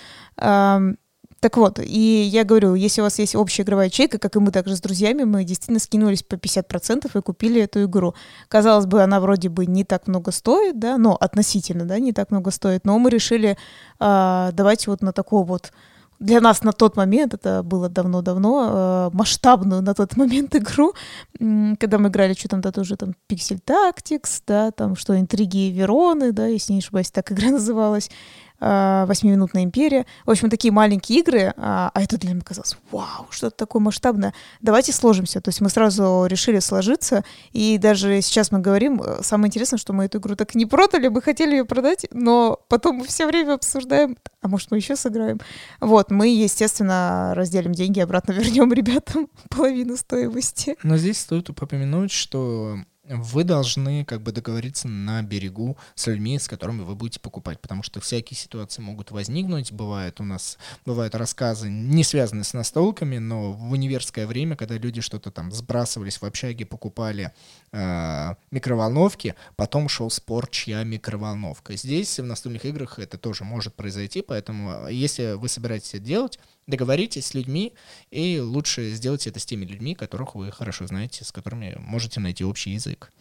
Так 1.40 1.58
вот, 1.58 1.78
и 1.78 2.22
я 2.22 2.44
говорю, 2.44 2.74
если 2.74 3.02
у 3.02 3.04
вас 3.04 3.18
есть 3.18 3.36
общая 3.36 3.62
игровая 3.62 3.86
ячейка, 3.86 4.18
как 4.18 4.36
и 4.36 4.40
мы 4.40 4.50
также 4.50 4.74
с 4.74 4.80
друзьями, 4.80 5.24
мы 5.24 5.44
действительно 5.44 5.78
скинулись 5.78 6.22
по 6.22 6.34
50% 6.34 7.16
и 7.16 7.22
купили 7.22 7.60
эту 7.60 7.84
игру. 7.84 8.14
Казалось 8.48 8.86
бы, 8.86 9.02
она 9.02 9.20
вроде 9.20 9.50
бы 9.50 9.66
не 9.66 9.84
так 9.84 10.06
много 10.06 10.32
стоит, 10.32 10.78
да, 10.78 10.96
но 10.96 11.14
относительно, 11.14 11.84
да, 11.84 11.98
не 11.98 12.12
так 12.12 12.30
много 12.30 12.50
стоит, 12.50 12.84
но 12.84 12.98
мы 12.98 13.10
решили 13.10 13.58
э, 14.00 14.50
давайте 14.52 14.90
вот 14.90 15.02
на 15.02 15.12
такую 15.12 15.42
вот 15.42 15.72
для 16.18 16.40
нас 16.40 16.62
на 16.62 16.72
тот 16.72 16.96
момент, 16.96 17.34
это 17.34 17.62
было 17.62 17.88
давно-давно, 17.88 19.10
э, 19.12 19.16
масштабную 19.16 19.82
на 19.82 19.94
тот 19.94 20.16
момент 20.16 20.54
игру, 20.56 20.94
когда 21.38 21.98
мы 21.98 22.08
играли, 22.08 22.34
что 22.34 22.48
там, 22.48 22.60
да, 22.60 22.72
тоже 22.72 22.96
там 22.96 23.14
Pixel 23.30 23.60
Tactics, 23.64 24.42
да, 24.46 24.70
там 24.70 24.96
что, 24.96 25.18
Интриги 25.18 25.70
Вероны, 25.70 26.32
да, 26.32 26.46
если 26.46 26.72
не 26.72 26.78
ошибаюсь, 26.78 27.10
так 27.10 27.32
игра 27.32 27.50
называлась. 27.50 28.10
А, 28.58 29.04
восьмиминутная 29.06 29.64
империя. 29.64 30.06
В 30.24 30.30
общем, 30.30 30.48
такие 30.48 30.72
маленькие 30.72 31.20
игры, 31.20 31.52
а, 31.56 31.90
а 31.92 32.02
это 32.02 32.16
для 32.16 32.30
меня 32.30 32.42
казалось, 32.42 32.76
вау, 32.90 33.26
что-то 33.30 33.56
такое 33.56 33.82
масштабное. 33.82 34.32
Давайте 34.62 34.92
сложимся. 34.92 35.40
То 35.40 35.50
есть 35.50 35.60
мы 35.60 35.68
сразу 35.68 36.26
решили 36.26 36.60
сложиться, 36.60 37.24
и 37.52 37.76
даже 37.78 38.20
сейчас 38.22 38.50
мы 38.52 38.60
говорим, 38.60 39.02
э, 39.02 39.22
самое 39.22 39.48
интересное, 39.48 39.78
что 39.78 39.92
мы 39.92 40.04
эту 40.04 40.18
игру 40.18 40.36
так 40.36 40.54
не 40.54 40.64
продали, 40.64 41.08
мы 41.08 41.20
хотели 41.20 41.56
ее 41.56 41.64
продать, 41.66 42.06
но 42.12 42.58
потом 42.68 42.96
мы 42.96 43.04
все 43.04 43.26
время 43.26 43.54
обсуждаем, 43.54 44.16
а 44.40 44.48
может 44.48 44.70
мы 44.70 44.78
еще 44.78 44.96
сыграем. 44.96 45.38
Вот, 45.80 46.10
мы, 46.10 46.28
естественно, 46.28 47.32
разделим 47.34 47.72
деньги, 47.72 48.00
обратно 48.00 48.32
вернем 48.36 48.72
ребятам 48.72 49.28
половину 49.50 49.96
стоимости. 49.96 50.76
Но 50.82 50.96
здесь 50.96 51.20
стоит 51.20 51.50
упомянуть, 51.50 52.10
что 52.10 52.78
вы 53.08 53.44
должны 53.44 54.04
как 54.04 54.22
бы 54.22 54.32
договориться 54.32 54.88
на 54.88 55.22
берегу 55.22 55.76
с 55.94 56.06
людьми, 56.06 56.38
с 56.38 56.48
которыми 56.48 56.82
вы 56.82 56.94
будете 56.94 57.20
покупать, 57.20 57.60
потому 57.60 57.82
что 57.82 58.00
всякие 58.00 58.36
ситуации 58.36 58.82
могут 58.82 59.10
возникнуть. 59.10 59.72
Бывает 59.72 60.20
у 60.20 60.24
нас, 60.24 60.58
бывают 60.84 61.14
рассказы, 61.14 61.68
не 61.68 62.04
связанные 62.04 62.44
с 62.44 62.52
настолками, 62.52 63.18
но 63.18 63.52
в 63.52 63.72
универское 63.72 64.26
время, 64.26 64.56
когда 64.56 64.76
люди 64.76 65.00
что-то 65.00 65.30
там 65.30 65.52
сбрасывались 65.52 66.20
в 66.20 66.24
общаге, 66.24 66.66
покупали 66.66 67.32
э, 67.72 68.34
микроволновки, 68.50 69.34
потом 69.56 69.88
шел 69.88 70.10
спор, 70.10 70.48
чья 70.48 70.82
микроволновка. 70.84 71.76
Здесь 71.76 72.18
в 72.18 72.24
настольных 72.24 72.64
играх 72.64 72.98
это 72.98 73.18
тоже 73.18 73.44
может 73.44 73.74
произойти, 73.74 74.22
поэтому 74.22 74.88
если 74.88 75.34
вы 75.34 75.48
собираетесь 75.48 75.94
это 75.94 76.00
делать, 76.00 76.38
договоритесь 76.66 77.26
с 77.26 77.34
людьми, 77.34 77.72
и 78.10 78.40
лучше 78.40 78.90
сделать 78.90 79.26
это 79.26 79.38
с 79.38 79.46
теми 79.46 79.64
людьми, 79.64 79.94
которых 79.94 80.34
вы 80.34 80.50
хорошо 80.50 80.86
знаете, 80.86 81.24
с 81.24 81.32
которыми 81.32 81.76
можете 81.78 82.20
найти 82.20 82.44
общий 82.44 82.70
язык. 82.70 83.12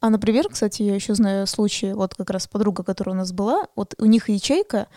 А, 0.00 0.10
например, 0.10 0.48
кстати, 0.48 0.82
я 0.82 0.96
еще 0.96 1.14
знаю 1.14 1.46
случай, 1.46 1.92
вот 1.92 2.14
как 2.14 2.30
раз 2.30 2.48
подруга, 2.48 2.82
которая 2.82 3.14
у 3.14 3.18
нас 3.18 3.32
была, 3.32 3.68
вот 3.76 3.94
у 3.98 4.04
них 4.06 4.28
ячейка, 4.28 4.88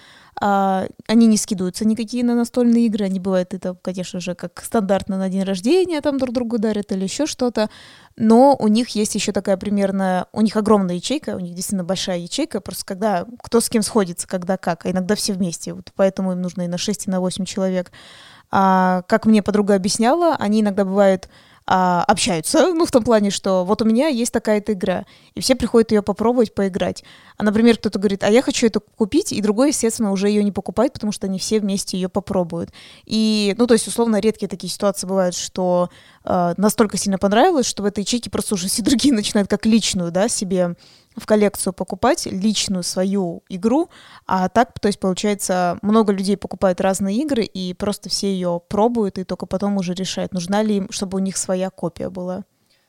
а, 0.42 0.88
они 1.08 1.28
не 1.28 1.38
скидываются 1.38 1.86
никакие 1.86 2.24
на 2.24 2.36
настольные 2.36 2.88
игры, 2.88 3.06
они 3.06 3.20
бывают 3.20 3.54
это, 3.54 3.78
конечно 3.82 4.20
же, 4.20 4.36
как 4.36 4.62
стандартно 4.64 5.18
на 5.18 5.30
день 5.30 5.44
рождения, 5.44 6.02
там 6.02 6.18
друг 6.18 6.34
другу 6.34 6.58
дарят 6.58 6.92
или 6.92 7.04
еще 7.04 7.26
что-то, 7.26 7.70
но 8.18 8.56
у 8.60 8.68
них 8.68 8.90
есть 8.90 9.16
еще 9.16 9.32
такая 9.32 9.56
примерно, 9.56 10.28
у 10.34 10.42
них 10.42 10.58
огромная 10.58 10.96
ячейка, 10.96 11.36
у 11.36 11.40
них 11.40 11.54
действительно 11.54 11.86
большая 11.86 12.20
ячейка, 12.20 12.60
просто 12.60 12.86
когда 12.86 13.26
кто 13.42 13.62
с 13.62 13.70
кем 13.70 13.82
сходится, 13.82 14.28
когда 14.28 14.58
как, 14.58 14.86
а 14.86 14.92
иногда 14.92 15.16
все 15.16 15.34
вместе, 15.34 15.74
вот 15.74 15.92
поэтому 15.96 16.34
им 16.34 16.42
нужно 16.42 16.64
и 16.64 16.68
на 16.68 16.78
6, 16.78 17.08
и 17.08 17.12
на 17.12 17.22
8 17.22 17.46
человек. 17.46 17.92
А, 18.52 19.04
как 19.08 19.26
мне 19.26 19.42
подруга 19.42 19.76
объясняла, 19.76 20.36
они 20.36 20.62
иногда 20.62 20.86
бывают 20.86 21.30
а, 21.68 22.04
общаются, 22.04 22.68
ну, 22.74 22.86
в 22.86 22.92
том 22.92 23.04
плане, 23.04 23.32
что 23.32 23.66
вот 23.66 23.82
у 23.82 23.86
меня 23.86 24.08
есть 24.08 24.32
такая-то 24.32 24.74
игра, 24.74 25.06
и 25.34 25.42
все 25.42 25.56
приходят 25.56 25.92
ее 25.92 26.02
попробовать, 26.02 26.54
поиграть. 26.54 27.04
А, 27.38 27.44
например, 27.44 27.78
кто-то 27.78 27.98
говорит, 27.98 28.24
а 28.24 28.30
я 28.30 28.42
хочу 28.42 28.68
эту 28.68 28.82
купить, 28.82 29.32
и 29.34 29.42
другой, 29.42 29.70
естественно, 29.70 30.12
уже 30.12 30.30
ее 30.30 30.44
не 30.44 30.52
покупает, 30.52 30.94
потому 30.94 31.12
что 31.12 31.28
они 31.28 31.40
все 31.40 31.60
вместе 31.60 31.98
ее 31.98 32.08
попробуют. 32.08 32.70
И, 33.06 33.56
ну, 33.58 33.66
то 33.68 33.74
есть, 33.74 33.88
условно, 33.88 34.20
редкие 34.20 34.48
такие 34.48 34.72
ситуации 34.72 35.08
бывают, 35.08 35.36
что 35.36 35.90
э, 36.24 36.54
настолько 36.58 36.98
сильно 36.98 37.18
понравилось, 37.18 37.66
что 37.66 37.84
в 37.84 37.86
этой 37.86 38.02
ячейке 38.02 38.30
просто 38.30 38.56
уже 38.56 38.68
все 38.68 38.82
другие 38.84 39.14
начинают 39.14 39.50
как 39.50 39.66
личную, 39.66 40.12
да, 40.12 40.28
себе 40.28 40.76
в 41.16 41.26
коллекцию 41.26 41.74
покупать 41.74 42.26
личную 42.26 42.84
свою 42.84 43.44
игру, 43.50 43.90
а 44.26 44.50
так, 44.50 44.80
то 44.80 44.88
есть, 44.88 45.00
получается, 45.00 45.78
много 45.82 46.14
людей 46.14 46.38
покупают 46.38 46.82
разные 46.82 47.18
игры, 47.18 47.44
и 47.44 47.74
просто 47.74 48.10
все 48.10 48.32
ее 48.34 48.62
пробуют, 48.68 49.18
и 49.18 49.24
только 49.24 49.46
потом 49.46 49.78
уже 49.78 49.94
решают, 49.94 50.34
нужна 50.34 50.62
ли 50.62 50.78
им, 50.78 50.92
чтобы 50.92 51.18
у 51.18 51.22
них 51.22 51.38
своя 51.38 51.70
копия 51.70 52.10
была. 52.10 52.44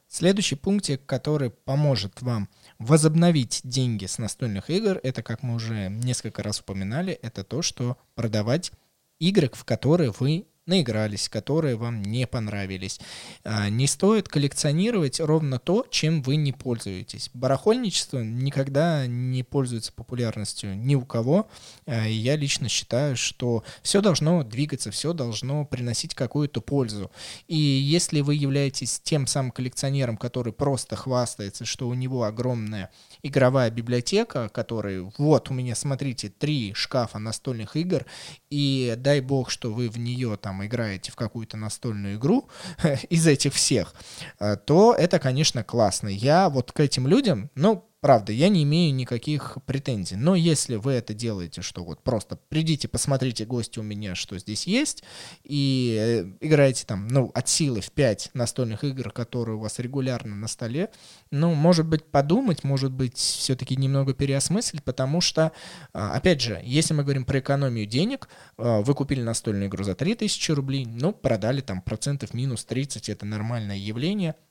Следующий 0.09 0.55
пунктик, 0.55 1.05
который 1.05 1.51
поможет 1.51 2.23
вам 2.23 2.49
возобновить 2.79 3.61
деньги 3.65 4.07
с 4.07 4.19
настольных 4.19 4.71
игр, 4.71 5.01
это, 5.03 5.23
как 5.23 5.43
мы 5.43 5.55
уже 5.55 5.89
несколько 5.89 6.43
раз 6.43 6.61
упоминали, 6.61 7.13
это 7.13 7.43
то, 7.43 7.61
что 7.61 7.97
продавать 8.15 8.71
игры, 9.19 9.51
в 9.53 9.65
которые 9.65 10.13
вы 10.19 10.47
наигрались, 10.67 11.29
которые 11.29 11.77
вам 11.77 12.03
не 12.03 12.27
понравились. 12.27 13.01
А, 13.45 13.71
не 13.71 13.87
стоит 13.87 14.29
коллекционировать 14.29 15.21
ровно 15.21 15.59
то, 15.59 15.87
чем 15.91 16.23
вы 16.23 16.37
не 16.37 16.53
пользуетесь. 16.53 17.31
Барахольничество 17.35 18.19
никогда 18.19 19.07
не 19.07 19.45
пользуется 19.45 19.93
популярностью 19.93 20.77
ни 20.77 20.97
у 20.97 21.05
кого. 21.05 21.49
А, 21.87 22.07
я 22.07 22.37
лично 22.37 22.69
считаю, 22.69 23.17
что 23.17 23.63
все 23.83 24.01
должно 24.01 24.43
двигаться, 24.43 24.91
все 24.91 25.13
должно 25.13 25.65
приносить 25.65 26.15
какую-то 26.15 26.61
пользу. 26.61 27.13
И 27.47 27.57
если 27.57 28.21
вы 28.21 28.35
являетесь 28.35 29.01
тем 29.01 29.29
самым 29.29 29.53
коллекционером, 29.53 30.17
который 30.17 30.53
просто 30.53 30.97
хвастается, 30.97 31.65
что 31.65 31.89
у 31.89 31.95
него 31.95 32.25
огромная 32.25 32.91
игровая 33.23 33.71
библиотека, 33.71 34.49
который 34.49 35.01
вот 35.17 35.51
у 35.51 35.55
меня, 35.55 35.75
смотрите, 35.75 36.29
три 36.29 36.75
шкафа 36.75 37.19
настольных 37.19 37.77
игр, 37.77 38.05
и 38.51 38.95
дай 38.99 39.21
бог, 39.21 39.51
что 39.51 39.73
вы 39.73 39.89
в 39.89 39.99
нее 39.99 40.37
там 40.37 40.56
играете 40.65 41.13
в 41.13 41.17
какую-то 41.17 41.57
настольную 41.57 42.17
игру 42.17 42.49
из 43.11 43.27
этих 43.27 43.53
всех, 43.53 43.95
э, 44.39 44.57
то 44.57 44.95
это, 44.95 45.19
конечно, 45.19 45.65
классно. 45.65 46.09
Я 46.09 46.49
вот 46.49 46.73
к 46.73 46.81
этим 46.81 47.07
людям, 47.07 47.51
ну, 47.55 47.89
Правда, 48.07 48.31
я 48.31 48.49
не 48.51 48.63
имею 48.63 48.95
никаких 48.95 49.59
претензий. 49.67 50.15
Но 50.15 50.37
если 50.37 50.77
вы 50.77 50.93
это 50.93 51.13
делаете, 51.13 51.61
что 51.61 51.83
вот 51.83 52.05
просто 52.05 52.37
придите, 52.37 52.87
посмотрите 52.87 53.45
гости 53.45 53.81
у 53.81 53.83
меня, 53.83 54.15
что 54.15 54.39
здесь 54.39 54.65
есть, 54.69 55.03
и 55.43 56.31
э, 56.41 56.47
играете 56.47 56.87
там, 56.87 57.09
ну, 57.09 57.33
от 57.35 57.49
силы 57.49 57.81
в 57.81 57.91
5 57.91 58.31
настольных 58.33 58.85
игр, 58.85 59.11
которые 59.11 59.57
у 59.57 59.59
вас 59.59 59.81
регулярно 59.81 60.37
на 60.37 60.47
столе, 60.47 60.91
ну, 61.33 61.53
может 61.55 61.89
быть, 61.89 62.05
подумать, 62.05 62.63
может 62.63 62.93
быть, 62.93 63.17
все-таки 63.17 63.75
немного 63.75 64.15
переосмыслить, 64.15 64.85
потому 64.85 65.21
что, 65.21 65.51
а, 65.93 66.13
опять 66.13 66.41
же, 66.41 66.61
если 66.63 66.95
мы 66.95 67.03
говорим 67.03 67.25
про 67.25 67.41
экономию 67.41 67.87
денег, 67.87 68.29
а, 68.57 68.83
вы 68.83 68.95
купили 68.95 69.23
настольную 69.23 69.67
игру 69.67 69.83
за 69.83 69.97
3000 69.97 70.53
рублей, 70.53 70.87
ну, 70.87 71.13
продали 71.13 71.61
там 71.61 71.83
процентов 71.83 72.35
минус 72.35 72.67
30, 72.67 73.09
это 73.09 73.27
нормальное 73.27 73.77
явление– 73.77 74.37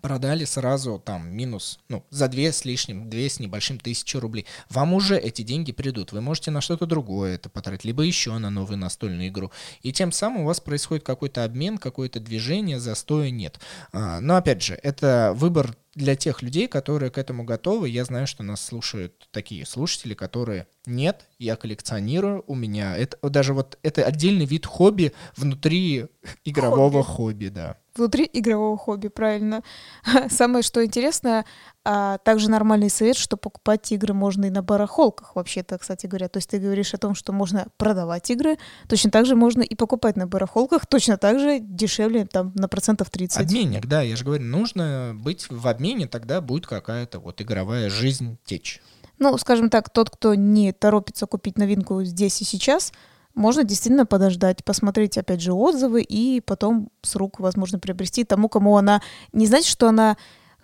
продали 0.00 0.44
сразу 0.44 1.02
там 1.04 1.30
минус, 1.30 1.78
ну, 1.88 2.04
за 2.10 2.28
две 2.28 2.52
с 2.52 2.64
лишним, 2.64 3.10
две 3.10 3.28
с 3.28 3.40
небольшим 3.40 3.78
тысячи 3.78 4.16
рублей. 4.16 4.46
Вам 4.70 4.94
уже 4.94 5.18
эти 5.18 5.42
деньги 5.42 5.72
придут. 5.72 6.12
Вы 6.12 6.20
можете 6.20 6.50
на 6.50 6.60
что-то 6.60 6.86
другое 6.86 7.34
это 7.34 7.48
потратить, 7.48 7.84
либо 7.84 8.02
еще 8.02 8.36
на 8.38 8.50
новую 8.50 8.78
настольную 8.78 9.28
игру. 9.28 9.50
И 9.82 9.92
тем 9.92 10.12
самым 10.12 10.42
у 10.42 10.46
вас 10.46 10.60
происходит 10.60 11.04
какой-то 11.04 11.44
обмен, 11.44 11.78
какое-то 11.78 12.20
движение, 12.20 12.80
застоя 12.80 13.30
нет. 13.30 13.60
А, 13.92 14.20
но 14.20 14.36
опять 14.36 14.62
же, 14.62 14.78
это 14.82 15.32
выбор 15.36 15.76
для 15.94 16.16
тех 16.16 16.42
людей, 16.42 16.68
которые 16.68 17.10
к 17.10 17.18
этому 17.18 17.44
готовы. 17.44 17.88
Я 17.88 18.04
знаю, 18.04 18.26
что 18.26 18.42
нас 18.42 18.64
слушают 18.64 19.28
такие 19.30 19.66
слушатели, 19.66 20.14
которые 20.14 20.66
нет, 20.86 21.26
я 21.38 21.56
коллекционирую, 21.56 22.44
у 22.46 22.54
меня 22.54 22.96
это 22.96 23.18
даже 23.28 23.54
вот 23.54 23.78
это 23.82 24.04
отдельный 24.04 24.46
вид 24.46 24.66
хобби 24.66 25.12
внутри 25.36 26.06
игрового 26.44 27.02
хобби, 27.02 27.46
хобби 27.46 27.48
да 27.48 27.76
внутри 27.94 28.28
игрового 28.32 28.76
хобби, 28.76 29.08
правильно. 29.08 29.62
Самое, 30.30 30.62
что 30.62 30.84
интересно, 30.84 31.44
а 31.84 32.18
также 32.18 32.48
нормальный 32.50 32.90
совет, 32.90 33.16
что 33.16 33.36
покупать 33.36 33.90
игры 33.92 34.14
можно 34.14 34.44
и 34.44 34.50
на 34.50 34.62
барахолках, 34.62 35.34
вообще-то, 35.34 35.78
кстати 35.78 36.06
говоря. 36.06 36.28
То 36.28 36.38
есть 36.38 36.48
ты 36.50 36.58
говоришь 36.58 36.94
о 36.94 36.98
том, 36.98 37.14
что 37.14 37.32
можно 37.32 37.66
продавать 37.76 38.30
игры, 38.30 38.56
точно 38.88 39.10
так 39.10 39.26
же 39.26 39.34
можно 39.34 39.62
и 39.62 39.74
покупать 39.74 40.16
на 40.16 40.26
барахолках, 40.26 40.86
точно 40.86 41.16
так 41.16 41.38
же 41.38 41.58
дешевле 41.60 42.26
там 42.26 42.52
на 42.54 42.68
процентов 42.68 43.10
30. 43.10 43.40
Обменник, 43.40 43.86
да, 43.86 44.02
я 44.02 44.14
же 44.16 44.24
говорю, 44.24 44.44
нужно 44.44 45.12
быть 45.14 45.46
в 45.50 45.66
обмене, 45.66 46.06
тогда 46.06 46.40
будет 46.40 46.66
какая-то 46.66 47.18
вот 47.18 47.40
игровая 47.40 47.90
жизнь 47.90 48.38
течь. 48.44 48.80
Ну, 49.18 49.36
скажем 49.38 49.70
так, 49.70 49.90
тот, 49.90 50.10
кто 50.10 50.34
не 50.34 50.72
торопится 50.72 51.26
купить 51.26 51.58
новинку 51.58 52.02
здесь 52.04 52.40
и 52.40 52.44
сейчас, 52.44 52.92
можно 53.34 53.64
действительно 53.64 54.04
подождать, 54.04 54.64
посмотреть, 54.64 55.16
опять 55.16 55.40
же, 55.40 55.52
отзывы 55.52 56.02
и 56.02 56.40
потом 56.40 56.90
с 57.02 57.16
рук, 57.16 57.40
возможно, 57.40 57.78
приобрести 57.78 58.24
тому, 58.24 58.48
кому 58.48 58.76
она... 58.76 59.00
Не 59.32 59.46
значит, 59.46 59.68
что 59.68 59.88
она, 59.88 60.16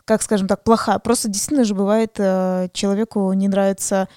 как 0.09 0.23
скажем 0.23 0.49
так, 0.49 0.65
плохая. 0.65 0.99
Просто 0.99 1.29
действительно 1.29 1.65
же 1.65 1.75
бывает, 1.75 2.15
э, 2.17 2.69
человеку 2.73 3.31
не 3.35 3.47
нравится 3.47 4.09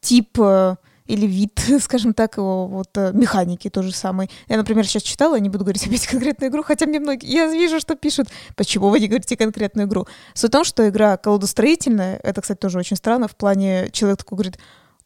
тип 0.00 0.38
э, 0.38 0.76
или 1.06 1.26
вид, 1.26 1.58
скажем 1.80 2.12
так, 2.12 2.36
его 2.36 2.66
вот 2.66 2.90
э, 2.96 3.12
механики 3.14 3.70
то 3.70 3.82
же 3.82 3.92
самое. 3.92 4.28
Я, 4.48 4.58
например, 4.58 4.86
сейчас 4.86 5.02
читала, 5.02 5.36
не 5.40 5.48
буду 5.48 5.64
говорить 5.64 5.86
опять 5.86 6.06
конкретную 6.06 6.50
игру, 6.50 6.62
хотя 6.62 6.84
мне 6.84 7.00
многие, 7.00 7.32
я 7.32 7.46
вижу, 7.46 7.80
что 7.80 7.94
пишут, 7.94 8.28
почему 8.56 8.90
вы 8.90 9.00
не 9.00 9.08
говорите 9.08 9.38
конкретную 9.38 9.88
игру. 9.88 10.06
Суть 10.34 10.50
в 10.50 10.52
том, 10.52 10.64
что 10.64 10.86
игра 10.86 11.16
колодостроительная, 11.16 12.20
это, 12.22 12.42
кстати, 12.42 12.58
тоже 12.58 12.78
очень 12.78 12.98
странно, 12.98 13.26
в 13.26 13.34
плане 13.34 13.88
человек 13.90 14.18
такой 14.18 14.36
говорит, 14.36 14.58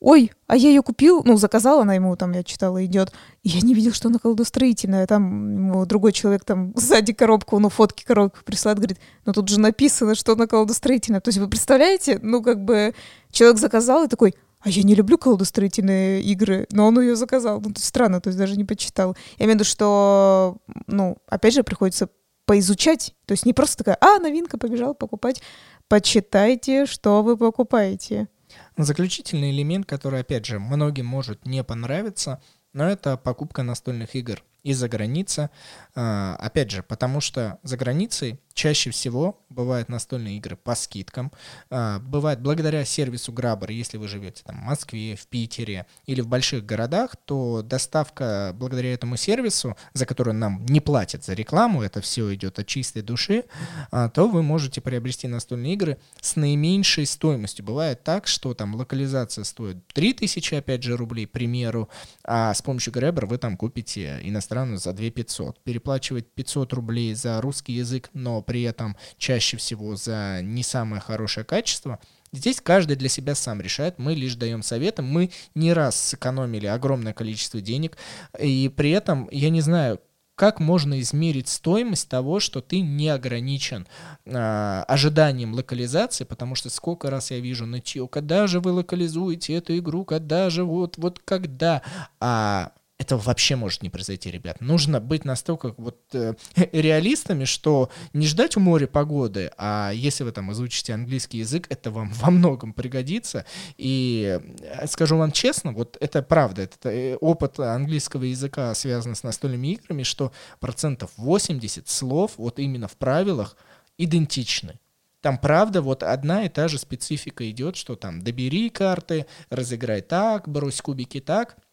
ой, 0.07 0.31
а 0.47 0.57
я 0.57 0.69
ее 0.69 0.83
купил, 0.83 1.23
ну, 1.25 1.37
заказала 1.37 1.83
она 1.83 1.95
ему, 1.95 2.15
там, 2.15 2.31
я 2.31 2.45
читала, 2.45 2.85
идет, 2.85 3.13
и 3.43 3.49
я 3.49 3.61
не 3.61 3.75
видел, 3.75 3.93
что 3.93 4.07
она 4.07 4.21
колдостроительная, 4.21 5.05
там 5.09 5.53
ему 5.57 5.85
другой 5.85 6.13
человек 6.13 6.45
там 6.45 6.73
сзади 6.77 7.13
коробку, 7.13 7.59
ну, 7.59 7.69
фотки 7.71 8.05
коробки 8.05 8.39
присылает, 8.45 8.79
говорит, 8.79 9.01
ну, 9.25 9.33
тут 9.33 9.49
же 9.49 9.59
написано, 9.59 10.15
что 10.15 10.35
она 10.35 10.47
колдостроительная, 10.47 11.21
то 11.21 11.31
есть 11.31 11.39
вы 11.39 11.49
представляете, 11.49 12.21
ну, 12.23 12.41
как 12.41 12.65
бы 12.65 12.95
человек 13.33 13.59
заказал 13.59 14.05
и 14.05 14.09
такой, 14.09 14.37
а 14.61 14.69
я 14.69 14.85
не 14.85 14.95
люблю 14.95 15.19
колдостроительные 15.19 16.23
игры, 16.23 16.69
но 16.71 16.87
он 16.87 17.01
ее 17.01 17.17
заказал. 17.17 17.57
Ну, 17.61 17.71
то 17.71 17.79
есть 17.79 17.85
странно, 17.85 18.21
то 18.21 18.29
есть 18.29 18.39
даже 18.39 18.57
не 18.57 18.65
почитал. 18.65 19.17
Я 19.39 19.45
имею 19.45 19.53
в 19.53 19.61
виду, 19.61 19.65
что, 19.65 20.57
ну, 20.87 21.19
опять 21.29 21.55
же, 21.55 21.63
приходится 21.63 22.09
поизучать. 22.47 23.15
То 23.27 23.33
есть 23.33 23.45
не 23.45 23.53
просто 23.53 23.79
такая, 23.79 23.99
а, 24.01 24.19
новинка, 24.19 24.57
побежал 24.57 24.95
покупать. 24.95 25.43
Почитайте, 25.89 26.87
что 26.87 27.23
вы 27.23 27.37
покупаете. 27.37 28.29
Заключительный 28.77 29.53
элемент, 29.53 29.87
который, 29.87 30.21
опять 30.21 30.45
же, 30.45 30.59
многим 30.59 31.07
может 31.07 31.47
не 31.47 31.65
понравиться, 31.65 32.43
но 32.75 32.85
это 32.89 33.17
покупка 33.17 33.63
настольных 33.63 34.15
игр 34.15 34.43
из-за 34.67 34.89
границы. 34.89 35.49
А, 35.95 36.37
опять 36.41 36.73
же, 36.73 36.83
потому 36.83 37.21
что 37.21 37.59
за 37.63 37.77
границей 37.77 38.41
чаще 38.53 38.91
всего 38.91 39.39
бывают 39.49 39.89
настольные 39.89 40.39
игры 40.39 40.57
по 40.57 40.75
скидкам. 40.75 41.31
А, 41.71 42.01
бывает 42.01 42.41
благодаря 42.41 42.85
сервису 42.85 43.33
Grabber, 43.33 43.73
если 43.73 43.97
вы 43.97 44.09
живете 44.09 44.43
там, 44.45 44.57
в 44.57 44.65
Москве, 44.65 45.15
в 45.15 45.27
Питере 45.29 45.87
или 46.07 46.21
в 46.21 46.27
больших 46.27 46.67
городах, 46.67 47.17
то 47.17 47.63
доставка 47.63 48.53
благодаря 48.55 48.93
этому 48.93 49.17
сервису, 49.17 49.77
за 49.93 50.05
который 50.05 50.35
нам 50.35 50.67
не 50.67 50.81
платят 50.81 51.25
за 51.25 51.35
рекламу, 51.35 51.83
это 51.83 52.01
все 52.01 52.35
идет 52.35 52.59
от 52.59 52.67
чистой 52.67 53.03
души, 53.03 53.45
а, 53.93 54.09
то 54.09 54.27
вы 54.27 54.43
можете 54.43 54.81
приобрести 54.81 55.29
настольные 55.29 55.75
игры 55.75 55.99
с 56.21 56.35
наименьшей 56.35 57.07
стоимостью. 57.07 57.65
Бывает 57.65 58.03
так, 58.03 58.27
что 58.27 58.53
там 58.53 58.75
локализация 58.75 59.45
стоит 59.45 59.87
3000, 59.95 60.57
опять 60.57 60.83
же, 60.83 60.97
рублей, 60.97 61.27
к 61.27 61.31
примеру, 61.31 61.89
а 62.25 62.53
с 62.53 62.63
помощью 62.63 62.93
Grabber 62.93 63.27
вы 63.27 63.39
там 63.39 63.57
купите 63.57 64.21
иностранную 64.57 64.79
за 64.79 64.93
2500. 64.93 65.63
Переплачивать 65.63 66.27
500 66.33 66.73
рублей 66.73 67.15
за 67.15 67.41
русский 67.41 67.75
язык, 67.75 68.11
но 68.13 68.43
при 68.43 68.63
этом 68.63 68.97
чаще 69.19 69.57
всего 69.57 69.97
за 69.97 70.41
не 70.43 70.63
самое 70.63 71.01
хорошее 71.01 71.45
качество, 71.45 71.99
Здесь 72.33 72.61
каждый 72.61 72.97
для 72.97 73.09
себя 73.09 73.35
сам 73.35 73.63
решает, 73.63 73.99
мы 73.99 74.13
лишь 74.13 74.35
даем 74.35 74.63
советы, 74.63 75.01
мы 75.01 75.31
не 75.55 75.73
раз 75.73 75.97
сэкономили 75.97 76.67
огромное 76.67 77.15
количество 77.15 77.61
денег, 77.61 77.97
и 78.39 78.69
при 78.69 78.91
этом, 78.91 79.29
я 79.31 79.49
не 79.49 79.63
знаю, 79.63 80.01
как 80.35 80.61
можно 80.61 81.01
измерить 81.01 81.49
стоимость 81.49 82.11
того, 82.11 82.41
что 82.41 82.61
ты 82.61 82.81
не 82.81 83.09
ограничен 83.09 83.87
э, 84.27 84.85
ожиданием 84.89 85.55
локализации, 85.55 86.25
потому 86.25 86.57
что 86.57 86.69
сколько 86.69 87.09
раз 87.11 87.31
я 87.31 87.39
вижу 87.39 87.65
нытье, 87.65 88.07
когда 88.09 88.47
же 88.49 88.61
вы 88.61 88.73
локализуете 88.73 89.55
эту 89.55 89.79
игру, 89.79 90.05
когда 90.05 90.51
же 90.51 90.65
вот, 90.65 90.99
вот 90.99 91.21
когда, 91.25 91.81
а 92.21 92.73
этого 92.99 93.21
вообще 93.21 93.57
может 93.57 93.83
не 93.83 93.91
произойти, 93.91 94.31
ребят. 94.31 94.61
Нужно 94.61 95.01
быть 95.01 95.25
настолько 95.25 95.75
вот 95.77 96.01
э, 96.15 96.35
реалистами, 96.73 97.45
что 97.45 97.91
не 98.15 98.27
ждать 98.27 98.57
у 98.57 98.61
моря 98.61 98.87
погоды, 98.87 99.51
а 99.59 99.91
если 99.95 100.25
вы 100.25 100.33
там 100.33 100.51
изучите 100.53 100.95
английский 100.95 101.39
язык, 101.39 101.67
это 101.69 101.91
вам 101.91 102.11
во 102.15 102.31
многом 102.31 102.73
пригодится. 102.73 103.45
И 103.77 104.41
э, 104.61 104.87
скажу 104.87 105.19
вам 105.19 105.31
честно, 105.33 105.73
вот 105.73 105.99
это 106.01 106.23
правда, 106.23 106.63
это 106.63 106.89
э, 106.89 107.17
опыт 107.17 107.61
английского 107.61 108.25
языка 108.25 108.75
связан 108.75 109.15
с 109.15 109.23
настольными 109.23 109.69
играми, 109.69 110.03
что 110.03 110.33
процентов 110.59 111.11
80 111.17 111.89
слов 111.89 112.33
вот 112.39 112.59
именно 112.59 112.89
в 112.89 112.97
правилах 112.97 113.57
идентичны. 113.99 114.79
Там, 115.21 115.39
правда, 115.39 115.83
вот 115.83 116.03
одна 116.03 116.45
и 116.45 116.49
та 116.49 116.69
же 116.69 116.79
специфика 116.79 117.51
идет, 117.51 117.77
что 117.77 117.97
там 117.97 118.23
добери 118.23 118.71
карты, 118.71 119.27
разыграй 119.51 120.01
так, 120.01 120.49
брось 120.49 120.81
кубики 120.81 121.21
так— 121.21 121.57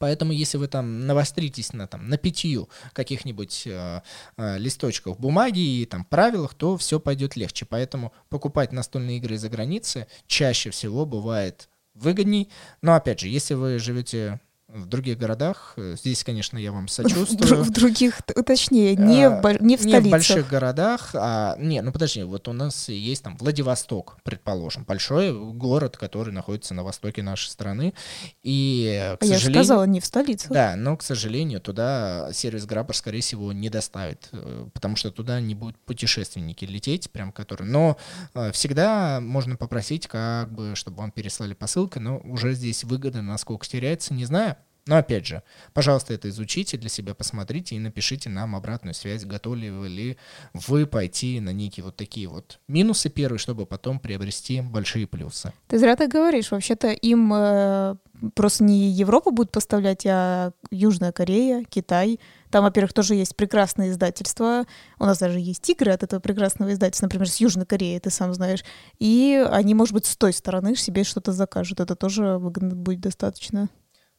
Поэтому, 0.00 0.32
если 0.32 0.56
вы 0.56 0.66
там 0.66 1.06
навостритесь 1.06 1.74
на, 1.74 1.86
там, 1.86 2.08
на 2.08 2.16
пятью 2.16 2.70
каких-нибудь 2.94 3.64
э, 3.66 4.00
э, 4.38 4.58
листочках 4.58 5.18
бумаги 5.18 5.60
и 5.60 5.84
там 5.84 6.06
правилах, 6.06 6.54
то 6.54 6.78
все 6.78 6.98
пойдет 6.98 7.36
легче. 7.36 7.66
Поэтому 7.66 8.14
покупать 8.30 8.72
настольные 8.72 9.18
игры 9.18 9.34
из-за 9.34 9.50
границы 9.50 10.06
чаще 10.26 10.70
всего 10.70 11.04
бывает 11.04 11.68
выгодней. 11.92 12.48
Но 12.80 12.94
опять 12.94 13.20
же, 13.20 13.28
если 13.28 13.52
вы 13.52 13.78
живете 13.78 14.40
В 14.72 14.86
других 14.86 15.18
городах, 15.18 15.72
э, 15.76 15.96
здесь, 15.98 16.22
конечно, 16.22 16.56
я 16.56 16.70
вам 16.70 16.86
сочувствую. 16.86 17.64
В 17.64 17.70
других, 17.70 18.20
точнее, 18.46 18.94
не 18.94 19.28
в, 19.28 19.62
не 19.62 19.76
в 19.76 19.80
столицах. 19.80 20.02
Не 20.02 20.08
в 20.08 20.10
больших 20.10 20.48
городах, 20.48 21.10
а... 21.14 21.56
Не, 21.58 21.82
ну 21.82 21.90
подожди, 21.92 22.22
вот 22.22 22.46
у 22.46 22.52
нас 22.52 22.88
есть 22.88 23.24
там 23.24 23.36
Владивосток, 23.36 24.18
предположим, 24.22 24.84
большой 24.84 25.32
город, 25.32 25.96
который 25.96 26.32
находится 26.32 26.74
на 26.74 26.84
востоке 26.84 27.22
нашей 27.22 27.48
страны, 27.48 27.94
и, 28.42 29.16
к 29.18 29.22
а 29.22 29.26
сожалению... 29.26 29.32
Я 29.32 29.38
же 29.38 29.50
сказала, 29.50 29.84
не 29.84 30.00
в 30.00 30.06
столице. 30.06 30.48
Да, 30.50 30.76
но, 30.76 30.96
к 30.96 31.02
сожалению, 31.02 31.60
туда 31.60 32.30
сервис 32.32 32.64
Граббер, 32.66 32.96
скорее 32.96 33.22
всего, 33.22 33.52
не 33.52 33.70
доставит, 33.70 34.28
э, 34.32 34.68
потому 34.72 34.96
что 34.96 35.10
туда 35.10 35.40
не 35.40 35.54
будут 35.54 35.78
путешественники 35.78 36.64
лететь, 36.64 37.10
прям 37.10 37.32
которые... 37.32 37.68
Но 37.68 37.96
э, 38.34 38.52
всегда 38.52 39.20
можно 39.20 39.56
попросить, 39.56 40.06
как 40.06 40.52
бы, 40.52 40.76
чтобы 40.76 40.98
вам 40.98 41.10
переслали 41.10 41.54
посылку, 41.54 41.98
но 41.98 42.18
уже 42.18 42.54
здесь 42.54 42.84
выгода 42.84 43.22
насколько 43.22 43.66
теряется, 43.66 44.14
не 44.14 44.24
знаю. 44.24 44.56
Но 44.90 44.96
опять 44.96 45.24
же, 45.24 45.44
пожалуйста, 45.72 46.14
это 46.14 46.28
изучите 46.30 46.76
для 46.76 46.88
себя, 46.88 47.14
посмотрите 47.14 47.76
и 47.76 47.78
напишите 47.78 48.28
нам 48.28 48.56
обратную 48.56 48.92
связь, 48.92 49.24
готовы 49.24 49.56
ли 49.56 50.16
вы 50.52 50.84
пойти 50.84 51.38
на 51.38 51.50
некие 51.50 51.84
вот 51.84 51.94
такие 51.94 52.26
вот 52.26 52.58
минусы 52.66 53.08
первые, 53.08 53.38
чтобы 53.38 53.66
потом 53.66 54.00
приобрести 54.00 54.60
большие 54.62 55.06
плюсы. 55.06 55.52
Ты 55.68 55.78
зря 55.78 55.94
так 55.94 56.10
говоришь. 56.10 56.50
Вообще-то 56.50 56.88
им 56.88 57.32
э, 57.32 57.94
просто 58.34 58.64
не 58.64 58.90
Европа 58.90 59.30
будет 59.30 59.52
поставлять, 59.52 60.04
а 60.06 60.50
Южная 60.72 61.12
Корея, 61.12 61.64
Китай. 61.70 62.18
Там, 62.50 62.64
во-первых, 62.64 62.92
тоже 62.92 63.14
есть 63.14 63.36
прекрасные 63.36 63.90
издательства. 63.90 64.66
У 64.98 65.04
нас 65.04 65.20
даже 65.20 65.38
есть 65.38 65.70
игры 65.70 65.92
от 65.92 66.02
этого 66.02 66.18
прекрасного 66.18 66.72
издательства, 66.72 67.06
например, 67.06 67.28
с 67.28 67.36
Южной 67.36 67.64
Кореи, 67.64 68.00
ты 68.00 68.10
сам 68.10 68.34
знаешь. 68.34 68.64
И 68.98 69.40
они, 69.52 69.74
может 69.74 69.94
быть, 69.94 70.06
с 70.06 70.16
той 70.16 70.32
стороны 70.32 70.74
себе 70.74 71.04
что-то 71.04 71.30
закажут. 71.30 71.78
Это 71.78 71.94
тоже 71.94 72.38
выгодно 72.38 72.74
будет 72.74 73.02
достаточно. 73.02 73.68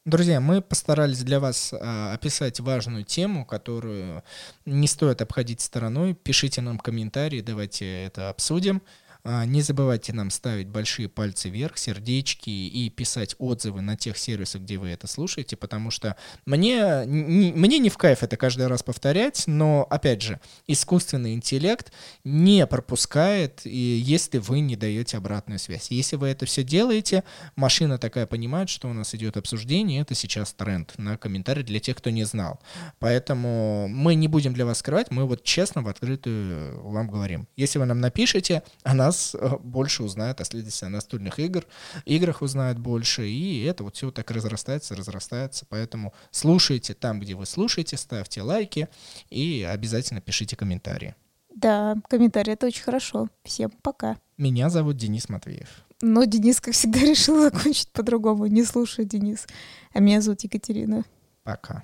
Друзья, 0.04 0.40
мы 0.40 0.64
постарались 0.64 1.22
для 1.24 1.40
вас 1.40 1.76
а, 1.80 2.14
описать 2.16 2.60
важную 2.60 3.04
тему, 3.04 3.46
которую 3.46 4.24
не 4.66 4.88
стоит 4.88 5.22
обходить 5.22 5.62
стороной. 5.62 6.16
Пишите 6.16 6.62
нам 6.62 6.80
комментарии, 6.80 7.42
давайте 7.42 8.06
это 8.06 8.32
обсудим. 8.32 8.82
А, 9.24 9.46
не 9.46 9.62
забывайте 9.62 10.14
нам 10.14 10.32
ставить 10.32 10.68
большие 10.68 11.08
пальцы 11.08 11.50
вверх, 11.50 11.78
сердечки 11.78 12.50
и 12.50 12.90
писать 12.90 13.36
отзывы 13.38 13.82
на 13.82 13.96
тех 13.96 14.18
сервисах, 14.18 14.64
где 14.64 14.78
вы 14.78 14.90
это 14.90 15.08
слушаете, 15.08 15.56
потому 15.56 15.92
что 15.92 16.16
мне, 16.46 17.04
не, 17.06 17.52
мне 17.52 17.78
не 17.78 17.90
в 17.90 17.98
кайф 17.98 18.24
это 18.24 18.38
каждый 18.38 18.68
раз 18.68 18.82
повторять, 18.82 19.44
но, 19.46 19.86
опять 19.90 20.22
же, 20.22 20.40
искусственный 20.68 21.34
интеллект 21.34 21.92
не 22.24 22.66
пропускает, 22.66 23.62
и 23.66 23.78
если 23.78 24.40
вы 24.40 24.62
не 24.62 24.76
даете 24.76 25.18
обратную 25.18 25.60
связь. 25.60 25.92
Если 25.92 26.16
вы 26.16 26.30
это 26.30 26.46
все 26.46 26.64
делаете, 26.64 27.24
машина 27.56 27.98
такая 28.00 28.26
понимает, 28.26 28.70
что 28.70 28.90
у 28.90 28.94
нас 28.94 29.14
идет 29.14 29.38
обсуждение, 29.38 30.02
это 30.02 30.16
сейчас 30.16 30.54
тренд 30.54 30.94
на 30.98 31.18
комментарий 31.18 31.64
для 31.64 31.80
тех, 31.80 31.98
кто 31.98 32.10
не 32.10 32.24
знал. 32.24 32.60
Поэтому 33.00 33.88
мы 33.88 34.16
не 34.16 34.28
будем 34.28 34.54
для 34.54 34.66
вас 34.66 34.80
скрывать, 34.80 35.12
мы 35.12 35.26
вот 35.26 35.44
честно 35.44 35.84
в 35.84 35.88
открытую 35.88 36.82
вам 36.90 37.08
говорим. 37.08 37.48
Если 37.56 37.78
вы 37.78 37.86
нам 37.86 38.00
напишете, 38.00 38.64
она 38.84 39.11
нас 39.12 39.36
э, 39.36 39.58
больше 39.62 40.04
узнают 40.04 40.42
о 40.42 40.46
следствии 40.46 40.88
настольных 40.88 41.40
игр, 41.40 41.66
играх 42.06 42.42
узнают 42.42 42.80
больше, 42.80 43.28
и 43.28 43.64
это 43.64 43.84
вот 43.84 43.96
все 43.96 44.10
так 44.12 44.32
разрастается, 44.32 44.96
разрастается. 44.96 45.66
Поэтому 45.70 46.14
слушайте 46.32 46.94
там, 46.94 47.20
где 47.20 47.36
вы 47.36 47.46
слушаете, 47.46 47.98
ставьте 47.98 48.42
лайки 48.42 48.88
и 49.30 49.68
обязательно 49.70 50.22
пишите 50.22 50.56
комментарии. 50.56 51.16
Да, 51.54 51.98
комментарии 52.10 52.54
это 52.54 52.68
очень 52.68 52.84
хорошо. 52.84 53.28
Всем 53.44 53.72
пока. 53.82 54.18
Меня 54.38 54.70
зовут 54.70 54.98
Денис 54.98 55.28
Матвеев. 55.28 55.68
Но 56.02 56.24
Денис, 56.24 56.62
как 56.62 56.74
всегда, 56.74 57.00
решил 57.02 57.42
закончить 57.42 57.90
по-другому. 57.90 58.48
Не 58.48 58.64
слушай, 58.64 59.06
Денис. 59.06 59.46
А 59.94 60.00
меня 60.00 60.22
зовут 60.22 60.42
Екатерина. 60.42 61.04
Пока. 61.44 61.84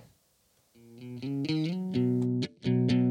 thank 1.19 2.91
you 2.91 3.06